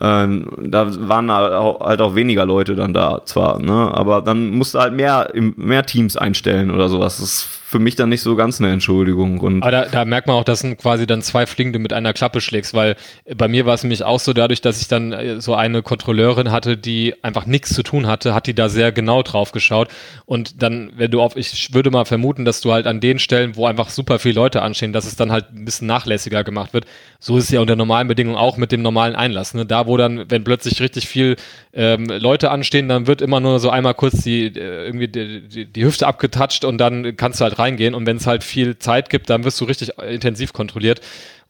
Ähm, 0.00 0.48
da 0.58 1.08
waren 1.08 1.30
halt 1.30 2.00
auch 2.00 2.14
weniger 2.14 2.46
Leute 2.46 2.74
dann 2.74 2.94
da 2.94 3.22
zwar, 3.24 3.58
ne? 3.58 3.90
aber 3.94 4.22
dann 4.22 4.50
musst 4.50 4.74
du 4.74 4.78
halt 4.78 4.94
mehr, 4.94 5.30
mehr 5.34 5.84
Teams 5.84 6.16
einstellen 6.16 6.70
oder 6.70 6.88
sowas. 6.88 7.18
Das 7.18 7.26
ist 7.26 7.48
für 7.76 7.82
mich 7.82 7.94
dann 7.94 8.08
nicht 8.08 8.22
so 8.22 8.36
ganz 8.36 8.58
eine 8.58 8.72
Entschuldigung. 8.72 9.38
Und 9.40 9.62
Aber 9.62 9.70
da, 9.70 9.84
da 9.84 10.04
merkt 10.06 10.26
man 10.26 10.36
auch, 10.36 10.44
dass 10.44 10.62
du 10.62 10.74
quasi 10.76 11.06
dann 11.06 11.20
zwei 11.20 11.44
Fliegende 11.44 11.78
mit 11.78 11.92
einer 11.92 12.14
Klappe 12.14 12.40
schlägst, 12.40 12.72
weil 12.72 12.96
bei 13.36 13.48
mir 13.48 13.66
war 13.66 13.74
es 13.74 13.82
nämlich 13.82 14.02
auch 14.02 14.18
so, 14.18 14.32
dadurch, 14.32 14.62
dass 14.62 14.80
ich 14.80 14.88
dann 14.88 15.12
äh, 15.12 15.40
so 15.42 15.54
eine 15.54 15.82
Kontrolleurin 15.82 16.50
hatte, 16.50 16.78
die 16.78 17.14
einfach 17.22 17.44
nichts 17.44 17.74
zu 17.74 17.82
tun 17.82 18.06
hatte, 18.06 18.34
hat 18.34 18.46
die 18.46 18.54
da 18.54 18.70
sehr 18.70 18.92
genau 18.92 19.22
drauf 19.22 19.52
geschaut. 19.52 19.88
Und 20.24 20.62
dann, 20.62 20.90
wenn 20.96 21.10
du 21.10 21.20
auf, 21.20 21.36
ich 21.36 21.74
würde 21.74 21.90
mal 21.90 22.06
vermuten, 22.06 22.46
dass 22.46 22.62
du 22.62 22.72
halt 22.72 22.86
an 22.86 23.00
den 23.00 23.18
Stellen, 23.18 23.56
wo 23.56 23.66
einfach 23.66 23.90
super 23.90 24.18
viele 24.18 24.36
Leute 24.36 24.62
anstehen, 24.62 24.94
dass 24.94 25.04
es 25.04 25.16
dann 25.16 25.30
halt 25.30 25.52
ein 25.52 25.66
bisschen 25.66 25.86
nachlässiger 25.86 26.42
gemacht 26.42 26.72
wird. 26.72 26.86
So 27.18 27.36
ist 27.36 27.44
es 27.44 27.50
ja 27.50 27.60
unter 27.60 27.76
normalen 27.76 28.08
Bedingungen 28.08 28.38
auch 28.38 28.56
mit 28.56 28.72
dem 28.72 28.80
normalen 28.80 29.16
Einlass. 29.16 29.52
Ne? 29.52 29.66
Da, 29.66 29.86
wo 29.86 29.98
dann, 29.98 30.30
wenn 30.30 30.44
plötzlich 30.44 30.80
richtig 30.80 31.08
viel 31.08 31.36
ähm, 31.74 32.06
Leute 32.06 32.50
anstehen, 32.50 32.88
dann 32.88 33.06
wird 33.06 33.20
immer 33.20 33.40
nur 33.40 33.58
so 33.58 33.68
einmal 33.68 33.92
kurz 33.92 34.22
die, 34.22 34.46
äh, 34.46 34.86
irgendwie 34.86 35.08
die, 35.08 35.46
die, 35.46 35.66
die 35.66 35.84
Hüfte 35.84 36.06
abgetatscht 36.06 36.64
und 36.64 36.78
dann 36.78 37.16
kannst 37.16 37.40
du 37.40 37.44
halt 37.44 37.58
reingehen. 37.66 37.94
Und 37.94 38.06
wenn 38.06 38.16
es 38.16 38.26
halt 38.26 38.44
viel 38.44 38.78
Zeit 38.78 39.10
gibt, 39.10 39.30
dann 39.30 39.44
wirst 39.44 39.60
du 39.60 39.64
richtig 39.64 39.98
intensiv 39.98 40.52
kontrolliert. 40.52 41.00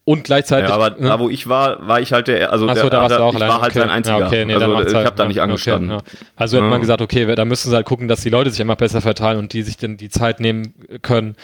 Und 0.03 0.23
gleichzeitig. 0.23 0.69
Ja, 0.69 0.75
aber 0.75 0.91
ne? 0.91 1.09
da, 1.09 1.19
wo 1.19 1.29
ich 1.29 1.49
war, 1.49 1.85
war 1.85 1.99
ich 1.99 2.13
halt 2.13 2.27
der, 2.27 2.53
also 2.53 2.65
so, 2.65 2.73
der, 2.73 2.89
da 2.89 3.01
warst 3.01 3.11
der, 3.11 3.17
du 3.17 3.23
auch 3.25 3.33
ich 3.33 3.35
allein. 3.35 3.49
war 3.49 3.61
halt 3.61 3.71
okay. 3.71 3.79
sein 3.79 3.89
einziger. 3.89 4.19
Ja, 4.19 4.27
okay, 4.27 4.45
nee, 4.45 4.53
also 4.53 4.81
ich 4.81 4.93
halt, 4.93 5.05
habe 5.05 5.15
da 5.17 5.25
nicht 5.25 5.35
ja, 5.35 5.43
angestanden. 5.43 5.91
Okay, 5.91 6.03
ja. 6.13 6.27
Also 6.37 6.57
hätte 6.57 6.67
man 6.67 6.79
gesagt, 6.79 7.01
okay, 7.01 7.35
da 7.35 7.43
müssen 7.43 7.69
sie 7.69 7.75
halt 7.75 7.85
gucken, 7.85 8.07
dass 8.07 8.21
die 8.21 8.29
Leute 8.29 8.49
sich 8.49 8.61
immer 8.61 8.77
besser 8.77 9.01
verteilen 9.01 9.37
und 9.37 9.51
die 9.51 9.63
sich 9.63 9.75
dann 9.75 9.97
die 9.97 10.09
Zeit 10.09 10.39
nehmen 10.39 10.73
können, 11.01 11.35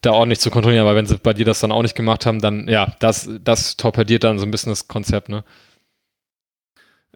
da 0.00 0.10
ordentlich 0.10 0.40
zu 0.40 0.50
kontrollieren. 0.50 0.82
Aber 0.82 0.96
wenn 0.96 1.06
sie 1.06 1.18
bei 1.18 1.34
dir 1.34 1.44
das 1.44 1.60
dann 1.60 1.70
auch 1.70 1.82
nicht 1.82 1.94
gemacht 1.94 2.26
haben, 2.26 2.40
dann 2.40 2.66
ja, 2.66 2.96
das, 2.98 3.30
das 3.44 3.76
torpediert 3.76 4.24
dann 4.24 4.40
so 4.40 4.44
ein 4.44 4.50
bisschen 4.50 4.72
das 4.72 4.88
Konzept, 4.88 5.28
ne? 5.28 5.44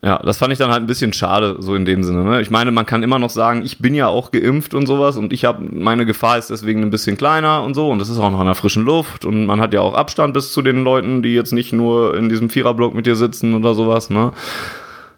Ja, 0.05 0.18
das 0.18 0.36
fand 0.36 0.52
ich 0.52 0.59
dann 0.59 0.70
halt 0.70 0.82
ein 0.82 0.86
bisschen 0.86 1.14
schade, 1.14 1.57
so 1.61 1.74
in 1.74 1.86
dem 1.86 2.05
Sinne. 2.05 2.24
Ne? 2.24 2.42
Ich 2.42 2.50
meine, 2.50 2.70
man 2.70 2.84
kann 2.84 3.02
immer 3.02 3.18
noch 3.18 3.30
sagen, 3.30 3.62
ich 3.64 3.78
bin 3.78 3.94
ja 3.94 4.07
auch 4.07 4.32
geimpft 4.32 4.74
und 4.74 4.86
sowas 4.86 5.16
und 5.16 5.32
ich 5.32 5.46
habe, 5.46 5.64
meine 5.72 6.05
Gefahr 6.05 6.36
ist 6.36 6.50
deswegen 6.50 6.82
ein 6.82 6.90
bisschen 6.90 7.16
kleiner 7.16 7.62
und 7.62 7.72
so 7.72 7.88
und 7.88 8.00
das 8.00 8.11
ist 8.11 8.18
auch 8.18 8.30
noch 8.30 8.40
in 8.40 8.44
der 8.44 8.55
frischen 8.55 8.84
Luft 8.84 9.24
und 9.24 9.46
man 9.46 9.62
hat 9.62 9.72
ja 9.72 9.80
auch 9.80 9.94
Abstand 9.94 10.34
bis 10.34 10.52
zu 10.52 10.61
den 10.61 10.84
Leuten, 10.84 11.22
die 11.22 11.32
jetzt 11.32 11.55
nicht 11.55 11.72
nur 11.72 12.14
in 12.18 12.28
diesem 12.28 12.50
Viererblock 12.50 12.94
mit 12.94 13.07
dir 13.07 13.16
sitzen 13.16 13.55
oder 13.55 13.74
sowas, 13.74 14.11
ne? 14.11 14.32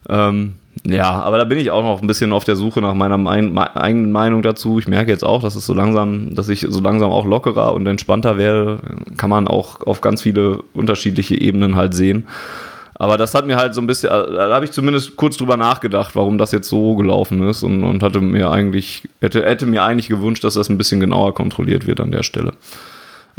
Ähm, 0.08 0.52
ja, 0.84 1.10
aber 1.10 1.38
da 1.38 1.44
bin 1.44 1.58
ich 1.58 1.72
auch 1.72 1.82
noch 1.82 2.00
ein 2.00 2.06
bisschen 2.06 2.32
auf 2.32 2.44
der 2.44 2.54
Suche 2.54 2.80
nach 2.80 2.94
meiner 2.94 3.18
mein, 3.18 3.58
eigenen 3.58 4.12
Meinung 4.12 4.42
dazu. 4.42 4.78
Ich 4.78 4.86
merke 4.86 5.10
jetzt 5.10 5.24
auch, 5.24 5.42
dass 5.42 5.56
es 5.56 5.66
so 5.66 5.74
langsam, 5.74 6.36
dass 6.36 6.48
ich 6.48 6.64
so 6.68 6.80
langsam 6.80 7.10
auch 7.10 7.24
lockerer 7.24 7.74
und 7.74 7.88
entspannter 7.88 8.38
werde, 8.38 8.78
kann 9.16 9.30
man 9.30 9.48
auch 9.48 9.80
auf 9.80 10.00
ganz 10.00 10.22
viele 10.22 10.62
unterschiedliche 10.74 11.34
Ebenen 11.40 11.74
halt 11.74 11.94
sehen. 11.94 12.28
Aber 12.98 13.18
das 13.18 13.34
hat 13.34 13.46
mir 13.46 13.56
halt 13.56 13.74
so 13.74 13.80
ein 13.80 13.86
bisschen, 13.86 14.08
äh, 14.10 14.32
da 14.32 14.54
habe 14.54 14.64
ich 14.64 14.72
zumindest 14.72 15.16
kurz 15.16 15.36
drüber 15.36 15.56
nachgedacht, 15.56 16.16
warum 16.16 16.38
das 16.38 16.52
jetzt 16.52 16.68
so 16.68 16.96
gelaufen 16.96 17.46
ist 17.48 17.62
und, 17.62 17.84
und 17.84 18.02
hatte 18.02 18.20
mir 18.20 18.50
eigentlich, 18.50 19.02
hätte, 19.20 19.44
hätte 19.44 19.66
mir 19.66 19.82
eigentlich 19.84 20.08
gewünscht, 20.08 20.44
dass 20.44 20.54
das 20.54 20.68
ein 20.68 20.78
bisschen 20.78 21.00
genauer 21.00 21.34
kontrolliert 21.34 21.86
wird 21.86 22.00
an 22.00 22.10
der 22.10 22.22
Stelle. 22.22 22.52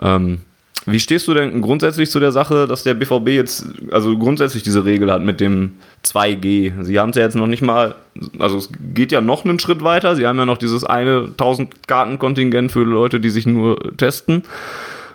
Ähm, 0.02 0.40
wie 0.86 1.02
stehst 1.02 1.28
du 1.28 1.34
denn 1.34 1.62
grundsätzlich 1.62 2.10
zu 2.10 2.20
der 2.22 2.32
Sache, 2.32 2.66
dass 2.66 2.84
der 2.84 2.94
BVB 2.94 3.28
jetzt, 3.30 3.66
also 3.92 4.18
grundsätzlich 4.18 4.64
diese 4.64 4.86
Regel 4.86 5.12
hat 5.12 5.22
mit 5.22 5.42
dem 5.42 5.74
2G? 6.06 6.84
Sie 6.84 7.00
haben 7.00 7.10
es 7.10 7.18
ja 7.18 7.24
jetzt 7.24 7.36
noch 7.36 7.48
nicht 7.48 7.62
mal, 7.62 7.96
also 8.40 8.58
es 8.58 8.70
geht 8.94 9.12
ja 9.12 9.20
noch 9.20 9.44
einen 9.44 9.60
Schritt 9.60 9.84
weiter. 9.84 10.16
Sie 10.16 10.26
haben 10.26 10.38
ja 10.38 10.46
noch 10.46 10.58
dieses 10.58 10.86
eine 10.86 11.26
1000 11.32 11.88
Kartenkontingent 11.88 12.72
für 12.72 12.84
Leute, 12.84 13.20
die 13.20 13.32
sich 13.32 13.46
nur 13.46 13.98
testen. 13.98 14.44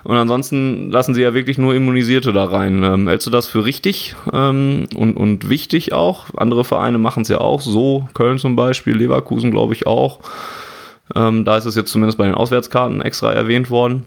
Und 0.05 0.17
ansonsten 0.17 0.91
lassen 0.91 1.15
sie 1.15 1.23
ja 1.23 1.35
wirklich 1.35 1.59
nur 1.59 1.75
Immunisierte 1.75 2.33
da 2.33 2.45
rein. 2.45 2.83
Ähm, 2.83 3.09
hältst 3.09 3.27
du 3.27 3.31
das 3.31 3.47
für 3.47 3.65
richtig 3.65 4.17
ähm, 4.33 4.89
und, 4.97 5.17
und 5.17 5.49
wichtig 5.49 5.93
auch? 5.93 6.27
Andere 6.37 6.65
Vereine 6.65 6.99
machen 6.99 7.23
es 7.23 7.29
ja 7.29 7.39
auch 7.39 7.61
so. 7.61 8.09
Köln 8.15 8.39
zum 8.39 8.57
Beispiel, 8.57 8.97
Leverkusen 8.97 9.51
glaube 9.51 9.75
ich 9.75 9.87
auch. 9.87 10.21
Ähm, 11.15 11.45
da 11.45 11.57
ist 11.57 11.67
es 11.67 11.77
jetzt 11.77 11.93
zumindest 11.93 12.19
bei 12.19 12.25
den 12.25 12.35
Auswärtskarten 12.35 13.01
extra 13.01 13.33
erwähnt 13.33 13.71
worden, 13.71 14.05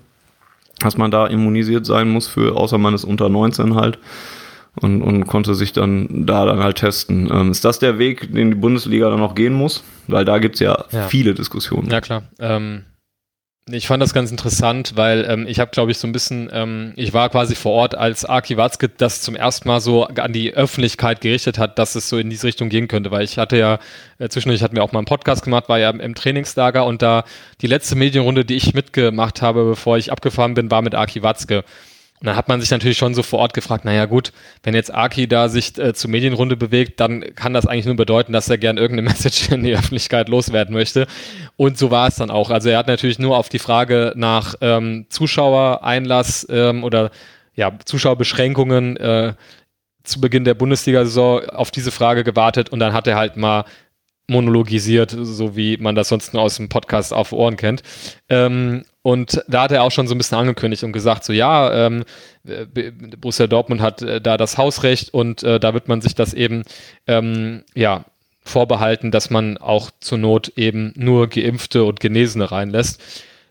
dass 0.80 0.98
man 0.98 1.12
da 1.12 1.28
immunisiert 1.28 1.86
sein 1.86 2.10
muss 2.10 2.28
für, 2.28 2.58
außer 2.58 2.78
man 2.78 2.94
ist 2.94 3.06
unter 3.06 3.30
19 3.30 3.76
halt. 3.76 4.00
Und, 4.82 5.02
und 5.02 5.26
konnte 5.26 5.56
sich 5.56 5.72
dann 5.72 6.26
da 6.26 6.46
dann 6.46 6.60
halt 6.62 6.76
testen. 6.80 7.30
Ähm, 7.32 7.52
ist 7.52 7.64
das 7.64 7.80
der 7.80 7.98
Weg, 7.98 8.34
den 8.34 8.52
die 8.52 8.58
Bundesliga 8.58 9.10
dann 9.10 9.22
noch 9.22 9.34
gehen 9.34 9.54
muss? 9.54 9.86
Weil 10.08 10.26
da 10.26 10.38
gibt's 10.38 10.60
ja, 10.60 10.84
ja. 10.92 11.08
viele 11.08 11.34
Diskussionen. 11.34 11.90
Ja, 11.90 12.02
klar. 12.02 12.24
Ähm 12.40 12.84
ich 13.72 13.88
fand 13.88 14.04
das 14.04 14.14
ganz 14.14 14.30
interessant, 14.30 14.92
weil 14.96 15.26
ähm, 15.28 15.48
ich 15.48 15.60
habe, 15.60 15.72
glaube 15.72 15.90
ich, 15.90 15.98
so 15.98 16.08
ein 16.08 16.12
bisschen, 16.12 16.52
ähm, 16.54 16.94
ich 16.96 17.14
war 17.14 17.30
quasi 17.30 17.56
vor 17.56 17.72
Ort, 17.72 17.96
als 17.96 18.24
Aki 18.24 18.58
Watzke 18.58 18.90
das 18.90 19.22
zum 19.22 19.36
ersten 19.36 19.68
Mal 19.68 19.80
so 19.80 20.06
an 20.06 20.34
die 20.34 20.54
Öffentlichkeit 20.54 21.20
gerichtet 21.20 21.58
hat, 21.58 21.80
dass 21.80 21.96
es 21.96 22.08
so 22.08 22.20
in 22.20 22.30
diese 22.30 22.46
Richtung 22.46 22.70
gehen 22.70 22.88
könnte, 22.88 23.10
weil 23.10 23.24
ich 23.24 23.40
hatte 23.40 23.58
ja, 23.58 23.80
äh, 24.20 24.30
zwischendurch 24.30 24.62
hatten 24.62 24.76
wir 24.76 24.84
auch 24.84 24.92
mal 24.92 25.00
einen 25.00 25.08
Podcast 25.08 25.44
gemacht, 25.44 25.68
war 25.68 25.80
ja 25.80 25.90
im, 25.90 26.00
im 26.00 26.14
Trainingslager 26.14 26.86
und 26.86 27.02
da 27.02 27.24
die 27.62 27.68
letzte 27.68 27.96
Medienrunde, 27.96 28.46
die 28.46 28.56
ich 28.56 28.76
mitgemacht 28.76 29.42
habe, 29.42 29.66
bevor 29.66 29.98
ich 29.98 30.12
abgefahren 30.12 30.54
bin, 30.54 30.70
war 30.70 30.84
mit 30.84 30.94
Aki 30.94 31.24
Watzke. 31.24 31.64
Und 32.26 32.30
dann 32.30 32.38
hat 32.38 32.48
man 32.48 32.60
sich 32.60 32.72
natürlich 32.72 32.98
schon 32.98 33.14
so 33.14 33.22
vor 33.22 33.38
Ort 33.38 33.54
gefragt, 33.54 33.86
naja 33.86 34.06
gut, 34.06 34.32
wenn 34.64 34.74
jetzt 34.74 34.92
Aki 34.92 35.28
da 35.28 35.48
sich 35.48 35.78
äh, 35.78 35.94
zur 35.94 36.10
Medienrunde 36.10 36.58
bewegt, 36.58 37.00
dann 37.00 37.24
kann 37.36 37.54
das 37.54 37.68
eigentlich 37.68 37.86
nur 37.86 37.96
bedeuten, 37.96 38.34
dass 38.34 38.50
er 38.50 38.58
gern 38.58 38.78
irgendeine 38.78 39.08
Message 39.10 39.52
in 39.52 39.64
die 39.64 39.76
Öffentlichkeit 39.76 40.28
loswerden 40.28 40.74
möchte. 40.74 41.06
Und 41.56 41.78
so 41.78 41.92
war 41.92 42.08
es 42.08 42.16
dann 42.16 42.32
auch. 42.32 42.50
Also 42.50 42.70
er 42.70 42.80
hat 42.80 42.88
natürlich 42.88 43.20
nur 43.20 43.38
auf 43.38 43.50
die 43.50 43.60
Frage 43.60 44.12
nach 44.16 44.56
ähm, 44.62 45.06
Zuschauereinlass 45.10 46.48
ähm, 46.50 46.84
oder 46.84 47.12
ja, 47.54 47.72
Zuschauerbeschränkungen 47.86 48.98
äh, 48.98 49.34
zu 50.02 50.20
Beginn 50.20 50.46
der 50.46 50.56
Bundesliga-Saison 50.56 51.48
auf 51.50 51.70
diese 51.70 51.92
Frage 51.92 52.24
gewartet 52.24 52.70
und 52.70 52.80
dann 52.80 52.94
hat 52.94 53.06
er 53.06 53.18
halt 53.18 53.38
mal 53.38 53.66
monologisiert, 54.28 55.16
so 55.18 55.56
wie 55.56 55.78
man 55.78 55.96
das 55.96 56.10
sonst 56.10 56.34
nur 56.34 56.42
aus 56.42 56.58
dem 56.58 56.70
Podcast 56.70 57.14
auf 57.14 57.32
Ohren 57.32 57.58
kennt. 57.58 57.84
Ähm, 58.30 58.84
und 59.02 59.44
da 59.48 59.64
hat 59.64 59.72
er 59.72 59.84
auch 59.84 59.92
schon 59.92 60.08
so 60.08 60.16
ein 60.16 60.18
bisschen 60.18 60.38
angekündigt 60.38 60.84
und 60.84 60.92
gesagt, 60.92 61.24
so 61.24 61.34
ja, 61.34 61.88
ähm, 61.88 62.04
Borussia 63.18 63.46
Dortmund 63.46 63.82
hat 63.82 64.02
äh, 64.02 64.20
da 64.20 64.38
das 64.38 64.58
Hausrecht 64.58 65.14
und 65.14 65.44
äh, 65.44 65.60
da 65.60 65.74
wird 65.74 65.88
man 65.88 66.02
sich 66.02 66.16
das 66.16 66.34
eben 66.34 66.64
ähm, 67.06 67.64
ja 67.76 68.06
vorbehalten, 68.44 69.12
dass 69.12 69.30
man 69.30 69.58
auch 69.58 69.92
zur 70.00 70.18
Not 70.18 70.54
eben 70.56 70.94
nur 70.96 71.28
Geimpfte 71.28 71.84
und 71.84 72.00
Genesene 72.00 72.52
reinlässt. 72.52 73.02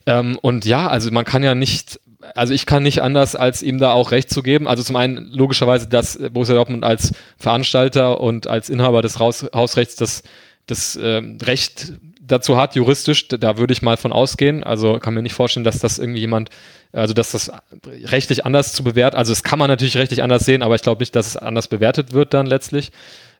Ähm, 0.06 0.38
und 0.42 0.64
ja, 0.64 0.88
also 0.88 1.10
man 1.10 1.24
kann 1.24 1.42
ja 1.42 1.54
nicht 1.54 2.00
also 2.34 2.54
ich 2.54 2.66
kann 2.66 2.82
nicht 2.82 3.02
anders, 3.02 3.36
als 3.36 3.62
ihm 3.62 3.78
da 3.78 3.92
auch 3.92 4.10
recht 4.10 4.30
zu 4.30 4.42
geben. 4.42 4.66
Also 4.66 4.82
zum 4.82 4.96
einen 4.96 5.30
logischerweise, 5.32 5.88
dass 5.88 6.18
Borussia 6.18 6.54
Dortmund 6.54 6.84
als 6.84 7.12
Veranstalter 7.36 8.20
und 8.20 8.46
als 8.46 8.70
Inhaber 8.70 9.02
des 9.02 9.18
Haus 9.18 9.46
Hausrechts 9.54 9.96
das 9.96 10.22
das 10.66 10.96
äh, 10.96 11.22
Recht 11.42 11.92
dazu 12.20 12.56
hat, 12.56 12.74
juristisch, 12.74 13.28
da 13.28 13.58
würde 13.58 13.72
ich 13.72 13.82
mal 13.82 13.96
von 13.96 14.12
ausgehen. 14.12 14.64
Also 14.64 14.98
kann 14.98 15.14
mir 15.14 15.22
nicht 15.22 15.34
vorstellen, 15.34 15.64
dass 15.64 15.78
das 15.78 15.98
irgendwie 15.98 16.20
jemand, 16.20 16.50
also 16.92 17.12
dass 17.12 17.32
das 17.32 17.52
rechtlich 17.84 18.46
anders 18.46 18.72
zu 18.72 18.82
bewerten, 18.82 19.16
also 19.16 19.32
es 19.32 19.42
kann 19.42 19.58
man 19.58 19.68
natürlich 19.68 19.96
rechtlich 19.96 20.22
anders 20.22 20.44
sehen, 20.44 20.62
aber 20.62 20.74
ich 20.74 20.82
glaube 20.82 21.02
nicht, 21.02 21.14
dass 21.14 21.26
es 21.26 21.36
anders 21.36 21.68
bewertet 21.68 22.12
wird 22.12 22.32
dann 22.32 22.46
letztlich. 22.46 22.92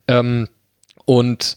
Ähm, 0.07 0.49
und 1.07 1.57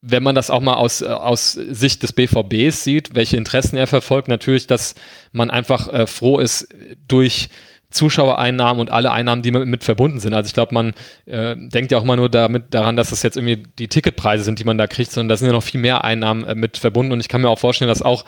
wenn 0.00 0.22
man 0.22 0.36
das 0.36 0.50
auch 0.50 0.60
mal 0.60 0.74
aus, 0.74 1.02
aus 1.02 1.52
Sicht 1.52 2.04
des 2.04 2.12
BVBs 2.12 2.84
sieht, 2.84 3.16
welche 3.16 3.36
Interessen 3.36 3.76
er 3.76 3.88
verfolgt, 3.88 4.28
natürlich, 4.28 4.68
dass 4.68 4.94
man 5.32 5.50
einfach 5.50 5.92
äh, 5.92 6.06
froh 6.06 6.38
ist, 6.38 6.68
durch 7.08 7.48
Zuschauereinnahmen 7.90 8.80
und 8.80 8.90
alle 8.90 9.12
Einnahmen, 9.12 9.42
die 9.42 9.50
mit, 9.50 9.82
verbunden 9.82 10.20
sind. 10.20 10.34
Also 10.34 10.48
ich 10.48 10.54
glaube, 10.54 10.74
man 10.74 10.92
äh, 11.24 11.56
denkt 11.56 11.90
ja 11.90 11.98
auch 11.98 12.04
mal 12.04 12.16
nur 12.16 12.28
damit 12.28 12.74
daran, 12.74 12.96
dass 12.96 13.10
das 13.10 13.22
jetzt 13.22 13.36
irgendwie 13.36 13.62
die 13.78 13.88
Ticketpreise 13.88 14.44
sind, 14.44 14.58
die 14.58 14.64
man 14.64 14.76
da 14.76 14.86
kriegt, 14.86 15.10
sondern 15.10 15.30
da 15.30 15.36
sind 15.36 15.46
ja 15.46 15.52
noch 15.52 15.62
viel 15.62 15.80
mehr 15.80 16.04
Einnahmen 16.04 16.44
äh, 16.44 16.54
mit 16.54 16.76
verbunden. 16.76 17.12
Und 17.12 17.20
ich 17.20 17.28
kann 17.28 17.40
mir 17.40 17.48
auch 17.48 17.58
vorstellen, 17.58 17.88
dass 17.88 18.02
auch 18.02 18.26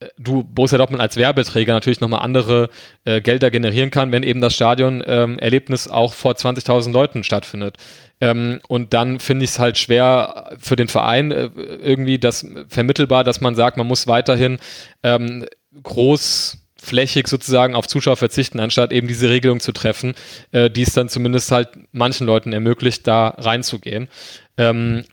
äh, 0.00 0.08
du 0.18 0.42
Borussia 0.42 0.78
Dortmund 0.78 1.02
als 1.02 1.16
Werbeträger 1.16 1.74
natürlich 1.74 2.00
nochmal 2.00 2.22
andere 2.22 2.70
äh, 3.04 3.20
Gelder 3.20 3.50
generieren 3.50 3.90
kann, 3.90 4.10
wenn 4.10 4.22
eben 4.22 4.40
das 4.40 4.54
Stadion-Erlebnis 4.54 5.86
ähm, 5.86 5.92
auch 5.92 6.14
vor 6.14 6.32
20.000 6.32 6.90
Leuten 6.90 7.24
stattfindet. 7.24 7.76
Ähm, 8.22 8.60
und 8.68 8.94
dann 8.94 9.20
finde 9.20 9.44
ich 9.44 9.50
es 9.50 9.58
halt 9.58 9.76
schwer 9.76 10.56
für 10.58 10.76
den 10.76 10.88
Verein 10.88 11.30
äh, 11.30 11.50
irgendwie 11.56 12.18
das 12.18 12.46
vermittelbar, 12.68 13.22
dass 13.22 13.42
man 13.42 13.54
sagt, 13.54 13.76
man 13.76 13.86
muss 13.86 14.06
weiterhin 14.06 14.58
ähm, 15.02 15.44
groß 15.82 16.57
flächig 16.80 17.28
sozusagen 17.28 17.74
auf 17.74 17.86
Zuschauer 17.86 18.16
verzichten, 18.16 18.60
anstatt 18.60 18.92
eben 18.92 19.08
diese 19.08 19.28
Regelung 19.28 19.60
zu 19.60 19.72
treffen, 19.72 20.14
äh, 20.52 20.70
die 20.70 20.82
es 20.82 20.92
dann 20.92 21.08
zumindest 21.08 21.50
halt 21.50 21.70
manchen 21.92 22.26
Leuten 22.26 22.52
ermöglicht, 22.52 23.06
da 23.06 23.28
reinzugehen. 23.28 24.08
Ähm, 24.56 25.04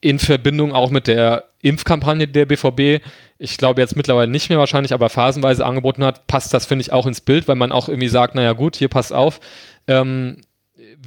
in 0.00 0.18
Verbindung 0.18 0.72
auch 0.72 0.90
mit 0.90 1.06
der 1.06 1.44
Impfkampagne 1.62 2.28
der 2.28 2.44
BVB, 2.44 3.02
ich 3.38 3.56
glaube 3.56 3.80
jetzt 3.80 3.96
mittlerweile 3.96 4.30
nicht 4.30 4.50
mehr 4.50 4.58
wahrscheinlich, 4.58 4.92
aber 4.92 5.08
phasenweise 5.08 5.64
angeboten 5.64 6.04
hat, 6.04 6.26
passt 6.26 6.52
das, 6.52 6.66
finde 6.66 6.82
ich, 6.82 6.92
auch 6.92 7.06
ins 7.06 7.22
Bild, 7.22 7.48
weil 7.48 7.56
man 7.56 7.72
auch 7.72 7.88
irgendwie 7.88 8.08
sagt, 8.08 8.34
naja 8.34 8.52
gut, 8.52 8.76
hier 8.76 8.88
passt 8.88 9.14
auf, 9.14 9.40
ähm, 9.86 10.42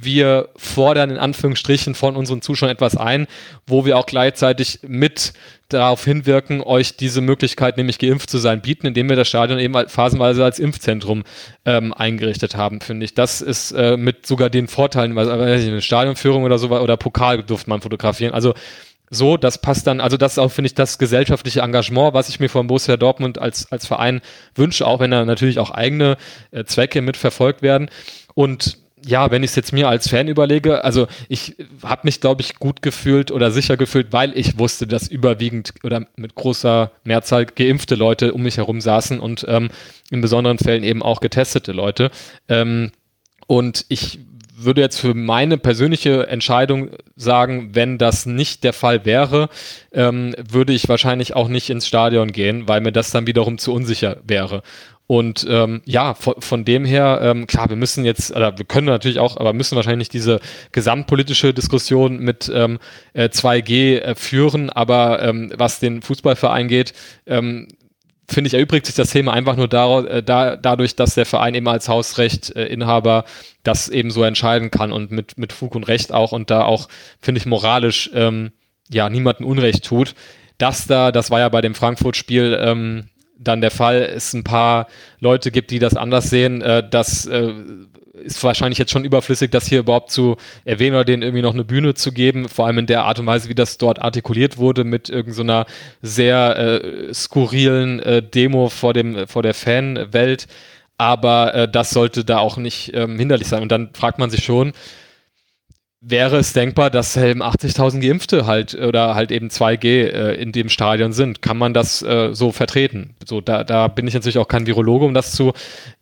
wir 0.04 0.48
fordern 0.56 1.10
in 1.10 1.18
Anführungsstrichen 1.18 1.94
von 1.94 2.16
unseren 2.16 2.42
Zuschauern 2.42 2.72
etwas 2.72 2.96
ein, 2.96 3.26
wo 3.66 3.84
wir 3.84 3.98
auch 3.98 4.06
gleichzeitig 4.06 4.80
mit 4.86 5.32
darauf 5.68 6.04
hinwirken, 6.04 6.62
euch 6.62 6.96
diese 6.96 7.20
Möglichkeit, 7.20 7.76
nämlich 7.76 7.98
geimpft 7.98 8.30
zu 8.30 8.38
sein, 8.38 8.62
bieten, 8.62 8.86
indem 8.86 9.08
wir 9.08 9.16
das 9.16 9.28
Stadion 9.28 9.58
eben 9.58 9.74
phasenweise 9.88 10.42
als 10.42 10.58
Impfzentrum 10.58 11.24
ähm, 11.66 11.92
eingerichtet 11.92 12.56
haben, 12.56 12.80
finde 12.80 13.04
ich. 13.04 13.14
Das 13.14 13.42
ist 13.42 13.72
äh, 13.72 13.96
mit 13.96 14.26
sogar 14.26 14.48
den 14.48 14.68
Vorteilen, 14.68 15.16
also 15.18 15.30
eine 15.30 15.82
Stadionführung 15.82 16.44
oder 16.44 16.58
so 16.58 16.70
oder 16.70 16.96
Pokal 16.96 17.42
durfte 17.42 17.68
man 17.68 17.82
fotografieren. 17.82 18.32
Also 18.32 18.54
so, 19.10 19.36
das 19.36 19.60
passt 19.60 19.86
dann, 19.86 20.00
also 20.00 20.16
das 20.16 20.32
ist 20.32 20.38
auch, 20.38 20.50
finde 20.50 20.66
ich, 20.66 20.74
das 20.74 20.98
gesellschaftliche 20.98 21.60
Engagement, 21.60 22.14
was 22.14 22.28
ich 22.28 22.40
mir 22.40 22.48
von 22.48 22.66
Borussia 22.66 22.96
Dortmund 22.96 23.38
als, 23.38 23.70
als 23.72 23.86
Verein 23.86 24.20
wünsche, 24.54 24.86
auch 24.86 25.00
wenn 25.00 25.10
da 25.10 25.24
natürlich 25.24 25.58
auch 25.58 25.70
eigene 25.70 26.16
äh, 26.50 26.64
Zwecke 26.64 27.00
mitverfolgt 27.00 27.62
werden. 27.62 27.90
Und 28.34 28.78
ja, 29.06 29.30
wenn 29.30 29.42
ich 29.42 29.50
es 29.50 29.56
jetzt 29.56 29.72
mir 29.72 29.88
als 29.88 30.08
Fan 30.08 30.28
überlege, 30.28 30.84
also 30.84 31.06
ich 31.28 31.56
habe 31.82 32.02
mich, 32.04 32.20
glaube 32.20 32.42
ich, 32.42 32.56
gut 32.56 32.82
gefühlt 32.82 33.30
oder 33.30 33.50
sicher 33.50 33.76
gefühlt, 33.76 34.12
weil 34.12 34.36
ich 34.36 34.58
wusste, 34.58 34.86
dass 34.86 35.08
überwiegend 35.08 35.74
oder 35.82 36.06
mit 36.16 36.34
großer 36.34 36.90
Mehrzahl 37.04 37.46
geimpfte 37.46 37.94
Leute 37.94 38.32
um 38.32 38.42
mich 38.42 38.56
herum 38.56 38.80
saßen 38.80 39.20
und 39.20 39.44
ähm, 39.48 39.70
in 40.10 40.20
besonderen 40.20 40.58
Fällen 40.58 40.84
eben 40.84 41.02
auch 41.02 41.20
getestete 41.20 41.72
Leute. 41.72 42.10
Ähm, 42.48 42.92
und 43.46 43.86
ich 43.88 44.18
würde 44.58 44.80
jetzt 44.80 45.00
für 45.00 45.14
meine 45.14 45.58
persönliche 45.58 46.26
Entscheidung 46.26 46.90
sagen, 47.16 47.70
wenn 47.74 47.98
das 47.98 48.26
nicht 48.26 48.64
der 48.64 48.72
Fall 48.72 49.04
wäre, 49.04 49.48
ähm, 49.92 50.34
würde 50.38 50.72
ich 50.72 50.88
wahrscheinlich 50.88 51.34
auch 51.34 51.48
nicht 51.48 51.70
ins 51.70 51.86
Stadion 51.86 52.32
gehen, 52.32 52.68
weil 52.68 52.80
mir 52.80 52.92
das 52.92 53.10
dann 53.10 53.26
wiederum 53.26 53.58
zu 53.58 53.72
unsicher 53.72 54.18
wäre. 54.24 54.62
Und 55.08 55.46
ähm, 55.48 55.80
ja, 55.86 56.12
von, 56.12 56.34
von 56.38 56.66
dem 56.66 56.84
her, 56.84 57.20
ähm, 57.22 57.46
klar, 57.46 57.70
wir 57.70 57.76
müssen 57.76 58.04
jetzt, 58.04 58.30
oder 58.30 58.58
wir 58.58 58.66
können 58.66 58.88
natürlich 58.88 59.18
auch, 59.18 59.38
aber 59.38 59.54
müssen 59.54 59.74
wahrscheinlich 59.74 60.10
diese 60.10 60.38
gesamtpolitische 60.72 61.54
Diskussion 61.54 62.18
mit 62.18 62.52
ähm, 62.54 62.78
äh, 63.14 63.30
2G 63.30 64.00
äh, 64.00 64.14
führen. 64.14 64.68
Aber 64.68 65.22
ähm, 65.22 65.50
was 65.56 65.80
den 65.80 66.02
Fußballverein 66.02 66.68
geht, 66.68 66.92
ähm, 67.26 67.68
finde 68.28 68.48
ich, 68.48 68.54
erübrigt 68.54 68.86
sich 68.86 68.94
das 68.94 69.10
Thema 69.10 69.32
einfach 69.32 69.56
nur 69.56 69.68
dar 69.68 70.06
äh, 70.06 70.22
da, 70.22 70.56
dadurch, 70.56 70.94
dass 70.94 71.14
der 71.14 71.26
Verein 71.26 71.54
eben 71.54 71.68
als 71.68 71.88
Hausrechtinhaber 71.88 73.24
äh, 73.26 73.30
das 73.62 73.88
eben 73.88 74.10
so 74.10 74.22
entscheiden 74.22 74.70
kann 74.70 74.92
und 74.92 75.10
mit, 75.10 75.38
mit 75.38 75.52
Fug 75.52 75.74
und 75.74 75.88
Recht 75.88 76.12
auch 76.12 76.32
und 76.32 76.50
da 76.50 76.64
auch, 76.64 76.88
finde 77.20 77.40
ich, 77.40 77.46
moralisch 77.46 78.10
ähm, 78.14 78.52
ja 78.90 79.08
niemanden 79.08 79.44
Unrecht 79.44 79.84
tut. 79.84 80.14
Das 80.58 80.86
da, 80.86 81.12
das 81.12 81.30
war 81.30 81.40
ja 81.40 81.48
bei 81.48 81.60
dem 81.60 81.74
Frankfurt-Spiel 81.74 82.58
ähm, 82.60 83.08
dann 83.38 83.60
der 83.60 83.70
Fall, 83.70 84.02
es 84.02 84.34
ein 84.34 84.44
paar 84.44 84.88
Leute 85.20 85.50
gibt, 85.50 85.70
die 85.70 85.78
das 85.78 85.94
anders 85.94 86.28
sehen, 86.28 86.60
äh, 86.60 86.86
das 86.88 87.26
äh, 87.26 87.52
ist 88.24 88.42
wahrscheinlich 88.42 88.78
jetzt 88.78 88.90
schon 88.90 89.04
überflüssig, 89.04 89.50
das 89.50 89.66
hier 89.66 89.80
überhaupt 89.80 90.10
zu 90.10 90.36
erwähnen 90.64 90.94
oder 90.94 91.04
denen 91.04 91.22
irgendwie 91.22 91.42
noch 91.42 91.54
eine 91.54 91.64
Bühne 91.64 91.94
zu 91.94 92.12
geben, 92.12 92.48
vor 92.48 92.66
allem 92.66 92.78
in 92.78 92.86
der 92.86 93.04
Art 93.04 93.18
und 93.18 93.26
Weise, 93.26 93.48
wie 93.48 93.54
das 93.54 93.78
dort 93.78 94.00
artikuliert 94.00 94.58
wurde, 94.58 94.84
mit 94.84 95.08
irgendeiner 95.08 95.66
so 96.02 96.08
sehr 96.10 96.56
äh, 96.56 97.14
skurrilen 97.14 98.00
äh, 98.00 98.22
Demo 98.22 98.68
vor 98.68 98.92
dem 98.92 99.26
vor 99.26 99.42
der 99.42 99.54
Fanwelt. 99.54 100.46
Aber 100.98 101.54
äh, 101.54 101.68
das 101.70 101.90
sollte 101.90 102.24
da 102.24 102.38
auch 102.38 102.56
nicht 102.56 102.92
ähm, 102.94 103.18
hinderlich 103.18 103.46
sein. 103.46 103.62
Und 103.62 103.70
dann 103.70 103.90
fragt 103.94 104.18
man 104.18 104.30
sich 104.30 104.44
schon, 104.44 104.72
wäre 106.00 106.36
es 106.38 106.52
denkbar, 106.52 106.90
dass 106.90 107.16
eben 107.16 107.42
80.000 107.42 108.00
Geimpfte 108.00 108.46
halt 108.46 108.74
oder 108.74 109.14
halt 109.14 109.32
eben 109.32 109.48
2G 109.48 109.86
äh, 109.86 110.34
in 110.34 110.52
dem 110.52 110.68
Stadion 110.68 111.12
sind. 111.12 111.42
Kann 111.42 111.58
man 111.58 111.74
das 111.74 112.02
äh, 112.02 112.32
so 112.32 112.52
vertreten? 112.52 113.14
So, 113.24 113.40
da, 113.40 113.64
da 113.64 113.88
bin 113.88 114.06
ich 114.06 114.14
natürlich 114.14 114.38
auch 114.38 114.46
kein 114.46 114.66
Virologe, 114.66 115.04
um 115.04 115.14
das 115.14 115.32
zu, 115.32 115.52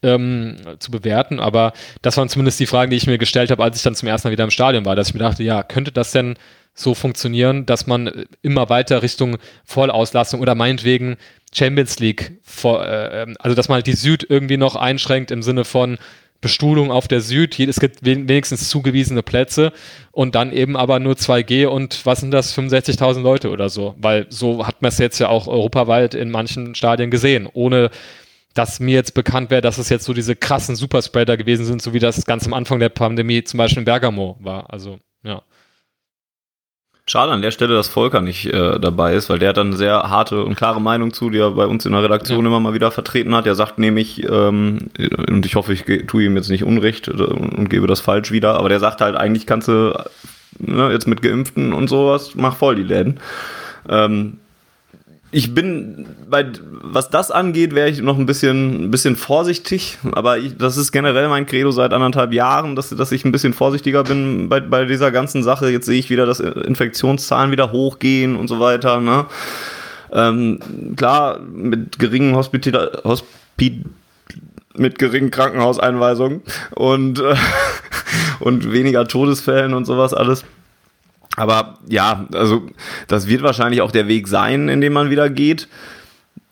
ähm, 0.03 0.57
zu 0.81 0.91
bewerten, 0.91 1.41
aber 1.41 1.73
das 2.03 2.17
waren 2.19 2.29
zumindest 2.29 2.61
die 2.61 2.67
Fragen, 2.67 2.91
die 2.91 2.97
ich 2.97 3.07
mir 3.07 3.19
gestellt 3.19 3.51
habe, 3.51 3.63
als 3.63 3.79
ich 3.79 3.83
dann 3.83 3.95
zum 3.95 4.09
ersten 4.09 4.29
Mal 4.29 4.33
wieder 4.33 4.45
im 4.45 4.51
Stadion 4.51 4.85
war, 4.85 4.97
dass 4.97 5.09
ich 5.09 5.15
mir 5.15 5.21
dachte, 5.21 5.43
ja, 5.43 5.63
könnte 5.63 5.93
das 5.93 6.13
denn 6.13 6.37
so 6.75 6.95
funktionieren, 6.95 7.65
dass 7.65 7.87
man 7.87 8.27
immer 8.43 8.69
weiter 8.69 9.03
Richtung 9.03 9.39
Vollauslastung 9.65 10.41
oder 10.41 10.55
meinetwegen 10.55 11.17
Champions 11.55 11.99
League, 11.99 12.33
vor, 12.43 12.87
äh, 12.87 13.23
ähm, 13.23 13.37
also 13.39 13.55
dass 13.57 13.69
man 13.69 13.77
halt 13.77 13.87
die 13.87 13.95
Süd 13.95 14.27
irgendwie 14.29 14.59
noch 14.59 14.77
einschränkt 14.77 15.31
im 15.31 15.43
Sinne 15.43 15.65
von 15.65 15.97
Bestuhlung 16.47 16.93
auf 16.93 17.09
der 17.09 17.21
Süd, 17.21 17.59
es 17.59 17.81
gibt 17.81 18.05
wenigstens 18.05 18.69
zugewiesene 18.69 19.25
Plätze 19.25 19.73
und 20.13 20.37
dann 20.37 20.53
eben 20.53 20.77
aber 20.77 21.01
nur 21.01 21.15
2G 21.15 21.67
und 21.67 22.07
was 22.07 22.21
sind 22.21 22.31
das, 22.31 22.57
65.000 22.57 23.21
Leute 23.21 23.51
oder 23.51 23.69
so, 23.69 23.97
weil 23.99 24.27
so 24.29 24.65
hat 24.65 24.81
man 24.81 24.91
es 24.91 24.99
jetzt 24.99 25.19
ja 25.19 25.29
auch 25.29 25.49
europaweit 25.49 26.15
in 26.15 26.31
manchen 26.31 26.77
Stadien 26.77 27.11
gesehen, 27.11 27.49
ohne 27.53 27.91
dass 28.55 28.79
mir 28.79 28.95
jetzt 28.95 29.15
bekannt 29.15 29.51
wäre, 29.51 29.61
dass 29.61 29.79
es 29.79 29.89
jetzt 29.89 30.05
so 30.05 30.15
diese 30.15 30.37
krassen 30.37 30.77
Superspreader 30.77 31.37
gewesen 31.37 31.67
sind, 31.67 31.83
so 31.83 31.93
wie 31.95 31.99
das 31.99 32.25
ganz 32.25 32.47
am 32.47 32.55
Anfang 32.55 32.79
der 32.79 32.91
Pandemie 32.91 33.43
zum 33.43 33.59
Beispiel 33.59 33.81
in 33.81 33.85
Bergamo 33.85 34.37
war, 34.39 34.73
also. 34.73 35.01
Schade 37.09 37.31
an 37.31 37.41
der 37.41 37.53
Stelle, 37.53 37.75
dass 37.75 37.87
Volker 37.87 38.21
nicht 38.21 38.47
äh, 38.47 38.81
dabei 38.81 39.15
ist, 39.15 39.31
weil 39.31 39.39
der 39.39 39.51
hat 39.51 39.59
dann 39.59 39.69
eine 39.69 39.77
sehr 39.77 39.95
harte 39.95 40.43
und 40.43 40.57
klare 40.57 40.81
Meinung 40.81 41.13
zu, 41.13 41.31
die 41.31 41.39
er 41.39 41.53
bei 41.53 41.67
uns 41.67 41.87
in 41.87 41.93
der 41.93 42.03
Redaktion 42.03 42.41
ja. 42.41 42.47
immer 42.47 42.59
mal 42.59 42.75
wieder 42.75 42.91
vertreten 42.91 43.33
hat. 43.37 43.47
Er 43.47 43.55
sagt 43.55 43.79
nämlich, 43.79 44.25
ähm, 44.29 44.91
und 45.29 45.47
ich 45.47 45.55
hoffe, 45.55 45.73
ich 45.73 45.85
tue 46.09 46.25
ihm 46.25 46.37
jetzt 46.37 46.49
nicht 46.49 46.65
Unrecht 46.65 47.09
und, 47.09 47.21
und 47.21 47.71
gebe 47.71 47.87
das 47.87 48.01
falsch 48.01 48.33
wieder, 48.33 48.57
aber 48.59 48.69
der 48.69 48.81
sagt 48.81 49.01
halt, 49.01 49.15
eigentlich 49.15 49.47
kannst 49.47 49.69
du 49.69 49.97
ne, 50.59 50.91
jetzt 50.91 51.07
mit 51.07 51.23
Geimpften 51.23 51.73
und 51.73 51.89
sowas, 51.89 52.35
mach 52.35 52.57
voll 52.57 52.75
die 52.75 52.83
Läden. 52.83 53.21
Ähm, 53.89 54.39
ich 55.33 55.55
bin 55.55 56.07
bei 56.31 56.47
was 56.83 57.11
das 57.11 57.31
angeht, 57.31 57.75
wäre 57.75 57.89
ich 57.89 58.01
noch 58.01 58.17
ein 58.17 58.27
bisschen, 58.27 58.85
ein 58.85 58.91
bisschen 58.91 59.17
vorsichtig, 59.17 59.99
aber 60.13 60.39
ich, 60.39 60.57
das 60.57 60.77
ist 60.77 60.93
generell 60.93 61.29
mein 61.29 61.47
Credo 61.47 61.71
seit 61.73 61.93
anderthalb 61.93 62.33
Jahren, 62.33 62.77
dass, 62.77 62.91
dass 62.91 63.13
ich 63.13 63.25
ein 63.25 63.33
bisschen 63.33 63.53
vorsichtiger 63.53 64.05
bin 64.05 64.49
bei, 64.49 64.61
bei 64.61 64.85
dieser 64.85 65.11
ganzen 65.11 65.43
Sache. 65.43 65.69
Jetzt 65.71 65.87
sehe 65.87 65.99
ich 65.99 66.11
wieder, 66.11 66.27
dass 66.27 66.41
Infektionszahlen 66.41 67.51
wieder 67.51 67.73
hochgehen 67.73 68.37
und 68.37 68.49
so 68.49 68.61
weiter. 68.61 69.01
Ne? 69.01 69.27
Ähm, 70.13 70.61
klar, 70.97 71.41
mit 71.41 71.99
geringen 71.99 72.37
Hospital 72.37 73.03
Hospi 73.05 73.85
mit 74.79 74.99
geringen 74.99 75.31
Krankenhauseinweisungen 75.31 76.43
und, 76.75 77.19
äh, 77.19 77.35
und 78.41 78.73
weniger 78.73 79.07
Todesfällen 79.09 79.75
und 79.75 79.87
sowas 79.87 80.15
alles 80.15 80.45
aber 81.37 81.75
ja, 81.89 82.27
also 82.33 82.63
das 83.09 83.29
wird 83.29 83.43
wahrscheinlich 83.43 83.83
auch 83.83 83.93
der 83.93 84.09
Weg 84.09 84.27
sein, 84.27 84.69
in 84.69 84.81
dem 84.81 84.95
man 84.95 85.11
wieder 85.11 85.31
geht. 85.31 85.69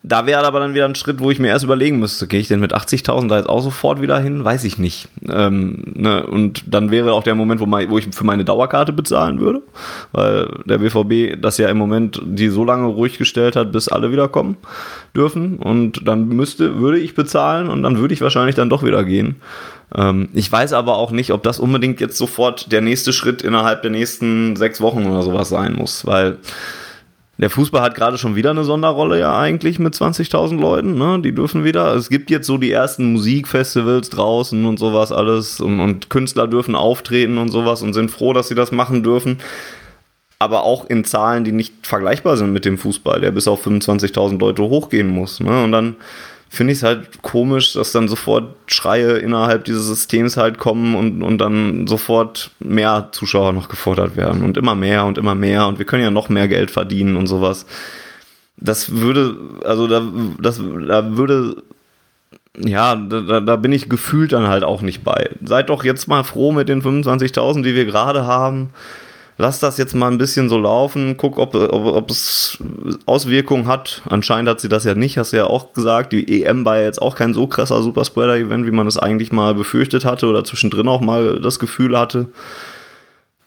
Da 0.07 0.27
wäre 0.27 0.45
aber 0.45 0.59
dann 0.59 0.75
wieder 0.75 0.85
ein 0.85 0.93
Schritt, 0.93 1.19
wo 1.19 1.31
ich 1.31 1.39
mir 1.39 1.47
erst 1.47 1.65
überlegen 1.65 1.97
müsste, 1.97 2.27
gehe 2.27 2.39
ich 2.39 2.47
denn 2.47 2.59
mit 2.59 2.75
80.000 2.75 3.27
da 3.27 3.37
jetzt 3.37 3.49
auch 3.49 3.61
sofort 3.61 4.01
wieder 4.03 4.19
hin? 4.19 4.43
Weiß 4.43 4.63
ich 4.63 4.77
nicht. 4.77 5.07
Ähm, 5.27 5.83
ne? 5.95 6.27
Und 6.27 6.63
dann 6.67 6.91
wäre 6.91 7.13
auch 7.13 7.23
der 7.23 7.33
Moment, 7.33 7.59
wo, 7.59 7.65
mein, 7.65 7.89
wo 7.89 7.97
ich 7.97 8.07
für 8.11 8.23
meine 8.23 8.45
Dauerkarte 8.45 8.93
bezahlen 8.93 9.39
würde, 9.39 9.63
weil 10.11 10.47
der 10.65 10.77
BVB 10.77 11.41
das 11.41 11.57
ja 11.57 11.69
im 11.69 11.79
Moment 11.79 12.21
die 12.23 12.49
so 12.49 12.63
lange 12.63 12.85
ruhig 12.85 13.17
gestellt 13.17 13.55
hat, 13.55 13.71
bis 13.71 13.87
alle 13.87 14.11
wiederkommen 14.11 14.57
dürfen. 15.15 15.57
Und 15.57 16.07
dann 16.07 16.27
müsste, 16.27 16.77
würde 16.77 16.99
ich 16.99 17.15
bezahlen 17.15 17.67
und 17.67 17.81
dann 17.81 17.97
würde 17.97 18.13
ich 18.13 18.21
wahrscheinlich 18.21 18.55
dann 18.55 18.69
doch 18.69 18.83
wieder 18.83 19.03
gehen. 19.03 19.37
Ähm, 19.93 20.29
ich 20.33 20.51
weiß 20.51 20.73
aber 20.73 20.97
auch 20.97 21.11
nicht, 21.11 21.31
ob 21.31 21.43
das 21.43 21.59
unbedingt 21.59 21.99
jetzt 21.99 22.17
sofort 22.17 22.71
der 22.71 22.81
nächste 22.81 23.13
Schritt 23.13 23.41
innerhalb 23.41 23.81
der 23.81 23.91
nächsten 23.91 24.55
sechs 24.55 24.81
Wochen 24.81 25.05
oder 25.05 25.21
sowas 25.21 25.49
sein 25.49 25.73
muss, 25.73 26.05
weil 26.05 26.37
der 27.37 27.49
Fußball 27.49 27.81
hat 27.81 27.95
gerade 27.95 28.17
schon 28.17 28.35
wieder 28.35 28.51
eine 28.51 28.63
Sonderrolle 28.63 29.19
ja 29.19 29.37
eigentlich 29.37 29.77
mit 29.77 29.93
20.000 29.93 30.57
Leuten, 30.57 30.97
ne? 30.97 31.19
Die 31.21 31.35
dürfen 31.35 31.65
wieder. 31.65 31.93
Es 31.93 32.09
gibt 32.09 32.31
jetzt 32.31 32.47
so 32.47 32.57
die 32.57 32.71
ersten 32.71 33.11
Musikfestivals 33.11 34.09
draußen 34.09 34.65
und 34.65 34.79
sowas 34.79 35.11
alles 35.11 35.59
und, 35.59 35.81
und 35.81 36.09
Künstler 36.09 36.47
dürfen 36.47 36.75
auftreten 36.75 37.37
und 37.37 37.49
sowas 37.49 37.81
und 37.81 37.93
sind 37.93 38.09
froh, 38.09 38.31
dass 38.31 38.47
sie 38.47 38.55
das 38.55 38.71
machen 38.71 39.03
dürfen. 39.03 39.39
Aber 40.39 40.63
auch 40.63 40.85
in 40.89 41.03
Zahlen, 41.03 41.43
die 41.43 41.51
nicht 41.51 41.73
vergleichbar 41.85 42.37
sind 42.37 42.53
mit 42.53 42.63
dem 42.63 42.77
Fußball, 42.77 43.19
der 43.19 43.31
bis 43.31 43.47
auf 43.47 43.65
25.000 43.65 44.39
Leute 44.39 44.63
hochgehen 44.63 45.09
muss. 45.09 45.41
Ne? 45.41 45.63
Und 45.63 45.73
dann 45.73 45.95
finde 46.55 46.73
ich 46.73 46.79
es 46.79 46.83
halt 46.83 47.21
komisch, 47.21 47.73
dass 47.73 47.91
dann 47.91 48.07
sofort 48.07 48.55
Schreie 48.67 49.17
innerhalb 49.17 49.65
dieses 49.65 49.87
Systems 49.87 50.37
halt 50.37 50.57
kommen 50.57 50.95
und, 50.95 51.21
und 51.21 51.37
dann 51.37 51.87
sofort 51.87 52.51
mehr 52.59 53.09
Zuschauer 53.11 53.53
noch 53.53 53.69
gefordert 53.69 54.15
werden 54.15 54.43
und 54.43 54.57
immer 54.57 54.75
mehr 54.75 55.05
und 55.05 55.17
immer 55.17 55.35
mehr 55.35 55.67
und 55.67 55.79
wir 55.79 55.85
können 55.85 56.03
ja 56.03 56.11
noch 56.11 56.29
mehr 56.29 56.47
Geld 56.47 56.71
verdienen 56.71 57.17
und 57.17 57.27
sowas. 57.27 57.65
Das 58.57 58.95
würde, 58.95 59.35
also 59.63 59.87
da, 59.87 60.01
das, 60.39 60.61
da 60.87 61.17
würde, 61.17 61.63
ja, 62.57 62.95
da, 62.95 63.41
da 63.41 63.55
bin 63.57 63.73
ich 63.73 63.89
gefühlt 63.89 64.31
dann 64.31 64.47
halt 64.47 64.63
auch 64.63 64.81
nicht 64.81 65.03
bei. 65.03 65.29
Seid 65.43 65.69
doch 65.69 65.83
jetzt 65.83 66.07
mal 66.07 66.23
froh 66.23 66.51
mit 66.51 66.69
den 66.69 66.81
25.000, 66.81 67.63
die 67.63 67.75
wir 67.75 67.85
gerade 67.85 68.25
haben 68.25 68.71
lass 69.37 69.59
das 69.59 69.77
jetzt 69.77 69.95
mal 69.95 70.11
ein 70.11 70.17
bisschen 70.17 70.49
so 70.49 70.57
laufen, 70.57 71.17
guck, 71.17 71.37
ob, 71.37 71.55
ob, 71.55 71.85
ob 71.85 72.09
es 72.09 72.57
Auswirkungen 73.05 73.67
hat. 73.67 74.01
Anscheinend 74.09 74.49
hat 74.49 74.59
sie 74.59 74.69
das 74.69 74.85
ja 74.85 74.95
nicht, 74.95 75.17
hast 75.17 75.33
du 75.33 75.37
ja 75.37 75.47
auch 75.47 75.73
gesagt. 75.73 76.13
Die 76.13 76.43
EM 76.43 76.65
war 76.65 76.77
ja 76.77 76.83
jetzt 76.83 77.01
auch 77.01 77.15
kein 77.15 77.33
so 77.33 77.47
krasser 77.47 77.81
Superspreader-Event, 77.81 78.65
wie 78.65 78.71
man 78.71 78.87
es 78.87 78.97
eigentlich 78.97 79.31
mal 79.31 79.53
befürchtet 79.53 80.05
hatte 80.05 80.27
oder 80.27 80.43
zwischendrin 80.43 80.87
auch 80.87 81.01
mal 81.01 81.39
das 81.41 81.59
Gefühl 81.59 81.97
hatte. 81.97 82.27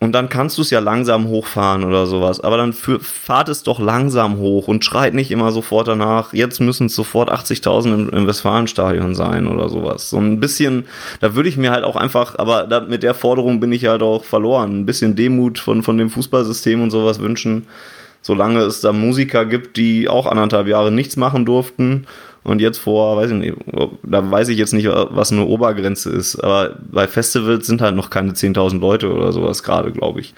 Und 0.00 0.12
dann 0.12 0.28
kannst 0.28 0.56
du 0.56 0.62
es 0.62 0.70
ja 0.70 0.78
langsam 0.78 1.26
hochfahren 1.26 1.82
oder 1.82 2.06
sowas. 2.06 2.40
Aber 2.40 2.56
dann 2.56 2.72
fahrt 2.72 3.48
es 3.48 3.64
doch 3.64 3.80
langsam 3.80 4.38
hoch 4.38 4.68
und 4.68 4.84
schreit 4.84 5.12
nicht 5.12 5.32
immer 5.32 5.50
sofort 5.50 5.88
danach, 5.88 6.32
jetzt 6.32 6.60
müssen 6.60 6.86
es 6.86 6.94
sofort 6.94 7.32
80.000 7.32 7.94
im, 7.94 8.08
im 8.10 8.26
Westfalenstadion 8.28 9.16
sein 9.16 9.48
oder 9.48 9.68
sowas. 9.68 10.08
So 10.08 10.18
ein 10.18 10.38
bisschen, 10.38 10.84
da 11.20 11.34
würde 11.34 11.48
ich 11.48 11.56
mir 11.56 11.72
halt 11.72 11.82
auch 11.82 11.96
einfach, 11.96 12.38
aber 12.38 12.68
da, 12.68 12.80
mit 12.80 13.02
der 13.02 13.14
Forderung 13.14 13.58
bin 13.58 13.72
ich 13.72 13.86
halt 13.86 14.02
auch 14.02 14.22
verloren. 14.22 14.80
Ein 14.80 14.86
bisschen 14.86 15.16
Demut 15.16 15.58
von, 15.58 15.82
von 15.82 15.98
dem 15.98 16.10
Fußballsystem 16.10 16.80
und 16.80 16.90
sowas 16.92 17.18
wünschen, 17.18 17.66
solange 18.22 18.60
es 18.60 18.80
da 18.80 18.92
Musiker 18.92 19.46
gibt, 19.46 19.76
die 19.76 20.08
auch 20.08 20.26
anderthalb 20.26 20.68
Jahre 20.68 20.92
nichts 20.92 21.16
machen 21.16 21.44
durften 21.44 22.06
und 22.48 22.60
jetzt 22.60 22.78
vor, 22.78 23.16
weiß 23.16 23.30
ich 23.30 23.36
nicht, 23.36 23.54
da 24.02 24.30
weiß 24.30 24.48
ich 24.48 24.58
jetzt 24.58 24.72
nicht, 24.72 24.88
was 24.88 25.32
eine 25.32 25.44
Obergrenze 25.44 26.10
ist, 26.10 26.36
aber 26.36 26.76
bei 26.90 27.06
Festivals 27.06 27.66
sind 27.66 27.80
halt 27.80 27.94
noch 27.94 28.10
keine 28.10 28.32
10.000 28.32 28.78
Leute 28.78 29.12
oder 29.12 29.32
sowas 29.32 29.62
gerade, 29.62 29.92
glaube 29.92 30.20
ich. 30.20 30.34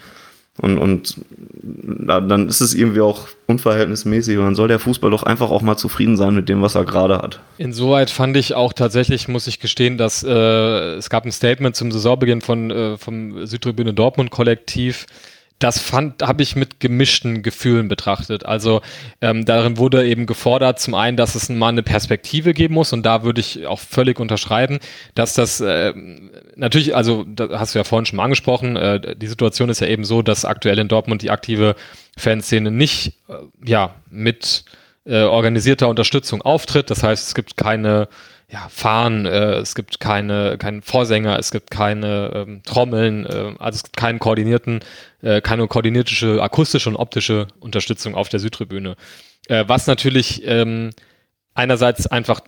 Und, 0.59 0.77
und 0.77 1.15
dann 1.63 2.49
ist 2.49 2.59
es 2.59 2.73
irgendwie 2.73 3.01
auch 3.01 3.27
unverhältnismäßig 3.47 4.37
und 4.37 4.43
dann 4.43 4.55
soll 4.55 4.67
der 4.67 4.79
Fußball 4.79 5.09
doch 5.09 5.23
einfach 5.23 5.49
auch 5.49 5.61
mal 5.61 5.77
zufrieden 5.77 6.17
sein 6.17 6.35
mit 6.35 6.49
dem, 6.49 6.61
was 6.61 6.75
er 6.75 6.83
gerade 6.83 7.17
hat. 7.17 7.39
Insoweit 7.57 8.09
fand 8.09 8.35
ich 8.35 8.53
auch 8.53 8.73
tatsächlich, 8.73 9.27
muss 9.27 9.47
ich 9.47 9.59
gestehen, 9.59 9.97
dass 9.97 10.23
äh, 10.23 10.95
es 10.95 11.09
gab 11.09 11.25
ein 11.25 11.31
Statement 11.31 11.75
zum 11.75 11.91
Saisonbeginn 11.91 12.41
von, 12.41 12.69
äh, 12.69 12.97
vom 12.97 13.45
Südtribüne 13.45 13.93
Dortmund 13.93 14.29
Kollektiv, 14.29 15.05
das 15.63 15.79
fand, 15.79 16.23
habe 16.23 16.43
ich 16.43 16.55
mit 16.55 16.79
gemischten 16.79 17.43
Gefühlen 17.43 17.87
betrachtet. 17.87 18.45
Also 18.45 18.81
ähm, 19.21 19.45
darin 19.45 19.77
wurde 19.77 20.05
eben 20.07 20.25
gefordert, 20.25 20.79
zum 20.79 20.95
einen, 20.95 21.17
dass 21.17 21.35
es 21.35 21.49
mal 21.49 21.69
eine 21.69 21.83
Perspektive 21.83 22.53
geben 22.53 22.73
muss 22.73 22.93
und 22.93 23.05
da 23.05 23.23
würde 23.23 23.41
ich 23.41 23.67
auch 23.67 23.79
völlig 23.79 24.19
unterschreiben, 24.19 24.79
dass 25.15 25.33
das 25.33 25.61
äh, 25.61 25.93
natürlich, 26.55 26.95
also 26.95 27.23
da 27.27 27.59
hast 27.59 27.75
du 27.75 27.79
ja 27.79 27.83
vorhin 27.83 28.05
schon 28.05 28.17
mal 28.17 28.23
angesprochen, 28.23 28.75
äh, 28.75 29.15
die 29.15 29.27
Situation 29.27 29.69
ist 29.69 29.81
ja 29.81 29.87
eben 29.87 30.03
so, 30.03 30.21
dass 30.21 30.45
aktuell 30.45 30.79
in 30.79 30.87
Dortmund 30.87 31.21
die 31.21 31.31
aktive 31.31 31.75
Fanszene 32.17 32.71
nicht 32.71 33.13
äh, 33.29 33.33
ja 33.65 33.95
mit 34.09 34.65
äh, 35.05 35.23
organisierter 35.23 35.87
Unterstützung 35.87 36.41
auftritt. 36.41 36.89
Das 36.89 37.03
heißt, 37.03 37.27
es 37.27 37.35
gibt 37.35 37.57
keine 37.57 38.07
ja, 38.51 38.67
Fahren, 38.69 39.25
äh, 39.25 39.53
es 39.55 39.75
gibt 39.75 40.01
keine, 40.01 40.57
keinen 40.57 40.81
Vorsänger, 40.81 41.39
es 41.39 41.51
gibt 41.51 41.71
keine 41.71 42.31
ähm, 42.35 42.63
Trommeln, 42.63 43.25
äh, 43.25 43.55
also 43.59 43.77
es 43.77 43.83
gibt 43.83 43.95
keinen 43.95 44.19
koordinierten, 44.19 44.81
äh, 45.21 45.39
keine 45.39 45.67
koordinierte 45.67 46.41
akustische 46.41 46.89
und 46.89 46.97
optische 46.97 47.47
Unterstützung 47.61 48.13
auf 48.13 48.27
der 48.27 48.41
Südtribüne. 48.41 48.97
Äh, 49.47 49.63
was 49.67 49.87
natürlich 49.87 50.45
ähm, 50.45 50.89
einerseits 51.53 52.07
einfach 52.07 52.41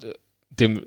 dem, 0.49 0.83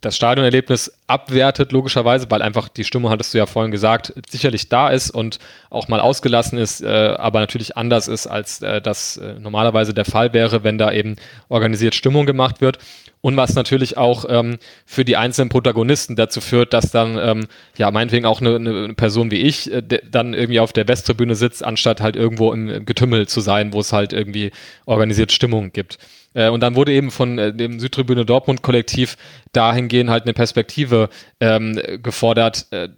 das 0.00 0.16
Stadionerlebnis 0.16 0.92
abwertet, 1.06 1.72
logischerweise, 1.72 2.30
weil 2.30 2.42
einfach 2.42 2.68
die 2.68 2.84
Stimmung, 2.84 3.10
hattest 3.10 3.32
du 3.32 3.38
ja 3.38 3.46
vorhin 3.46 3.70
gesagt, 3.70 4.12
sicherlich 4.28 4.68
da 4.68 4.90
ist 4.90 5.10
und 5.10 5.38
auch 5.70 5.88
mal 5.88 6.00
ausgelassen 6.00 6.58
ist, 6.58 6.82
äh, 6.82 6.86
aber 6.86 7.40
natürlich 7.40 7.76
anders 7.76 8.06
ist, 8.06 8.26
als 8.26 8.60
äh, 8.62 8.80
das 8.82 9.16
äh, 9.16 9.34
normalerweise 9.40 9.94
der 9.94 10.04
Fall 10.04 10.32
wäre, 10.32 10.64
wenn 10.64 10.78
da 10.78 10.92
eben 10.92 11.16
organisiert 11.48 11.94
Stimmung 11.94 12.26
gemacht 12.26 12.60
wird. 12.60 12.78
Und 13.22 13.36
was 13.36 13.54
natürlich 13.54 13.96
auch 13.96 14.24
ähm, 14.28 14.58
für 14.84 15.04
die 15.04 15.16
einzelnen 15.16 15.48
Protagonisten 15.48 16.14
dazu 16.14 16.40
führt, 16.40 16.72
dass 16.72 16.92
dann, 16.92 17.18
ähm, 17.18 17.46
ja, 17.76 17.90
meinetwegen 17.90 18.26
auch 18.26 18.40
eine, 18.40 18.54
eine 18.54 18.94
Person 18.94 19.32
wie 19.32 19.40
ich 19.40 19.72
äh, 19.72 19.82
dann 19.82 20.34
irgendwie 20.34 20.60
auf 20.60 20.72
der 20.72 20.86
Westtribüne 20.86 21.34
sitzt, 21.34 21.64
anstatt 21.64 22.00
halt 22.00 22.14
irgendwo 22.14 22.52
im, 22.52 22.68
im 22.68 22.86
Getümmel 22.86 23.26
zu 23.26 23.40
sein, 23.40 23.72
wo 23.72 23.80
es 23.80 23.92
halt 23.92 24.12
irgendwie 24.12 24.52
organisiert 24.84 25.32
Stimmung 25.32 25.72
gibt. 25.72 25.98
Äh, 26.36 26.50
und 26.50 26.60
dann 26.60 26.76
wurde 26.76 26.92
eben 26.92 27.10
von 27.10 27.38
äh, 27.38 27.52
dem 27.52 27.80
Südtribüne 27.80 28.24
Dortmund 28.24 28.62
Kollektiv 28.62 29.16
dahingehend 29.52 30.10
halt 30.10 30.24
eine 30.24 30.34
Perspektive 30.34 31.08
ähm, 31.40 31.80
gefordert, 32.02 32.66
äh, 32.70 32.90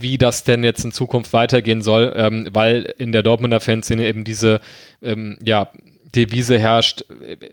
wie 0.00 0.18
das 0.18 0.44
denn 0.44 0.64
jetzt 0.64 0.84
in 0.84 0.92
Zukunft 0.92 1.32
weitergehen 1.32 1.82
soll, 1.82 2.12
ähm, 2.16 2.48
weil 2.52 2.94
in 2.98 3.12
der 3.12 3.22
Dortmunder 3.22 3.60
Fanszene 3.60 4.06
eben 4.06 4.24
diese, 4.24 4.60
ähm, 5.02 5.38
ja, 5.44 5.70
Devise 6.14 6.58
herrscht, 6.58 7.04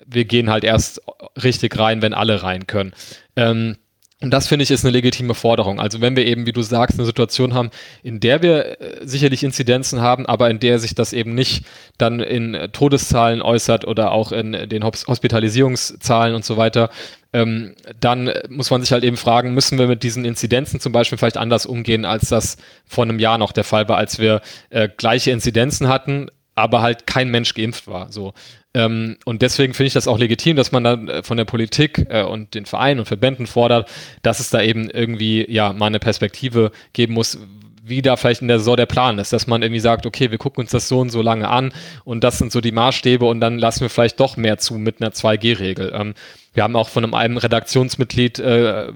wir 0.05 0.23
gehen 0.23 0.49
halt 0.49 0.63
erst 0.63 1.01
richtig 1.41 1.77
rein, 1.77 2.01
wenn 2.01 2.13
alle 2.13 2.43
rein 2.43 2.65
können. 2.65 2.93
Ähm, 3.35 3.75
und 4.23 4.31
das 4.31 4.47
finde 4.47 4.63
ich 4.63 4.71
ist 4.71 4.85
eine 4.85 4.93
legitime 4.93 5.33
Forderung. 5.33 5.81
Also 5.81 5.99
wenn 5.99 6.15
wir 6.15 6.25
eben, 6.25 6.45
wie 6.45 6.53
du 6.53 6.61
sagst, 6.61 6.97
eine 6.97 7.05
Situation 7.05 7.53
haben, 7.53 7.71
in 8.03 8.21
der 8.21 8.41
wir 8.41 8.79
äh, 8.79 9.05
sicherlich 9.05 9.43
Inzidenzen 9.43 9.99
haben, 9.99 10.25
aber 10.25 10.49
in 10.49 10.61
der 10.61 10.79
sich 10.79 10.95
das 10.95 11.11
eben 11.11 11.35
nicht 11.35 11.65
dann 11.97 12.21
in 12.21 12.69
Todeszahlen 12.71 13.41
äußert 13.41 13.85
oder 13.85 14.13
auch 14.13 14.31
in 14.31 14.53
den 14.53 14.85
Hospitalisierungszahlen 14.85 16.35
und 16.35 16.45
so 16.45 16.55
weiter, 16.55 16.89
ähm, 17.33 17.75
dann 17.99 18.31
muss 18.47 18.71
man 18.71 18.79
sich 18.79 18.93
halt 18.93 19.03
eben 19.03 19.17
fragen, 19.17 19.53
müssen 19.53 19.77
wir 19.77 19.87
mit 19.87 20.03
diesen 20.03 20.23
Inzidenzen 20.23 20.79
zum 20.79 20.93
Beispiel 20.93 21.17
vielleicht 21.17 21.35
anders 21.35 21.65
umgehen, 21.65 22.05
als 22.05 22.29
das 22.29 22.55
vor 22.85 23.03
einem 23.03 23.19
Jahr 23.19 23.37
noch 23.37 23.51
der 23.51 23.65
Fall 23.65 23.89
war, 23.89 23.97
als 23.97 24.19
wir 24.19 24.39
äh, 24.69 24.87
gleiche 24.87 25.31
Inzidenzen 25.31 25.89
hatten, 25.89 26.29
aber 26.55 26.81
halt 26.81 27.07
kein 27.07 27.27
Mensch 27.29 27.55
geimpft 27.55 27.87
war. 27.87 28.09
So. 28.09 28.33
Ähm, 28.73 29.17
und 29.25 29.41
deswegen 29.41 29.73
finde 29.73 29.87
ich 29.87 29.93
das 29.93 30.07
auch 30.07 30.17
legitim, 30.17 30.55
dass 30.55 30.71
man 30.71 30.83
dann 30.83 31.07
äh, 31.07 31.23
von 31.23 31.37
der 31.37 31.45
Politik 31.45 32.05
äh, 32.09 32.23
und 32.23 32.55
den 32.55 32.65
Vereinen 32.65 32.99
und 32.99 33.05
Verbänden 33.05 33.45
fordert, 33.45 33.89
dass 34.23 34.39
es 34.39 34.49
da 34.49 34.61
eben 34.61 34.89
irgendwie 34.89 35.49
ja 35.49 35.73
mal 35.73 35.87
eine 35.87 35.99
Perspektive 35.99 36.71
geben 36.93 37.13
muss, 37.13 37.37
wie 37.85 38.01
da 38.01 38.15
vielleicht 38.15 38.41
in 38.41 38.47
der 38.47 38.59
Saison 38.59 38.77
der 38.77 38.85
Plan 38.85 39.19
ist, 39.19 39.33
dass 39.33 39.45
man 39.45 39.61
irgendwie 39.61 39.81
sagt, 39.81 40.05
okay, 40.05 40.31
wir 40.31 40.37
gucken 40.37 40.61
uns 40.61 40.71
das 40.71 40.87
so 40.87 40.99
und 40.99 41.09
so 41.09 41.21
lange 41.21 41.49
an 41.49 41.73
und 42.05 42.23
das 42.23 42.37
sind 42.37 42.51
so 42.51 42.61
die 42.61 42.71
Maßstäbe 42.71 43.25
und 43.25 43.41
dann 43.41 43.59
lassen 43.59 43.81
wir 43.81 43.89
vielleicht 43.89 44.21
doch 44.21 44.37
mehr 44.37 44.57
zu 44.57 44.75
mit 44.75 45.01
einer 45.01 45.11
2G-Regel. 45.11 45.91
Ähm, 45.93 46.13
wir 46.53 46.63
haben 46.63 46.77
auch 46.77 46.87
von 46.87 47.13
einem 47.13 47.37
Redaktionsmitglied 47.37 48.39
äh, 48.39 48.87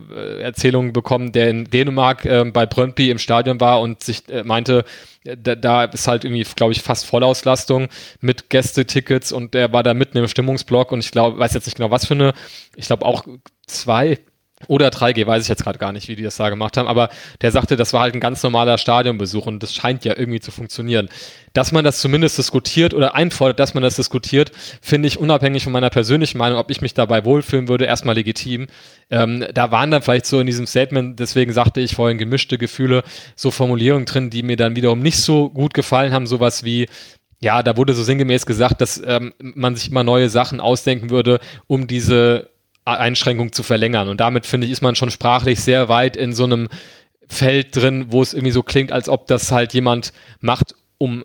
Erzählungen 0.41 0.93
bekommen, 0.93 1.33
der 1.33 1.49
in 1.49 1.65
Dänemark 1.65 2.23
äh, 2.23 2.45
bei 2.45 2.65
Brøndby 2.65 3.09
im 3.09 3.19
Stadion 3.19 3.59
war 3.59 3.81
und 3.81 4.03
sich 4.03 4.29
äh, 4.29 4.43
meinte, 4.43 4.85
da, 5.25 5.55
da 5.55 5.83
ist 5.83 6.07
halt 6.07 6.23
irgendwie, 6.23 6.45
glaube 6.55 6.71
ich, 6.71 6.81
fast 6.81 7.05
Vollauslastung 7.05 7.89
mit 8.21 8.49
Gästetickets 8.49 9.33
und 9.33 9.53
der 9.53 9.73
war 9.73 9.83
da 9.83 9.93
mitten 9.93 10.17
im 10.17 10.29
Stimmungsblock 10.29 10.93
und 10.93 10.99
ich 10.99 11.11
glaube, 11.11 11.37
weiß 11.37 11.53
jetzt 11.53 11.65
nicht 11.65 11.75
genau 11.75 11.91
was 11.91 12.05
für 12.05 12.13
eine, 12.13 12.33
ich 12.77 12.85
glaube 12.85 13.05
auch 13.05 13.25
zwei 13.65 14.19
oder 14.67 14.89
3G, 14.89 15.27
weiß 15.27 15.43
ich 15.43 15.49
jetzt 15.49 15.63
gerade 15.63 15.77
gar 15.77 15.91
nicht, 15.91 16.07
wie 16.07 16.15
die 16.15 16.23
das 16.23 16.37
da 16.37 16.49
gemacht 16.49 16.77
haben, 16.77 16.87
aber 16.87 17.09
der 17.41 17.51
sagte, 17.51 17.75
das 17.75 17.93
war 17.93 18.01
halt 18.01 18.15
ein 18.15 18.19
ganz 18.19 18.41
normaler 18.41 18.79
Stadionbesuch 18.79 19.45
und 19.45 19.61
das 19.61 19.75
scheint 19.75 20.03
ja 20.03 20.17
irgendwie 20.17 20.39
zu 20.39 20.49
funktionieren. 20.49 21.09
Dass 21.53 21.71
man 21.71 21.85
das 21.85 21.99
zumindest 21.99 22.39
diskutiert 22.39 22.95
oder 22.95 23.13
einfordert, 23.13 23.59
dass 23.59 23.75
man 23.75 23.83
das 23.83 23.97
diskutiert, 23.97 24.51
finde 24.81 25.07
ich 25.07 25.19
unabhängig 25.19 25.63
von 25.63 25.73
meiner 25.73 25.91
persönlichen 25.91 26.39
Meinung, 26.39 26.57
ob 26.57 26.71
ich 26.71 26.81
mich 26.81 26.95
dabei 26.95 27.23
wohlfühlen 27.23 27.67
würde, 27.67 27.85
erstmal 27.85 28.15
legitim. 28.15 28.67
Ähm, 29.11 29.45
da 29.53 29.69
waren 29.69 29.91
dann 29.91 30.01
vielleicht 30.01 30.25
so 30.25 30.39
in 30.39 30.47
diesem 30.47 30.65
Statement, 30.65 31.19
deswegen 31.19 31.53
sagte 31.53 31.79
ich 31.79 31.95
vorhin 31.95 32.17
gemischte 32.17 32.57
Gefühle, 32.57 33.03
so 33.35 33.51
Formulierungen 33.51 34.05
drin, 34.05 34.31
die 34.31 34.41
mir 34.41 34.57
dann 34.57 34.75
wiederum 34.75 34.99
nicht 34.99 35.19
so 35.19 35.49
gut 35.49 35.75
gefallen 35.75 36.13
haben, 36.13 36.25
sowas 36.25 36.63
wie, 36.63 36.87
ja, 37.39 37.61
da 37.61 37.77
wurde 37.77 37.93
so 37.93 38.03
sinngemäß 38.03 38.47
gesagt, 38.47 38.81
dass 38.81 38.99
ähm, 39.05 39.33
man 39.37 39.75
sich 39.75 39.91
immer 39.91 40.03
neue 40.03 40.29
Sachen 40.29 40.59
ausdenken 40.59 41.11
würde, 41.11 41.39
um 41.67 41.85
diese 41.85 42.49
Einschränkung 42.95 43.51
zu 43.51 43.63
verlängern. 43.63 44.07
Und 44.07 44.19
damit 44.19 44.45
finde 44.45 44.67
ich, 44.67 44.73
ist 44.73 44.81
man 44.81 44.95
schon 44.95 45.11
sprachlich 45.11 45.59
sehr 45.59 45.89
weit 45.89 46.15
in 46.15 46.33
so 46.33 46.45
einem 46.45 46.69
Feld 47.27 47.75
drin, 47.75 48.07
wo 48.09 48.21
es 48.21 48.33
irgendwie 48.33 48.51
so 48.51 48.63
klingt, 48.63 48.91
als 48.91 49.09
ob 49.09 49.27
das 49.27 49.51
halt 49.51 49.73
jemand 49.73 50.13
macht, 50.39 50.75
um 50.97 51.23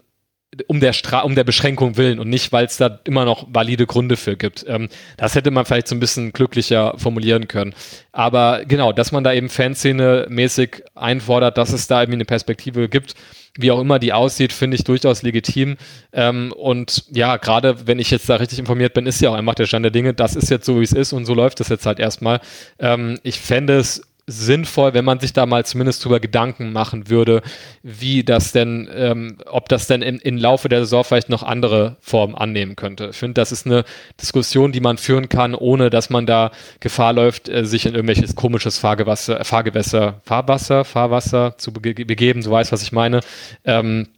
um 0.67 0.81
der 0.81 0.93
Stra 0.93 1.21
um 1.21 1.35
der 1.35 1.45
Beschränkung 1.45 1.97
willen 1.97 2.19
und 2.19 2.29
nicht, 2.29 2.53
weil 2.53 2.67
es 2.67 2.77
da 2.77 3.01
immer 3.05 3.25
noch 3.25 3.47
valide 3.51 3.87
Gründe 3.87 4.19
für 4.19 4.37
gibt. 4.37 4.65
Ähm, 4.69 4.89
das 5.17 5.35
hätte 5.35 5.51
man 5.51 5.65
vielleicht 5.65 5.89
so 5.89 5.95
ein 5.95 6.01
bisschen 6.01 6.33
glücklicher 6.33 6.95
formulieren 6.99 7.49
können. 7.49 7.75
Aber 8.13 8.65
genau, 8.67 8.93
dass 8.93 9.13
man 9.13 9.25
da 9.25 9.33
eben 9.33 9.49
Fanszene 9.49 10.27
mäßig 10.29 10.83
einfordert, 10.95 11.57
dass 11.57 11.73
es 11.73 11.87
da 11.87 12.03
irgendwie 12.03 12.17
eine 12.17 12.25
Perspektive 12.27 12.91
gibt, 12.91 13.15
wie 13.59 13.71
auch 13.71 13.81
immer 13.81 13.99
die 13.99 14.13
aussieht, 14.13 14.53
finde 14.53 14.77
ich 14.77 14.85
durchaus 14.85 15.23
legitim. 15.23 15.77
Ähm, 16.13 16.53
und 16.53 17.05
ja, 17.11 17.37
gerade 17.37 17.87
wenn 17.87 17.99
ich 17.99 18.11
jetzt 18.11 18.29
da 18.29 18.37
richtig 18.37 18.59
informiert 18.59 18.95
bin, 18.95 19.07
ist 19.07 19.21
ja 19.21 19.31
auch 19.31 19.35
einfach 19.35 19.55
der 19.55 19.67
Stand 19.67 19.85
der 19.85 19.91
Dinge, 19.91 20.15
das 20.15 20.37
ist 20.37 20.51
jetzt 20.51 20.67
so, 20.67 20.81
wie 20.81 20.85
es 20.85 20.93
ist 20.93 21.13
und 21.13 21.27
so 21.27 21.35
läuft 21.35 21.61
es 21.61 21.69
jetzt 21.69 21.87
halt 21.87 21.99
erstmal. 21.99 22.41
Ähm, 22.79 23.19
ich 23.23 23.41
fände 23.41 23.77
es 23.77 24.03
sinnvoll, 24.33 24.95
wenn 24.95 25.05
man 25.05 25.21
sich 25.21 25.33
da 25.33 25.47
mal 25.47 25.65
zumindest 25.65 26.05
drüber 26.05 26.21
Gedanken 26.21 26.73
machen 26.73 27.09
würde, 27.09 27.43
wie 27.83 28.25
das 28.25 28.53
denn, 28.53 28.89
ähm, 28.95 29.39
ob 29.47 29.69
das 29.69 29.87
denn 29.87 30.03
im, 30.03 30.19
im 30.21 30.37
Laufe 30.37 30.69
der 30.69 30.81
Saison 30.81 31.05
vielleicht 31.05 31.29
noch 31.29 31.43
andere 31.43 31.97
Formen 32.01 32.35
annehmen 32.35 32.77
könnte. 32.77 33.09
Ich 33.11 33.17
finde, 33.17 33.35
das 33.35 33.53
ist 33.53 33.67
eine 33.67 33.85
Diskussion, 34.21 34.73
die 34.73 34.81
man 34.81 34.99
führen 34.99 35.29
kann, 35.29 35.55
ohne 35.55 35.91
dass 35.91 36.11
man 36.11 36.27
da 36.27 36.51
Gefahr 36.81 37.13
läuft, 37.13 37.49
äh, 37.49 37.65
sich 37.65 37.87
in 37.87 37.95
irgendwelches 37.95 38.35
komisches 38.35 38.79
Fahrgewasser, 38.79 39.45
Fahrgewässer, 39.45 40.21
Fahrwasser, 40.25 40.85
Fahrwasser 40.85 41.59
zu 41.59 41.73
bege 41.73 42.05
begeben, 42.05 42.43
du 42.43 42.51
weißt, 42.51 42.73
was 42.73 42.83
ich 42.83 42.93
meine. 42.93 43.21
Ähm, 43.65 44.09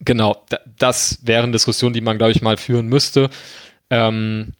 genau, 0.00 0.44
das 0.78 1.20
wären 1.22 1.52
Diskussionen, 1.52 1.94
die 1.94 2.00
man, 2.00 2.18
glaube 2.18 2.32
ich, 2.32 2.42
mal 2.42 2.56
führen 2.56 2.86
müsste. 2.86 3.30
Ähm, 3.90 4.52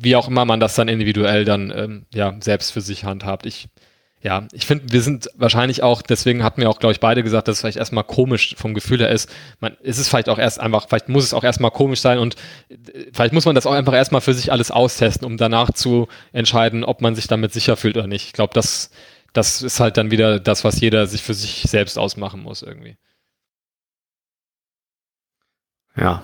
wie 0.00 0.16
auch 0.16 0.28
immer 0.28 0.44
man 0.44 0.60
das 0.60 0.74
dann 0.74 0.88
individuell 0.88 1.44
dann 1.44 1.72
ähm, 1.74 2.06
ja 2.12 2.36
selbst 2.40 2.72
für 2.72 2.80
sich 2.80 3.04
handhabt. 3.04 3.46
Ich 3.46 3.68
ja, 4.20 4.48
ich 4.52 4.66
finde, 4.66 4.92
wir 4.92 5.00
sind 5.00 5.30
wahrscheinlich 5.36 5.84
auch, 5.84 6.02
deswegen 6.02 6.42
hatten 6.42 6.60
wir 6.60 6.68
auch, 6.68 6.80
glaube 6.80 6.92
ich, 6.92 6.98
beide 6.98 7.22
gesagt, 7.22 7.46
dass 7.46 7.56
es 7.56 7.60
vielleicht 7.60 7.76
erstmal 7.78 8.02
komisch 8.02 8.56
vom 8.58 8.74
Gefühl 8.74 8.98
her 8.98 9.10
ist. 9.10 9.30
Man, 9.60 9.76
ist 9.80 9.98
es 9.98 10.08
vielleicht 10.08 10.28
auch 10.28 10.38
erst 10.38 10.58
einfach, 10.58 10.88
vielleicht 10.88 11.08
muss 11.08 11.22
es 11.22 11.34
auch 11.34 11.44
erstmal 11.44 11.70
komisch 11.70 12.00
sein 12.00 12.18
und 12.18 12.34
äh, 12.68 13.06
vielleicht 13.12 13.32
muss 13.32 13.44
man 13.44 13.54
das 13.54 13.64
auch 13.66 13.72
einfach 13.72 13.94
erstmal 13.94 14.20
für 14.20 14.34
sich 14.34 14.50
alles 14.50 14.72
austesten, 14.72 15.24
um 15.24 15.36
danach 15.36 15.72
zu 15.72 16.08
entscheiden, 16.32 16.82
ob 16.82 17.00
man 17.00 17.14
sich 17.14 17.28
damit 17.28 17.52
sicher 17.52 17.76
fühlt 17.76 17.96
oder 17.96 18.08
nicht. 18.08 18.26
Ich 18.26 18.32
glaube, 18.32 18.52
das, 18.54 18.90
das 19.32 19.62
ist 19.62 19.78
halt 19.78 19.96
dann 19.96 20.10
wieder 20.10 20.40
das, 20.40 20.64
was 20.64 20.80
jeder 20.80 21.06
sich 21.06 21.22
für 21.22 21.34
sich 21.34 21.62
selbst 21.68 21.96
ausmachen 21.96 22.42
muss 22.42 22.62
irgendwie. 22.62 22.96
Ja, 25.96 26.22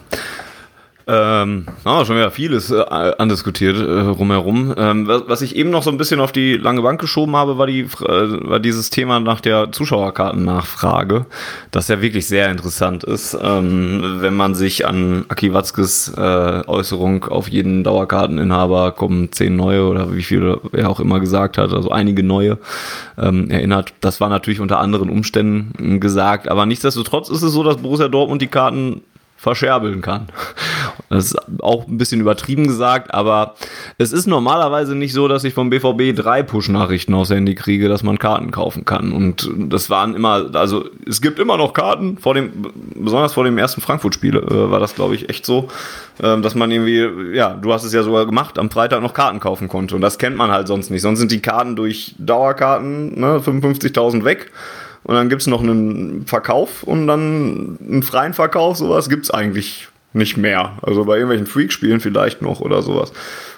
ähm, 1.07 1.67
ah, 1.85 2.05
schon 2.05 2.17
wieder 2.17 2.31
vieles 2.31 2.71
äh, 2.71 2.83
andiskutiert 3.19 3.77
äh, 3.77 4.01
rumherum. 4.01 4.75
Ähm, 4.77 5.07
was, 5.07 5.25
was, 5.27 5.43
ich 5.43 5.55
eben 5.55 5.69
noch 5.69 5.83
so 5.83 5.91
ein 5.91 5.99
bisschen 5.99 6.19
auf 6.19 6.33
die 6.33 6.57
lange 6.57 6.81
Bank 6.81 6.99
geschoben 6.99 7.37
habe, 7.37 7.59
war, 7.59 7.67
die, 7.67 7.81
äh, 7.81 7.89
war 8.01 8.59
dieses 8.59 8.89
Thema 8.89 9.21
nach 9.21 9.43
der 9.43 9.71
Zuschauerkartennachfrage, 9.71 11.27
das 11.71 11.89
ja 11.89 12.01
wirklich 12.01 12.27
sehr 12.27 12.51
interessant 12.51 13.05
ist, 13.05 13.37
ähm, 13.41 14.17
wenn 14.21 14.35
man 14.35 14.55
sich 14.55 14.87
an 14.87 15.27
Aki 15.29 15.53
Watzkes 15.53 16.15
äh, 16.17 16.63
Äußerung 16.67 17.25
auf 17.25 17.49
jeden 17.49 17.85
Dauerkarteninhaber 17.85 18.93
kommen 18.93 19.31
zehn 19.31 19.57
neue 19.57 19.85
oder 19.87 20.15
wie 20.15 20.23
viele 20.23 20.61
er 20.73 20.89
auch 20.89 21.01
immer 21.01 21.21
gesagt 21.21 21.59
hat, 21.59 21.75
also 21.75 21.91
einige 21.91 22.23
neue 22.23 22.57
ähm, 23.19 23.51
erinnert. 23.51 23.93
Das 24.01 24.23
war 24.23 24.31
natürlich 24.31 24.61
unter 24.61 24.79
anderen 24.79 25.11
Umständen 25.11 26.01
gesagt, 26.01 26.49
aber 26.49 26.65
nichtsdestotrotz 26.65 27.29
ist 27.29 27.43
es 27.43 27.53
so, 27.53 27.63
dass 27.63 27.77
Borussia 27.77 28.09
Dortmund 28.09 28.41
die 28.41 28.47
Karten 28.47 29.03
verscherbeln 29.45 30.01
kann. 30.01 30.27
Das 31.11 31.27
ist 31.27 31.37
auch 31.61 31.87
ein 31.87 31.99
bisschen 31.99 32.21
übertrieben 32.21 32.67
gesagt, 32.67 33.13
aber 33.13 33.55
es 33.99 34.11
ist 34.13 34.27
normalerweise 34.27 34.95
nicht 34.95 35.13
so, 35.13 35.29
dass 35.29 35.45
ich 35.45 35.53
vom 35.53 35.69
BVB 35.69 36.17
drei 36.17 36.43
Push-Nachrichten 36.43 37.13
aufs 37.15 37.31
Handy 37.31 37.55
kriege, 37.55 37.89
dass 37.89 38.03
man 38.03 38.19
Karten 38.19 38.51
kaufen 38.51 38.87
kann. 38.87 39.13
Und 39.13 39.51
das 39.57 39.91
waren 39.91 40.15
immer, 40.15 40.47
also 40.55 40.87
es 41.07 41.21
gibt 41.21 41.39
immer 41.39 41.59
noch 41.59 41.75
Karten, 41.75 42.17
vor 42.17 42.33
dem, 42.33 42.53
besonders 42.97 43.35
vor 43.35 43.45
dem 43.45 43.59
ersten 43.59 43.83
Frankfurt-Spiel 43.83 44.37
äh, 44.37 44.71
war 44.71 44.81
das, 44.81 44.95
glaube 44.95 45.15
ich, 45.15 45.29
echt 45.29 45.45
so, 45.45 45.69
äh, 46.23 46.41
dass 46.41 46.55
man 46.55 46.71
irgendwie, 46.71 47.37
ja, 47.37 47.51
du 47.51 47.73
hast 47.73 47.85
es 47.85 47.93
ja 47.93 48.03
sogar 48.03 48.25
gemacht, 48.25 48.59
am 48.59 48.71
Freitag 48.71 49.03
noch 49.03 49.13
Karten 49.13 49.41
kaufen 49.41 49.69
konnte. 49.69 49.95
Und 49.95 50.01
das 50.01 50.19
kennt 50.19 50.37
man 50.37 50.51
halt 50.51 50.69
sonst 50.69 50.91
nicht. 50.91 51.03
Sonst 51.03 51.19
sind 51.19 51.31
die 51.31 51.43
Karten 51.43 51.77
durch 51.77 52.15
Dauerkarten, 52.19 53.21
ne, 53.21 53.43
55.000 53.45 54.25
weg 54.25 54.51
und 55.05 55.15
dann 55.15 55.29
gibt 55.29 55.43
es 55.43 55.47
noch 55.47 55.63
einen 55.63 56.27
Verkauf 56.27 56.83
und 56.83 57.07
dann 57.07 57.79
einen 57.87 58.03
freien 58.03 58.35
Verkauf, 58.35 58.77
sowas 58.77 59.09
gibt 59.09 59.25
es 59.25 59.31
eigentlich 59.31 59.89
nicht 60.15 60.37
mehr. 60.37 60.79
Also 60.83 61.05
bei 61.05 61.15
irgendwelchen 61.15 61.47
Freak-Spielen 61.47 62.01
vielleicht 62.01 62.41
noch 62.41 62.61
oder 62.61 62.83
sowas. 62.83 63.13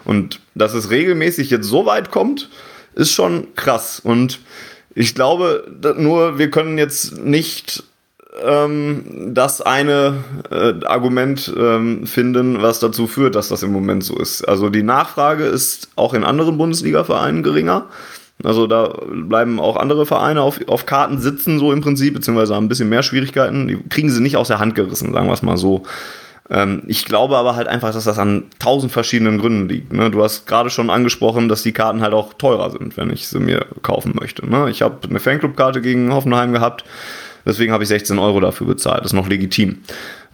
Und 0.05 0.41
dass 0.55 0.75
es 0.75 0.91
regelmäßig 0.91 1.51
jetzt 1.51 1.67
so 1.67 1.87
weit 1.87 2.11
kommt, 2.11 2.49
ist 2.95 3.13
schon 3.13 3.55
krass. 3.55 4.01
Und 4.01 4.41
ich 4.95 5.15
glaube 5.15 5.71
nur, 5.99 6.39
wir 6.39 6.51
können 6.51 6.79
jetzt 6.79 7.19
nicht 7.19 7.85
ähm, 8.43 9.33
das 9.35 9.61
eine 9.61 10.25
äh, 10.51 10.85
Argument 10.85 11.53
ähm, 11.57 12.07
finden, 12.07 12.63
was 12.63 12.81
dazu 12.81 13.07
führt, 13.07 13.35
dass 13.35 13.49
das 13.49 13.63
im 13.63 13.73
Moment 13.73 14.05
so 14.05 14.17
ist. 14.17 14.43
Also 14.43 14.71
die 14.71 14.83
Nachfrage 14.83 15.45
ist 15.45 15.91
auch 15.97 16.15
in 16.15 16.25
anderen 16.25 16.59
Bundesliga-Vereinen 16.59 17.43
geringer. 17.43 17.87
Also 18.45 18.67
da 18.67 18.95
bleiben 19.09 19.59
auch 19.59 19.77
andere 19.77 20.05
Vereine 20.05 20.43
auf, 20.43 20.61
auf 20.69 20.85
Karten 20.85 21.19
sitzen, 21.19 21.59
so 21.59 21.73
im 21.73 21.81
Prinzip, 21.81 22.15
beziehungsweise 22.15 22.55
haben 22.55 22.67
ein 22.67 22.69
bisschen 22.69 22.89
mehr 22.89 23.03
Schwierigkeiten. 23.03 23.67
Die 23.67 23.79
kriegen 23.89 24.11
sie 24.11 24.21
nicht 24.21 24.37
aus 24.37 24.49
der 24.49 24.59
Hand 24.59 24.75
gerissen, 24.75 25.13
sagen 25.13 25.27
wir 25.27 25.33
es 25.33 25.43
mal 25.43 25.57
so. 25.57 25.85
Ähm, 26.51 26.83
ich 26.87 27.07
glaube 27.07 27.37
aber 27.37 27.57
halt 27.57 27.67
einfach, 27.67 27.93
dass 27.93 28.05
das 28.05 28.19
an 28.19 28.45
tausend 28.59 28.93
verschiedenen 28.93 29.39
Gründen 29.39 29.69
liegt. 29.69 29.93
Ne? 29.93 30.11
Du 30.11 30.23
hast 30.23 30.47
gerade 30.47 30.71
schon 30.71 30.91
angesprochen, 30.91 31.49
dass 31.49 31.63
die 31.63 31.73
Karten 31.73 32.03
halt 32.03 32.13
auch 32.13 32.35
teurer 32.35 32.71
sind, 32.71 32.97
wenn 32.97 33.11
ich 33.11 33.27
sie 33.27 33.41
mir 33.41 33.67
kaufen 33.83 34.13
möchte. 34.15 34.49
Ne? 34.49 34.71
Ich 34.71 34.83
habe 34.83 34.99
eine 35.09 35.19
Fanclub-Karte 35.19 35.81
gegen 35.81 36.13
Hoffenheim 36.13 36.53
gehabt, 36.53 36.85
deswegen 37.45 37.73
habe 37.73 37.83
ich 37.83 37.89
16 37.89 38.19
Euro 38.19 38.41
dafür 38.41 38.67
bezahlt. 38.67 39.01
Das 39.01 39.07
ist 39.07 39.13
noch 39.17 39.29
legitim. 39.29 39.79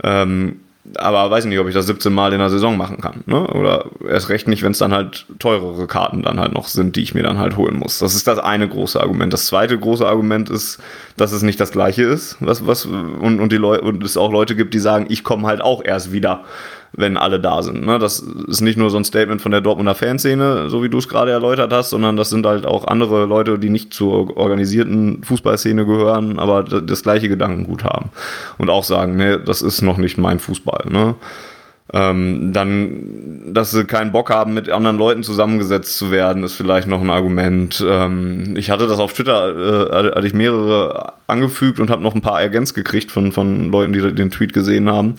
Ähm, 0.02 0.60
aber 0.96 1.30
weiß 1.30 1.44
nicht, 1.44 1.58
ob 1.60 1.68
ich 1.68 1.74
das 1.74 1.86
17 1.86 2.12
Mal 2.12 2.32
in 2.32 2.40
der 2.40 2.50
Saison 2.50 2.76
machen 2.76 3.00
kann. 3.00 3.22
Ne? 3.26 3.46
Oder 3.46 3.86
erst 4.08 4.28
recht 4.28 4.48
nicht, 4.48 4.62
wenn 4.62 4.72
es 4.72 4.78
dann 4.78 4.92
halt 4.92 5.26
teurere 5.38 5.86
Karten 5.86 6.22
dann 6.22 6.40
halt 6.40 6.52
noch 6.52 6.66
sind, 6.66 6.96
die 6.96 7.02
ich 7.02 7.14
mir 7.14 7.22
dann 7.22 7.38
halt 7.38 7.56
holen 7.56 7.78
muss. 7.78 8.00
Das 8.00 8.14
ist 8.14 8.26
das 8.26 8.38
eine 8.40 8.68
große 8.68 9.00
Argument. 9.00 9.32
Das 9.32 9.46
zweite 9.46 9.78
große 9.78 10.06
Argument 10.06 10.50
ist, 10.50 10.80
dass 11.16 11.30
es 11.30 11.42
nicht 11.42 11.60
das 11.60 11.70
gleiche 11.70 12.02
ist, 12.02 12.36
was, 12.40 12.66
was, 12.66 12.84
und, 12.84 13.40
und 13.40 13.52
die 13.52 13.58
und 13.58 14.02
es 14.02 14.16
auch 14.16 14.32
Leute 14.32 14.56
gibt, 14.56 14.74
die 14.74 14.80
sagen, 14.80 15.06
ich 15.08 15.22
komme 15.22 15.46
halt 15.46 15.60
auch 15.60 15.84
erst 15.84 16.10
wieder 16.12 16.44
wenn 16.92 17.16
alle 17.16 17.40
da 17.40 17.62
sind. 17.62 17.86
Ne? 17.86 17.98
Das 17.98 18.20
ist 18.20 18.60
nicht 18.60 18.78
nur 18.78 18.90
so 18.90 18.98
ein 18.98 19.04
Statement 19.04 19.40
von 19.40 19.52
der 19.52 19.60
Dortmunder 19.60 19.94
Fanszene, 19.94 20.68
so 20.68 20.82
wie 20.82 20.88
du 20.88 20.98
es 20.98 21.08
gerade 21.08 21.30
erläutert 21.30 21.72
hast, 21.72 21.90
sondern 21.90 22.16
das 22.16 22.30
sind 22.30 22.46
halt 22.46 22.66
auch 22.66 22.86
andere 22.86 23.24
Leute, 23.26 23.58
die 23.58 23.70
nicht 23.70 23.94
zur 23.94 24.36
organisierten 24.36 25.22
Fußballszene 25.24 25.86
gehören, 25.86 26.38
aber 26.38 26.62
das 26.62 27.02
gleiche 27.02 27.28
Gedankengut 27.28 27.84
haben. 27.84 28.10
Und 28.58 28.68
auch 28.70 28.84
sagen, 28.84 29.16
ne, 29.16 29.40
das 29.40 29.62
ist 29.62 29.82
noch 29.82 29.96
nicht 29.96 30.18
mein 30.18 30.38
Fußball. 30.38 30.86
Ne? 30.90 31.14
Ähm, 31.94 32.52
dann, 32.54 33.52
dass 33.52 33.70
sie 33.70 33.84
keinen 33.84 34.12
Bock 34.12 34.30
haben, 34.30 34.54
mit 34.54 34.70
anderen 34.70 34.96
Leuten 34.96 35.22
zusammengesetzt 35.22 35.98
zu 35.98 36.10
werden, 36.10 36.42
ist 36.42 36.54
vielleicht 36.54 36.88
noch 36.88 37.02
ein 37.02 37.10
Argument. 37.10 37.84
Ähm, 37.86 38.54
ich 38.56 38.70
hatte 38.70 38.86
das 38.86 38.98
auf 38.98 39.12
Twitter, 39.12 39.90
äh, 39.90 40.14
hatte 40.14 40.26
ich 40.26 40.32
mehrere 40.32 41.12
angefügt 41.26 41.80
und 41.80 41.90
habe 41.90 42.02
noch 42.02 42.14
ein 42.14 42.22
paar 42.22 42.40
ergänzt 42.40 42.74
gekriegt 42.74 43.10
von, 43.10 43.32
von 43.32 43.70
Leuten, 43.70 43.92
die 43.92 44.14
den 44.14 44.30
Tweet 44.30 44.54
gesehen 44.54 44.90
haben. 44.90 45.16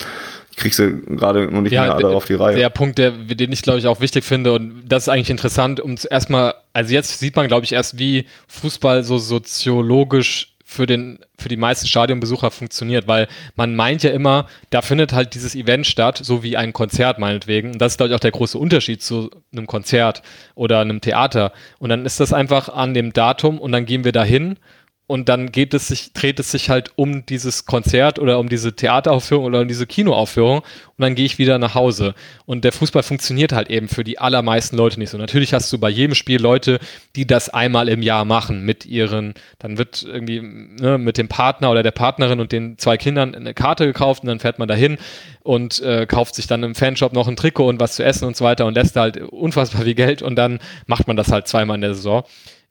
Ich 0.54 0.58
krieg 0.58 0.76
sie 0.76 1.02
gerade 1.08 1.48
noch 1.52 1.62
nicht 1.62 1.72
ja, 1.72 1.82
mehr 1.82 1.96
alle 1.96 2.10
auf 2.10 2.26
die 2.26 2.36
Reihe. 2.36 2.56
Der 2.56 2.70
Punkt, 2.70 3.00
der, 3.00 3.10
den 3.10 3.52
ich 3.52 3.64
glaube 3.64 3.80
ich 3.80 3.88
auch 3.88 4.00
wichtig 4.02 4.24
finde 4.24 4.54
und 4.54 4.84
das 4.88 5.04
ist 5.04 5.10
eigentlich 5.10 5.32
interessant, 5.32 5.80
um 5.80 5.96
erstmal, 6.12 6.54
also 6.74 6.94
jetzt 6.94 7.18
sieht 7.20 7.36
man 7.36 7.48
glaube 7.48 7.66
ich 7.66 7.74
erst, 7.74 7.98
wie 7.98 8.28
Fußball 8.48 9.04
so 9.04 9.18
soziologisch 9.18 10.54
für 10.64 10.86
den 10.86 11.18
für 11.40 11.50
die 11.50 11.58
meisten 11.58 11.88
Stadionbesucher 11.88 12.52
funktioniert, 12.52 13.08
weil 13.08 13.28
man 13.56 13.76
meint 13.76 14.04
ja 14.04 14.12
immer, 14.12 14.46
da 14.70 14.84
findet 14.84 15.12
halt 15.12 15.34
dieses 15.34 15.56
Event 15.56 15.88
statt, 15.88 16.20
so 16.22 16.44
wie 16.44 16.56
ein 16.56 16.72
Konzert 16.72 17.18
meinetwegen. 17.18 17.72
Und 17.72 17.80
das 17.80 17.94
ist, 17.94 17.98
glaube 17.98 18.12
ich, 18.12 18.16
auch 18.16 18.20
der 18.20 18.32
große 18.32 18.58
Unterschied 18.58 19.02
zu 19.02 19.32
einem 19.52 19.66
Konzert 19.66 20.22
oder 20.54 20.80
einem 20.80 21.02
Theater. 21.02 21.52
Und 21.80 21.90
dann 21.90 22.06
ist 22.06 22.20
das 22.20 22.32
einfach 22.32 22.70
an 22.70 22.94
dem 22.94 23.12
Datum 23.12 23.58
und 23.60 23.72
dann 23.72 23.86
gehen 23.86 24.04
wir 24.04 24.12
dahin 24.12 24.58
und 25.06 25.28
dann 25.28 25.52
geht 25.52 25.74
es 25.74 25.90
sich, 25.90 26.14
dreht 26.14 26.40
es 26.40 26.52
sich 26.52 26.70
halt 26.70 26.94
um 26.96 27.26
dieses 27.26 27.66
Konzert 27.66 28.20
oder 28.20 28.40
um 28.40 28.48
diese 28.48 28.74
Theateraufführung 28.74 29.46
oder 29.46 29.60
um 29.60 29.68
diese 29.68 29.86
Kinoaufführung 29.86 30.60
und 30.60 30.66
dann 30.98 31.14
gehe 31.14 31.26
ich 31.26 31.38
wieder 31.38 31.60
nach 31.60 31.76
Hause. 31.76 32.16
Und 32.46 32.64
der 32.64 32.72
Fußball 32.72 33.04
funktioniert 33.04 33.52
halt 33.52 33.70
eben 33.70 33.90
für 33.90 34.06
die 34.06 34.18
allermeisten 34.20 34.78
Leute 34.78 35.00
nicht 35.00 35.10
so. 35.10 35.18
Natürlich 35.18 35.54
hast 35.54 35.72
du 35.74 35.78
bei 35.78 35.90
jedem 35.90 36.16
Spiel 36.16 36.42
Leute, 36.42 36.80
die 37.18 37.28
das 37.28 37.50
einmal 37.50 37.90
im 37.90 38.02
Jahr 38.02 38.24
machen 38.24 38.64
mit 38.64 38.86
ihren, 38.86 39.34
dann 39.60 39.78
wird 39.78 40.04
irgendwie 40.04 40.42
ne, 40.42 40.98
mit 40.98 41.18
dem 41.18 41.28
Partner 41.28 41.72
oder 41.72 41.84
der 41.84 41.92
Partnerin 41.92 42.40
und 42.40 42.54
den 42.54 42.78
zwei 42.78 42.96
Kindern 42.96 43.36
eine 43.36 43.54
Karte 43.54 43.86
gekauft 43.86 44.24
und 44.24 44.30
dann 44.30 44.40
fährt 44.40 44.58
man 44.58 44.70
dahin 44.70 44.98
und 45.42 45.82
äh, 45.82 46.06
kauft 46.06 46.34
sich 46.36 46.48
dann 46.48 46.64
im 46.64 46.76
Fanshop 46.76 47.12
noch 47.12 47.28
ein 47.28 47.36
Trikot 47.36 47.68
und 47.68 47.82
was 47.82 47.96
zu 47.96 48.06
essen 48.06 48.26
und 48.26 48.38
so 48.38 48.46
weiter 48.46 48.66
und 48.66 48.76
lässt 48.76 48.96
halt 48.96 49.18
unfassbar 49.18 49.82
viel 49.84 49.96
Geld 49.96 50.22
und 50.22 50.38
dann 50.38 50.60
macht 50.88 51.08
man 51.08 51.18
das 51.18 51.30
halt 51.30 51.50
zweimal 51.50 51.76
in 51.76 51.82
der 51.82 51.94
Saison. 51.94 52.24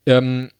Ähm, 0.07 0.51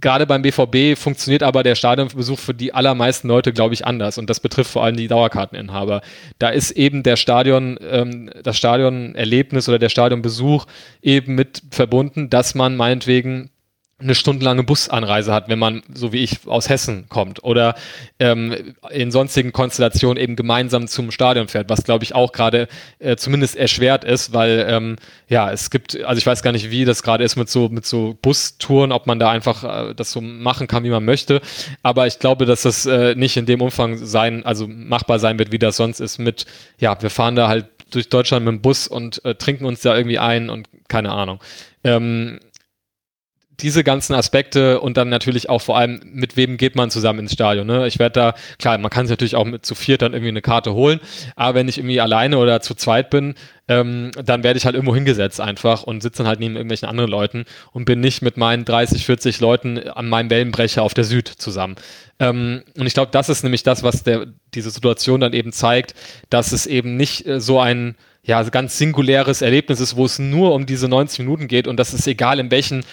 gerade 0.00 0.26
beim 0.26 0.42
BVB 0.42 0.98
funktioniert 0.98 1.42
aber 1.42 1.62
der 1.62 1.74
Stadionbesuch 1.74 2.38
für 2.38 2.54
die 2.54 2.74
allermeisten 2.74 3.28
Leute, 3.28 3.52
glaube 3.52 3.74
ich, 3.74 3.86
anders. 3.86 4.18
Und 4.18 4.30
das 4.30 4.40
betrifft 4.40 4.70
vor 4.70 4.84
allem 4.84 4.96
die 4.96 5.08
Dauerkarteninhaber. 5.08 6.02
Da 6.38 6.48
ist 6.50 6.72
eben 6.72 7.02
der 7.02 7.16
Stadion, 7.16 7.78
ähm, 7.88 8.30
das 8.42 8.56
Stadionerlebnis 8.56 9.68
oder 9.68 9.78
der 9.78 9.88
Stadionbesuch 9.88 10.66
eben 11.02 11.34
mit 11.34 11.62
verbunden, 11.70 12.30
dass 12.30 12.54
man 12.54 12.76
meinetwegen 12.76 13.50
eine 14.00 14.14
stundenlange 14.14 14.62
Busanreise 14.62 15.32
hat, 15.32 15.48
wenn 15.48 15.58
man, 15.58 15.82
so 15.92 16.12
wie 16.12 16.18
ich, 16.18 16.46
aus 16.46 16.68
Hessen 16.68 17.08
kommt 17.08 17.42
oder 17.42 17.74
ähm, 18.20 18.74
in 18.90 19.10
sonstigen 19.10 19.50
Konstellationen 19.50 20.22
eben 20.22 20.36
gemeinsam 20.36 20.86
zum 20.86 21.10
Stadion 21.10 21.48
fährt, 21.48 21.68
was 21.68 21.82
glaube 21.82 22.04
ich 22.04 22.14
auch 22.14 22.30
gerade 22.30 22.68
äh, 23.00 23.16
zumindest 23.16 23.56
erschwert 23.56 24.04
ist, 24.04 24.32
weil 24.32 24.66
ähm, 24.68 24.96
ja, 25.28 25.50
es 25.50 25.70
gibt, 25.70 26.00
also 26.04 26.18
ich 26.18 26.26
weiß 26.26 26.42
gar 26.42 26.52
nicht, 26.52 26.70
wie 26.70 26.84
das 26.84 27.02
gerade 27.02 27.24
ist 27.24 27.34
mit 27.34 27.48
so 27.48 27.68
mit 27.68 27.86
so 27.86 28.16
Bustouren, 28.22 28.92
ob 28.92 29.08
man 29.08 29.18
da 29.18 29.30
einfach 29.30 29.90
äh, 29.90 29.94
das 29.94 30.12
so 30.12 30.20
machen 30.20 30.68
kann, 30.68 30.84
wie 30.84 30.90
man 30.90 31.04
möchte, 31.04 31.40
aber 31.82 32.06
ich 32.06 32.20
glaube, 32.20 32.46
dass 32.46 32.62
das 32.62 32.86
äh, 32.86 33.16
nicht 33.16 33.36
in 33.36 33.46
dem 33.46 33.60
Umfang 33.60 33.96
sein, 33.98 34.46
also 34.46 34.68
machbar 34.68 35.18
sein 35.18 35.40
wird, 35.40 35.50
wie 35.50 35.58
das 35.58 35.76
sonst 35.76 35.98
ist 35.98 36.18
mit, 36.18 36.46
ja, 36.78 37.00
wir 37.02 37.10
fahren 37.10 37.34
da 37.34 37.48
halt 37.48 37.66
durch 37.90 38.08
Deutschland 38.08 38.44
mit 38.44 38.52
dem 38.52 38.60
Bus 38.60 38.86
und 38.86 39.24
äh, 39.24 39.34
trinken 39.34 39.64
uns 39.64 39.80
da 39.80 39.96
irgendwie 39.96 40.18
ein 40.18 40.50
und 40.50 40.68
keine 40.88 41.12
Ahnung. 41.12 41.40
Ähm, 41.84 42.40
diese 43.60 43.82
ganzen 43.82 44.14
Aspekte 44.14 44.80
und 44.80 44.96
dann 44.96 45.08
natürlich 45.08 45.48
auch 45.48 45.60
vor 45.60 45.76
allem, 45.76 46.00
mit 46.04 46.36
wem 46.36 46.56
geht 46.56 46.76
man 46.76 46.90
zusammen 46.90 47.20
ins 47.20 47.32
Stadion. 47.32 47.66
Ne? 47.66 47.86
Ich 47.88 47.98
werde 47.98 48.12
da, 48.12 48.34
klar, 48.58 48.78
man 48.78 48.90
kann 48.90 49.06
sich 49.06 49.12
natürlich 49.12 49.34
auch 49.34 49.44
mit 49.44 49.66
zu 49.66 49.74
viert 49.74 50.02
dann 50.02 50.12
irgendwie 50.12 50.28
eine 50.28 50.42
Karte 50.42 50.74
holen, 50.74 51.00
aber 51.34 51.54
wenn 51.56 51.68
ich 51.68 51.78
irgendwie 51.78 52.00
alleine 52.00 52.38
oder 52.38 52.60
zu 52.60 52.74
zweit 52.74 53.10
bin, 53.10 53.34
ähm, 53.66 54.12
dann 54.24 54.44
werde 54.44 54.58
ich 54.58 54.64
halt 54.64 54.74
irgendwo 54.76 54.94
hingesetzt 54.94 55.40
einfach 55.40 55.82
und 55.82 56.02
sitze 56.02 56.18
dann 56.18 56.28
halt 56.28 56.40
neben 56.40 56.54
irgendwelchen 56.54 56.88
anderen 56.88 57.10
Leuten 57.10 57.44
und 57.72 57.84
bin 57.84 58.00
nicht 58.00 58.22
mit 58.22 58.36
meinen 58.36 58.64
30, 58.64 59.04
40 59.04 59.40
Leuten 59.40 59.78
an 59.88 60.08
meinem 60.08 60.30
Wellenbrecher 60.30 60.82
auf 60.82 60.94
der 60.94 61.04
Süd 61.04 61.28
zusammen. 61.28 61.76
Ähm, 62.20 62.62
und 62.76 62.86
ich 62.86 62.94
glaube, 62.94 63.10
das 63.10 63.28
ist 63.28 63.42
nämlich 63.42 63.64
das, 63.64 63.82
was 63.82 64.04
der, 64.04 64.26
diese 64.54 64.70
Situation 64.70 65.20
dann 65.20 65.32
eben 65.32 65.52
zeigt, 65.52 65.94
dass 66.30 66.52
es 66.52 66.66
eben 66.66 66.96
nicht 66.96 67.26
äh, 67.26 67.40
so 67.40 67.60
ein 67.60 67.96
ja, 68.22 68.42
ganz 68.42 68.76
singuläres 68.78 69.42
Erlebnis 69.42 69.80
ist, 69.80 69.96
wo 69.96 70.04
es 70.04 70.18
nur 70.18 70.54
um 70.54 70.66
diese 70.66 70.88
90 70.88 71.20
Minuten 71.20 71.48
geht 71.48 71.66
und 71.66 71.78
das 71.78 71.94
ist 71.94 72.06
egal, 72.06 72.38
in 72.38 72.50
welchen 72.50 72.84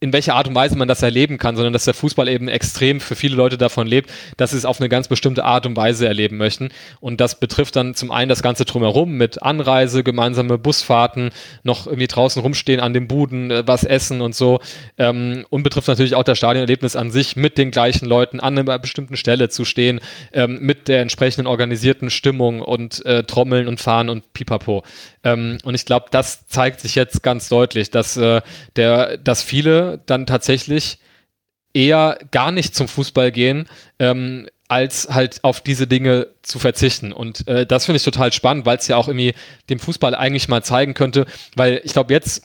in 0.00 0.12
welcher 0.12 0.36
Art 0.36 0.46
und 0.46 0.54
Weise 0.54 0.76
man 0.76 0.86
das 0.86 1.02
erleben 1.02 1.38
kann, 1.38 1.56
sondern 1.56 1.72
dass 1.72 1.84
der 1.84 1.94
Fußball 1.94 2.28
eben 2.28 2.46
extrem 2.46 3.00
für 3.00 3.16
viele 3.16 3.34
Leute 3.34 3.58
davon 3.58 3.88
lebt, 3.88 4.10
dass 4.36 4.52
sie 4.52 4.56
es 4.56 4.64
auf 4.64 4.80
eine 4.80 4.88
ganz 4.88 5.08
bestimmte 5.08 5.44
Art 5.44 5.66
und 5.66 5.76
Weise 5.76 6.06
erleben 6.06 6.36
möchten. 6.36 6.68
Und 7.00 7.20
das 7.20 7.40
betrifft 7.40 7.74
dann 7.74 7.94
zum 7.94 8.12
einen 8.12 8.28
das 8.28 8.42
Ganze 8.42 8.64
drumherum 8.64 9.14
mit 9.14 9.42
Anreise, 9.42 10.04
gemeinsame 10.04 10.56
Busfahrten, 10.56 11.30
noch 11.64 11.88
irgendwie 11.88 12.06
draußen 12.06 12.40
rumstehen 12.40 12.78
an 12.78 12.94
den 12.94 13.08
Buden, 13.08 13.50
äh, 13.50 13.66
was 13.66 13.82
essen 13.82 14.20
und 14.20 14.36
so. 14.36 14.60
Ähm, 14.98 15.44
und 15.50 15.64
betrifft 15.64 15.88
natürlich 15.88 16.14
auch 16.14 16.22
das 16.22 16.38
Stadionerlebnis 16.38 16.94
an 16.94 17.10
sich, 17.10 17.34
mit 17.34 17.58
den 17.58 17.72
gleichen 17.72 18.06
Leuten 18.06 18.38
an 18.38 18.56
einer 18.56 18.78
bestimmten 18.78 19.16
Stelle 19.16 19.48
zu 19.48 19.64
stehen, 19.64 19.98
ähm, 20.32 20.58
mit 20.60 20.86
der 20.86 21.02
entsprechenden 21.02 21.48
organisierten 21.48 22.10
Stimmung 22.10 22.62
und 22.62 23.04
äh, 23.04 23.24
Trommeln 23.24 23.66
und 23.66 23.80
Fahren 23.80 24.10
und 24.10 24.32
Pipapo. 24.32 24.84
Ähm, 25.24 25.58
und 25.64 25.74
ich 25.74 25.84
glaube, 25.84 26.06
das 26.12 26.46
zeigt 26.46 26.80
sich 26.80 26.94
jetzt 26.94 27.24
ganz 27.24 27.48
deutlich, 27.48 27.90
dass, 27.90 28.16
äh, 28.16 28.42
der, 28.76 29.18
dass 29.18 29.42
viele 29.42 29.87
dann 29.96 30.26
tatsächlich 30.26 30.98
eher 31.72 32.18
gar 32.30 32.52
nicht 32.52 32.74
zum 32.74 32.88
Fußball 32.88 33.32
gehen, 33.32 33.68
ähm, 33.98 34.48
als 34.68 35.08
halt 35.10 35.42
auf 35.44 35.62
diese 35.62 35.86
Dinge 35.86 36.28
zu 36.42 36.58
verzichten. 36.58 37.12
Und 37.12 37.48
äh, 37.48 37.66
das 37.66 37.86
finde 37.86 37.96
ich 37.96 38.04
total 38.04 38.32
spannend, 38.32 38.66
weil 38.66 38.76
es 38.76 38.88
ja 38.88 38.96
auch 38.96 39.08
irgendwie 39.08 39.34
dem 39.70 39.78
Fußball 39.78 40.14
eigentlich 40.14 40.48
mal 40.48 40.62
zeigen 40.62 40.94
könnte, 40.94 41.26
weil 41.56 41.80
ich 41.84 41.92
glaube, 41.92 42.12
jetzt 42.12 42.42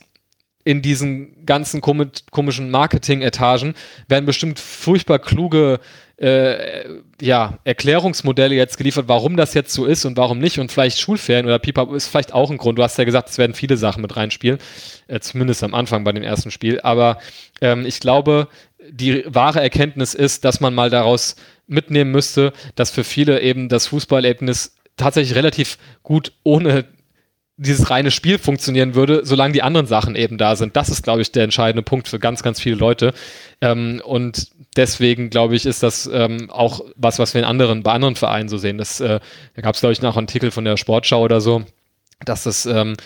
in 0.64 0.80
diesen 0.80 1.44
ganzen 1.44 1.80
komischen 1.82 2.70
Marketing-Etagen 2.70 3.74
werden 4.08 4.24
bestimmt 4.24 4.58
furchtbar 4.58 5.18
kluge 5.18 5.78
äh, 6.16 6.84
ja, 7.20 7.58
Erklärungsmodelle 7.64 8.54
jetzt 8.54 8.78
geliefert, 8.78 9.06
warum 9.08 9.36
das 9.36 9.52
jetzt 9.52 9.74
so 9.74 9.84
ist 9.84 10.04
und 10.04 10.16
warum 10.16 10.38
nicht. 10.38 10.58
Und 10.58 10.72
vielleicht 10.72 11.00
Schulferien 11.00 11.44
oder 11.44 11.58
Pipa 11.58 11.94
ist 11.94 12.08
vielleicht 12.08 12.32
auch 12.32 12.50
ein 12.50 12.56
Grund. 12.56 12.78
Du 12.78 12.82
hast 12.82 12.96
ja 12.96 13.04
gesagt, 13.04 13.30
es 13.30 13.38
werden 13.38 13.54
viele 13.54 13.76
Sachen 13.76 14.00
mit 14.00 14.16
reinspielen, 14.16 14.58
äh, 15.08 15.20
zumindest 15.20 15.62
am 15.64 15.74
Anfang 15.74 16.04
bei 16.04 16.12
dem 16.12 16.22
ersten 16.22 16.50
Spiel. 16.50 16.80
Aber 16.80 17.18
ähm, 17.60 17.84
ich 17.84 18.00
glaube, 18.00 18.48
die 18.88 19.24
wahre 19.26 19.60
Erkenntnis 19.60 20.14
ist, 20.14 20.44
dass 20.44 20.60
man 20.60 20.74
mal 20.74 20.88
daraus 20.88 21.36
mitnehmen 21.66 22.12
müsste, 22.12 22.52
dass 22.74 22.90
für 22.90 23.04
viele 23.04 23.40
eben 23.40 23.68
das 23.68 23.88
Fußballerlebnis 23.88 24.76
tatsächlich 24.96 25.34
relativ 25.34 25.78
gut 26.02 26.32
ohne 26.42 26.84
dieses 27.56 27.88
reine 27.90 28.10
Spiel 28.10 28.38
funktionieren 28.38 28.94
würde, 28.94 29.20
solange 29.24 29.52
die 29.52 29.62
anderen 29.62 29.86
Sachen 29.86 30.16
eben 30.16 30.38
da 30.38 30.56
sind. 30.56 30.74
Das 30.76 30.88
ist, 30.88 31.02
glaube 31.02 31.22
ich, 31.22 31.30
der 31.30 31.44
entscheidende 31.44 31.82
Punkt 31.82 32.08
für 32.08 32.18
ganz, 32.18 32.42
ganz 32.42 32.60
viele 32.60 32.76
Leute. 32.76 33.14
Ähm, 33.60 34.02
und 34.04 34.48
deswegen, 34.76 35.30
glaube 35.30 35.54
ich, 35.54 35.64
ist 35.64 35.82
das 35.82 36.10
ähm, 36.12 36.50
auch 36.50 36.80
was, 36.96 37.18
was 37.18 37.32
wir 37.34 37.40
in 37.40 37.46
anderen, 37.46 37.82
bei 37.84 37.92
anderen 37.92 38.16
Vereinen 38.16 38.48
so 38.48 38.58
sehen. 38.58 38.78
Das, 38.78 39.00
äh, 39.00 39.20
da 39.54 39.62
gab 39.62 39.74
es, 39.74 39.80
glaube 39.80 39.92
ich, 39.92 40.02
noch 40.02 40.16
einen 40.16 40.26
Artikel 40.26 40.50
von 40.50 40.64
der 40.64 40.76
Sportschau 40.76 41.22
oder 41.22 41.40
so, 41.40 41.64
dass 42.24 42.46
es 42.46 42.66
ähm, 42.66 42.96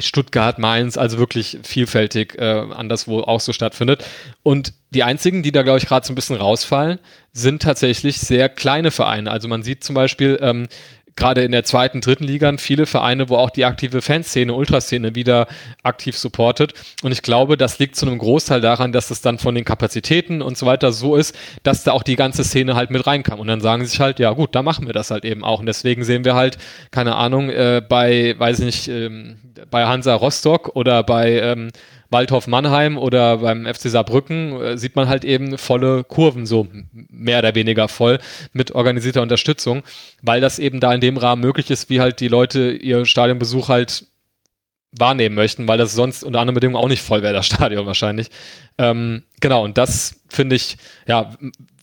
Stuttgart, 0.00 0.58
Mainz, 0.58 0.96
also 0.96 1.18
wirklich 1.18 1.58
vielfältig 1.62 2.36
äh, 2.38 2.44
anderswo 2.44 3.20
auch 3.20 3.40
so 3.40 3.52
stattfindet. 3.52 4.04
Und 4.42 4.72
die 4.90 5.02
einzigen, 5.02 5.42
die 5.42 5.52
da, 5.52 5.62
glaube 5.62 5.78
ich, 5.78 5.86
gerade 5.86 6.06
so 6.06 6.12
ein 6.12 6.16
bisschen 6.16 6.36
rausfallen, 6.36 6.98
sind 7.32 7.62
tatsächlich 7.62 8.18
sehr 8.18 8.48
kleine 8.48 8.90
Vereine. 8.90 9.30
Also 9.30 9.48
man 9.48 9.62
sieht 9.62 9.84
zum 9.84 9.94
Beispiel, 9.94 10.38
ähm, 10.40 10.68
gerade 11.16 11.42
in 11.42 11.52
der 11.52 11.64
zweiten, 11.64 12.00
dritten 12.00 12.24
Liga 12.24 12.46
viele 12.58 12.86
Vereine, 12.86 13.28
wo 13.28 13.36
auch 13.36 13.50
die 13.50 13.64
aktive 13.64 14.02
Fanszene, 14.02 14.52
Ultraszene 14.52 15.14
wieder 15.14 15.48
aktiv 15.82 16.16
supportet. 16.16 16.74
Und 17.02 17.12
ich 17.12 17.22
glaube, 17.22 17.56
das 17.56 17.78
liegt 17.78 17.96
zu 17.96 18.06
einem 18.06 18.18
Großteil 18.18 18.60
daran, 18.60 18.92
dass 18.92 19.10
es 19.10 19.22
dann 19.22 19.38
von 19.38 19.54
den 19.54 19.64
Kapazitäten 19.64 20.42
und 20.42 20.56
so 20.56 20.66
weiter 20.66 20.92
so 20.92 21.16
ist, 21.16 21.36
dass 21.62 21.82
da 21.84 21.92
auch 21.92 22.02
die 22.02 22.16
ganze 22.16 22.44
Szene 22.44 22.76
halt 22.76 22.90
mit 22.90 23.06
reinkam. 23.06 23.40
Und 23.40 23.48
dann 23.48 23.60
sagen 23.60 23.82
sie 23.82 23.90
sich 23.90 24.00
halt, 24.00 24.18
ja 24.18 24.30
gut, 24.32 24.54
da 24.54 24.62
machen 24.62 24.86
wir 24.86 24.92
das 24.92 25.10
halt 25.10 25.24
eben 25.24 25.42
auch. 25.42 25.60
Und 25.60 25.66
deswegen 25.66 26.04
sehen 26.04 26.24
wir 26.24 26.34
halt, 26.34 26.58
keine 26.90 27.16
Ahnung, 27.16 27.50
äh, 27.50 27.82
bei, 27.86 28.34
weiß 28.38 28.60
ich 28.60 28.64
nicht, 28.66 28.88
ähm, 28.88 29.36
bei 29.70 29.86
Hansa 29.86 30.14
Rostock 30.14 30.76
oder 30.76 31.02
bei 31.02 31.40
ähm, 31.40 31.70
Waldhof 32.10 32.46
Mannheim 32.46 32.98
oder 32.98 33.38
beim 33.38 33.66
FC 33.66 33.90
Saarbrücken 33.90 34.60
äh, 34.60 34.78
sieht 34.78 34.96
man 34.96 35.08
halt 35.08 35.24
eben 35.24 35.58
volle 35.58 36.04
Kurven, 36.04 36.46
so 36.46 36.68
mehr 36.92 37.40
oder 37.40 37.54
weniger 37.54 37.88
voll 37.88 38.18
mit 38.52 38.72
organisierter 38.72 39.22
Unterstützung, 39.22 39.82
weil 40.22 40.40
das 40.40 40.58
eben 40.58 40.80
da 40.80 40.92
in 40.92 41.00
dem 41.00 41.16
Rahmen 41.16 41.42
möglich 41.42 41.70
ist, 41.70 41.90
wie 41.90 42.00
halt 42.00 42.20
die 42.20 42.28
Leute 42.28 42.70
ihr 42.70 43.04
Stadionbesuch 43.04 43.68
halt 43.68 44.06
wahrnehmen 44.92 45.34
möchten, 45.34 45.68
weil 45.68 45.78
das 45.78 45.92
sonst 45.92 46.22
unter 46.22 46.40
anderen 46.40 46.54
Bedingungen 46.54 46.82
auch 46.82 46.88
nicht 46.88 47.02
voll 47.02 47.22
wäre, 47.22 47.34
das 47.34 47.46
Stadion 47.46 47.86
wahrscheinlich. 47.86 48.28
Ähm, 48.78 49.24
genau, 49.40 49.64
und 49.64 49.78
das 49.78 50.20
finde 50.28 50.56
ich, 50.56 50.76
ja, 51.06 51.32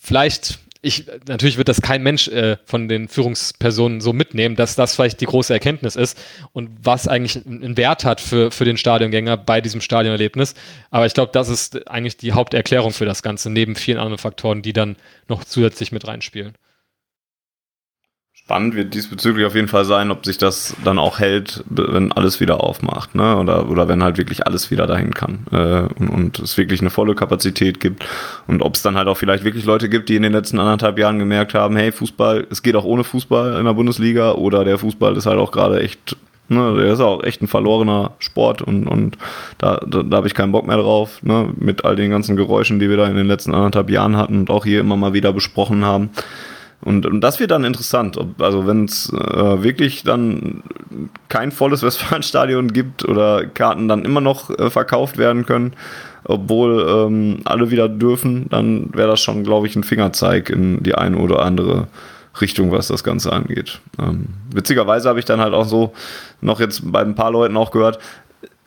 vielleicht 0.01 0.59
ich, 0.83 1.05
natürlich 1.27 1.57
wird 1.57 1.69
das 1.69 1.81
kein 1.81 2.03
Mensch 2.03 2.27
äh, 2.27 2.57
von 2.65 2.89
den 2.89 3.07
Führungspersonen 3.07 4.01
so 4.01 4.11
mitnehmen, 4.11 4.57
dass 4.57 4.75
das 4.75 4.93
vielleicht 4.93 5.21
die 5.21 5.25
große 5.25 5.53
Erkenntnis 5.53 5.95
ist 5.95 6.21
und 6.51 6.69
was 6.83 7.07
eigentlich 7.07 7.43
einen 7.45 7.77
Wert 7.77 8.03
hat 8.03 8.19
für, 8.19 8.51
für 8.51 8.65
den 8.65 8.75
Stadiongänger 8.75 9.37
bei 9.37 9.61
diesem 9.61 9.79
Stadionerlebnis. 9.79 10.55
Aber 10.91 11.05
ich 11.05 11.13
glaube, 11.13 11.31
das 11.31 11.47
ist 11.47 11.87
eigentlich 11.87 12.17
die 12.17 12.33
Haupterklärung 12.33 12.91
für 12.91 13.05
das 13.05 13.23
Ganze, 13.23 13.49
neben 13.49 13.75
vielen 13.75 13.97
anderen 13.97 14.17
Faktoren, 14.17 14.61
die 14.61 14.73
dann 14.73 14.97
noch 15.29 15.45
zusätzlich 15.45 15.93
mit 15.93 16.05
reinspielen. 16.05 16.53
Spannend 18.45 18.75
wird 18.75 18.93
diesbezüglich 18.93 19.45
auf 19.45 19.55
jeden 19.55 19.69
Fall 19.69 19.85
sein, 19.85 20.11
ob 20.11 20.25
sich 20.25 20.37
das 20.37 20.75
dann 20.83 20.99
auch 20.99 21.19
hält, 21.19 21.63
wenn 21.69 22.11
alles 22.11 22.41
wieder 22.41 22.61
aufmacht, 22.61 23.15
ne? 23.15 23.37
Oder, 23.37 23.69
oder 23.69 23.87
wenn 23.87 24.03
halt 24.03 24.17
wirklich 24.17 24.45
alles 24.45 24.69
wieder 24.69 24.85
dahin 24.85 25.13
kann 25.13 25.45
äh, 25.53 25.83
und, 25.97 26.09
und 26.09 26.39
es 26.39 26.57
wirklich 26.57 26.81
eine 26.81 26.89
volle 26.89 27.15
Kapazität 27.15 27.79
gibt 27.79 28.05
und 28.45 28.61
ob 28.61 28.75
es 28.75 28.81
dann 28.81 28.97
halt 28.97 29.07
auch 29.07 29.15
vielleicht 29.15 29.45
wirklich 29.45 29.63
Leute 29.63 29.87
gibt, 29.87 30.09
die 30.09 30.17
in 30.17 30.23
den 30.23 30.33
letzten 30.33 30.59
anderthalb 30.59 30.99
Jahren 30.99 31.19
gemerkt 31.19 31.53
haben, 31.53 31.77
hey, 31.77 31.93
Fußball, 31.93 32.45
es 32.51 32.61
geht 32.61 32.75
auch 32.75 32.83
ohne 32.83 33.05
Fußball 33.05 33.57
in 33.57 33.63
der 33.63 33.75
Bundesliga 33.75 34.33
oder 34.33 34.65
der 34.65 34.77
Fußball 34.77 35.15
ist 35.15 35.25
halt 35.25 35.39
auch 35.39 35.53
gerade 35.53 35.79
echt, 35.79 36.17
ne, 36.49 36.75
der 36.75 36.91
ist 36.91 36.99
auch 36.99 37.23
echt 37.23 37.41
ein 37.41 37.47
verlorener 37.47 38.11
Sport 38.19 38.61
und, 38.61 38.87
und 38.87 39.17
da, 39.57 39.79
da, 39.87 40.03
da 40.03 40.17
habe 40.17 40.27
ich 40.27 40.33
keinen 40.33 40.51
Bock 40.51 40.67
mehr 40.67 40.77
drauf, 40.77 41.23
ne? 41.23 41.49
Mit 41.55 41.85
all 41.85 41.95
den 41.95 42.11
ganzen 42.11 42.35
Geräuschen, 42.35 42.79
die 42.79 42.89
wir 42.89 42.97
da 42.97 43.07
in 43.07 43.15
den 43.15 43.27
letzten 43.27 43.55
anderthalb 43.55 43.89
Jahren 43.89 44.17
hatten 44.17 44.39
und 44.39 44.49
auch 44.49 44.65
hier 44.65 44.81
immer 44.81 44.97
mal 44.97 45.13
wieder 45.13 45.31
besprochen 45.31 45.85
haben. 45.85 46.09
Und, 46.83 47.05
und 47.05 47.21
das 47.21 47.39
wird 47.39 47.51
dann 47.51 47.63
interessant. 47.63 48.17
Ob, 48.17 48.41
also 48.41 48.67
wenn 48.67 48.85
es 48.85 49.11
äh, 49.11 49.63
wirklich 49.63 50.03
dann 50.03 50.63
kein 51.29 51.51
volles 51.51 51.83
Westfalenstadion 51.83 52.73
gibt 52.73 53.05
oder 53.05 53.45
Karten 53.45 53.87
dann 53.87 54.05
immer 54.05 54.21
noch 54.21 54.49
äh, 54.49 54.69
verkauft 54.69 55.17
werden 55.17 55.45
können, 55.45 55.73
obwohl 56.25 56.85
ähm, 56.87 57.41
alle 57.45 57.71
wieder 57.71 57.89
dürfen, 57.89 58.47
dann 58.49 58.89
wäre 58.93 59.09
das 59.09 59.21
schon, 59.21 59.43
glaube 59.43 59.67
ich, 59.67 59.75
ein 59.75 59.83
Fingerzeig 59.83 60.49
in 60.49 60.81
die 60.83 60.95
eine 60.95 61.17
oder 61.17 61.41
andere 61.41 61.87
Richtung, 62.41 62.71
was 62.71 62.87
das 62.87 63.03
Ganze 63.03 63.31
angeht. 63.31 63.79
Ähm, 63.99 64.27
witzigerweise 64.51 65.07
habe 65.09 65.19
ich 65.19 65.25
dann 65.25 65.39
halt 65.39 65.53
auch 65.53 65.67
so 65.67 65.93
noch 66.41 66.59
jetzt 66.59 66.91
bei 66.91 67.01
ein 67.01 67.15
paar 67.15 67.31
Leuten 67.31 67.57
auch 67.57 67.71
gehört, 67.71 67.99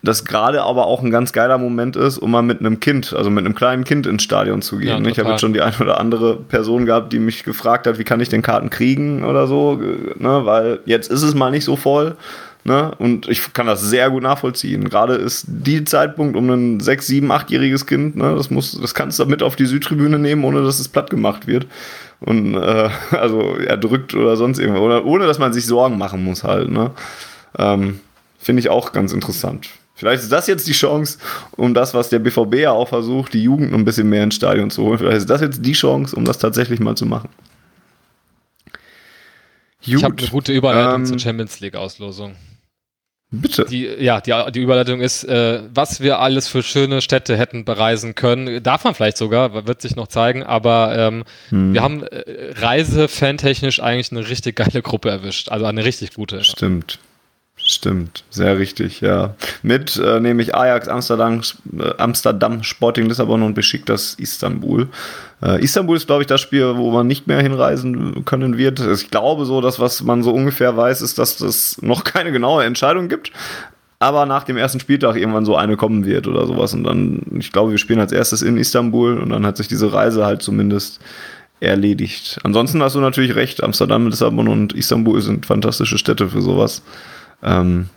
das 0.07 0.25
gerade 0.25 0.63
aber 0.63 0.87
auch 0.87 1.03
ein 1.03 1.11
ganz 1.11 1.33
geiler 1.33 1.59
Moment 1.59 1.97
ist, 1.97 2.19
um 2.19 2.31
mal 2.31 2.43
mit 2.43 2.61
einem 2.61 2.81
Kind, 2.81 3.13
also 3.13 3.31
mit 3.31 3.45
einem 3.45 3.55
kleinen 3.55 3.85
Kind 3.85 4.07
ins 4.07 4.23
Stadion 4.23 4.63
zu 4.63 4.79
gehen. 4.79 5.05
Ja, 5.05 5.11
ich 5.11 5.19
habe 5.19 5.31
jetzt 5.31 5.41
schon 5.41 5.53
die 5.53 5.61
eine 5.61 5.77
oder 5.79 6.01
andere 6.01 6.37
Person 6.37 6.87
gehabt, 6.87 7.13
die 7.13 7.19
mich 7.19 7.45
gefragt 7.45 7.87
hat, 7.87 7.99
wie 7.99 8.05
kann 8.05 8.21
ich 8.21 8.29
den 8.29 8.43
Karten 8.43 8.71
kriegen 8.71 9.25
oder 9.25 9.47
so, 9.47 9.75
ne, 9.75 10.41
weil 10.45 10.81
jetzt 10.87 11.11
ist 11.11 11.23
es 11.23 11.35
mal 11.35 11.51
nicht 11.51 11.65
so 11.65 11.77
voll. 11.77 12.17
Ne? 12.67 12.91
Und 12.99 13.29
ich 13.29 13.53
kann 13.53 13.69
das 13.69 13.81
sehr 13.81 14.11
gut 14.11 14.25
nachvollziehen. 14.25 14.89
Gerade 14.89 15.15
ist 15.15 15.45
die 15.47 15.85
Zeitpunkt 15.85 16.37
um 16.37 16.51
ein 16.51 16.81
sechs, 16.81 17.07
sieben, 17.07 17.31
achtjähriges 17.31 17.87
Kind, 17.87 18.17
ne? 18.17 18.35
das 18.35 18.51
muss, 18.51 18.77
das 18.81 18.93
kannst 18.93 19.21
du 19.21 19.27
mit 19.27 19.41
auf 19.45 19.55
die 19.55 19.67
Südtribüne 19.67 20.19
nehmen, 20.19 20.43
ohne 20.43 20.65
dass 20.65 20.81
es 20.81 20.89
platt 20.89 21.09
gemacht 21.09 21.47
wird. 21.47 21.69
Und 22.19 22.57
äh, 22.57 22.91
also 23.13 23.57
erdrückt 23.57 24.15
oder 24.15 24.37
sonst 24.37 24.59
irgendwas. 24.59 24.83
Oder 24.83 25.05
ohne 25.05 25.29
dass 25.29 25.39
man 25.39 25.53
sich 25.53 25.65
Sorgen 25.65 25.97
machen 25.97 26.25
muss 26.25 26.43
halt. 26.43 26.69
Ne? 26.69 26.91
Ähm, 27.57 28.01
Finde 28.41 28.61
ich 28.61 28.69
auch 28.69 28.91
ganz 28.91 29.13
interessant. 29.13 29.69
Vielleicht 29.97 30.23
ist 30.23 30.31
das 30.31 30.47
jetzt 30.47 30.69
die 30.69 30.73
Chance, 30.73 31.19
um 31.57 31.73
das, 31.73 31.95
was 31.95 32.11
der 32.11 32.19
BVB 32.19 32.57
ja 32.57 32.71
auch 32.71 32.89
versucht, 32.89 33.33
die 33.33 33.43
Jugend 33.43 33.73
ein 33.73 33.87
bisschen 33.87 34.09
mehr 34.11 34.25
ins 34.25 34.35
Stadion 34.35 34.71
zu 34.71 34.85
holen. 34.85 34.99
Vielleicht 34.99 35.17
ist 35.17 35.31
das 35.31 35.41
jetzt 35.41 35.65
die 35.65 35.73
Chance, 35.73 36.15
um 36.15 36.27
das 36.27 36.39
tatsächlich 36.39 36.81
mal 36.81 36.97
zu 36.97 37.07
machen. 37.07 37.31
Gut. 39.85 39.95
Ich 39.95 40.05
habe 40.05 40.17
eine 40.19 40.29
gute 40.29 40.53
Überleitung 40.53 41.01
ähm, 41.01 41.07
zur 41.07 41.19
Champions 41.19 41.61
League 41.61 41.77
Auslosung. 41.77 42.37
Bitte. 43.31 43.65
Die, 43.65 43.87
ja, 43.87 44.21
die, 44.21 44.35
die 44.53 44.61
Überleitung 44.61 45.01
ist, 45.01 45.25
äh, 45.25 45.63
was 45.73 46.01
wir 46.01 46.21
alles 46.21 46.47
für 46.47 46.63
schöne 46.63 47.01
Städte 47.01 47.37
hätten 47.37 47.65
bereisen 47.65 48.15
können. 48.15 48.63
Darf 48.63 48.85
man 48.85 48.95
vielleicht 48.95 49.17
sogar, 49.17 49.67
wird 49.67 49.81
sich 49.81 49.97
noch 49.97 50.09
zeigen, 50.09 50.43
aber 50.43 50.95
ähm, 50.97 51.25
hm. 51.49 51.73
wir 51.73 51.83
haben 51.83 52.03
äh, 52.03 52.53
reisefantechnisch 52.55 53.81
eigentlich 53.81 54.13
eine 54.13 54.29
richtig 54.29 54.57
geile 54.57 54.83
Gruppe 54.83 55.09
erwischt. 55.09 55.49
Also 55.49 55.65
eine 55.65 55.85
richtig 55.85 56.13
gute. 56.15 56.45
Stimmt. 56.45 56.99
Stimmt, 57.69 58.23
sehr 58.31 58.59
richtig, 58.59 59.01
ja. 59.01 59.35
Mit 59.63 59.97
äh, 59.97 60.21
nämlich 60.21 60.55
Ajax, 60.55 60.87
Amsterdam, 60.87 61.41
äh, 61.77 61.91
Amsterdam, 61.99 62.63
Sporting 62.63 63.07
Lissabon 63.07 63.43
und 63.43 63.55
Besiktas 63.55 64.15
Istanbul. 64.21 64.89
Äh, 65.43 65.65
Istanbul 65.65 65.97
ist, 65.97 66.07
glaube 66.07 66.23
ich, 66.23 66.29
das 66.29 66.41
Spiel, 66.41 66.77
wo 66.77 66.93
man 66.93 67.09
nicht 67.09 67.27
mehr 67.27 67.41
hinreisen 67.41 68.25
können 68.25 68.57
wird. 68.57 68.79
Ich 68.79 69.11
glaube 69.11 69.47
so, 69.47 69.61
dass 69.61 69.81
was 69.81 70.05
man 70.05 70.23
so 70.23 70.33
ungefähr 70.33 70.77
weiß, 70.77 71.03
ist, 71.03 71.19
dass 71.19 71.39
das 71.39 71.83
noch 71.83 72.05
keine 72.05 72.31
genaue 72.31 72.63
Entscheidung 72.65 73.09
gibt. 73.09 73.33
Aber 73.99 74.27
nach 74.27 74.45
dem 74.45 74.57
ersten 74.57 74.79
Spieltag 74.79 75.17
irgendwann 75.17 75.45
so 75.45 75.57
eine 75.57 75.77
kommen 75.77 76.05
wird 76.05 76.29
oder 76.29 76.47
sowas. 76.47 76.73
Und 76.73 76.85
dann, 76.85 77.23
ich 77.39 77.51
glaube, 77.51 77.73
wir 77.73 77.79
spielen 77.79 77.99
als 77.99 78.13
erstes 78.13 78.43
in 78.43 78.59
Istanbul 78.59 79.19
und 79.19 79.31
dann 79.31 79.45
hat 79.45 79.57
sich 79.57 79.67
diese 79.67 79.93
Reise 79.93 80.25
halt 80.25 80.43
zumindest 80.43 81.01
erledigt. 81.61 82.39
Ansonsten 82.45 82.83
hast 82.83 82.95
du 82.95 83.01
natürlich 83.01 83.35
recht, 83.35 83.63
Amsterdam, 83.63 84.07
Lissabon 84.07 84.47
und 84.47 84.75
Istanbul 84.75 85.21
sind 85.21 85.47
fantastische 85.47 85.99
Städte 85.99 86.29
für 86.29 86.43
sowas. 86.43 86.83
Ähm, 87.43 87.89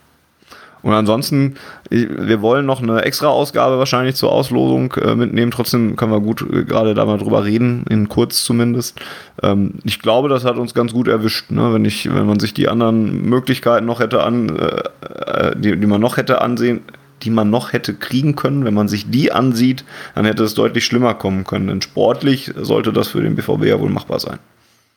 und 0.82 0.94
ansonsten, 0.94 1.56
wir 1.90 2.42
wollen 2.42 2.66
noch 2.66 2.82
eine 2.82 3.02
extra 3.02 3.28
Ausgabe 3.28 3.78
wahrscheinlich 3.78 4.16
zur 4.16 4.32
Auslosung 4.32 4.94
äh, 4.94 5.16
mitnehmen. 5.16 5.52
Trotzdem 5.52 5.96
können 5.96 6.12
wir 6.12 6.22
gut 6.22 6.42
äh, 6.42 6.64
gerade 6.64 6.94
da 6.94 7.06
mal 7.06 7.18
drüber 7.18 7.44
reden, 7.44 7.84
in 7.90 8.08
kurz 8.08 8.44
zumindest. 8.44 9.00
Ähm, 9.44 9.74
ich 9.84 10.00
glaube, 10.00 10.30
das 10.30 10.46
hat 10.46 10.58
uns 10.58 10.74
ganz 10.74 10.94
gut 10.94 11.08
erwischt, 11.08 11.52
ne? 11.52 11.74
wenn 11.74 11.84
ich, 11.84 12.14
wenn 12.14 12.26
man 12.26 12.40
sich 12.40 12.54
die 12.54 12.70
anderen 12.70 13.28
Möglichkeiten 13.28 13.86
noch 13.86 14.00
hätte 14.00 14.24
an, 14.24 14.58
äh, 14.58 15.50
äh, 15.50 15.56
die, 15.58 15.76
die 15.76 15.88
man 15.88 16.00
noch 16.00 16.16
hätte 16.16 16.42
ansehen, 16.42 16.82
die 17.24 17.30
man 17.30 17.50
noch 17.50 17.74
hätte 17.74 17.94
kriegen 17.96 18.38
können, 18.38 18.64
wenn 18.64 18.74
man 18.74 18.88
sich 18.88 19.10
die 19.10 19.34
ansieht, 19.34 19.84
dann 20.16 20.24
hätte 20.24 20.44
es 20.44 20.54
deutlich 20.54 20.86
schlimmer 20.86 21.14
kommen 21.14 21.44
können. 21.44 21.68
Denn 21.68 21.82
sportlich 21.82 22.54
sollte 22.56 22.94
das 22.94 23.10
für 23.10 23.22
den 23.22 23.36
BVB 23.36 23.66
ja 23.66 23.80
wohl 23.82 23.90
machbar 23.90 24.22
sein. 24.22 24.40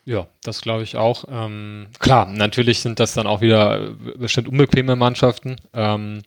Ja, 0.04 0.26
das 0.42 0.62
glaube 0.62 0.82
ich 0.82 0.96
auch. 0.96 1.24
Ähm, 1.30 1.86
klar, 1.98 2.26
natürlich 2.26 2.80
sind 2.80 2.98
das 2.98 3.14
dann 3.14 3.26
auch 3.26 3.40
wieder 3.40 3.90
bestimmt 4.16 4.48
unbequeme 4.48 4.96
Mannschaften. 4.96 5.56
Ähm, 5.72 6.22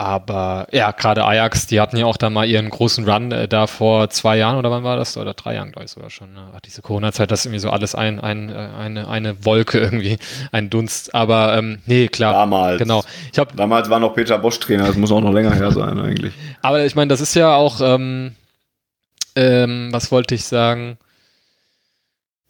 aber 0.00 0.66
ja, 0.72 0.92
gerade 0.92 1.26
Ajax, 1.26 1.66
die 1.66 1.78
hatten 1.78 1.98
ja 1.98 2.06
auch 2.06 2.16
da 2.16 2.30
mal 2.30 2.48
ihren 2.48 2.70
großen 2.70 3.06
Run 3.06 3.32
äh, 3.32 3.46
da 3.46 3.66
vor 3.66 4.08
zwei 4.08 4.38
Jahren 4.38 4.56
oder 4.56 4.70
wann 4.70 4.82
war 4.82 4.96
das? 4.96 5.18
Oder 5.18 5.34
drei 5.34 5.56
Jahren, 5.56 5.72
glaube 5.72 5.84
ich 5.84 5.90
sogar 5.90 6.08
schon. 6.08 6.32
Ne? 6.32 6.40
Ach, 6.56 6.60
diese 6.60 6.80
Corona-Zeit, 6.80 7.30
das 7.30 7.40
ist 7.40 7.46
irgendwie 7.46 7.58
so 7.58 7.68
alles 7.68 7.94
ein, 7.94 8.18
ein, 8.18 8.48
äh, 8.48 8.68
eine, 8.78 9.08
eine 9.08 9.44
Wolke 9.44 9.78
irgendwie, 9.80 10.16
ein 10.52 10.70
Dunst. 10.70 11.14
Aber 11.14 11.54
ähm, 11.58 11.80
nee, 11.84 12.08
klar. 12.08 12.32
Damals. 12.32 12.78
Genau. 12.78 13.04
Ich 13.30 13.38
hab, 13.38 13.54
Damals 13.54 13.90
war 13.90 14.00
noch 14.00 14.14
Peter 14.14 14.38
Bosch 14.38 14.58
Trainer, 14.58 14.86
das 14.86 14.96
muss 14.96 15.12
auch 15.12 15.20
noch 15.20 15.34
länger 15.34 15.54
her 15.54 15.70
sein 15.70 16.00
eigentlich. 16.00 16.32
Aber 16.62 16.82
ich 16.82 16.94
meine, 16.94 17.08
das 17.08 17.20
ist 17.20 17.34
ja 17.34 17.54
auch, 17.54 17.82
ähm, 17.82 18.36
ähm, 19.36 19.88
was 19.92 20.10
wollte 20.10 20.34
ich 20.34 20.44
sagen? 20.44 20.96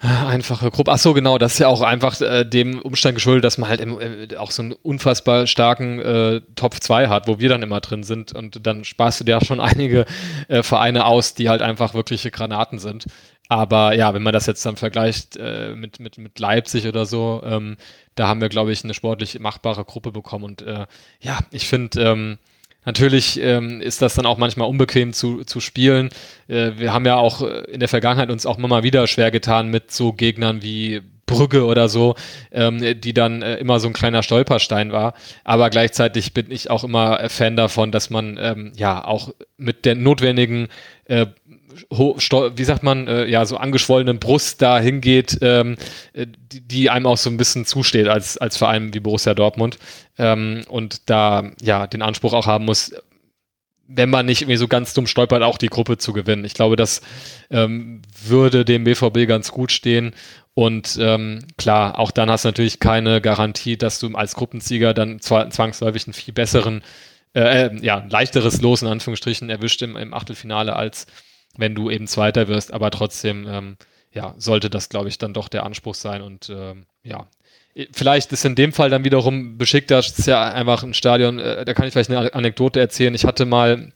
Einfache 0.02 0.70
Gruppe. 0.70 0.92
Ach 0.92 0.98
so, 0.98 1.12
genau. 1.12 1.36
Das 1.36 1.52
ist 1.52 1.58
ja 1.58 1.68
auch 1.68 1.82
einfach 1.82 2.18
äh, 2.22 2.44
dem 2.44 2.80
Umstand 2.80 3.16
geschuldet, 3.16 3.44
dass 3.44 3.58
man 3.58 3.68
halt 3.68 3.80
im, 3.80 4.00
äh, 4.00 4.34
auch 4.36 4.50
so 4.50 4.62
einen 4.62 4.72
unfassbar 4.72 5.46
starken 5.46 5.98
äh, 5.98 6.40
Top 6.54 6.82
2 6.82 7.08
hat, 7.08 7.28
wo 7.28 7.38
wir 7.38 7.50
dann 7.50 7.62
immer 7.62 7.80
drin 7.80 8.02
sind. 8.02 8.32
Und 8.32 8.66
dann 8.66 8.84
sparst 8.84 9.20
du 9.20 9.24
dir 9.24 9.36
auch 9.36 9.44
schon 9.44 9.60
einige 9.60 10.06
äh, 10.48 10.62
Vereine 10.62 11.04
aus, 11.04 11.34
die 11.34 11.50
halt 11.50 11.60
einfach 11.60 11.92
wirkliche 11.92 12.30
Granaten 12.30 12.78
sind. 12.78 13.04
Aber 13.48 13.94
ja, 13.94 14.14
wenn 14.14 14.22
man 14.22 14.32
das 14.32 14.46
jetzt 14.46 14.64
dann 14.64 14.76
vergleicht 14.76 15.36
äh, 15.36 15.74
mit, 15.74 16.00
mit, 16.00 16.16
mit 16.16 16.38
Leipzig 16.38 16.86
oder 16.86 17.04
so, 17.04 17.42
ähm, 17.44 17.76
da 18.14 18.26
haben 18.26 18.40
wir, 18.40 18.48
glaube 18.48 18.72
ich, 18.72 18.82
eine 18.84 18.94
sportlich 18.94 19.38
machbare 19.38 19.84
Gruppe 19.84 20.12
bekommen. 20.12 20.44
Und 20.44 20.62
äh, 20.62 20.86
ja, 21.20 21.40
ich 21.50 21.68
finde, 21.68 22.00
ähm, 22.00 22.38
Natürlich 22.84 23.40
ähm, 23.40 23.80
ist 23.80 24.00
das 24.00 24.14
dann 24.14 24.26
auch 24.26 24.38
manchmal 24.38 24.68
unbequem 24.68 25.12
zu, 25.12 25.44
zu 25.44 25.60
spielen. 25.60 26.08
Äh, 26.48 26.72
wir 26.76 26.92
haben 26.92 27.04
ja 27.04 27.16
auch 27.16 27.42
äh, 27.42 27.64
in 27.70 27.80
der 27.80 27.88
Vergangenheit 27.88 28.30
uns 28.30 28.46
auch 28.46 28.58
immer 28.58 28.68
mal 28.68 28.82
wieder 28.82 29.06
schwer 29.06 29.30
getan 29.30 29.68
mit 29.68 29.90
so 29.90 30.12
Gegnern 30.12 30.62
wie 30.62 31.02
Brügge 31.26 31.64
oder 31.64 31.88
so, 31.88 32.16
ähm, 32.50 33.00
die 33.00 33.14
dann 33.14 33.42
äh, 33.42 33.56
immer 33.56 33.80
so 33.80 33.86
ein 33.86 33.92
kleiner 33.92 34.22
Stolperstein 34.22 34.92
war. 34.92 35.14
Aber 35.44 35.70
gleichzeitig 35.70 36.34
bin 36.34 36.50
ich 36.50 36.70
auch 36.70 36.82
immer 36.82 37.28
Fan 37.28 37.56
davon, 37.56 37.92
dass 37.92 38.10
man 38.10 38.38
ähm, 38.40 38.72
ja 38.76 39.04
auch 39.04 39.32
mit 39.56 39.84
der 39.84 39.94
notwendigen 39.94 40.68
äh, 41.04 41.26
wie 41.90 42.64
sagt 42.64 42.82
man, 42.82 43.06
äh, 43.08 43.26
ja, 43.26 43.44
so 43.46 43.56
angeschwollenen 43.56 44.18
Brust 44.18 44.62
da 44.62 44.78
hingeht, 44.78 45.38
ähm, 45.42 45.76
äh, 46.12 46.26
die, 46.26 46.60
die, 46.60 46.90
einem 46.90 47.06
auch 47.06 47.16
so 47.16 47.30
ein 47.30 47.36
bisschen 47.36 47.66
zusteht 47.66 48.08
als, 48.08 48.38
als 48.38 48.56
Verein 48.56 48.94
wie 48.94 49.00
Borussia 49.00 49.34
Dortmund. 49.34 49.78
Ähm, 50.18 50.62
und 50.68 51.08
da 51.08 51.50
ja 51.62 51.86
den 51.86 52.02
Anspruch 52.02 52.32
auch 52.32 52.46
haben 52.46 52.64
muss, 52.64 52.92
wenn 53.92 54.10
man 54.10 54.26
nicht 54.26 54.42
irgendwie 54.42 54.56
so 54.56 54.68
ganz 54.68 54.94
dumm 54.94 55.06
stolpert, 55.06 55.42
auch 55.42 55.58
die 55.58 55.68
Gruppe 55.68 55.98
zu 55.98 56.12
gewinnen. 56.12 56.44
Ich 56.44 56.54
glaube, 56.54 56.76
das 56.76 57.02
ähm, 57.50 58.02
würde 58.24 58.64
dem 58.64 58.84
BVB 58.84 59.26
ganz 59.26 59.50
gut 59.50 59.72
stehen. 59.72 60.14
Und 60.54 60.96
ähm, 61.00 61.40
klar, 61.58 61.98
auch 61.98 62.10
dann 62.10 62.30
hast 62.30 62.44
du 62.44 62.48
natürlich 62.48 62.78
keine 62.78 63.20
Garantie, 63.20 63.76
dass 63.76 63.98
du 63.98 64.14
als 64.14 64.34
Gruppensieger 64.34 64.94
dann 64.94 65.20
zwangsläufig 65.20 66.06
einen 66.06 66.14
viel 66.14 66.34
besseren, 66.34 66.82
äh, 67.34 67.66
äh, 67.66 67.76
ja, 67.82 68.04
leichteres 68.08 68.60
Los 68.60 68.82
in 68.82 68.88
Anführungsstrichen 68.88 69.50
erwischt 69.50 69.82
im, 69.82 69.96
im 69.96 70.14
Achtelfinale 70.14 70.76
als 70.76 71.06
wenn 71.56 71.74
du 71.74 71.90
eben 71.90 72.06
Zweiter 72.06 72.48
wirst, 72.48 72.72
aber 72.72 72.90
trotzdem, 72.90 73.46
ähm, 73.48 73.76
ja, 74.12 74.34
sollte 74.38 74.70
das, 74.70 74.88
glaube 74.88 75.08
ich, 75.08 75.18
dann 75.18 75.34
doch 75.34 75.48
der 75.48 75.64
Anspruch 75.64 75.94
sein 75.94 76.22
und 76.22 76.50
ähm, 76.50 76.86
ja. 77.02 77.26
Vielleicht 77.92 78.32
ist 78.32 78.44
in 78.44 78.56
dem 78.56 78.72
Fall 78.72 78.90
dann 78.90 79.04
wiederum 79.04 79.56
beschickt, 79.56 79.92
das 79.92 80.18
ist 80.18 80.26
ja 80.26 80.52
einfach 80.52 80.82
ein 80.82 80.92
Stadion, 80.92 81.38
äh, 81.38 81.64
da 81.64 81.72
kann 81.72 81.86
ich 81.86 81.92
vielleicht 81.92 82.10
eine 82.10 82.34
Anekdote 82.34 82.80
erzählen. 82.80 83.14
Ich 83.14 83.24
hatte 83.24 83.46
mal 83.46 83.92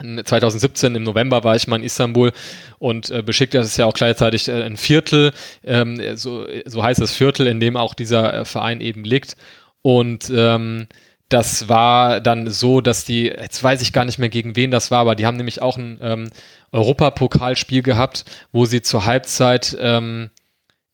2017 0.00 0.94
im 0.94 1.02
November 1.02 1.42
war 1.44 1.56
ich 1.56 1.66
mal 1.66 1.76
in 1.76 1.82
Istanbul 1.82 2.32
und 2.78 3.10
äh, 3.10 3.22
Besiktas 3.22 3.66
ist 3.66 3.76
ja 3.76 3.86
auch 3.86 3.94
gleichzeitig 3.94 4.48
äh, 4.48 4.62
ein 4.62 4.76
Viertel, 4.76 5.32
ähm, 5.64 6.00
so, 6.16 6.46
so 6.64 6.82
heißt 6.82 7.00
das 7.00 7.12
Viertel, 7.12 7.46
in 7.48 7.58
dem 7.60 7.76
auch 7.76 7.94
dieser 7.94 8.32
äh, 8.32 8.44
Verein 8.44 8.80
eben 8.80 9.04
liegt. 9.04 9.36
Und 9.82 10.30
ähm, 10.34 10.86
das 11.28 11.68
war 11.68 12.20
dann 12.20 12.48
so, 12.50 12.80
dass 12.80 13.04
die, 13.04 13.24
jetzt 13.24 13.62
weiß 13.62 13.82
ich 13.82 13.92
gar 13.92 14.04
nicht 14.04 14.18
mehr 14.18 14.30
gegen 14.30 14.56
wen 14.56 14.70
das 14.70 14.90
war, 14.90 15.00
aber 15.00 15.14
die 15.14 15.26
haben 15.26 15.36
nämlich 15.36 15.60
auch 15.60 15.76
ein 15.76 15.98
ähm, 16.00 16.30
Europapokalspiel 16.72 17.82
gehabt, 17.82 18.24
wo 18.52 18.64
sie 18.64 18.80
zur 18.82 19.04
Halbzeit, 19.04 19.76
ähm, 19.78 20.30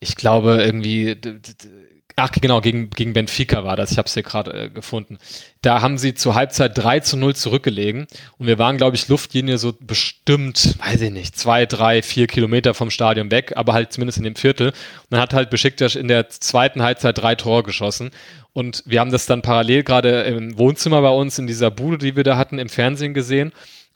ich 0.01 0.17
glaube, 0.17 0.63
irgendwie, 0.63 1.17
ach 2.17 2.31
genau, 2.33 2.61
gegen, 2.61 2.91
gegen 2.91 3.13
Benfica 3.13 3.65
war 3.65 3.77
das, 3.77 3.93
ich 3.93 3.99
habe 3.99 4.07
es 4.07 4.15
hier 4.15 4.23
gerade 4.23 4.65
äh, 4.65 4.71
gefunden. 4.71 5.19
Da 5.63 5.81
haben 5.81 5.99
sie 5.99 6.15
zur 6.15 6.35
Halbzeit 6.35 6.77
3 6.77 7.01
zu 7.01 7.17
0 7.17 7.35
zurückgelegen 7.35 8.07
und 8.39 8.47
wir 8.47 8.59
waren, 8.59 8.77
glaube 8.77 8.97
ich, 8.97 9.09
Luftlinie 9.09 9.59
so 9.59 9.75
bestimmt, 9.81 10.77
weiß 10.79 11.01
ich 11.01 11.11
nicht, 11.11 11.37
zwei, 11.37 11.67
drei, 11.67 12.03
vier 12.03 12.27
Kilometer 12.27 12.75
vom 12.75 12.91
Stadion 12.91 13.31
weg, 13.31 13.53
aber 13.57 13.73
halt 13.73 13.93
zumindest 13.93 14.19
in 14.19 14.25
dem 14.25 14.37
Viertel. 14.37 14.69
Und 14.69 14.77
dann 15.11 15.21
hat 15.21 15.35
halt 15.35 15.51
Besiktas 15.51 15.97
in 15.97 16.09
der 16.09 16.29
zweiten 16.29 16.83
Halbzeit 16.83 17.19
drei 17.19 17.35
Tore 17.35 17.63
geschossen 17.63 18.11
und 18.55 18.85
wir 18.87 19.01
haben 19.01 19.11
das 19.11 19.27
dann 19.27 19.43
parallel 19.43 19.83
gerade 19.83 20.23
im 20.23 20.57
Wohnzimmer 20.57 21.03
bei 21.03 21.11
uns 21.11 21.39
in 21.39 21.49
dieser 21.49 21.73
Bude, 21.73 21.99
die 21.99 22.15
wir 22.15 22.23
da 22.23 22.39
hatten, 22.39 22.61
im 22.61 22.69
Fernsehen 22.69 23.13
gesehen. 23.13 23.53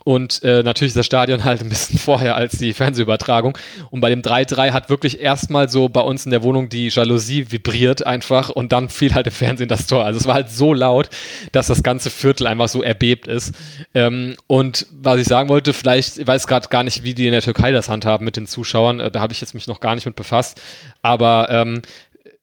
Und 0.08 0.42
äh, 0.42 0.62
natürlich 0.62 0.92
ist 0.92 0.96
das 0.96 1.04
Stadion 1.04 1.44
halt 1.44 1.60
ein 1.60 1.68
bisschen 1.68 1.98
vorher 1.98 2.34
als 2.34 2.56
die 2.56 2.72
Fernsehübertragung. 2.72 3.58
Und 3.90 4.00
bei 4.00 4.08
dem 4.08 4.22
3-3 4.22 4.70
hat 4.70 4.88
wirklich 4.88 5.20
erstmal 5.20 5.68
so 5.68 5.90
bei 5.90 6.00
uns 6.00 6.24
in 6.24 6.30
der 6.30 6.42
Wohnung 6.42 6.70
die 6.70 6.88
Jalousie 6.88 7.52
vibriert 7.52 8.06
einfach 8.06 8.48
und 8.48 8.72
dann 8.72 8.88
fiel 8.88 9.14
halt 9.14 9.26
im 9.26 9.34
Fernsehen 9.34 9.68
das 9.68 9.86
Tor. 9.86 10.06
Also 10.06 10.18
es 10.18 10.24
war 10.24 10.32
halt 10.32 10.48
so 10.48 10.72
laut, 10.72 11.10
dass 11.52 11.66
das 11.66 11.82
ganze 11.82 12.08
Viertel 12.08 12.46
einfach 12.46 12.68
so 12.68 12.82
erbebt 12.82 13.26
ist. 13.26 13.52
Ähm, 13.92 14.36
und 14.46 14.86
was 14.92 15.20
ich 15.20 15.26
sagen 15.26 15.50
wollte, 15.50 15.74
vielleicht, 15.74 16.16
ich 16.16 16.26
weiß 16.26 16.46
gerade 16.46 16.68
gar 16.68 16.84
nicht, 16.84 17.04
wie 17.04 17.12
die 17.12 17.26
in 17.26 17.32
der 17.32 17.42
Türkei 17.42 17.70
das 17.70 17.90
handhaben 17.90 18.24
mit 18.24 18.38
den 18.38 18.46
Zuschauern. 18.46 19.00
Äh, 19.00 19.10
da 19.10 19.20
habe 19.20 19.34
ich 19.34 19.42
jetzt 19.42 19.52
mich 19.52 19.66
noch 19.66 19.80
gar 19.80 19.94
nicht 19.94 20.06
mit 20.06 20.16
befasst. 20.16 20.58
Aber 21.02 21.48
ähm, 21.50 21.82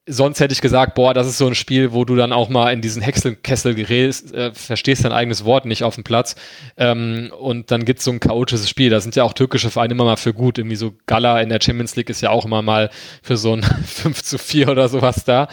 sonst 0.08 0.40
hätte 0.40 0.54
ich 0.54 0.62
gesagt, 0.62 0.94
boah, 0.94 1.14
das 1.14 1.28
ist 1.28 1.38
so 1.38 1.48
ein 1.48 1.56
Spiel, 1.56 1.92
wo 1.92 2.06
du 2.06 2.16
dann 2.16 2.32
auch 2.32 2.50
mal 2.50 2.72
in 2.72 2.82
diesen 2.82 3.02
Häckselkessel 3.02 3.74
gerätst, 3.74 4.34
äh, 4.34 4.54
verstehst 4.54 5.04
dein 5.04 5.12
eigenes 5.12 5.46
Wort 5.46 5.66
nicht 5.66 5.84
auf 5.84 5.96
dem 5.96 6.04
Platz. 6.04 6.36
Ähm, 6.78 7.32
und 7.40 7.72
dann 7.72 7.86
gibt's 7.86 8.04
so 8.04 8.12
ein 8.12 8.20
chaotisches 8.20 8.70
Spiel. 8.70 8.90
Da 8.90 9.00
sind 9.00 9.16
ja 9.16 9.24
auch 9.24 9.34
türkische 9.34 9.72
Vereine 9.72 9.94
immer 9.94 10.06
mal 10.06 10.18
für 10.18 10.34
gut. 10.34 10.58
Irgendwie 10.58 10.76
so 10.76 10.94
Gala 11.08 11.42
in 11.42 11.50
der 11.50 11.60
Champions 11.62 11.96
League 11.96 12.10
ist 12.10 12.22
ja 12.22 12.30
auch 12.30 12.46
immer 12.46 12.62
mal 12.62 12.92
für 13.24 13.38
so 13.38 13.54
ein 13.54 13.64
5 13.86 14.22
zu 14.22 14.38
4 14.38 14.70
oder 14.70 14.90
sowas 14.90 15.24
da. 15.26 15.48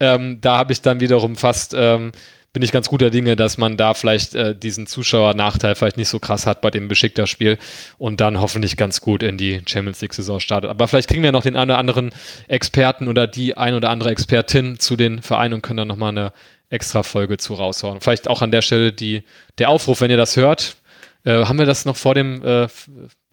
Ähm, 0.00 0.38
da 0.40 0.58
habe 0.58 0.72
ich 0.72 0.82
dann 0.82 1.00
wiederum 1.00 1.36
fast 1.36 1.74
ähm, 1.76 2.12
bin 2.54 2.62
ich 2.62 2.72
ganz 2.72 2.88
guter 2.88 3.10
Dinge, 3.10 3.34
dass 3.34 3.58
man 3.58 3.76
da 3.76 3.94
vielleicht 3.94 4.36
äh, 4.36 4.54
diesen 4.56 4.86
Zuschauernachteil 4.86 5.74
vielleicht 5.74 5.96
nicht 5.96 6.08
so 6.08 6.20
krass 6.20 6.46
hat 6.46 6.60
bei 6.60 6.70
dem 6.70 6.86
beschickter 6.86 7.26
Spiel 7.26 7.58
und 7.98 8.20
dann 8.20 8.40
hoffentlich 8.40 8.76
ganz 8.76 9.00
gut 9.00 9.24
in 9.24 9.36
die 9.36 9.60
Champions 9.66 10.00
League 10.00 10.14
Saison 10.14 10.38
startet. 10.38 10.70
Aber 10.70 10.86
vielleicht 10.86 11.08
kriegen 11.08 11.24
wir 11.24 11.32
noch 11.32 11.42
den 11.42 11.56
einen 11.56 11.72
oder 11.72 11.78
anderen 11.78 12.12
Experten 12.46 13.08
oder 13.08 13.26
die 13.26 13.56
ein 13.56 13.74
oder 13.74 13.90
andere 13.90 14.10
Expertin 14.10 14.78
zu 14.78 14.94
den 14.94 15.20
Vereinen 15.20 15.54
und 15.54 15.62
können 15.62 15.78
dann 15.78 15.88
nochmal 15.88 16.10
eine 16.10 16.32
extra 16.70 17.02
Folge 17.02 17.38
zu 17.38 17.54
raushauen. 17.54 18.00
Vielleicht 18.00 18.28
auch 18.28 18.40
an 18.40 18.52
der 18.52 18.62
Stelle 18.62 18.92
die, 18.92 19.24
der 19.58 19.68
Aufruf, 19.68 20.00
wenn 20.00 20.10
ihr 20.12 20.16
das 20.16 20.36
hört. 20.36 20.76
Äh, 21.24 21.46
haben 21.46 21.58
wir 21.58 21.66
das 21.66 21.84
noch 21.84 21.96
vor 21.96 22.14
dem 22.14 22.44
äh, 22.44 22.68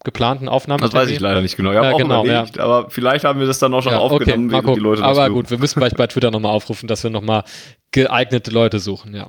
geplanten 0.04 0.48
Aufnahmen? 0.48 0.82
Das 0.82 0.92
weiß 0.92 1.08
ich 1.10 1.20
leider 1.20 1.40
nicht 1.40 1.56
genau. 1.56 1.70
Ich 1.70 1.76
habe 1.76 1.88
ja, 1.88 1.92
auch 1.94 1.98
genau, 1.98 2.24
überlegt, 2.24 2.56
ja. 2.56 2.64
aber 2.64 2.90
vielleicht 2.90 3.24
haben 3.24 3.40
wir 3.40 3.46
das 3.46 3.58
dann 3.58 3.72
auch 3.74 3.82
schon 3.82 3.92
ja, 3.92 3.98
aufgenommen, 3.98 4.52
okay, 4.54 4.74
die 4.74 4.80
Leute 4.80 5.04
Aber 5.04 5.30
gut, 5.30 5.50
wir 5.50 5.58
müssen 5.58 5.78
vielleicht 5.78 5.96
bei 5.96 6.06
Twitter 6.06 6.30
nochmal 6.30 6.52
aufrufen, 6.52 6.86
dass 6.86 7.02
wir 7.02 7.10
nochmal 7.10 7.44
geeignete 7.90 8.50
Leute 8.50 8.78
suchen, 8.78 9.14
ja. 9.14 9.28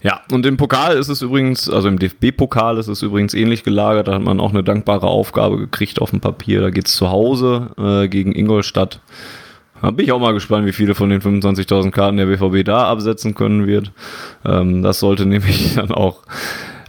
Ja, 0.00 0.20
und 0.30 0.46
im 0.46 0.56
Pokal 0.56 0.96
ist 0.96 1.08
es 1.08 1.22
übrigens, 1.22 1.68
also 1.68 1.88
im 1.88 1.98
DFB-Pokal 1.98 2.78
ist 2.78 2.86
es 2.86 3.02
übrigens 3.02 3.34
ähnlich 3.34 3.64
gelagert. 3.64 4.06
Da 4.06 4.14
hat 4.14 4.22
man 4.22 4.38
auch 4.38 4.50
eine 4.50 4.62
dankbare 4.62 5.08
Aufgabe 5.08 5.58
gekriegt 5.58 6.00
auf 6.00 6.10
dem 6.10 6.20
Papier. 6.20 6.60
Da 6.60 6.70
geht 6.70 6.86
es 6.86 6.94
zu 6.94 7.10
Hause 7.10 7.70
äh, 7.76 8.08
gegen 8.08 8.32
Ingolstadt. 8.32 9.00
Da 9.82 9.90
bin 9.90 10.04
ich 10.04 10.12
auch 10.12 10.20
mal 10.20 10.34
gespannt, 10.34 10.66
wie 10.66 10.72
viele 10.72 10.94
von 10.94 11.10
den 11.10 11.20
25.000 11.20 11.90
Karten 11.90 12.16
der 12.16 12.26
BVB 12.26 12.64
da 12.64 12.88
absetzen 12.88 13.34
können 13.34 13.66
wird. 13.66 13.92
Ähm, 14.44 14.82
das 14.82 15.00
sollte 15.00 15.26
nämlich 15.26 15.74
dann 15.74 15.90
auch 15.90 16.22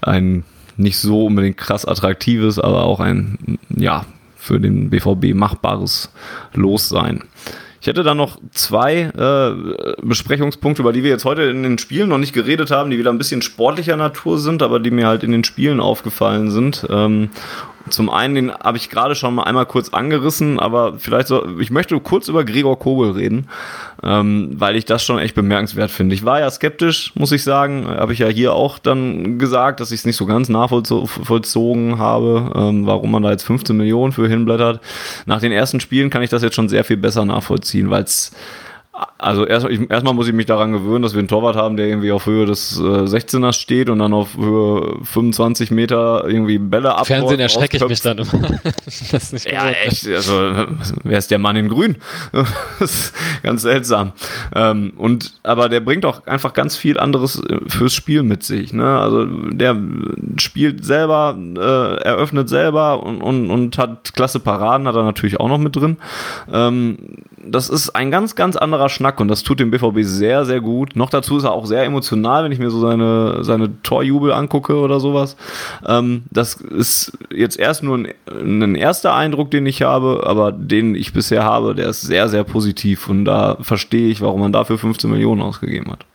ein 0.02 0.44
nicht 0.80 0.98
so 0.98 1.26
unbedingt 1.26 1.58
krass 1.58 1.86
attraktives, 1.86 2.58
aber 2.60 2.84
auch 2.84 3.00
ein, 3.00 3.60
ja, 3.76 4.06
für 4.36 4.60
den 4.60 4.90
BVB 4.90 5.36
machbares 5.36 6.12
Los 6.54 6.90
sein. 6.90 7.24
Ich 7.82 7.88
hätte 7.88 8.04
da 8.04 8.14
noch 8.14 8.38
zwei 8.52 9.04
äh, 9.04 9.96
Besprechungspunkte, 10.02 10.82
über 10.82 10.92
die 10.92 11.04
wir 11.04 11.10
jetzt 11.10 11.24
heute 11.24 11.44
in 11.44 11.64
den 11.64 11.78
Spielen 11.78 12.10
noch 12.10 12.18
nicht 12.18 12.34
geredet 12.34 12.72
haben, 12.72 12.90
die 12.90 12.98
wieder 12.98 13.10
ein 13.10 13.18
bisschen 13.18 13.42
sportlicher 13.42 13.96
Natur 13.96 14.38
sind, 14.38 14.62
aber 14.62 14.80
die 14.80 14.92
mir 14.92 15.08
halt 15.08 15.24
in 15.24 15.32
den 15.32 15.46
Spielen 15.46 15.80
aufgefallen 15.80 16.52
sind. 16.52 16.86
Ähm, 16.90 17.30
zum 17.90 18.10
einen, 18.10 18.36
den 18.36 18.52
habe 18.54 18.78
ich 18.78 18.90
gerade 18.90 19.16
schon 19.16 19.36
mal 19.36 19.44
einmal 19.44 19.66
kurz 19.66 19.90
angerissen, 19.90 20.60
aber 20.60 21.00
vielleicht 21.00 21.28
so, 21.28 21.60
ich 21.60 21.72
möchte 21.72 22.00
kurz 22.00 22.28
über 22.28 22.44
Gregor 22.44 22.78
Kobel 22.78 23.12
reden, 23.12 23.48
ähm, 24.04 24.52
weil 24.56 24.76
ich 24.76 24.86
das 24.86 25.04
schon 25.04 25.20
echt 25.20 25.36
bemerkenswert 25.36 25.90
finde. 25.90 26.14
Ich 26.16 26.26
war 26.26 26.40
ja 26.40 26.50
skeptisch, 26.52 27.14
muss 27.16 27.32
ich 27.32 27.44
sagen, 27.44 27.88
habe 27.88 28.14
ich 28.14 28.20
ja 28.20 28.28
hier 28.28 28.54
auch 28.54 28.80
dann 28.80 29.40
gesagt, 29.40 29.80
dass 29.80 29.92
ich 29.92 30.02
es 30.02 30.06
nicht 30.06 30.18
so 30.18 30.26
ganz 30.26 30.50
nachvollzogen 30.50 31.98
habe, 31.98 32.52
ähm, 32.56 32.86
warum 32.86 33.12
man 33.12 33.24
da 33.24 33.32
jetzt 33.32 33.44
15 33.44 33.76
Millionen 33.76 34.12
für 34.12 34.28
hinblättert. 34.28 34.82
Nach 35.26 35.40
den 35.40 35.52
ersten 35.52 35.80
Spielen 35.80 36.10
kann 36.10 36.22
ich 36.22 36.30
das 36.30 36.44
jetzt 36.44 36.56
schon 36.56 36.70
sehr 36.70 36.84
viel 36.84 36.98
besser 36.98 37.26
nachvollziehen, 37.26 37.90
weil 37.90 38.04
es 38.04 38.32
also 39.18 39.46
erst, 39.46 39.68
ich, 39.68 39.90
erstmal 39.90 40.14
muss 40.14 40.28
ich 40.28 40.34
mich 40.34 40.46
daran 40.46 40.72
gewöhnen, 40.72 41.04
dass 41.04 41.14
wir 41.14 41.20
einen 41.20 41.28
Torwart 41.28 41.56
haben, 41.56 41.78
der 41.78 41.88
irgendwie 41.88 42.12
auf 42.12 42.26
Höhe 42.26 42.46
des 42.46 42.78
äh, 42.80 42.82
16ers 42.82 43.54
steht 43.54 43.90
und 43.90 44.00
dann 44.00 44.14
auf 44.14 44.36
Höhe 44.38 44.98
25 45.04 45.72
Meter 45.72 46.26
irgendwie 46.28 46.58
Bälle 46.58 46.96
ab. 46.96 47.08
Fernsehen 47.08 47.40
erschrecke 47.40 47.78
ich 47.78 47.88
mich 47.88 48.02
dann 48.02 48.18
immer. 48.18 48.60
das 49.12 49.32
nicht 49.32 49.50
ja, 49.50 49.70
echt. 49.70 50.08
Also, 50.08 50.68
wer 51.04 51.18
ist 51.18 51.32
der 51.32 51.40
Mann 51.40 51.56
in 51.56 51.70
Grün? 51.70 51.98
ist 52.80 53.14
ganz 53.44 53.62
seltsam. 53.62 54.14
Ähm, 54.56 54.94
und, 54.98 55.34
aber 55.44 55.70
der 55.70 55.80
bringt 55.80 56.06
auch 56.06 56.26
einfach 56.28 56.54
ganz 56.54 56.76
viel 56.76 57.00
anderes 57.00 57.42
äh, 57.44 57.60
fürs 57.68 57.94
Spiel 57.94 58.24
mit 58.24 58.44
sich. 58.44 58.74
Ne? 58.74 59.00
Also, 59.00 59.26
der 59.26 59.78
spielt 60.38 60.84
selber, 60.84 61.38
äh, 61.38 62.04
eröffnet 62.04 62.50
selber 62.50 63.04
und, 63.04 63.22
und, 63.22 63.50
und 63.50 63.78
hat 63.78 64.14
klasse 64.14 64.40
Paraden, 64.40 64.88
hat 64.88 64.96
er 64.96 65.04
natürlich 65.04 65.40
auch 65.40 65.48
noch 65.48 65.58
mit 65.58 65.76
drin. 65.76 65.98
Ähm, 66.52 66.98
das 67.46 67.70
ist 67.70 67.92
ein 67.92 68.12
ganz, 68.12 68.36
ganz 68.36 68.56
anderer 68.56 68.89
Schnack 68.90 69.20
und 69.20 69.28
das 69.28 69.44
tut 69.44 69.60
dem 69.60 69.72
BVB 69.72 70.00
sehr, 70.02 70.46
sehr 70.46 70.62
gut. 70.62 70.96
Noch 70.96 71.10
dazu 71.10 71.38
ist 71.38 71.44
er 71.44 71.52
auch 71.52 71.66
sehr 71.66 71.84
emotional, 71.84 72.44
wenn 72.44 72.52
ich 72.52 72.60
mir 72.60 72.70
so 72.70 72.80
seine, 72.80 73.44
seine 73.44 73.82
Torjubel 73.82 74.34
angucke 74.34 74.76
oder 74.76 75.00
sowas. 75.00 75.38
Ähm, 75.88 76.24
das 76.32 76.56
ist 76.56 77.18
jetzt 77.34 77.58
erst 77.58 77.84
nur 77.84 77.98
ein, 77.98 78.14
ein, 78.28 78.76
erster 78.76 79.14
Eindruck, 79.14 79.52
den 79.52 79.66
ich 79.66 79.82
habe, 79.82 80.24
aber 80.26 80.52
den 80.52 80.96
ich 80.96 81.14
bisher 81.14 81.44
habe, 81.44 81.76
der 81.76 81.90
ist 81.90 82.02
sehr, 82.02 82.28
sehr 82.30 82.44
positiv 82.44 83.08
und 83.08 83.26
da 83.26 83.58
verstehe 83.62 84.10
ich, 84.10 84.22
warum 84.22 84.42
man 84.42 84.52
dafür 84.52 84.78
15 84.78 85.10
Millionen 85.10 85.42
ausgegeben 85.42 85.92
hat. 85.92 86.06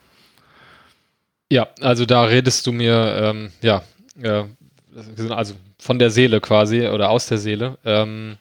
Ja, 1.51 1.69
also 1.81 2.07
da 2.07 2.25
redest 2.25 2.67
du 2.67 2.73
mir, 2.73 3.17
ähm, 3.21 3.51
ja, 3.63 3.83
äh, 4.21 4.45
also 5.31 5.55
von 5.79 5.99
der 5.99 6.11
Seele 6.11 6.41
quasi 6.41 6.89
oder 6.89 7.11
aus 7.11 7.27
der 7.27 7.39
Seele. 7.39 7.79
Ähm, 7.85 8.37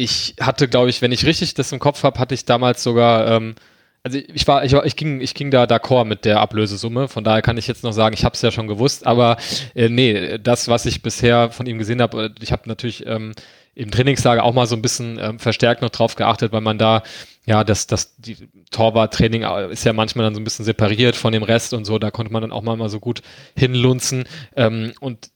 ich 0.00 0.34
hatte, 0.40 0.68
glaube 0.68 0.90
ich, 0.90 1.02
wenn 1.02 1.12
ich 1.12 1.26
richtig 1.26 1.54
das 1.54 1.72
im 1.72 1.78
Kopf 1.78 2.02
habe, 2.02 2.18
hatte 2.18 2.34
ich 2.34 2.44
damals 2.44 2.82
sogar 2.82 3.26
ähm, 3.28 3.54
also 4.02 4.18
ich 4.18 4.48
war, 4.48 4.64
ich 4.64 4.72
war, 4.72 4.86
ich 4.86 4.96
ging, 4.96 5.20
ich 5.20 5.34
ging 5.34 5.50
da 5.50 5.64
d'accord 5.64 6.04
mit 6.06 6.24
der 6.24 6.40
Ablösesumme. 6.40 7.08
Von 7.08 7.22
daher 7.22 7.42
kann 7.42 7.58
ich 7.58 7.66
jetzt 7.66 7.84
noch 7.84 7.92
sagen, 7.92 8.14
ich 8.14 8.24
habe 8.24 8.34
es 8.34 8.40
ja 8.40 8.50
schon 8.50 8.66
gewusst. 8.66 9.06
Aber 9.06 9.36
äh, 9.74 9.90
nee, 9.90 10.38
das, 10.38 10.68
was 10.68 10.86
ich 10.86 11.02
bisher 11.02 11.50
von 11.50 11.66
ihm 11.66 11.78
gesehen 11.78 12.00
habe, 12.00 12.24
äh, 12.24 12.30
ich 12.40 12.50
habe 12.50 12.62
natürlich 12.66 13.06
ähm, 13.06 13.32
im 13.74 13.90
Trainingslager 13.90 14.42
auch 14.42 14.54
mal 14.54 14.66
so 14.66 14.74
ein 14.74 14.82
bisschen 14.82 15.18
ähm, 15.20 15.38
verstärkt 15.38 15.82
noch 15.82 15.90
drauf 15.90 16.14
geachtet, 16.14 16.52
weil 16.52 16.62
man 16.62 16.78
da 16.78 17.02
ja, 17.46 17.64
das, 17.64 17.86
das 17.86 18.16
die 18.16 18.36
Torwarttraining 18.70 19.42
äh, 19.42 19.72
ist 19.72 19.84
ja 19.84 19.92
manchmal 19.92 20.24
dann 20.24 20.34
so 20.34 20.40
ein 20.40 20.44
bisschen 20.44 20.64
separiert 20.64 21.16
von 21.16 21.32
dem 21.32 21.42
Rest 21.42 21.74
und 21.74 21.84
so. 21.84 21.98
Da 21.98 22.10
konnte 22.10 22.32
man 22.32 22.42
dann 22.42 22.52
auch 22.52 22.62
mal, 22.62 22.76
mal 22.76 22.88
so 22.88 23.00
gut 23.00 23.22
hinlunzen. 23.56 24.24
Ähm, 24.56 24.92
und 25.00 25.30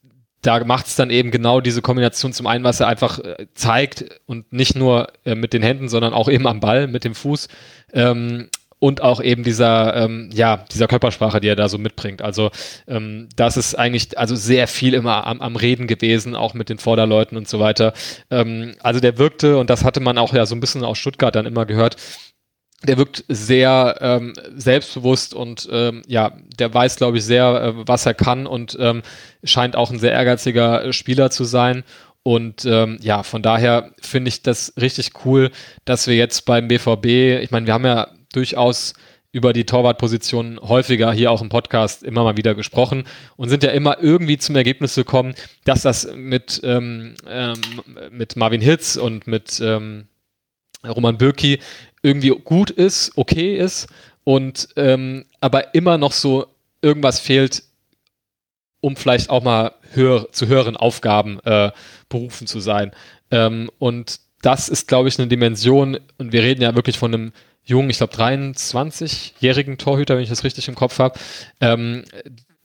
da 0.47 0.63
macht 0.65 0.87
es 0.87 0.97
dann 0.97 1.11
eben 1.11 1.31
genau 1.31 1.61
diese 1.61 1.83
Kombination 1.83 2.33
zum 2.33 2.47
einen, 2.47 2.65
was 2.65 2.81
er 2.81 2.89
einfach 2.89 3.19
äh, 3.19 3.47
zeigt 3.55 4.05
und 4.27 4.53
nicht 4.53 4.77
nur 4.77 5.09
äh, 5.25 5.35
mit 5.35 5.53
den 5.53 5.63
Händen, 5.63 5.89
sondern 5.89 6.13
auch 6.13 6.29
eben 6.29 6.47
am 6.47 6.61
Ball 6.61 6.87
mit 6.87 7.05
dem 7.05 7.15
Fuß 7.15 7.49
ähm, 7.93 8.49
und 8.79 9.01
auch 9.01 9.23
eben 9.23 9.45
dieser 9.45 9.97
ähm, 9.97 10.29
ja 10.33 10.65
dieser 10.71 10.87
Körpersprache, 10.87 11.41
die 11.41 11.49
er 11.49 11.57
da 11.57 11.69
so 11.69 11.79
mitbringt. 11.79 12.21
Also 12.21 12.51
ähm, 12.87 13.29
das 13.37 13.57
ist 13.57 13.75
eigentlich 13.75 14.19
also 14.19 14.37
sehr 14.37 14.69
viel 14.69 14.93
immer 14.93 15.27
am, 15.27 15.41
am 15.41 15.57
Reden 15.57 15.87
gewesen, 15.87 16.37
auch 16.37 16.53
mit 16.53 16.69
den 16.69 16.79
Vorderleuten 16.79 17.39
und 17.39 17.49
so 17.49 17.61
weiter. 17.61 17.95
Ähm, 18.31 18.75
also 18.81 19.01
der 19.01 19.17
wirkte 19.17 19.57
und 19.59 19.71
das 19.71 19.85
hatte 19.85 20.01
man 20.01 20.19
auch 20.19 20.35
ja 20.35 20.45
so 20.45 20.55
ein 20.55 20.61
bisschen 20.61 20.85
aus 20.85 20.99
Stuttgart 20.99 21.35
dann 21.35 21.47
immer 21.47 21.65
gehört 21.65 21.97
der 22.87 22.99
wirkt 22.99 23.25
sehr 23.29 23.97
ähm, 24.01 24.35
selbstbewusst 24.55 25.35
und 25.35 25.69
ähm, 25.71 26.03
ja, 26.07 26.33
der 26.59 26.73
weiß, 26.73 26.97
glaube 26.97 27.19
ich, 27.19 27.25
sehr, 27.25 27.63
äh, 27.63 27.73
was 27.87 28.07
er 28.07 28.15
kann 28.15 28.47
und 28.47 28.77
ähm, 28.81 29.03
scheint 29.43 29.77
auch 29.77 29.91
ein 29.91 29.99
sehr 29.99 30.13
ehrgeiziger 30.13 30.93
Spieler 30.93 31.31
zu 31.31 31.45
sein. 31.45 31.85
Und 32.23 32.65
ähm, 32.65 32.99
ja, 33.03 33.23
von 33.23 33.43
daher 33.43 33.91
finde 34.01 34.31
ich 34.31 34.43
das 34.43 34.73
richtig 34.81 35.13
cool, 35.25 35.51
dass 35.85 36.07
wir 36.07 36.17
jetzt 36.17 36.47
beim 36.47 36.69
BVB, 36.69 37.43
ich 37.43 37.51
meine, 37.51 37.67
wir 37.67 37.75
haben 37.75 37.85
ja 37.85 38.09
durchaus 38.33 38.95
über 39.31 39.53
die 39.53 39.67
Torwartposition 39.67 40.61
häufiger 40.63 41.13
hier 41.13 41.31
auch 41.31 41.43
im 41.43 41.49
Podcast 41.49 42.05
immer 42.05 42.23
mal 42.23 42.37
wieder 42.37 42.55
gesprochen 42.55 43.05
und 43.37 43.49
sind 43.49 43.65
ja 43.65 43.71
immer 43.71 43.99
irgendwie 44.01 44.39
zum 44.39 44.55
Ergebnis 44.55 44.95
gekommen, 44.95 45.35
dass 45.65 45.83
das 45.83 46.09
mit, 46.15 46.61
ähm, 46.63 47.17
ähm, 47.27 47.61
mit 48.11 48.37
Marvin 48.37 48.61
Hitz 48.61 48.97
und 48.97 49.27
mit 49.27 49.61
ähm, 49.61 50.07
Roman 50.87 51.19
Bürki 51.19 51.59
irgendwie 52.05 52.29
gut 52.29 52.71
ist, 52.71 53.13
okay 53.17 53.57
ist 53.57 53.89
und 54.25 54.69
ähm, 54.77 55.25
aber 55.41 55.75
immer 55.75 55.99
noch 55.99 56.13
so 56.13 56.47
irgendwas 56.83 57.19
fehlt, 57.19 57.65
um 58.81 58.95
vielleicht 58.95 59.31
auch 59.31 59.43
mal 59.43 59.73
höher, 59.93 60.31
zu 60.31 60.47
höheren 60.47 60.77
Aufgaben 60.77 61.41
äh, 61.45 61.73
berufen 62.11 62.47
zu 62.47 62.61
sein. 62.61 62.93
Ähm, 63.31 63.71
und 63.79 64.21
das 64.43 64.69
ist, 64.69 64.87
glaube 64.87 65.09
ich, 65.09 65.19
eine 65.19 65.29
Dimension, 65.29 65.99
und 66.19 66.33
wir 66.33 66.43
reden 66.43 66.61
ja 66.61 66.75
wirklich 66.75 66.99
von 66.99 67.15
einem 67.15 67.33
jungen, 67.65 67.89
ich 67.89 67.97
glaube 67.97 68.15
23-jährigen 68.15 69.79
Torhüter, 69.79 70.17
wenn 70.17 70.23
ich 70.23 70.29
das 70.29 70.45
richtig 70.45 70.69
im 70.69 70.75
Kopf 70.75 70.99
habe, 70.99 71.19
ähm, 71.63 72.05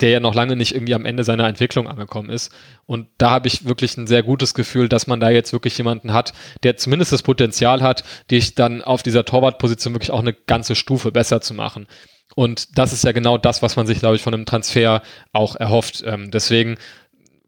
der 0.02 0.10
ja 0.10 0.20
noch 0.20 0.34
lange 0.34 0.56
nicht 0.56 0.74
irgendwie 0.74 0.94
am 0.94 1.06
Ende 1.06 1.24
seiner 1.24 1.48
Entwicklung 1.48 1.88
angekommen 1.88 2.30
ist. 2.30 2.52
Und 2.86 3.08
da 3.18 3.32
habe 3.32 3.48
ich 3.48 3.66
wirklich 3.66 3.98
ein 3.98 4.08
sehr 4.08 4.24
gutes 4.24 4.54
Gefühl, 4.54 4.88
dass 4.88 5.08
man 5.08 5.20
da 5.20 5.30
jetzt 5.30 5.52
wirklich 5.52 5.78
jemanden 5.78 6.14
hat, 6.14 6.34
der 6.64 6.78
zumindest 6.78 7.12
das 7.12 7.24
Potenzial 7.24 7.82
hat, 7.82 8.04
dich 8.32 8.56
dann 8.56 8.82
auf 8.82 9.04
dieser 9.04 9.26
Torwartposition 9.26 9.94
wirklich 9.94 10.12
auch 10.12 10.20
eine 10.20 10.34
ganze 10.34 10.76
Stufe 10.76 11.12
besser 11.12 11.42
zu 11.42 11.54
machen. 11.54 11.88
Und 12.36 12.78
das 12.78 12.94
ist 12.94 13.04
ja 13.04 13.12
genau 13.12 13.38
das, 13.38 13.62
was 13.62 13.76
man 13.76 13.88
sich, 13.88 14.00
glaube 14.00 14.16
ich, 14.16 14.22
von 14.22 14.34
einem 14.34 14.46
Transfer 14.46 15.02
auch 15.34 15.56
erhofft. 15.56 16.04
Ähm, 16.06 16.32
deswegen, 16.32 16.78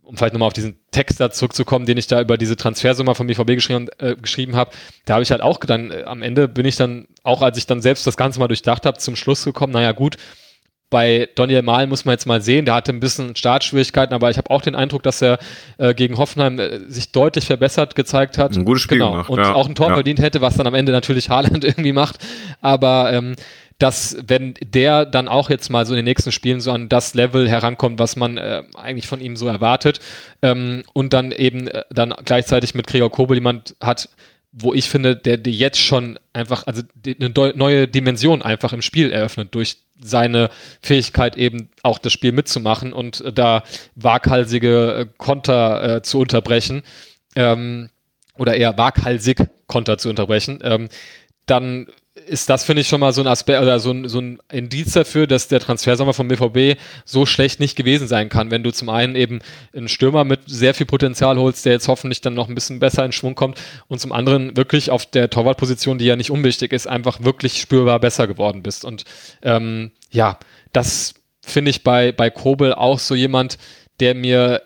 um 0.02 0.18
vielleicht 0.18 0.34
nochmal 0.34 0.48
auf 0.48 0.53
diesen 0.53 0.80
Text 0.91 1.19
da 1.19 1.32
zurückzukommen, 1.32 1.86
den 1.86 1.98
ich 1.98 2.07
da 2.07 2.19
über 2.19 2.38
diese 2.38 2.57
Transfersumme 2.57 3.15
vom 3.15 3.28
BVB 3.28 3.48
geschrieben, 3.48 3.88
äh, 3.99 4.15
geschrieben 4.15 4.56
habe, 4.56 4.72
da 5.06 5.14
habe 5.14 5.23
ich 5.23 5.32
halt 5.32 5.41
auch 5.41 5.60
dann, 5.60 5.91
äh, 5.91 6.03
am 6.03 6.22
Ende 6.22 6.48
bin 6.48 6.65
ich 6.65 6.76
dann, 6.76 7.07
auch 7.23 7.41
als 7.41 7.57
ich 7.57 7.68
dann 7.68 7.82
selbst 7.82 8.06
das 8.07 8.18
Ganze 8.18 8.40
mal 8.40 8.48
durchdacht 8.48 8.86
habe, 8.86 8.98
zum 8.98 9.15
Schluss 9.15 9.45
gekommen, 9.45 9.72
naja 9.72 9.91
gut, 9.91 10.18
bei 10.92 11.30
Daniel 11.36 11.64
Mahl 11.64 11.88
muss 11.88 12.06
man 12.06 12.14
jetzt 12.14 12.28
mal 12.28 12.42
sehen, 12.42 12.66
der 12.66 12.76
hatte 12.76 12.92
ein 12.92 13.00
bisschen 13.00 13.36
Startschwierigkeiten, 13.36 14.14
aber 14.14 14.30
ich 14.30 14.38
habe 14.38 14.52
auch 14.52 14.62
den 14.62 14.76
Eindruck, 14.76 15.02
dass 15.04 15.22
er 15.22 15.40
äh, 15.78 15.96
gegen 15.96 16.18
Hoffenheim 16.18 16.60
äh, 16.60 16.82
sich 16.88 17.12
deutlich 17.12 17.46
verbessert 17.46 17.96
gezeigt 17.96 18.38
hat. 18.38 18.56
Ein 18.56 18.66
gutes 18.66 18.84
Spiel 18.84 19.00
genau. 19.00 19.12
gemacht, 19.14 19.30
Und 19.30 19.40
ja. 19.40 19.54
auch 19.54 19.68
ein 19.68 19.74
Tor 19.74 19.88
ja. 19.88 19.94
verdient 19.96 20.20
hätte, 20.20 20.42
was 20.42 20.58
dann 20.58 20.68
am 20.68 20.76
Ende 20.76 20.92
natürlich 20.92 21.30
Haaland 21.32 21.64
irgendwie 21.64 21.94
macht. 21.94 22.18
Aber 22.60 23.12
ähm, 23.12 23.36
dass 23.80 24.18
wenn 24.28 24.54
der 24.62 25.06
dann 25.06 25.28
auch 25.28 25.50
jetzt 25.50 25.70
mal 25.70 25.86
so 25.86 25.94
in 25.94 25.98
den 25.98 26.06
nächsten 26.06 26.32
Spielen 26.32 26.60
so 26.60 26.72
an 26.72 26.90
das 26.90 27.14
Level 27.14 27.50
herankommt, 27.50 27.98
was 27.98 28.18
man 28.18 28.38
äh, 28.38 28.64
eigentlich 28.76 29.08
von 29.08 29.22
ihm 29.22 29.36
so 29.36 29.48
erwartet 29.48 30.02
ähm, 30.42 30.84
und 30.94 31.14
dann 31.14 31.32
eben 31.32 31.68
äh, 31.68 31.84
dann 31.90 32.14
gleichzeitig 32.26 32.76
mit 32.76 32.86
Gregor 32.86 33.10
Kobel 33.10 33.38
jemand 33.38 33.76
hat, 33.82 34.10
wo 34.52 34.74
ich 34.74 34.90
finde, 34.90 35.16
der, 35.16 35.38
der 35.38 35.54
jetzt 35.54 35.80
schon 35.80 36.20
einfach, 36.34 36.68
also 36.68 36.82
die, 36.94 37.16
eine 37.18 37.30
neue 37.56 37.88
Dimension 37.88 38.42
einfach 38.42 38.74
im 38.74 38.82
Spiel 38.82 39.12
eröffnet 39.12 39.56
durch 39.56 39.78
seine 40.03 40.49
Fähigkeit 40.82 41.38
eben 41.38 41.69
auch 41.84 41.99
das 41.99 42.14
Spiel 42.14 42.32
mitzumachen 42.32 42.94
und 42.94 43.22
äh, 43.22 43.34
da 43.34 43.64
waghalsige 43.95 44.94
äh, 44.94 45.06
Konter 45.18 45.98
äh, 45.98 46.02
zu 46.02 46.19
unterbrechen 46.19 46.84
ähm, 47.36 47.90
oder 48.38 48.56
eher 48.56 48.78
waghalsig 48.78 49.48
Konter 49.68 49.98
zu 49.98 50.10
unterbrechen, 50.10 50.60
ähm, 50.64 50.90
dann 51.45 51.88
ist 52.27 52.49
das, 52.49 52.64
finde 52.64 52.81
ich, 52.81 52.88
schon 52.88 52.99
mal 52.99 53.14
so 53.14 53.22
ein 53.22 53.27
Aspekt 53.27 53.61
oder 53.61 53.80
so 53.80 53.91
ein, 53.91 54.07
so 54.07 54.19
ein 54.19 54.39
Indiz 54.52 54.93
dafür, 54.93 55.27
dass 55.27 55.48
der 55.48 55.60
Transfersommer 55.60 56.14
vom 56.14 56.27
BVB 56.27 56.80
so 57.06 57.26
schlecht 57.26 57.60
nicht 57.60 57.76
gewesen 57.76 58.07
sein 58.07 58.30
kann, 58.30 58.52
wenn 58.52 58.64
du 58.64 58.72
zum 58.72 58.89
einen 58.89 59.15
eben 59.15 59.39
einen 59.76 59.88
Stürmer 59.88 60.23
mit 60.23 60.41
sehr 60.45 60.73
viel 60.73 60.85
Potenzial 60.85 61.38
holst, 61.38 61.65
der 61.65 61.73
jetzt 61.73 61.88
hoffentlich 61.88 62.22
dann 62.22 62.34
noch 62.34 62.49
ein 62.49 62.56
bisschen 62.56 62.80
besser 62.80 63.06
in 63.06 63.11
Schwung 63.11 63.35
kommt 63.35 63.60
und 63.88 63.99
zum 63.99 64.11
anderen 64.11 64.56
wirklich 64.57 64.91
auf 64.91 65.06
der 65.06 65.30
Torwartposition, 65.30 65.98
die 65.98 66.06
ja 66.06 66.15
nicht 66.15 66.31
unwichtig 66.31 66.73
ist, 66.73 66.88
einfach 66.88 67.23
wirklich 67.23 67.60
spürbar 67.60 67.99
besser 67.99 68.27
geworden 68.27 68.64
bist. 68.64 68.85
Und 68.85 69.03
ähm, 69.41 69.91
ja, 70.10 70.38
das 70.73 71.14
finde 71.41 71.72
ich 71.72 71.84
bei, 71.84 72.11
bei 72.11 72.30
Kobel 72.30 72.73
auch 72.73 72.99
so 72.99 73.15
jemand, 73.15 73.57
der 73.99 74.15
mir 74.15 74.61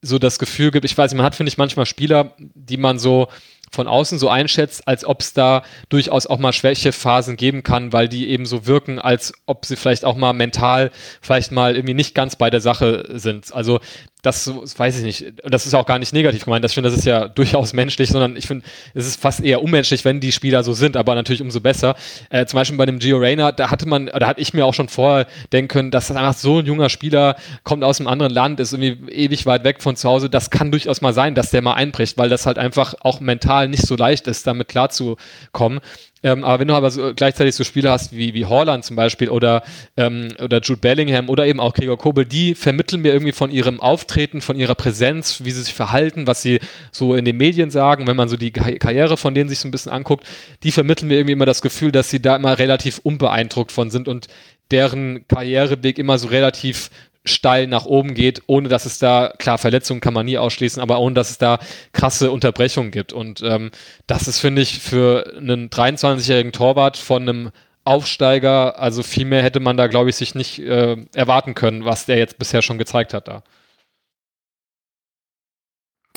so 0.00 0.18
das 0.18 0.38
Gefühl 0.38 0.70
gibt, 0.70 0.84
ich 0.84 0.96
weiß 0.96 1.10
nicht, 1.10 1.16
man 1.16 1.26
hat, 1.26 1.34
finde 1.34 1.50
ich, 1.50 1.58
manchmal 1.58 1.86
Spieler, 1.86 2.34
die 2.38 2.76
man 2.76 2.98
so 2.98 3.28
von 3.70 3.88
außen 3.88 4.18
so 4.18 4.28
einschätzt, 4.28 4.86
als 4.86 5.04
ob 5.04 5.20
es 5.20 5.32
da 5.32 5.62
durchaus 5.88 6.26
auch 6.26 6.38
mal 6.38 6.52
Schwächephasen 6.52 7.36
geben 7.36 7.62
kann, 7.62 7.92
weil 7.92 8.08
die 8.08 8.28
eben 8.28 8.46
so 8.46 8.66
wirken, 8.66 8.98
als 8.98 9.32
ob 9.46 9.64
sie 9.64 9.76
vielleicht 9.76 10.04
auch 10.04 10.16
mal 10.16 10.32
mental 10.32 10.90
vielleicht 11.20 11.52
mal 11.52 11.76
irgendwie 11.76 11.94
nicht 11.94 12.14
ganz 12.14 12.36
bei 12.36 12.50
der 12.50 12.60
Sache 12.60 13.04
sind. 13.14 13.52
Also 13.52 13.80
das, 14.22 14.52
weiß 14.76 14.98
ich 14.98 15.04
nicht. 15.04 15.32
Das 15.44 15.66
ist 15.66 15.74
auch 15.74 15.86
gar 15.86 15.98
nicht 15.98 16.12
negativ 16.12 16.44
gemeint. 16.44 16.64
Das, 16.64 16.74
finde, 16.74 16.90
das 16.90 16.98
ist 16.98 17.04
ja 17.04 17.28
durchaus 17.28 17.72
menschlich, 17.72 18.10
sondern 18.10 18.36
ich 18.36 18.46
finde, 18.46 18.64
es 18.94 19.06
ist 19.06 19.20
fast 19.20 19.40
eher 19.40 19.62
unmenschlich, 19.62 20.04
wenn 20.04 20.20
die 20.20 20.32
Spieler 20.32 20.62
so 20.64 20.74
sind, 20.74 20.96
aber 20.96 21.14
natürlich 21.14 21.40
umso 21.40 21.60
besser. 21.60 21.94
Äh, 22.30 22.46
zum 22.46 22.58
Beispiel 22.58 22.76
bei 22.76 22.86
dem 22.86 22.98
Gio 22.98 23.18
Reyna, 23.18 23.52
da 23.52 23.70
hatte 23.70 23.88
man, 23.88 24.06
da 24.06 24.26
hatte 24.26 24.40
ich 24.40 24.54
mir 24.54 24.66
auch 24.66 24.74
schon 24.74 24.88
vorher 24.88 25.26
denken 25.52 25.68
können, 25.68 25.90
dass 25.90 26.08
das 26.08 26.16
einfach 26.16 26.34
so 26.34 26.58
ein 26.58 26.66
junger 26.66 26.88
Spieler 26.88 27.36
kommt 27.62 27.84
aus 27.84 28.00
einem 28.00 28.08
anderen 28.08 28.32
Land, 28.32 28.60
ist 28.60 28.72
irgendwie 28.72 29.10
ewig 29.10 29.46
weit 29.46 29.64
weg 29.64 29.82
von 29.82 29.96
zu 29.96 30.08
Hause. 30.08 30.28
Das 30.28 30.50
kann 30.50 30.70
durchaus 30.70 31.00
mal 31.00 31.14
sein, 31.14 31.34
dass 31.34 31.50
der 31.50 31.62
mal 31.62 31.74
einbricht, 31.74 32.18
weil 32.18 32.28
das 32.28 32.44
halt 32.44 32.58
einfach 32.58 32.94
auch 33.00 33.20
mental 33.20 33.57
nicht 33.66 33.86
so 33.86 33.96
leicht 33.96 34.26
ist, 34.28 34.46
damit 34.46 34.68
klarzukommen. 34.68 35.80
Ähm, 36.22 36.44
aber 36.44 36.60
wenn 36.60 36.68
du 36.68 36.74
aber 36.74 36.90
so, 36.90 37.12
gleichzeitig 37.14 37.54
so 37.54 37.62
Spieler 37.64 37.92
hast 37.92 38.12
wie, 38.12 38.34
wie 38.34 38.44
Holland 38.44 38.84
zum 38.84 38.96
Beispiel 38.96 39.28
oder, 39.28 39.62
ähm, 39.96 40.28
oder 40.42 40.60
Jude 40.60 40.80
Bellingham 40.80 41.28
oder 41.28 41.46
eben 41.46 41.60
auch 41.60 41.74
Gregor 41.74 41.96
Kobel, 41.96 42.24
die 42.24 42.54
vermitteln 42.54 43.02
mir 43.02 43.12
irgendwie 43.12 43.32
von 43.32 43.50
ihrem 43.50 43.80
Auftreten, 43.80 44.40
von 44.40 44.56
ihrer 44.56 44.74
Präsenz, 44.74 45.44
wie 45.44 45.52
sie 45.52 45.62
sich 45.62 45.74
verhalten, 45.74 46.26
was 46.26 46.42
sie 46.42 46.58
so 46.90 47.14
in 47.14 47.24
den 47.24 47.36
Medien 47.36 47.70
sagen, 47.70 48.06
wenn 48.06 48.16
man 48.16 48.28
so 48.28 48.36
die 48.36 48.50
Karriere 48.50 49.16
von 49.16 49.34
denen 49.34 49.48
sich 49.48 49.60
so 49.60 49.68
ein 49.68 49.70
bisschen 49.70 49.92
anguckt, 49.92 50.26
die 50.64 50.72
vermitteln 50.72 51.08
mir 51.08 51.14
irgendwie 51.14 51.32
immer 51.32 51.46
das 51.46 51.62
Gefühl, 51.62 51.92
dass 51.92 52.10
sie 52.10 52.20
da 52.20 52.34
immer 52.36 52.58
relativ 52.58 52.98
unbeeindruckt 52.98 53.70
von 53.70 53.90
sind 53.90 54.08
und 54.08 54.26
deren 54.70 55.26
Karriereweg 55.28 55.98
immer 55.98 56.18
so 56.18 56.28
relativ 56.28 56.90
steil 57.24 57.66
nach 57.66 57.84
oben 57.84 58.14
geht, 58.14 58.42
ohne 58.46 58.68
dass 58.68 58.86
es 58.86 58.98
da, 58.98 59.32
klar, 59.38 59.58
Verletzungen 59.58 60.00
kann 60.00 60.14
man 60.14 60.26
nie 60.26 60.38
ausschließen, 60.38 60.80
aber 60.82 60.98
ohne 61.00 61.14
dass 61.14 61.30
es 61.30 61.38
da 61.38 61.58
krasse 61.92 62.30
Unterbrechungen 62.30 62.90
gibt. 62.90 63.12
Und 63.12 63.42
ähm, 63.42 63.70
das 64.06 64.28
ist, 64.28 64.38
finde 64.38 64.62
ich, 64.62 64.78
für 64.78 65.34
einen 65.36 65.68
23-jährigen 65.68 66.52
Torwart 66.52 66.96
von 66.96 67.22
einem 67.22 67.50
Aufsteiger, 67.84 68.78
also 68.78 69.02
viel 69.02 69.24
mehr 69.24 69.42
hätte 69.42 69.60
man 69.60 69.76
da, 69.76 69.86
glaube 69.86 70.10
ich, 70.10 70.16
sich 70.16 70.34
nicht 70.34 70.58
äh, 70.58 70.96
erwarten 71.14 71.54
können, 71.54 71.84
was 71.84 72.06
der 72.06 72.18
jetzt 72.18 72.38
bisher 72.38 72.60
schon 72.62 72.78
gezeigt 72.78 73.14
hat 73.14 73.28
da. 73.28 73.42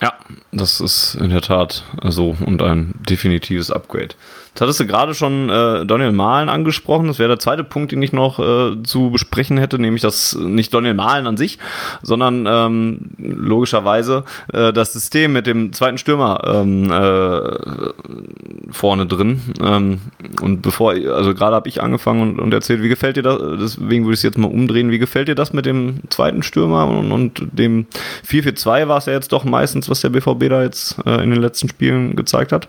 Ja, 0.02 0.18
das 0.52 0.82
ist 0.82 1.15
in 1.15 1.30
der 1.30 1.41
Tat 1.41 1.86
so 2.03 2.36
und 2.45 2.61
ein 2.61 2.94
definitives 3.07 3.69
Upgrade. 3.69 4.15
Jetzt 4.53 4.61
hattest 4.61 4.80
du 4.82 4.86
gerade 4.86 5.14
schon 5.14 5.49
äh, 5.49 5.86
Daniel 5.86 6.11
Mahlen 6.11 6.49
angesprochen. 6.49 7.07
Das 7.07 7.19
wäre 7.19 7.30
der 7.30 7.40
zweite 7.40 7.64
Punkt, 7.64 7.94
den 7.94 8.02
ich 8.02 8.11
noch 8.11 8.38
äh, 8.38 8.84
zu 8.84 9.10
besprechen 9.10 9.57
hätte, 9.57 9.80
nämlich 9.80 10.02
das 10.02 10.36
nicht 10.36 10.73
Daniel 10.73 10.94
Mahlen 10.94 11.26
an 11.26 11.38
sich, 11.38 11.57
sondern 12.02 12.45
ähm, 12.45 13.11
logischerweise 13.18 14.26
äh, 14.52 14.73
das 14.73 14.91
System 14.91 15.32
mit 15.32 15.48
dem 15.48 15.72
zweiten 15.72 15.98
Stürmer 15.98 16.41
ähm, 16.45 16.91
äh, 16.91 18.73
vorne 18.73 19.06
drin. 19.06 19.40
Ähm, 19.64 20.02
und 20.41 20.61
bevor, 20.61 20.91
also 20.91 21.34
gerade 21.34 21.56
habe 21.56 21.69
ich 21.69 21.82
angefangen 21.82 22.22
und, 22.22 22.40
und 22.41 22.53
erzählt, 22.53 22.84
wie 22.84 22.90
gefällt 22.90 23.15
dir 23.15 23.23
das? 23.23 23.40
Deswegen 23.57 24.03
würde 24.03 24.15
ich 24.15 24.19
es 24.19 24.23
jetzt 24.23 24.38
mal 24.38 24.52
umdrehen. 24.52 24.91
Wie 24.91 24.99
gefällt 24.99 25.30
dir 25.30 25.36
das 25.36 25.53
mit 25.53 25.65
dem 25.65 26.02
zweiten 26.10 26.44
Stürmer 26.44 26.90
und, 26.90 27.10
und 27.14 27.48
dem 27.53 27.86
4-4-2 28.28 28.90
war 28.90 28.98
es 28.98 29.06
ja 29.06 29.14
jetzt 29.14 29.32
doch 29.32 29.45
meistens, 29.45 29.90
was 29.90 30.02
der 30.02 30.10
BVB 30.10 30.49
da 30.49 30.61
jetzt 30.61 30.98
äh, 31.06 31.23
in 31.23 31.32
den 31.32 31.41
letzten 31.41 31.69
Spielen 31.69 32.18
gezeigt 32.18 32.52
hat? 32.52 32.68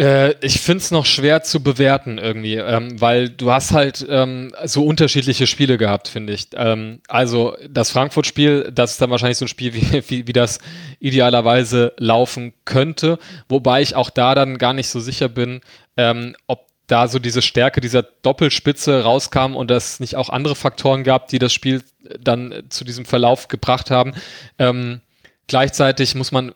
Äh, 0.00 0.34
ich 0.44 0.60
finde 0.60 0.82
es 0.82 0.90
noch 0.90 1.06
schwer 1.06 1.44
zu 1.44 1.62
bewerten 1.62 2.18
irgendwie, 2.18 2.56
ähm, 2.56 3.00
weil 3.00 3.28
du 3.28 3.52
hast 3.52 3.72
halt 3.72 4.04
ähm, 4.08 4.52
so 4.64 4.84
unterschiedliche 4.84 5.46
Spiele 5.46 5.78
gehabt, 5.78 6.08
finde 6.08 6.32
ich. 6.32 6.48
Ähm, 6.54 7.00
also 7.06 7.56
das 7.68 7.90
Frankfurt-Spiel, 7.90 8.72
das 8.74 8.92
ist 8.92 9.00
dann 9.00 9.10
wahrscheinlich 9.10 9.38
so 9.38 9.44
ein 9.44 9.48
Spiel, 9.48 9.72
wie, 9.74 10.02
wie, 10.08 10.26
wie 10.26 10.32
das 10.32 10.58
idealerweise 10.98 11.92
laufen 11.96 12.54
könnte, 12.64 13.18
wobei 13.48 13.82
ich 13.82 13.94
auch 13.94 14.10
da 14.10 14.34
dann 14.34 14.58
gar 14.58 14.72
nicht 14.72 14.88
so 14.88 14.98
sicher 14.98 15.28
bin, 15.28 15.60
ähm, 15.96 16.34
ob 16.48 16.66
da 16.86 17.08
so 17.08 17.18
diese 17.18 17.40
Stärke 17.40 17.80
dieser 17.80 18.02
Doppelspitze 18.02 19.04
rauskam 19.04 19.54
und 19.54 19.70
es 19.70 20.00
nicht 20.00 20.16
auch 20.16 20.28
andere 20.28 20.56
Faktoren 20.56 21.04
gab, 21.04 21.28
die 21.28 21.38
das 21.38 21.52
Spiel 21.52 21.82
dann 22.20 22.64
zu 22.68 22.84
diesem 22.84 23.04
Verlauf 23.04 23.48
gebracht 23.48 23.90
haben. 23.90 24.12
Ähm, 24.58 25.00
gleichzeitig 25.46 26.14
muss 26.14 26.32
man 26.32 26.52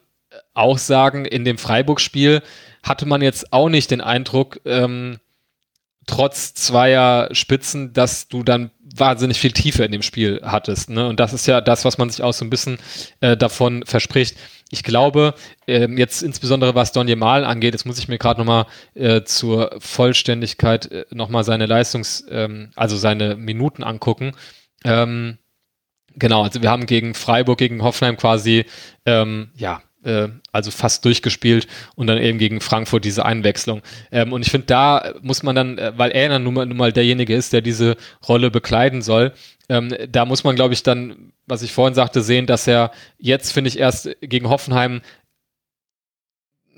auch 0.54 0.76
sagen, 0.76 1.24
in 1.24 1.44
dem 1.44 1.56
Freiburg-Spiel 1.56 2.42
hatte 2.88 3.06
man 3.06 3.22
jetzt 3.22 3.52
auch 3.52 3.68
nicht 3.68 3.90
den 3.90 4.00
Eindruck, 4.00 4.60
ähm, 4.64 5.18
trotz 6.06 6.54
zweier 6.54 7.28
Spitzen, 7.32 7.92
dass 7.92 8.28
du 8.28 8.42
dann 8.42 8.70
wahnsinnig 8.80 9.38
viel 9.38 9.52
Tiefe 9.52 9.84
in 9.84 9.92
dem 9.92 10.02
Spiel 10.02 10.40
hattest. 10.42 10.90
Ne? 10.90 11.06
Und 11.06 11.20
das 11.20 11.32
ist 11.32 11.46
ja 11.46 11.60
das, 11.60 11.84
was 11.84 11.98
man 11.98 12.10
sich 12.10 12.22
auch 12.22 12.32
so 12.32 12.44
ein 12.44 12.50
bisschen 12.50 12.78
äh, 13.20 13.36
davon 13.36 13.84
verspricht. 13.86 14.36
Ich 14.70 14.82
glaube, 14.82 15.34
äh, 15.66 15.86
jetzt 15.96 16.22
insbesondere 16.22 16.74
was 16.74 16.92
Don 16.92 17.08
Jemal 17.08 17.44
angeht, 17.44 17.74
jetzt 17.74 17.84
muss 17.84 17.98
ich 17.98 18.08
mir 18.08 18.18
gerade 18.18 18.40
nochmal 18.40 18.66
äh, 18.94 19.22
zur 19.22 19.76
Vollständigkeit 19.78 20.90
äh, 20.90 21.04
nochmal 21.10 21.44
seine 21.44 21.66
Leistungs-, 21.66 22.24
ähm, 22.30 22.70
also 22.74 22.96
seine 22.96 23.36
Minuten 23.36 23.84
angucken. 23.84 24.32
Ähm, 24.84 25.38
genau, 26.16 26.42
also 26.42 26.62
wir 26.62 26.70
haben 26.70 26.86
gegen 26.86 27.14
Freiburg, 27.14 27.58
gegen 27.58 27.82
Hoffenheim 27.82 28.16
quasi, 28.16 28.64
ähm, 29.04 29.50
ja, 29.54 29.82
äh, 30.04 30.28
also 30.52 30.70
fast 30.70 31.04
durchgespielt 31.04 31.66
und 31.94 32.06
dann 32.06 32.18
eben 32.18 32.38
gegen 32.38 32.60
Frankfurt 32.60 33.04
diese 33.04 33.24
Einwechslung. 33.24 33.82
Ähm, 34.10 34.32
und 34.32 34.42
ich 34.42 34.50
finde, 34.50 34.66
da 34.66 35.14
muss 35.22 35.42
man 35.42 35.56
dann, 35.56 35.78
äh, 35.78 35.92
weil 35.96 36.10
er 36.10 36.28
dann 36.28 36.44
nun 36.44 36.54
mal, 36.54 36.66
nun 36.66 36.76
mal 36.76 36.92
derjenige 36.92 37.34
ist, 37.34 37.52
der 37.52 37.60
diese 37.60 37.96
Rolle 38.28 38.50
bekleiden 38.50 39.02
soll, 39.02 39.32
ähm, 39.68 39.94
da 40.08 40.24
muss 40.24 40.44
man, 40.44 40.56
glaube 40.56 40.74
ich, 40.74 40.82
dann, 40.82 41.32
was 41.46 41.62
ich 41.62 41.72
vorhin 41.72 41.94
sagte, 41.94 42.22
sehen, 42.22 42.46
dass 42.46 42.66
er 42.66 42.90
jetzt, 43.18 43.52
finde 43.52 43.68
ich, 43.68 43.78
erst 43.78 44.08
gegen 44.20 44.48
Hoffenheim 44.48 45.02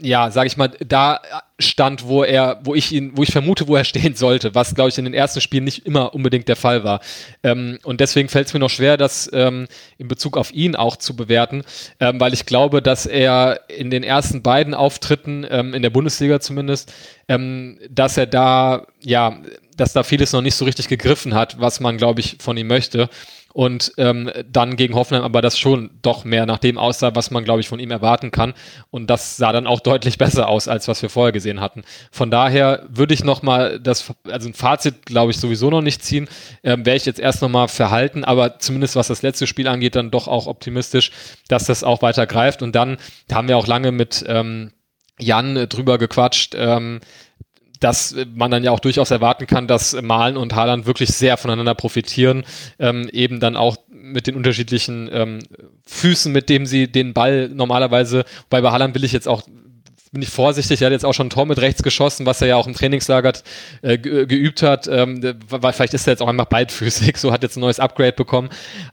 ja, 0.01 0.31
sage 0.31 0.47
ich 0.47 0.57
mal, 0.57 0.71
da 0.87 1.21
stand, 1.59 2.07
wo 2.07 2.25
er, 2.25 2.61
wo 2.65 2.75
ich 2.75 2.93
ihn, 2.93 3.13
wo 3.17 3.23
ich 3.23 3.33
vermute, 3.33 3.69
wo 3.69 3.77
er 3.77 3.85
stehen 3.91 4.15
sollte, 4.15 4.55
was 4.55 4.75
glaube 4.75 4.91
ich 4.91 4.99
in 4.99 5.05
den 5.05 5.15
ersten 5.15 5.41
Spielen 5.41 5.65
nicht 5.65 5.87
immer 5.87 6.15
unbedingt 6.15 6.49
der 6.49 6.57
Fall 6.57 6.85
war. 6.85 7.01
Ähm, 7.43 7.79
und 7.85 8.01
deswegen 8.01 8.29
fällt 8.29 8.49
es 8.49 8.55
mir 8.55 8.61
noch 8.61 8.71
schwer, 8.71 8.97
das 8.97 9.31
ähm, 9.33 9.69
in 9.99 10.09
Bezug 10.09 10.37
auf 10.37 10.53
ihn 10.53 10.77
auch 10.77 10.97
zu 10.97 11.15
bewerten, 11.15 11.63
ähm, 12.01 12.21
weil 12.21 12.33
ich 12.33 12.47
glaube, 12.47 12.83
dass 12.83 13.07
er 13.07 13.61
in 13.69 13.91
den 13.91 14.03
ersten 14.03 14.43
beiden 14.43 14.75
Auftritten 14.75 15.47
ähm, 15.49 15.75
in 15.75 15.83
der 15.83 15.91
Bundesliga 15.91 16.41
zumindest, 16.41 16.93
ähm, 17.29 17.79
dass 17.91 18.17
er 18.17 18.27
da 18.27 18.87
ja, 19.01 19.39
dass 19.81 19.93
da 19.93 20.03
vieles 20.03 20.33
noch 20.33 20.43
nicht 20.43 20.55
so 20.55 20.65
richtig 20.65 20.89
gegriffen 20.89 21.35
hat, 21.35 21.61
was 21.61 21.81
man 21.81 21.97
glaube 21.97 22.21
ich 22.21 22.37
von 22.41 22.57
ihm 22.57 22.67
möchte 22.67 23.09
und 23.53 23.93
ähm, 23.97 24.31
dann 24.51 24.77
gegen 24.77 24.95
Hoffenheim 24.95 25.25
aber 25.25 25.43
das 25.43 25.59
schon 25.59 25.91
doch 26.03 26.25
mehr 26.25 26.47
nach 26.47 26.59
dem 26.59 26.79
aussah, 26.79 27.15
was 27.15 27.31
man, 27.31 27.45
glaube 27.45 27.61
ich, 27.61 27.69
von 27.69 27.81
ihm 27.81 27.91
erwarten 27.91 28.31
kann. 28.31 28.55
Und 28.91 29.09
das 29.09 29.37
sah 29.37 29.53
dann 29.53 29.67
auch 29.67 29.81
deutlich 29.91 30.19
besser 30.19 30.49
aus, 30.49 30.69
als 30.69 30.89
was 30.89 31.03
wir 31.03 31.11
vorher 31.11 31.33
gesehen 31.33 31.61
hatten. 31.61 31.83
Von 32.13 32.31
daher 32.31 32.87
würde 32.89 33.15
ich 33.15 33.25
nochmal 33.25 33.81
das, 33.81 34.13
also 34.25 34.49
ein 34.49 34.55
Fazit, 34.55 35.07
glaube 35.07 35.33
ich, 35.33 35.39
sowieso 35.39 35.71
noch 35.71 35.83
nicht 35.83 36.05
ziehen. 36.05 36.29
Ähm, 36.63 36.87
Wäre 36.87 36.97
ich 36.97 37.07
jetzt 37.07 37.21
erst 37.21 37.43
nochmal 37.43 37.69
verhalten, 37.69 38.25
aber 38.25 38.59
zumindest 38.59 38.97
was 38.97 39.09
das 39.09 39.23
letzte 39.23 39.47
Spiel 39.47 39.67
angeht, 39.67 39.97
dann 39.97 40.11
doch 40.11 40.29
auch 40.29 40.47
optimistisch, 40.47 41.11
dass 41.49 41.65
das 41.65 41.83
auch 41.83 42.03
weiter 42.03 42.27
greift. 42.27 42.63
Und 42.63 42.75
dann 42.75 42.99
haben 43.33 43.49
wir 43.49 43.57
auch 43.57 43.67
lange 43.67 43.91
mit 43.91 44.25
ähm, 44.29 44.71
Jan 45.19 45.69
drüber 45.69 45.99
gequatscht, 45.99 46.55
ähm, 46.57 47.01
dass 47.81 48.15
man 48.35 48.51
dann 48.51 48.63
ja 48.63 48.71
auch 48.71 48.81
durchaus 48.81 49.11
erwarten 49.11 49.47
kann, 49.47 49.67
dass 49.67 50.01
Malen 50.01 50.37
und 50.37 50.55
Haaland 50.55 50.87
wirklich 50.87 51.11
sehr 51.11 51.37
voneinander 51.37 51.75
profitieren, 51.75 52.45
ähm, 52.79 53.09
eben 53.13 53.41
dann 53.41 53.57
auch 53.57 53.79
mit 53.91 54.27
den 54.27 54.37
unterschiedlichen 54.37 55.09
ähm, 55.13 55.41
Füßen, 55.87 56.33
mit 56.33 56.49
dem 56.49 56.67
sie 56.67 56.91
den 56.93 57.15
Ball 57.15 57.49
normalerweise, 57.49 58.25
wobei 58.45 58.61
bei 58.61 58.71
Haaland 58.71 58.95
will 58.95 59.05
ich 59.05 59.13
jetzt 59.13 59.29
auch 59.29 59.43
bin 60.13 60.23
ich 60.23 60.29
vorsichtig, 60.29 60.83
er 60.83 60.87
hat 60.87 60.93
jetzt 60.93 61.05
auch 61.05 61.15
schon 61.15 61.29
ein 61.29 61.31
Tor 61.31 61.47
mit 61.47 61.61
rechts 61.61 61.83
geschossen, 61.83 62.27
was 62.27 62.43
er 62.43 62.49
ja 62.49 62.57
auch 62.57 62.67
im 62.67 62.75
Trainingslager 62.75 63.33
äh, 63.83 63.97
geübt 63.97 64.63
hat, 64.63 64.89
ähm, 64.89 65.23
weil 65.49 65.73
vielleicht 65.73 65.95
ist 65.95 66.07
er 66.07 66.13
jetzt 66.13 66.21
auch 66.21 66.29
einfach 66.29 66.47
beidfüßig, 66.47 67.17
so 67.19 67.33
hat 67.33 67.43
jetzt 67.43 67.57
ein 67.57 67.61
neues 67.61 67.79
Upgrade 67.79 68.13
bekommen, 68.13 68.49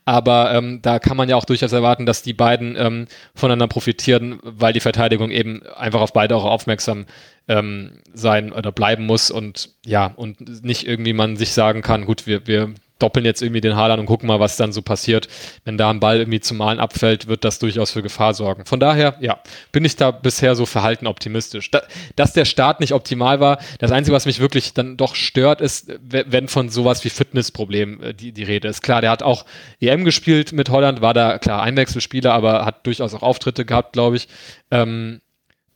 aber 0.05 0.53
ähm, 0.53 0.79
da 0.81 0.99
kann 0.99 1.17
man 1.17 1.27
ja 1.27 1.35
auch 1.35 1.45
durchaus 1.45 1.71
erwarten, 1.71 2.05
dass 2.05 2.21
die 2.21 2.33
beiden 2.33 2.75
ähm, 2.77 3.07
voneinander 3.33 3.67
profitieren, 3.67 4.39
weil 4.43 4.73
die 4.73 4.79
Verteidigung 4.79 5.31
eben 5.31 5.63
einfach 5.75 6.01
auf 6.01 6.13
beide 6.13 6.35
auch 6.35 6.45
aufmerksam 6.45 7.07
ähm, 7.47 7.99
sein 8.13 8.51
oder 8.51 8.71
bleiben 8.71 9.05
muss 9.05 9.31
und 9.31 9.69
ja, 9.85 10.13
und 10.15 10.63
nicht 10.63 10.85
irgendwie 10.85 11.13
man 11.13 11.35
sich 11.37 11.51
sagen 11.51 11.81
kann, 11.81 12.05
gut, 12.05 12.27
wir, 12.27 12.45
wir 12.45 12.73
doppeln 12.99 13.25
jetzt 13.25 13.41
irgendwie 13.41 13.61
den 13.61 13.75
Haaland 13.75 13.99
und 13.99 14.05
gucken 14.05 14.27
mal, 14.27 14.39
was 14.39 14.57
dann 14.57 14.71
so 14.71 14.81
passiert. 14.81 15.27
Wenn 15.65 15.77
da 15.77 15.89
ein 15.89 15.99
Ball 15.99 16.17
irgendwie 16.19 16.39
zum 16.39 16.57
Malen 16.57 16.79
abfällt, 16.79 17.27
wird 17.27 17.43
das 17.43 17.59
durchaus 17.59 17.91
für 17.91 18.01
Gefahr 18.01 18.33
sorgen. 18.33 18.65
Von 18.65 18.79
daher, 18.79 19.15
ja, 19.19 19.39
bin 19.71 19.85
ich 19.85 19.95
da 19.95 20.11
bisher 20.11 20.55
so 20.55 20.65
verhalten 20.65 21.07
optimistisch. 21.07 21.71
Da, 21.71 21.81
dass 22.15 22.33
der 22.33 22.45
Start 22.45 22.79
nicht 22.79 22.93
optimal 22.93 23.39
war, 23.39 23.59
das 23.79 23.91
Einzige, 23.91 24.15
was 24.15 24.25
mich 24.25 24.39
wirklich 24.39 24.73
dann 24.73 24.97
doch 24.97 25.15
stört, 25.15 25.61
ist, 25.61 25.91
wenn 26.01 26.47
von 26.47 26.69
sowas 26.69 27.03
wie 27.03 27.09
Fitnessproblem 27.09 28.03
äh, 28.03 28.13
die, 28.13 28.31
die 28.31 28.43
Rede 28.43 28.67
ist. 28.67 28.81
Klar, 28.81 29.01
der 29.01 29.11
hat 29.11 29.23
auch 29.23 29.45
EM 29.79 30.05
gespielt 30.05 30.53
mit 30.53 30.69
Holland, 30.69 31.01
war 31.01 31.13
da 31.13 31.37
klar 31.37 31.61
Einwechselspieler, 31.61 32.33
aber 32.33 32.65
hat 32.65 32.85
durchaus 32.85 33.13
auch 33.13 33.21
Auftritte 33.21 33.65
gehabt, 33.65 33.93
glaube 33.93 34.15
ich. 34.17 34.27
Ähm, 34.71 35.21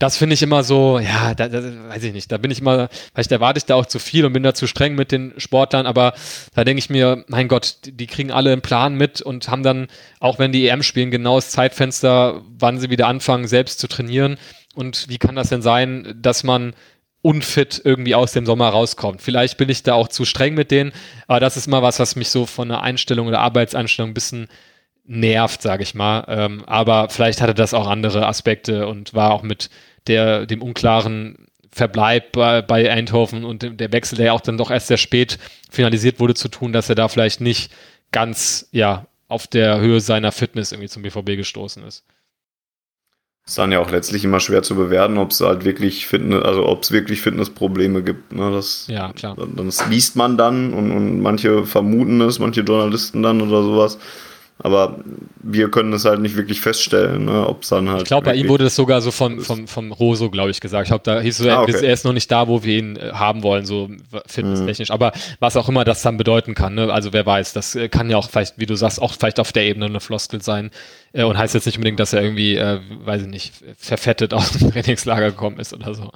das 0.01 0.17
finde 0.17 0.33
ich 0.33 0.41
immer 0.41 0.63
so, 0.63 0.97
ja, 0.97 1.35
da, 1.35 1.47
da, 1.47 1.61
weiß 1.89 2.03
ich 2.05 2.13
nicht, 2.13 2.31
da 2.31 2.37
bin 2.37 2.49
ich 2.49 2.59
immer, 2.59 2.89
vielleicht 3.13 3.31
erwarte 3.31 3.59
ich 3.59 3.65
da 3.65 3.75
auch 3.75 3.85
zu 3.85 3.99
viel 3.99 4.25
und 4.25 4.33
bin 4.33 4.41
da 4.41 4.55
zu 4.55 4.65
streng 4.65 4.95
mit 4.95 5.11
den 5.11 5.31
Sportlern, 5.37 5.85
aber 5.85 6.13
da 6.55 6.63
denke 6.63 6.79
ich 6.79 6.89
mir, 6.89 7.23
mein 7.27 7.47
Gott, 7.47 7.77
die, 7.85 7.91
die, 7.91 8.07
kriegen 8.07 8.31
alle 8.31 8.51
einen 8.51 8.63
Plan 8.63 8.95
mit 8.95 9.21
und 9.21 9.47
haben 9.49 9.61
dann, 9.61 9.89
auch 10.19 10.39
wenn 10.39 10.51
die 10.51 10.67
EM 10.67 10.81
spielen, 10.81 11.11
genaues 11.11 11.51
Zeitfenster, 11.51 12.41
wann 12.57 12.79
sie 12.79 12.89
wieder 12.89 13.07
anfangen, 13.07 13.47
selbst 13.47 13.77
zu 13.77 13.87
trainieren. 13.87 14.37
Und 14.73 15.07
wie 15.07 15.19
kann 15.19 15.35
das 15.35 15.49
denn 15.49 15.61
sein, 15.61 16.17
dass 16.19 16.43
man 16.43 16.73
unfit 17.21 17.79
irgendwie 17.83 18.15
aus 18.15 18.31
dem 18.31 18.47
Sommer 18.47 18.69
rauskommt? 18.69 19.21
Vielleicht 19.21 19.57
bin 19.57 19.69
ich 19.69 19.83
da 19.83 19.93
auch 19.93 20.07
zu 20.07 20.25
streng 20.25 20.55
mit 20.55 20.71
denen, 20.71 20.93
aber 21.27 21.39
das 21.39 21.57
ist 21.57 21.67
immer 21.67 21.83
was, 21.83 21.99
was 21.99 22.15
mich 22.15 22.29
so 22.29 22.47
von 22.47 22.69
der 22.69 22.81
Einstellung 22.81 23.27
oder 23.27 23.41
Arbeitseinstellung 23.41 24.09
ein 24.09 24.15
bisschen 24.15 24.47
nervt, 25.05 25.61
sage 25.61 25.83
ich 25.83 25.93
mal. 25.93 26.25
Ähm, 26.27 26.63
aber 26.65 27.09
vielleicht 27.09 27.41
hatte 27.41 27.53
das 27.53 27.75
auch 27.75 27.87
andere 27.87 28.25
Aspekte 28.27 28.87
und 28.87 29.13
war 29.13 29.31
auch 29.31 29.43
mit 29.43 29.69
der, 30.07 30.45
dem 30.45 30.61
unklaren 30.61 31.47
Verbleib 31.71 32.33
bei, 32.33 32.61
bei 32.61 32.91
Eindhoven 32.91 33.45
und 33.45 33.63
dem, 33.63 33.77
der 33.77 33.91
Wechsel, 33.91 34.17
der 34.17 34.27
ja 34.27 34.33
auch 34.33 34.41
dann 34.41 34.57
doch 34.57 34.71
erst 34.71 34.87
sehr 34.87 34.97
spät 34.97 35.39
finalisiert 35.69 36.19
wurde, 36.19 36.33
zu 36.33 36.49
tun, 36.49 36.73
dass 36.73 36.89
er 36.89 36.95
da 36.95 37.07
vielleicht 37.07 37.41
nicht 37.41 37.71
ganz, 38.11 38.67
ja, 38.71 39.05
auf 39.27 39.47
der 39.47 39.79
Höhe 39.79 40.01
seiner 40.01 40.33
Fitness 40.33 40.73
irgendwie 40.73 40.89
zum 40.89 41.03
BVB 41.03 41.37
gestoßen 41.37 41.83
ist. 41.83 42.03
Ist 43.45 43.57
dann 43.57 43.71
ja 43.71 43.79
auch 43.79 43.89
letztlich 43.89 44.23
immer 44.23 44.39
schwer 44.39 44.61
zu 44.61 44.75
bewerten, 44.75 45.17
ob 45.17 45.31
es 45.31 45.39
halt 45.39 45.65
wirklich 45.65 46.05
Fitness, 46.05 46.43
also 46.43 46.67
ob 46.67 46.83
es 46.83 46.91
wirklich 46.91 47.21
Fitnessprobleme 47.21 48.03
gibt. 48.03 48.33
Ne? 48.33 48.51
Das, 48.51 48.87
ja, 48.87 49.11
klar. 49.13 49.35
Das 49.55 49.87
liest 49.87 50.15
man 50.15 50.37
dann 50.37 50.73
und, 50.73 50.91
und 50.91 51.21
manche 51.21 51.65
vermuten 51.65 52.21
es, 52.21 52.39
manche 52.39 52.61
Journalisten 52.61 53.23
dann 53.23 53.41
oder 53.41 53.63
sowas. 53.63 53.97
Aber 54.63 54.99
wir 55.41 55.71
können 55.71 55.91
es 55.93 56.05
halt 56.05 56.19
nicht 56.19 56.35
wirklich 56.35 56.61
feststellen, 56.61 57.25
ne, 57.25 57.47
ob 57.47 57.63
es 57.63 57.69
dann 57.69 57.89
halt. 57.89 58.03
Ich 58.03 58.07
glaube, 58.07 58.25
bei 58.25 58.35
ihm 58.35 58.47
wurde 58.47 58.65
es 58.65 58.75
sogar 58.75 59.01
so 59.01 59.09
von, 59.09 59.39
vom, 59.39 59.67
vom 59.67 59.91
Roso, 59.91 60.29
glaube 60.29 60.51
ich, 60.51 60.61
gesagt. 60.61 60.83
Ich 60.83 60.89
glaube, 60.89 61.03
da 61.03 61.19
hieß 61.19 61.39
es, 61.39 61.47
ah, 61.47 61.63
okay. 61.63 61.83
er 61.83 61.93
ist 61.93 62.05
noch 62.05 62.13
nicht 62.13 62.31
da, 62.31 62.47
wo 62.47 62.63
wir 62.63 62.77
ihn 62.77 62.95
äh, 62.95 63.11
haben 63.11 63.41
wollen, 63.41 63.65
so 63.65 63.89
fitnesstechnisch. 64.27 64.89
Mhm. 64.89 64.93
Aber 64.93 65.13
was 65.39 65.57
auch 65.57 65.67
immer 65.67 65.83
das 65.83 66.03
dann 66.03 66.17
bedeuten 66.17 66.53
kann, 66.53 66.75
ne? 66.75 66.93
also 66.93 67.11
wer 67.11 67.25
weiß, 67.25 67.53
das 67.53 67.73
äh, 67.73 67.89
kann 67.89 68.11
ja 68.11 68.17
auch 68.17 68.29
vielleicht, 68.29 68.59
wie 68.59 68.67
du 68.67 68.75
sagst, 68.75 69.01
auch 69.01 69.13
vielleicht 69.13 69.39
auf 69.39 69.51
der 69.51 69.63
Ebene 69.63 69.87
eine 69.87 69.99
Floskel 69.99 70.43
sein. 70.43 70.69
Äh, 71.11 71.23
und 71.23 71.39
heißt 71.39 71.55
jetzt 71.55 71.65
nicht 71.65 71.77
unbedingt, 71.77 71.99
dass 71.99 72.13
er 72.13 72.21
irgendwie, 72.21 72.55
äh, 72.55 72.81
weiß 73.03 73.23
ich 73.23 73.29
nicht, 73.29 73.53
verfettet 73.77 74.33
aus 74.35 74.51
dem 74.51 74.71
Trainingslager 74.71 75.31
gekommen 75.31 75.59
ist 75.59 75.73
oder 75.73 75.95
so. 75.95 76.11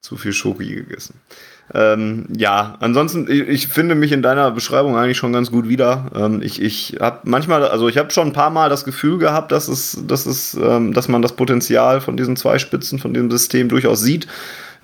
Zu 0.00 0.16
viel 0.16 0.32
Schoki 0.32 0.76
gegessen. 0.76 1.20
Ähm, 1.74 2.26
ja, 2.36 2.76
ansonsten, 2.78 3.28
ich, 3.28 3.40
ich, 3.48 3.68
finde 3.68 3.96
mich 3.96 4.12
in 4.12 4.22
deiner 4.22 4.52
Beschreibung 4.52 4.96
eigentlich 4.96 5.16
schon 5.16 5.32
ganz 5.32 5.50
gut 5.50 5.68
wieder. 5.68 6.06
Ähm, 6.14 6.40
ich 6.40 6.62
ich 6.62 6.98
habe 7.00 7.20
manchmal, 7.24 7.64
also 7.64 7.88
ich 7.88 7.98
habe 7.98 8.12
schon 8.12 8.28
ein 8.28 8.32
paar 8.32 8.50
Mal 8.50 8.70
das 8.70 8.84
Gefühl 8.84 9.18
gehabt, 9.18 9.50
dass 9.50 9.66
es, 9.66 10.00
dass 10.06 10.26
es, 10.26 10.54
ähm, 10.54 10.92
dass 10.92 11.08
man 11.08 11.22
das 11.22 11.32
Potenzial 11.32 12.00
von 12.00 12.16
diesen 12.16 12.36
zwei 12.36 12.58
Spitzen, 12.60 13.00
von 13.00 13.12
dem 13.12 13.30
System 13.30 13.68
durchaus 13.68 14.00
sieht. 14.00 14.28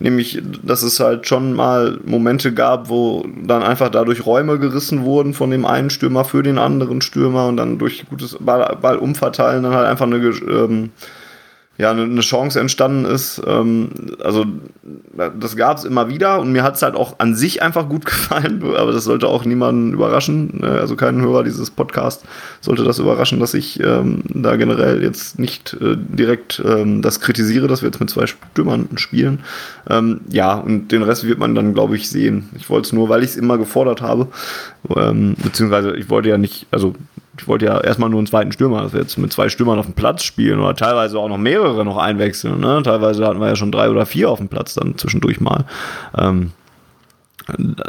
Nämlich, 0.00 0.42
dass 0.64 0.82
es 0.82 0.98
halt 0.98 1.28
schon 1.28 1.52
mal 1.52 2.00
Momente 2.04 2.52
gab, 2.52 2.88
wo 2.88 3.24
dann 3.44 3.62
einfach 3.62 3.88
dadurch 3.88 4.26
Räume 4.26 4.58
gerissen 4.58 5.04
wurden 5.04 5.32
von 5.34 5.50
dem 5.50 5.64
einen 5.64 5.90
Stürmer 5.90 6.24
für 6.24 6.42
den 6.42 6.58
anderen 6.58 7.02
Stürmer 7.02 7.46
und 7.46 7.58
dann 7.58 7.78
durch 7.78 8.06
gutes 8.08 8.36
Ball, 8.40 8.76
Ball 8.82 8.96
umverteilen 8.96 9.62
dann 9.62 9.74
halt 9.74 9.86
einfach 9.86 10.06
eine, 10.06 10.16
ähm, 10.16 10.90
ja, 11.82 11.90
eine, 11.90 12.20
Chance 12.20 12.60
entstanden 12.60 13.04
ist. 13.04 13.42
Ähm, 13.44 13.88
also 14.22 14.46
das 15.38 15.56
gab 15.56 15.78
es 15.78 15.84
immer 15.84 16.08
wieder 16.08 16.38
und 16.38 16.52
mir 16.52 16.62
hat 16.62 16.76
es 16.76 16.82
halt 16.82 16.94
auch 16.94 17.18
an 17.18 17.34
sich 17.34 17.60
einfach 17.60 17.88
gut 17.88 18.04
gefallen, 18.06 18.62
aber 18.76 18.92
das 18.92 19.02
sollte 19.02 19.26
auch 19.26 19.44
niemanden 19.44 19.92
überraschen, 19.92 20.60
ne? 20.60 20.70
also 20.70 20.94
keinen 20.94 21.20
Hörer 21.20 21.42
dieses 21.42 21.70
Podcasts 21.70 22.24
sollte 22.60 22.84
das 22.84 23.00
überraschen, 23.00 23.40
dass 23.40 23.52
ich 23.52 23.80
ähm, 23.80 24.22
da 24.28 24.54
generell 24.54 25.02
jetzt 25.02 25.40
nicht 25.40 25.76
äh, 25.80 25.96
direkt 25.96 26.62
ähm, 26.64 27.02
das 27.02 27.18
kritisiere, 27.18 27.66
dass 27.66 27.82
wir 27.82 27.88
jetzt 27.88 27.98
mit 27.98 28.10
zwei 28.10 28.26
Stürmern 28.26 28.88
spielen. 28.94 29.40
Ähm, 29.90 30.20
ja, 30.28 30.54
und 30.54 30.92
den 30.92 31.02
Rest 31.02 31.26
wird 31.26 31.40
man 31.40 31.56
dann, 31.56 31.74
glaube 31.74 31.96
ich, 31.96 32.08
sehen. 32.08 32.48
Ich 32.54 32.70
wollte 32.70 32.86
es 32.86 32.92
nur, 32.92 33.08
weil 33.08 33.24
ich 33.24 33.30
es 33.30 33.36
immer 33.36 33.58
gefordert 33.58 34.02
habe, 34.02 34.28
ähm, 34.96 35.34
beziehungsweise 35.42 35.96
ich 35.96 36.08
wollte 36.10 36.28
ja 36.28 36.38
nicht, 36.38 36.68
also 36.70 36.94
ich 37.38 37.48
wollte 37.48 37.64
ja 37.64 37.80
erstmal 37.80 38.10
nur 38.10 38.20
einen 38.20 38.26
zweiten 38.26 38.52
Stürmer, 38.52 38.82
dass 38.82 38.92
wir 38.92 39.00
jetzt 39.00 39.16
mit 39.16 39.32
zwei 39.32 39.48
Stürmern 39.48 39.78
auf 39.78 39.86
dem 39.86 39.94
Platz 39.94 40.22
spielen 40.22 40.60
oder 40.60 40.76
teilweise 40.76 41.18
auch 41.18 41.28
noch 41.28 41.38
mehrere 41.38 41.71
noch 41.84 41.98
einwechseln. 41.98 42.60
Ne? 42.60 42.82
Teilweise 42.82 43.26
hatten 43.26 43.40
wir 43.40 43.48
ja 43.48 43.56
schon 43.56 43.72
drei 43.72 43.90
oder 43.90 44.06
vier 44.06 44.30
auf 44.30 44.38
dem 44.38 44.48
Platz 44.48 44.74
dann 44.74 44.96
zwischendurch 44.96 45.40
mal. 45.40 45.64
Ähm, 46.16 46.52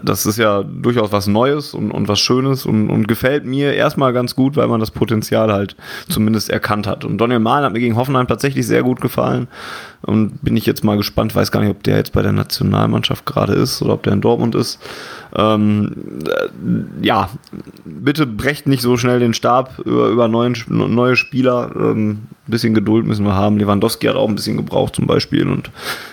das 0.03 0.25
ist 0.25 0.37
ja 0.37 0.63
durchaus 0.63 1.11
was 1.11 1.27
Neues 1.27 1.73
und, 1.73 1.91
und 1.91 2.07
was 2.07 2.19
Schönes 2.19 2.65
und, 2.65 2.89
und 2.89 3.07
gefällt 3.07 3.45
mir 3.45 3.73
erstmal 3.73 4.13
ganz 4.13 4.35
gut, 4.35 4.55
weil 4.55 4.67
man 4.67 4.79
das 4.79 4.91
Potenzial 4.91 5.53
halt 5.53 5.75
zumindest 6.09 6.49
erkannt 6.49 6.87
hat. 6.87 7.05
Und 7.05 7.19
Daniel 7.19 7.39
Mahlen 7.39 7.65
hat 7.65 7.73
mir 7.73 7.79
gegen 7.79 7.95
Hoffenheim 7.95 8.27
tatsächlich 8.27 8.65
sehr 8.65 8.83
gut 8.83 8.99
gefallen 8.99 9.47
und 10.05 10.43
bin 10.43 10.57
ich 10.57 10.65
jetzt 10.65 10.83
mal 10.83 10.97
gespannt, 10.97 11.33
weiß 11.33 11.51
gar 11.51 11.61
nicht, 11.61 11.71
ob 11.71 11.83
der 11.83 11.97
jetzt 11.97 12.13
bei 12.13 12.21
der 12.21 12.33
Nationalmannschaft 12.33 13.25
gerade 13.25 13.53
ist 13.53 13.81
oder 13.81 13.93
ob 13.93 14.03
der 14.03 14.13
in 14.13 14.21
Dortmund 14.21 14.53
ist. 14.53 14.79
Ähm, 15.35 16.19
äh, 16.27 17.05
ja, 17.05 17.29
bitte 17.85 18.27
brecht 18.27 18.67
nicht 18.67 18.81
so 18.81 18.97
schnell 18.97 19.19
den 19.19 19.33
Stab 19.33 19.79
über, 19.79 20.09
über 20.09 20.27
neuen, 20.27 20.55
neue 20.67 21.15
Spieler. 21.15 21.71
Ähm, 21.75 22.23
bisschen 22.45 22.73
Geduld 22.73 23.05
müssen 23.05 23.25
wir 23.25 23.35
haben. 23.35 23.57
Lewandowski 23.57 24.07
hat 24.07 24.15
auch 24.15 24.27
ein 24.27 24.35
bisschen 24.35 24.57
gebraucht 24.57 24.95
zum 24.95 25.07
Beispiel 25.07 25.47
und 25.47 25.71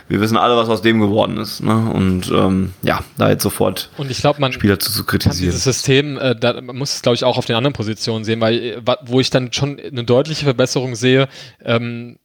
wir 0.09 0.21
wissen 0.21 0.37
alle, 0.37 0.57
was 0.57 0.69
aus 0.69 0.81
dem 0.81 1.01
geworden 1.01 1.37
ist. 1.37 1.61
Ne? 1.61 1.91
Und 1.93 2.31
ähm, 2.31 2.71
ja, 2.83 3.01
da 3.19 3.31
jetzt 3.31 3.43
sofort 3.43 3.91
und 3.97 4.11
ich 4.11 4.21
glaub, 4.21 4.39
man 4.39 4.53
Spieler 4.53 4.79
zu, 4.79 4.93
zu 4.93 5.05
kritisieren. 5.05 5.51
Dieses 5.51 5.65
System, 5.65 6.17
äh, 6.19 6.37
da, 6.37 6.61
man 6.61 6.77
muss 6.77 6.95
es 6.95 7.03
glaube 7.03 7.17
ich 7.17 7.25
auch 7.25 7.37
auf 7.37 7.47
den 7.47 7.57
anderen 7.57 7.73
Positionen 7.73 8.25
sehen, 8.25 8.41
weil 8.41 8.55
äh, 8.55 8.81
wo 9.07 9.19
ich 9.19 9.31
dann 9.31 9.53
schon 9.53 9.81
eine 9.81 10.05
deutliche 10.05 10.45
Verbesserung 10.45 10.95
sehe, 10.95 11.29
ähm, 11.65 12.20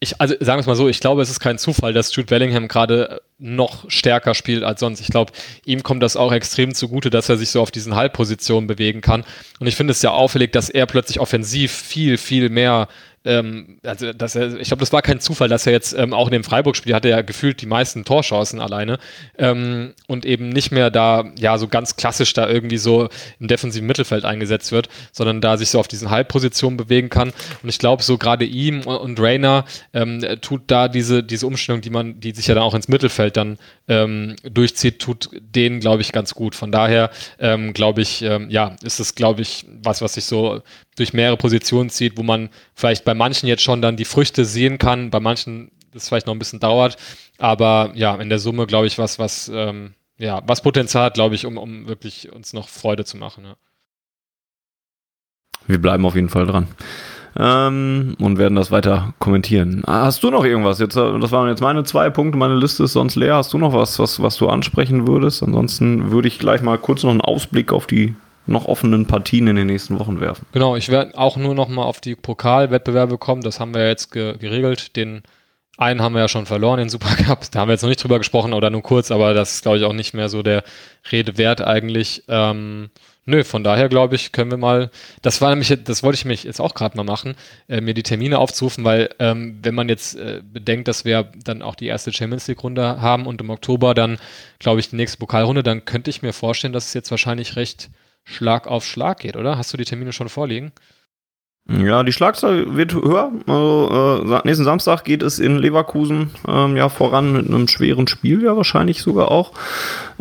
ich, 0.00 0.20
also 0.20 0.34
sagen 0.40 0.58
wir 0.58 0.60
es 0.60 0.66
mal 0.66 0.76
so, 0.76 0.88
ich 0.88 1.00
glaube, 1.00 1.22
es 1.22 1.30
ist 1.30 1.40
kein 1.40 1.58
Zufall, 1.58 1.92
dass 1.92 2.14
Jude 2.14 2.26
Bellingham 2.26 2.68
gerade 2.68 3.20
noch 3.38 3.90
stärker 3.90 4.34
spielt 4.34 4.62
als 4.62 4.80
sonst. 4.80 5.00
Ich 5.00 5.08
glaube, 5.08 5.32
ihm 5.64 5.82
kommt 5.82 6.02
das 6.02 6.16
auch 6.16 6.32
extrem 6.32 6.74
zugute, 6.74 7.10
dass 7.10 7.28
er 7.28 7.36
sich 7.36 7.50
so 7.50 7.60
auf 7.60 7.70
diesen 7.70 7.94
Halbpositionen 7.94 8.66
bewegen 8.66 9.00
kann. 9.00 9.24
Und 9.58 9.66
ich 9.66 9.76
finde 9.76 9.92
es 9.92 10.02
ja 10.02 10.10
auffällig, 10.10 10.52
dass 10.52 10.68
er 10.68 10.86
plötzlich 10.86 11.20
offensiv 11.20 11.72
viel, 11.72 12.18
viel 12.18 12.48
mehr 12.48 12.88
ähm, 13.26 13.78
also 13.84 14.12
dass 14.12 14.36
er, 14.36 14.58
ich 14.58 14.68
glaube, 14.68 14.80
das 14.80 14.92
war 14.92 15.02
kein 15.02 15.20
Zufall, 15.20 15.48
dass 15.48 15.66
er 15.66 15.72
jetzt 15.72 15.92
ähm, 15.92 16.14
auch 16.14 16.28
in 16.28 16.32
dem 16.32 16.44
Freiburg-Spiel 16.44 16.94
hatte 16.94 17.08
ja 17.08 17.22
gefühlt 17.22 17.60
die 17.60 17.66
meisten 17.66 18.04
Torchancen 18.04 18.60
alleine 18.60 18.98
ähm, 19.36 19.94
und 20.06 20.24
eben 20.24 20.48
nicht 20.48 20.70
mehr 20.70 20.90
da, 20.90 21.24
ja, 21.36 21.58
so 21.58 21.68
ganz 21.68 21.96
klassisch 21.96 22.32
da 22.32 22.48
irgendwie 22.48 22.78
so 22.78 23.08
im 23.40 23.48
defensiven 23.48 23.86
Mittelfeld 23.86 24.24
eingesetzt 24.24 24.72
wird, 24.72 24.88
sondern 25.12 25.40
da 25.40 25.56
sich 25.56 25.70
so 25.70 25.80
auf 25.80 25.88
diesen 25.88 26.10
Halbpositionen 26.10 26.76
bewegen 26.76 27.08
kann. 27.08 27.32
Und 27.62 27.68
ich 27.68 27.78
glaube, 27.78 28.02
so 28.02 28.16
gerade 28.16 28.44
ihm 28.44 28.82
und, 28.82 28.96
und 28.96 29.20
Rainer 29.20 29.64
ähm, 29.92 30.24
tut 30.40 30.62
da 30.68 30.88
diese, 30.88 31.22
diese 31.22 31.46
Umstellung, 31.46 31.80
die 31.80 31.90
man, 31.90 32.20
die 32.20 32.32
sich 32.32 32.46
ja 32.46 32.54
dann 32.54 32.64
auch 32.64 32.74
ins 32.74 32.88
Mittelfeld 32.88 33.36
dann 33.36 33.58
ähm, 33.88 34.36
durchzieht, 34.44 35.00
tut 35.00 35.30
denen, 35.32 35.80
glaube 35.80 36.02
ich, 36.02 36.12
ganz 36.12 36.34
gut. 36.34 36.54
Von 36.54 36.70
daher 36.70 37.10
ähm, 37.38 37.72
glaube 37.72 38.02
ich, 38.02 38.20
ja, 38.20 38.76
ist 38.82 39.00
es, 39.00 39.14
glaube 39.14 39.42
ich, 39.42 39.66
was, 39.82 40.00
was 40.00 40.14
sich 40.14 40.24
so 40.24 40.62
durch 40.96 41.12
mehrere 41.12 41.36
Positionen 41.36 41.90
zieht, 41.90 42.16
wo 42.16 42.22
man 42.22 42.50
vielleicht 42.74 43.04
bei 43.04 43.14
manchen 43.14 43.46
jetzt 43.46 43.62
schon 43.62 43.82
dann 43.82 43.96
die 43.96 44.04
Früchte 44.04 44.44
sehen 44.44 44.78
kann, 44.78 45.10
bei 45.10 45.20
manchen 45.20 45.70
das 45.92 46.08
vielleicht 46.08 46.26
noch 46.26 46.34
ein 46.34 46.38
bisschen 46.38 46.60
dauert, 46.60 46.96
aber 47.38 47.92
ja, 47.94 48.14
in 48.16 48.28
der 48.28 48.38
Summe 48.38 48.66
glaube 48.66 48.86
ich 48.86 48.98
was, 48.98 49.18
was 49.18 49.50
ähm, 49.52 49.94
ja, 50.18 50.42
was 50.46 50.62
Potenzial 50.62 51.04
hat, 51.04 51.14
glaube 51.14 51.34
ich, 51.34 51.46
um, 51.46 51.58
um 51.58 51.88
wirklich 51.88 52.32
uns 52.32 52.52
noch 52.52 52.68
Freude 52.68 53.04
zu 53.04 53.16
machen. 53.16 53.44
Ja. 53.44 53.56
Wir 55.66 55.80
bleiben 55.80 56.06
auf 56.06 56.14
jeden 56.14 56.28
Fall 56.28 56.46
dran. 56.46 56.68
Ähm, 57.38 58.16
und 58.18 58.38
werden 58.38 58.54
das 58.54 58.70
weiter 58.70 59.12
kommentieren. 59.18 59.82
Ah, 59.86 60.06
hast 60.06 60.22
du 60.22 60.30
noch 60.30 60.44
irgendwas? 60.44 60.78
Jetzt, 60.78 60.96
äh, 60.96 61.18
das 61.18 61.32
waren 61.32 61.50
jetzt 61.50 61.60
meine 61.60 61.84
zwei 61.84 62.08
Punkte, 62.08 62.38
meine 62.38 62.54
Liste 62.54 62.84
ist 62.84 62.94
sonst 62.94 63.14
leer. 63.14 63.34
Hast 63.34 63.52
du 63.52 63.58
noch 63.58 63.74
was, 63.74 63.98
was, 63.98 64.22
was 64.22 64.36
du 64.36 64.48
ansprechen 64.48 65.06
würdest? 65.06 65.42
Ansonsten 65.42 66.10
würde 66.10 66.28
ich 66.28 66.38
gleich 66.38 66.62
mal 66.62 66.78
kurz 66.78 67.02
noch 67.02 67.10
einen 67.10 67.20
Ausblick 67.20 67.72
auf 67.72 67.86
die 67.86 68.14
noch 68.46 68.66
offenen 68.66 69.06
Partien 69.06 69.46
in 69.46 69.56
den 69.56 69.66
nächsten 69.66 69.98
Wochen 69.98 70.20
werfen. 70.20 70.46
Genau, 70.52 70.76
ich 70.76 70.88
werde 70.88 71.16
auch 71.18 71.36
nur 71.36 71.54
noch 71.54 71.68
mal 71.68 71.84
auf 71.84 72.00
die 72.00 72.14
Pokalwettbewerbe 72.14 73.18
kommen. 73.18 73.42
Das 73.42 73.60
haben 73.60 73.74
wir 73.74 73.86
jetzt 73.86 74.12
ge 74.12 74.36
geregelt. 74.38 74.96
Den 74.96 75.22
einen 75.78 76.00
haben 76.00 76.14
wir 76.14 76.20
ja 76.20 76.28
schon 76.28 76.46
verloren, 76.46 76.78
den 76.78 76.88
Supercup. 76.88 77.50
Da 77.50 77.60
haben 77.60 77.68
wir 77.68 77.74
jetzt 77.74 77.82
noch 77.82 77.88
nicht 77.88 78.02
drüber 78.02 78.18
gesprochen 78.18 78.52
oder 78.52 78.70
nur 78.70 78.82
kurz, 78.82 79.10
aber 79.10 79.34
das 79.34 79.54
ist, 79.54 79.62
glaube 79.62 79.78
ich, 79.78 79.84
auch 79.84 79.92
nicht 79.92 80.14
mehr 80.14 80.28
so 80.28 80.42
der 80.42 80.64
Rede 81.10 81.36
wert 81.38 81.60
eigentlich. 81.60 82.24
Ähm, 82.28 82.90
nö, 83.26 83.44
von 83.44 83.62
daher 83.62 83.88
glaube 83.88 84.14
ich, 84.14 84.32
können 84.32 84.50
wir 84.50 84.58
mal, 84.58 84.90
das 85.20 85.40
war 85.40 85.50
nämlich, 85.50 85.76
das 85.84 86.02
wollte 86.02 86.16
ich 86.16 86.24
mich 86.24 86.44
jetzt 86.44 86.60
auch 86.60 86.74
gerade 86.74 86.96
mal 86.96 87.04
machen, 87.04 87.34
äh, 87.68 87.80
mir 87.80 87.92
die 87.92 88.02
Termine 88.02 88.38
aufzurufen, 88.38 88.84
weil 88.84 89.10
ähm, 89.18 89.58
wenn 89.62 89.74
man 89.74 89.88
jetzt 89.88 90.16
äh, 90.16 90.40
bedenkt, 90.42 90.88
dass 90.88 91.04
wir 91.04 91.30
dann 91.44 91.60
auch 91.60 91.74
die 91.74 91.86
erste 91.86 92.12
Champions 92.12 92.48
League 92.48 92.62
Runde 92.62 93.00
haben 93.00 93.26
und 93.26 93.40
im 93.40 93.50
Oktober 93.50 93.92
dann, 93.92 94.18
glaube 94.58 94.80
ich, 94.80 94.88
die 94.88 94.96
nächste 94.96 95.18
Pokalrunde, 95.18 95.62
dann 95.62 95.84
könnte 95.84 96.08
ich 96.08 96.22
mir 96.22 96.32
vorstellen, 96.32 96.72
dass 96.72 96.86
es 96.86 96.94
jetzt 96.94 97.10
wahrscheinlich 97.10 97.56
recht 97.56 97.90
Schlag 98.26 98.66
auf 98.66 98.84
Schlag 98.84 99.20
geht, 99.20 99.36
oder? 99.36 99.56
Hast 99.56 99.72
du 99.72 99.76
die 99.76 99.84
Termine 99.84 100.12
schon 100.12 100.28
vorliegen? 100.28 100.72
Ja, 101.68 102.04
die 102.04 102.12
Schlagzahl 102.12 102.76
wird 102.76 102.94
höher. 102.94 103.32
Also, 103.46 104.24
äh, 104.24 104.40
nächsten 104.44 104.64
Samstag 104.64 105.02
geht 105.02 105.24
es 105.24 105.40
in 105.40 105.58
Leverkusen 105.58 106.30
ähm, 106.46 106.76
ja 106.76 106.88
voran 106.88 107.32
mit 107.32 107.48
einem 107.48 107.66
schweren 107.66 108.06
Spiel, 108.06 108.44
ja 108.44 108.56
wahrscheinlich 108.56 109.02
sogar 109.02 109.32
auch 109.32 109.52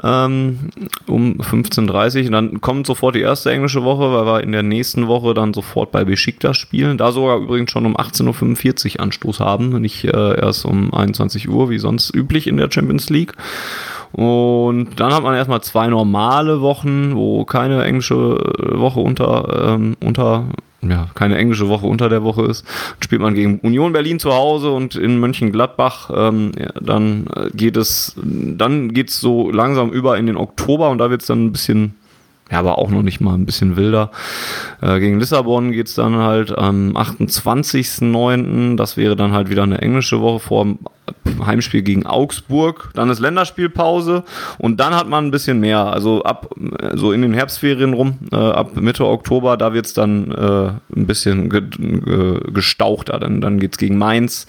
ähm, 0.03 0.72
um 1.06 1.40
15.30 1.40 2.26
Uhr. 2.26 2.32
Dann 2.32 2.61
kommt 2.61 2.88
sofort 2.88 3.14
die 3.14 3.22
erste 3.22 3.52
englische 3.52 3.84
Woche, 3.84 4.11
weil 4.11 4.26
wir 4.26 4.44
in 4.44 4.53
der 4.53 4.64
nächsten 4.64 5.07
Woche 5.07 5.36
dann 5.36 5.53
sofort 5.53 5.91
bei 5.91 6.03
Besiktas 6.03 6.57
spielen. 6.57 6.98
Da 6.98 7.11
sogar 7.11 7.38
übrigens 7.38 7.69
schon 7.69 7.86
um 7.86 7.95
18.45 7.95 8.95
Uhr 8.95 9.02
Anstoß 9.02 9.40
haben, 9.40 9.80
nicht 9.82 10.03
äh, 10.03 10.40
erst 10.40 10.65
um 10.65 10.95
21 10.95 11.48
Uhr, 11.48 11.69
wie 11.69 11.77
sonst 11.77 12.14
üblich 12.15 12.48
in 12.48 12.57
der 12.57 12.72
Champions 12.72 13.11
League. 13.11 13.34
Und 14.16 14.98
dann 14.98 15.14
hat 15.14 15.24
man 15.24 15.36
erstmal 15.36 15.62
zwei 15.62 15.88
normale 15.88 16.62
Wochen, 16.62 17.16
wo 17.16 17.44
keine 17.44 17.84
englische 17.84 18.16
Woche 18.16 19.02
unter, 19.02 19.74
ähm, 19.76 19.98
unter 20.02 20.46
ja, 20.82 21.08
keine 21.16 21.38
englische 21.38 21.68
Woche 21.68 21.86
unter 21.88 22.10
der 22.10 22.24
Woche 22.24 22.44
ist, 22.44 22.66
spielt 23.00 23.22
man 23.22 23.34
gegen 23.34 23.60
Union 23.60 23.92
Berlin 23.92 24.20
zu 24.20 24.34
Hause 24.34 24.72
und 24.72 24.96
in 24.96 25.20
Mönchengladbach. 25.20 26.12
Ähm, 26.16 26.52
ja, 26.58 26.72
dann 26.80 27.26
geht 27.54 27.76
es, 27.76 28.16
dann 28.24 28.94
geht's 28.94 29.20
so 29.20 29.52
langsam 29.52 29.90
über 29.90 30.18
in 30.18 30.28
den 30.28 30.38
Oktober 30.38 30.90
und 30.90 31.00
da 31.00 31.10
wird's 31.10 31.26
dann 31.26 31.46
ein 31.46 31.52
bisschen 31.52 31.96
ja, 32.52 32.60
aber 32.60 32.78
auch 32.78 32.92
noch 32.92 33.02
nicht 33.02 33.22
mal 33.22 33.34
ein 33.34 33.48
bisschen 33.48 33.76
wilder. 33.76 34.12
Äh, 34.80 35.00
gegen 35.00 35.20
Lissabon 35.20 35.72
geht's 35.72 35.96
dann 35.96 36.18
halt 36.18 36.56
am 36.56 36.96
28.09. 36.96 38.76
Das 38.76 38.98
wäre 38.98 39.16
dann 39.16 39.32
halt 39.32 39.50
wieder 39.50 39.64
eine 39.64 39.82
englische 39.82 40.22
Woche 40.22 40.40
vor 40.40 40.64
dem 40.64 40.78
Heimspiel 41.45 41.82
gegen 41.82 42.06
Augsburg. 42.06 42.91
Dann 42.94 43.10
ist 43.10 43.19
Länderspielpause 43.19 44.23
und 44.57 44.80
dann 44.80 44.95
hat 44.95 45.07
man 45.07 45.26
ein 45.27 45.32
bisschen 45.32 45.60
mehr. 45.60 45.80
Also 45.80 46.23
ab 46.23 46.53
so 46.94 47.11
in 47.11 47.22
den 47.22 47.34
Herbstferien 47.34 47.94
rum, 47.94 48.19
äh, 48.32 48.36
ab 48.36 48.76
Mitte 48.76 49.06
Oktober, 49.06 49.57
da 49.57 49.73
wird's 49.73 49.94
dann 49.94 50.32
äh, 50.32 50.98
ein 50.98 51.07
bisschen 51.07 51.49
ge 51.49 51.61
ge 51.69 52.40
gestauchter. 52.52 53.19
Dann, 53.19 53.41
dann 53.41 53.60
geht's 53.60 53.77
gegen 53.77 53.98
Mainz 53.98 54.45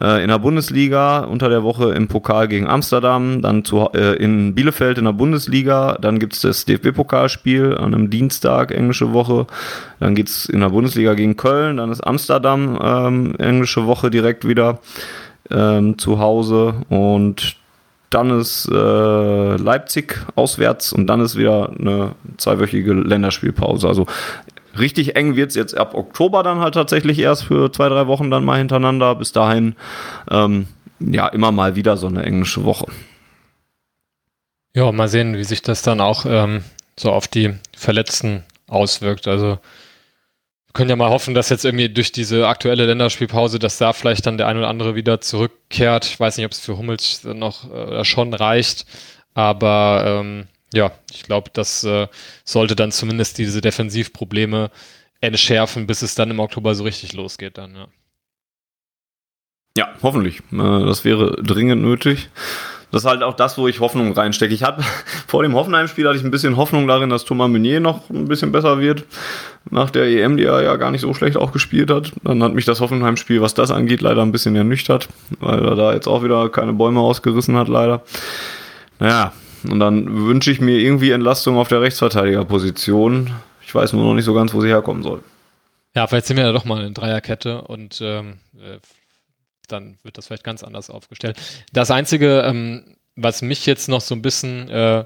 äh, 0.00 0.22
in 0.22 0.28
der 0.28 0.38
Bundesliga, 0.38 1.20
unter 1.20 1.48
der 1.48 1.62
Woche 1.62 1.92
im 1.92 2.08
Pokal 2.08 2.48
gegen 2.48 2.66
Amsterdam, 2.66 3.42
dann 3.42 3.64
zu, 3.64 3.90
äh, 3.94 4.14
in 4.16 4.54
Bielefeld 4.54 4.98
in 4.98 5.04
der 5.04 5.12
Bundesliga, 5.12 5.98
dann 6.00 6.18
gibt's 6.18 6.40
das 6.40 6.64
DFB-Pokal 6.64 7.18
Pokalspiel 7.18 7.76
an 7.76 7.94
einem 7.94 8.10
Dienstag, 8.10 8.70
englische 8.70 9.12
Woche. 9.12 9.46
Dann 9.98 10.14
geht 10.14 10.28
es 10.28 10.46
in 10.46 10.60
der 10.60 10.70
Bundesliga 10.70 11.14
gegen 11.14 11.36
Köln, 11.36 11.78
dann 11.78 11.90
ist 11.90 12.00
Amsterdam 12.00 12.78
ähm, 12.82 13.34
englische 13.38 13.86
Woche 13.86 14.10
direkt 14.10 14.46
wieder 14.46 14.80
ähm, 15.50 15.98
zu 15.98 16.18
Hause 16.18 16.74
und 16.88 17.56
dann 18.10 18.30
ist 18.40 18.68
äh, 18.70 19.56
Leipzig 19.56 20.24
auswärts 20.34 20.92
und 20.92 21.06
dann 21.06 21.20
ist 21.20 21.36
wieder 21.36 21.70
eine 21.78 22.12
zweiwöchige 22.38 22.94
Länderspielpause. 22.94 23.86
Also 23.86 24.06
richtig 24.78 25.16
eng 25.16 25.36
wird 25.36 25.50
es 25.50 25.56
jetzt 25.56 25.76
ab 25.76 25.94
Oktober 25.94 26.42
dann 26.42 26.60
halt 26.60 26.74
tatsächlich 26.74 27.18
erst 27.18 27.44
für 27.44 27.70
zwei, 27.70 27.88
drei 27.88 28.06
Wochen 28.06 28.30
dann 28.30 28.44
mal 28.44 28.58
hintereinander. 28.58 29.14
Bis 29.14 29.32
dahin 29.32 29.76
ähm, 30.30 30.68
ja 31.00 31.28
immer 31.28 31.52
mal 31.52 31.76
wieder 31.76 31.96
so 31.96 32.06
eine 32.06 32.22
englische 32.22 32.64
Woche. 32.64 32.86
Ja, 34.74 34.90
mal 34.92 35.08
sehen, 35.08 35.36
wie 35.36 35.44
sich 35.44 35.62
das 35.62 35.82
dann 35.82 36.00
auch 36.00 36.24
ähm, 36.26 36.62
so 36.98 37.12
auf 37.12 37.28
die 37.28 37.54
Verletzten 37.76 38.44
auswirkt. 38.68 39.28
Also 39.28 39.58
wir 40.68 40.72
können 40.74 40.90
ja 40.90 40.96
mal 40.96 41.08
hoffen, 41.08 41.34
dass 41.34 41.48
jetzt 41.48 41.64
irgendwie 41.64 41.88
durch 41.88 42.12
diese 42.12 42.46
aktuelle 42.46 42.84
Länderspielpause, 42.86 43.58
dass 43.58 43.78
da 43.78 43.92
vielleicht 43.92 44.26
dann 44.26 44.36
der 44.36 44.48
ein 44.48 44.58
oder 44.58 44.68
andere 44.68 44.94
wieder 44.94 45.20
zurückkehrt. 45.20 46.04
Ich 46.04 46.20
weiß 46.20 46.36
nicht, 46.36 46.46
ob 46.46 46.52
es 46.52 46.60
für 46.60 46.76
Hummels 46.76 47.24
noch 47.24 47.72
äh, 47.72 48.04
schon 48.04 48.34
reicht, 48.34 48.84
aber 49.34 50.04
ähm, 50.06 50.46
ja, 50.74 50.92
ich 51.10 51.22
glaube, 51.22 51.50
das 51.52 51.84
äh, 51.84 52.08
sollte 52.44 52.76
dann 52.76 52.92
zumindest 52.92 53.38
diese 53.38 53.62
Defensivprobleme 53.62 54.70
entschärfen, 55.20 55.86
bis 55.86 56.02
es 56.02 56.14
dann 56.14 56.30
im 56.30 56.38
Oktober 56.38 56.74
so 56.74 56.84
richtig 56.84 57.14
losgeht 57.14 57.56
dann, 57.58 57.74
ja. 57.74 57.88
Ja, 59.76 59.94
hoffentlich. 60.02 60.40
Äh, 60.52 60.86
das 60.86 61.04
wäre 61.04 61.42
dringend 61.42 61.82
nötig. 61.82 62.28
Das 62.90 63.02
ist 63.02 63.08
halt 63.08 63.22
auch 63.22 63.34
das, 63.34 63.58
wo 63.58 63.68
ich 63.68 63.80
Hoffnung 63.80 64.12
reinstecke. 64.12 64.54
Ich 64.54 64.62
hatte 64.62 64.82
vor 65.26 65.42
dem 65.42 65.54
Hoffenheim-Spiel 65.54 66.06
hatte 66.06 66.18
ich 66.18 66.24
ein 66.24 66.30
bisschen 66.30 66.56
Hoffnung 66.56 66.86
darin, 66.86 67.10
dass 67.10 67.24
Thomas 67.24 67.50
Meunier 67.50 67.80
noch 67.80 68.08
ein 68.10 68.26
bisschen 68.26 68.52
besser 68.52 68.80
wird. 68.80 69.04
Nach 69.70 69.90
der 69.90 70.04
EM, 70.04 70.36
die 70.36 70.44
er 70.44 70.62
ja 70.62 70.76
gar 70.76 70.90
nicht 70.90 71.02
so 71.02 71.12
schlecht 71.12 71.36
auch 71.36 71.52
gespielt 71.52 71.90
hat. 71.90 72.12
Dann 72.22 72.42
hat 72.42 72.54
mich 72.54 72.64
das 72.64 72.80
Hoffenheim-Spiel, 72.80 73.42
was 73.42 73.54
das 73.54 73.70
angeht, 73.70 74.00
leider 74.00 74.22
ein 74.22 74.32
bisschen 74.32 74.56
ernüchtert, 74.56 75.08
weil 75.40 75.64
er 75.64 75.74
da 75.74 75.92
jetzt 75.92 76.06
auch 76.06 76.22
wieder 76.24 76.48
keine 76.48 76.72
Bäume 76.72 77.00
ausgerissen 77.00 77.56
hat, 77.56 77.68
leider. 77.68 78.02
Naja, 78.98 79.32
und 79.70 79.80
dann 79.80 80.26
wünsche 80.26 80.50
ich 80.50 80.60
mir 80.60 80.78
irgendwie 80.78 81.10
Entlastung 81.10 81.58
auf 81.58 81.68
der 81.68 81.80
Rechtsverteidigerposition. 81.82 83.30
Ich 83.66 83.74
weiß 83.74 83.92
nur 83.92 84.04
noch 84.04 84.14
nicht 84.14 84.24
so 84.24 84.34
ganz, 84.34 84.54
wo 84.54 84.60
sie 84.60 84.68
herkommen 84.68 85.02
soll. 85.02 85.22
Ja, 85.94 86.06
vielleicht 86.06 86.26
sind 86.26 86.36
wir 86.36 86.44
ja 86.44 86.52
doch 86.52 86.64
mal 86.64 86.84
in 86.84 86.94
Dreierkette 86.94 87.62
und 87.62 88.00
ähm, 88.00 88.34
äh, 88.56 88.78
dann 89.72 89.98
wird 90.02 90.18
das 90.18 90.26
vielleicht 90.26 90.44
ganz 90.44 90.62
anders 90.62 90.90
aufgestellt. 90.90 91.38
Das 91.72 91.90
Einzige, 91.90 92.42
ähm, 92.42 92.96
was 93.16 93.42
mich 93.42 93.66
jetzt 93.66 93.88
noch 93.88 94.00
so 94.00 94.14
ein 94.14 94.22
bisschen, 94.22 94.68
äh, 94.68 95.04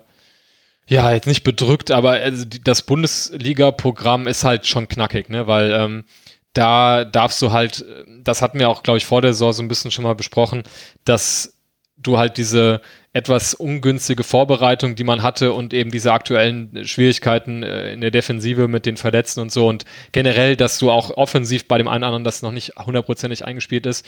ja, 0.87 1.13
jetzt 1.13 1.27
nicht 1.27 1.45
bedrückt, 1.45 1.91
aber 1.91 2.13
also 2.13 2.45
das 2.45 2.83
Bundesliga-Programm 2.83 4.27
ist 4.27 4.45
halt 4.45 4.67
schon 4.67 4.89
knackig, 4.89 5.29
ne? 5.29 5.47
Weil 5.47 5.73
ähm, 5.73 6.05
da 6.53 7.05
darfst 7.05 7.41
du 7.41 7.53
halt, 7.53 7.85
das 8.23 8.43
hatten 8.43 8.59
wir 8.59 8.69
auch, 8.69 8.83
glaube 8.83 8.99
ich, 8.99 9.07
vor 9.07 9.23
der 9.23 9.33
Saison 9.33 9.53
so 9.53 9.63
ein 9.63 9.69
bisschen 9.69 9.91
schon 9.91 10.05
mal 10.05 10.15
besprochen, 10.15 10.65
dass 11.05 11.57
du 11.97 12.19
halt 12.19 12.37
diese 12.37 12.81
etwas 13.13 13.55
ungünstige 13.55 14.25
Vorbereitung, 14.25 14.95
die 14.95 15.05
man 15.05 15.23
hatte 15.23 15.53
und 15.53 15.75
eben 15.75 15.91
diese 15.91 16.13
aktuellen 16.13 16.85
Schwierigkeiten 16.85 17.63
äh, 17.63 17.93
in 17.93 18.01
der 18.01 18.11
Defensive 18.11 18.69
mit 18.69 18.87
den 18.87 18.97
Verletzten 18.97 19.41
und 19.41 19.53
so 19.53 19.69
und 19.69 19.85
generell, 20.13 20.57
dass 20.57 20.79
du 20.79 20.91
auch 20.91 21.11
offensiv 21.11 21.69
bei 21.69 21.79
dem 21.79 21.89
einen 21.89 22.03
oder 22.03 22.09
anderen 22.09 22.25
das 22.25 22.43
noch 22.43 22.53
nicht 22.53 22.75
hundertprozentig 22.77 23.45
eingespielt 23.45 23.87
ist, 23.87 24.07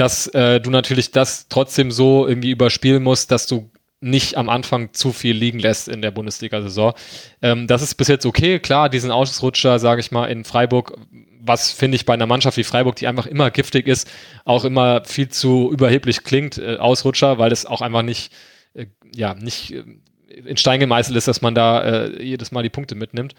dass 0.00 0.28
äh, 0.28 0.60
du 0.60 0.70
natürlich 0.70 1.10
das 1.10 1.48
trotzdem 1.48 1.90
so 1.90 2.26
irgendwie 2.26 2.50
überspielen 2.50 3.02
musst, 3.02 3.30
dass 3.30 3.46
du 3.46 3.70
nicht 4.00 4.36
am 4.36 4.48
Anfang 4.48 4.92
zu 4.92 5.12
viel 5.12 5.36
liegen 5.36 5.58
lässt 5.58 5.88
in 5.88 6.02
der 6.02 6.12
Bundesliga-Saison. 6.12 6.94
Ähm, 7.42 7.66
das 7.66 7.82
ist 7.82 7.96
bis 7.96 8.08
jetzt 8.08 8.26
okay. 8.26 8.60
Klar, 8.60 8.88
diesen 8.88 9.10
Ausrutscher, 9.10 9.78
sage 9.78 10.00
ich 10.00 10.12
mal, 10.12 10.26
in 10.26 10.44
Freiburg, 10.44 10.96
was 11.40 11.72
finde 11.72 11.96
ich 11.96 12.06
bei 12.06 12.14
einer 12.14 12.26
Mannschaft 12.26 12.56
wie 12.56 12.64
Freiburg, 12.64 12.96
die 12.96 13.08
einfach 13.08 13.26
immer 13.26 13.50
giftig 13.50 13.88
ist, 13.88 14.08
auch 14.44 14.64
immer 14.64 15.04
viel 15.04 15.28
zu 15.28 15.72
überheblich 15.72 16.22
klingt, 16.22 16.58
äh, 16.58 16.76
Ausrutscher, 16.76 17.38
weil 17.38 17.50
es 17.50 17.66
auch 17.66 17.80
einfach 17.80 18.02
nicht, 18.02 18.32
äh, 18.74 18.86
ja, 19.14 19.34
nicht 19.34 19.72
äh, 19.72 19.84
in 20.28 20.56
Stein 20.56 20.78
gemeißelt 20.78 21.16
ist, 21.16 21.26
dass 21.26 21.42
man 21.42 21.56
da 21.56 21.82
äh, 21.82 22.22
jedes 22.22 22.52
Mal 22.52 22.62
die 22.62 22.70
Punkte 22.70 22.94
mitnimmt. 22.94 23.34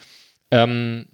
Ähm, 0.52 1.06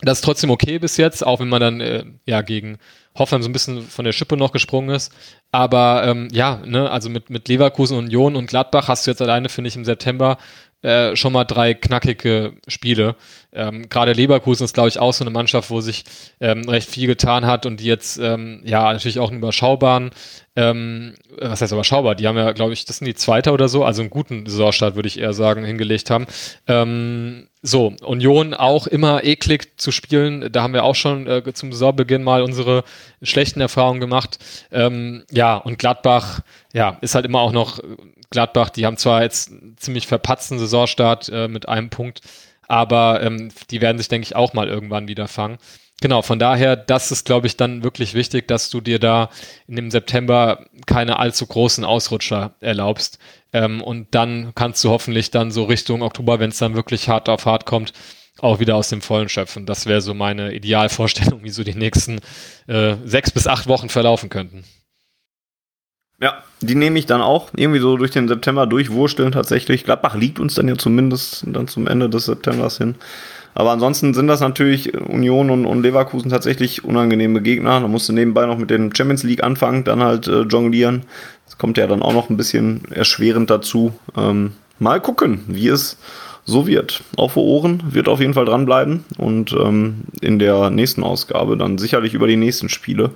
das 0.00 0.18
ist 0.18 0.24
trotzdem 0.24 0.50
okay 0.50 0.78
bis 0.78 0.98
jetzt, 0.98 1.24
auch 1.24 1.40
wenn 1.40 1.48
man 1.48 1.60
dann 1.60 1.80
äh, 1.80 2.04
ja 2.26 2.42
gegen 2.42 2.78
Hoffenheim 3.16 3.42
so 3.42 3.48
ein 3.48 3.52
bisschen 3.52 3.82
von 3.82 4.04
der 4.04 4.12
Schippe 4.12 4.36
noch 4.36 4.52
gesprungen 4.52 4.94
ist. 4.94 5.12
Aber 5.52 6.04
ähm, 6.04 6.28
ja, 6.32 6.60
ne, 6.64 6.90
also 6.90 7.08
mit, 7.08 7.30
mit 7.30 7.48
Leverkusen, 7.48 7.96
Union 7.96 8.36
und 8.36 8.46
Gladbach 8.46 8.88
hast 8.88 9.06
du 9.06 9.10
jetzt 9.10 9.22
alleine, 9.22 9.48
finde 9.48 9.68
ich, 9.68 9.76
im 9.76 9.84
September 9.84 10.38
äh, 10.84 11.16
schon 11.16 11.32
mal 11.32 11.44
drei 11.44 11.72
knackige 11.72 12.52
Spiele. 12.68 13.16
Ähm, 13.52 13.88
Gerade 13.88 14.12
Leverkusen 14.12 14.64
ist, 14.64 14.74
glaube 14.74 14.90
ich, 14.90 14.98
auch 14.98 15.14
so 15.14 15.24
eine 15.24 15.30
Mannschaft, 15.30 15.70
wo 15.70 15.80
sich 15.80 16.04
ähm, 16.40 16.68
recht 16.68 16.90
viel 16.90 17.06
getan 17.06 17.46
hat 17.46 17.64
und 17.64 17.80
die 17.80 17.86
jetzt 17.86 18.18
ähm, 18.18 18.60
ja 18.64 18.92
natürlich 18.92 19.18
auch 19.18 19.30
einen 19.30 19.38
überschaubaren, 19.38 20.10
ähm, 20.56 21.14
was 21.38 21.62
heißt 21.62 21.72
überschaubar, 21.72 22.14
die 22.14 22.28
haben 22.28 22.36
ja, 22.36 22.52
glaube 22.52 22.74
ich, 22.74 22.84
das 22.84 22.98
sind 22.98 23.06
die 23.06 23.14
Zweite 23.14 23.52
oder 23.52 23.68
so, 23.68 23.82
also 23.82 24.02
einen 24.02 24.10
guten 24.10 24.44
Saisonstart, 24.44 24.94
würde 24.94 25.08
ich 25.08 25.18
eher 25.18 25.32
sagen, 25.32 25.64
hingelegt 25.64 26.10
haben. 26.10 26.26
So, 27.66 27.94
Union 28.02 28.52
auch 28.52 28.86
immer 28.86 29.24
eklig 29.24 29.78
zu 29.80 29.90
spielen. 29.90 30.52
Da 30.52 30.62
haben 30.62 30.74
wir 30.74 30.84
auch 30.84 30.94
schon 30.94 31.26
äh, 31.26 31.42
zum 31.54 31.72
Saisonbeginn 31.72 32.22
mal 32.22 32.42
unsere 32.42 32.84
schlechten 33.22 33.62
Erfahrungen 33.62 34.00
gemacht. 34.00 34.38
Ähm, 34.70 35.24
ja, 35.30 35.56
und 35.56 35.78
Gladbach, 35.78 36.40
ja, 36.74 36.98
ist 37.00 37.14
halt 37.14 37.24
immer 37.24 37.40
auch 37.40 37.52
noch 37.52 37.80
Gladbach. 38.28 38.68
Die 38.68 38.84
haben 38.84 38.98
zwar 38.98 39.22
jetzt 39.22 39.50
ziemlich 39.76 40.06
verpatzten 40.06 40.58
Saisonstart 40.58 41.30
äh, 41.30 41.48
mit 41.48 41.66
einem 41.66 41.88
Punkt, 41.88 42.20
aber 42.68 43.22
ähm, 43.22 43.50
die 43.70 43.80
werden 43.80 43.96
sich, 43.96 44.08
denke 44.08 44.26
ich, 44.26 44.36
auch 44.36 44.52
mal 44.52 44.68
irgendwann 44.68 45.08
wieder 45.08 45.26
fangen. 45.26 45.56
Genau, 46.02 46.20
von 46.20 46.38
daher, 46.38 46.76
das 46.76 47.10
ist, 47.12 47.24
glaube 47.24 47.46
ich, 47.46 47.56
dann 47.56 47.82
wirklich 47.82 48.12
wichtig, 48.12 48.46
dass 48.46 48.68
du 48.68 48.82
dir 48.82 48.98
da 48.98 49.30
in 49.66 49.76
dem 49.76 49.90
September 49.90 50.66
keine 50.84 51.18
allzu 51.18 51.46
großen 51.46 51.82
Ausrutscher 51.82 52.56
erlaubst. 52.60 53.18
Ähm, 53.54 53.80
und 53.80 54.14
dann 54.14 54.52
kannst 54.54 54.82
du 54.84 54.90
hoffentlich 54.90 55.30
dann 55.30 55.52
so 55.52 55.64
Richtung 55.64 56.02
Oktober, 56.02 56.40
wenn 56.40 56.50
es 56.50 56.58
dann 56.58 56.74
wirklich 56.74 57.08
hart 57.08 57.28
auf 57.28 57.46
hart 57.46 57.64
kommt, 57.64 57.92
auch 58.40 58.58
wieder 58.58 58.74
aus 58.74 58.88
dem 58.88 59.00
Vollen 59.00 59.28
schöpfen. 59.28 59.64
Das 59.64 59.86
wäre 59.86 60.00
so 60.00 60.12
meine 60.12 60.52
Idealvorstellung, 60.52 61.44
wie 61.44 61.50
so 61.50 61.62
die 61.62 61.76
nächsten 61.76 62.18
äh, 62.66 62.96
sechs 63.04 63.30
bis 63.30 63.46
acht 63.46 63.68
Wochen 63.68 63.88
verlaufen 63.88 64.28
könnten. 64.28 64.64
Ja, 66.20 66.42
die 66.60 66.74
nehme 66.74 66.98
ich 66.98 67.06
dann 67.06 67.22
auch 67.22 67.50
irgendwie 67.56 67.80
so 67.80 67.96
durch 67.96 68.10
den 68.10 68.28
September 68.28 68.66
durchwursteln 68.66 69.30
tatsächlich. 69.32 69.84
Gladbach 69.84 70.16
liegt 70.16 70.40
uns 70.40 70.54
dann 70.54 70.66
ja 70.66 70.76
zumindest 70.76 71.44
dann 71.46 71.68
zum 71.68 71.86
Ende 71.86 72.08
des 72.08 72.26
Septembers 72.26 72.78
hin. 72.78 72.96
Aber 73.54 73.70
ansonsten 73.70 74.14
sind 74.14 74.26
das 74.26 74.40
natürlich 74.40 74.94
Union 74.94 75.50
und, 75.50 75.64
und 75.64 75.82
Leverkusen 75.82 76.30
tatsächlich 76.30 76.84
unangenehme 76.84 77.40
Gegner. 77.40 77.80
Da 77.80 77.86
musst 77.86 78.08
du 78.08 78.12
nebenbei 78.12 78.46
noch 78.46 78.58
mit 78.58 78.70
den 78.70 78.94
Champions 78.94 79.22
League 79.22 79.44
anfangen, 79.44 79.84
dann 79.84 80.02
halt 80.02 80.26
äh, 80.26 80.42
jonglieren. 80.42 81.04
Das 81.46 81.58
kommt 81.58 81.78
ja 81.78 81.86
dann 81.86 82.02
auch 82.02 82.12
noch 82.12 82.30
ein 82.30 82.36
bisschen 82.36 82.82
erschwerend 82.90 83.50
dazu. 83.50 83.92
Ähm, 84.16 84.52
mal 84.78 85.00
gucken, 85.00 85.44
wie 85.46 85.68
es 85.68 85.98
so 86.44 86.66
wird. 86.66 87.02
Auf 87.16 87.32
für 87.32 87.40
Ohren 87.40 87.82
wird 87.90 88.08
auf 88.08 88.20
jeden 88.20 88.34
Fall 88.34 88.44
dranbleiben 88.44 89.04
und 89.18 89.52
ähm, 89.52 90.02
in 90.20 90.38
der 90.38 90.70
nächsten 90.70 91.02
Ausgabe 91.02 91.56
dann 91.56 91.78
sicherlich 91.78 92.14
über 92.14 92.26
die 92.26 92.36
nächsten 92.36 92.68
Spiele 92.68 93.10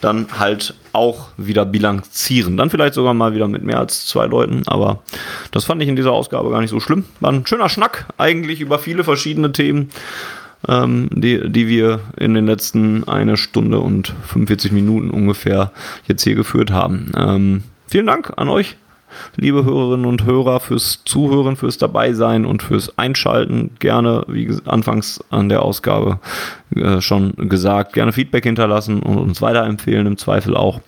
dann 0.00 0.26
halt 0.38 0.74
auch 0.92 1.28
wieder 1.36 1.64
bilanzieren. 1.64 2.56
Dann 2.56 2.68
vielleicht 2.68 2.94
sogar 2.94 3.14
mal 3.14 3.34
wieder 3.34 3.48
mit 3.48 3.62
mehr 3.62 3.78
als 3.78 4.06
zwei 4.06 4.26
Leuten, 4.26 4.62
aber 4.66 5.02
das 5.50 5.64
fand 5.64 5.82
ich 5.82 5.88
in 5.88 5.96
dieser 5.96 6.12
Ausgabe 6.12 6.50
gar 6.50 6.60
nicht 6.60 6.70
so 6.70 6.80
schlimm. 6.80 7.04
War 7.20 7.32
ein 7.32 7.46
schöner 7.46 7.70
Schnack 7.70 8.06
eigentlich 8.18 8.60
über 8.60 8.78
viele 8.78 9.02
verschiedene 9.02 9.52
Themen, 9.52 9.90
ähm, 10.68 11.08
die, 11.12 11.50
die 11.50 11.68
wir 11.68 12.00
in 12.16 12.34
den 12.34 12.46
letzten 12.46 13.06
eine 13.06 13.36
Stunde 13.36 13.80
und 13.80 14.14
45 14.26 14.72
Minuten 14.72 15.10
ungefähr 15.10 15.72
jetzt 16.06 16.24
hier 16.24 16.34
geführt 16.34 16.70
haben. 16.70 17.12
Ähm, 17.16 17.62
vielen 17.86 18.06
Dank 18.06 18.32
an 18.36 18.48
euch 18.48 18.76
liebe 19.36 19.64
Hörerinnen 19.64 20.06
und 20.06 20.24
Hörer, 20.24 20.60
fürs 20.60 21.02
Zuhören, 21.04 21.56
fürs 21.56 21.78
Dabeisein 21.78 22.44
und 22.44 22.62
fürs 22.62 22.98
Einschalten. 22.98 23.70
Gerne, 23.78 24.24
wie 24.28 24.52
anfangs 24.64 25.22
an 25.30 25.48
der 25.48 25.62
Ausgabe 25.62 26.20
äh, 26.74 27.00
schon 27.00 27.32
gesagt, 27.36 27.92
gerne 27.92 28.12
Feedback 28.12 28.44
hinterlassen 28.44 29.02
und 29.02 29.18
uns 29.18 29.42
weiterempfehlen, 29.42 30.06
im 30.06 30.16
Zweifel 30.16 30.56
auch 30.56 30.80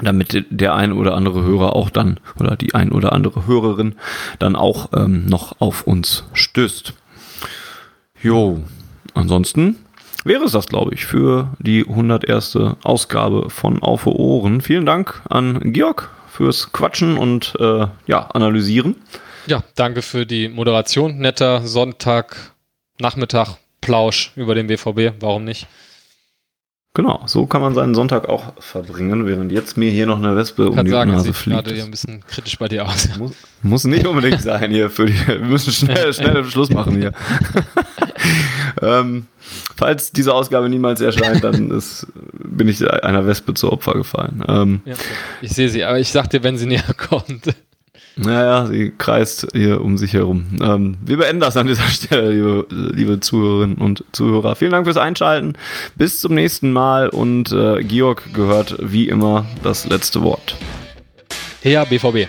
damit 0.00 0.46
der 0.50 0.74
ein 0.74 0.92
oder 0.92 1.14
andere 1.14 1.44
Hörer 1.44 1.76
auch 1.76 1.90
dann 1.90 2.18
oder 2.40 2.56
die 2.56 2.74
ein 2.74 2.92
oder 2.92 3.12
andere 3.12 3.46
Hörerin 3.46 3.94
dann 4.38 4.56
auch 4.56 4.88
ähm, 4.94 5.26
noch 5.26 5.60
auf 5.60 5.86
uns 5.86 6.24
stößt. 6.32 6.94
Jo, 8.22 8.62
ansonsten 9.14 9.76
wäre 10.24 10.44
es 10.44 10.52
das, 10.52 10.68
glaube 10.68 10.94
ich, 10.94 11.04
für 11.04 11.52
die 11.58 11.84
101. 11.88 12.56
Ausgabe 12.84 13.50
von 13.50 13.82
Auf 13.82 14.06
Ohren. 14.06 14.60
Vielen 14.60 14.86
Dank 14.86 15.22
an 15.28 15.72
Georg 15.72 16.08
fürs 16.28 16.70
Quatschen 16.72 17.18
und 17.18 17.54
äh, 17.58 17.86
ja, 18.06 18.26
analysieren. 18.32 18.94
Ja, 19.46 19.64
danke 19.74 20.02
für 20.02 20.24
die 20.24 20.48
Moderation. 20.48 21.18
Netter 21.18 21.66
Sonntag, 21.66 22.52
Nachmittag, 23.00 23.56
Plausch 23.80 24.30
über 24.36 24.54
den 24.54 24.68
BVB. 24.68 25.20
Warum 25.20 25.42
nicht? 25.44 25.66
Genau, 26.94 27.22
so 27.24 27.46
kann 27.46 27.62
man 27.62 27.74
seinen 27.74 27.94
Sonntag 27.94 28.28
auch 28.28 28.52
verbringen, 28.58 29.26
während 29.26 29.50
jetzt 29.50 29.78
mir 29.78 29.90
hier 29.90 30.04
noch 30.04 30.18
eine 30.18 30.36
Wespe 30.36 30.68
um 30.68 30.84
die 30.84 30.90
sagen, 30.90 31.12
Nase 31.12 31.32
fliegt. 31.32 31.56
gerade 31.56 31.74
hier 31.74 31.84
ein 31.84 31.90
bisschen 31.90 32.22
kritisch 32.26 32.58
bei 32.58 32.68
dir 32.68 32.86
aus. 32.86 33.08
Muss, 33.16 33.32
muss 33.62 33.84
nicht 33.84 34.06
unbedingt 34.06 34.42
sein 34.42 34.70
hier. 34.70 34.90
Für 34.90 35.06
die, 35.06 35.14
wir 35.26 35.38
müssen 35.38 35.72
schnell, 35.72 36.12
schnell 36.12 36.44
Schluss 36.44 36.68
machen 36.68 36.98
hier. 36.98 37.12
ähm, 38.82 39.26
falls 39.74 40.12
diese 40.12 40.34
Ausgabe 40.34 40.68
niemals 40.68 41.00
erscheint, 41.00 41.42
dann 41.42 41.70
ist, 41.70 42.06
bin 42.34 42.68
ich 42.68 42.86
einer 42.86 43.26
Wespe 43.26 43.54
zu 43.54 43.72
Opfer 43.72 43.94
gefallen. 43.94 44.44
Ähm, 44.46 44.82
ja, 44.84 44.94
ich 45.40 45.52
sehe 45.52 45.70
sie, 45.70 45.84
aber 45.84 45.98
ich 45.98 46.12
sag 46.12 46.28
dir, 46.28 46.42
wenn 46.42 46.58
sie 46.58 46.66
näher 46.66 46.94
kommt. 46.98 47.54
Naja, 48.16 48.66
sie 48.66 48.92
kreist 48.96 49.48
hier 49.52 49.80
um 49.80 49.96
sich 49.96 50.12
herum. 50.12 50.46
Ähm, 50.60 50.96
wir 51.04 51.16
beenden 51.16 51.40
das 51.40 51.56
an 51.56 51.66
dieser 51.66 51.82
Stelle, 51.88 52.30
liebe, 52.30 52.66
liebe 52.70 53.20
Zuhörerinnen 53.20 53.78
und 53.78 54.04
Zuhörer. 54.12 54.54
Vielen 54.54 54.72
Dank 54.72 54.86
fürs 54.86 54.96
Einschalten. 54.96 55.54
Bis 55.96 56.20
zum 56.20 56.34
nächsten 56.34 56.72
Mal 56.72 57.08
und 57.08 57.52
äh, 57.52 57.82
Georg 57.82 58.34
gehört 58.34 58.76
wie 58.80 59.08
immer 59.08 59.46
das 59.62 59.86
letzte 59.86 60.22
Wort. 60.22 60.56
Ja, 61.62 61.84
BVB. 61.84 62.28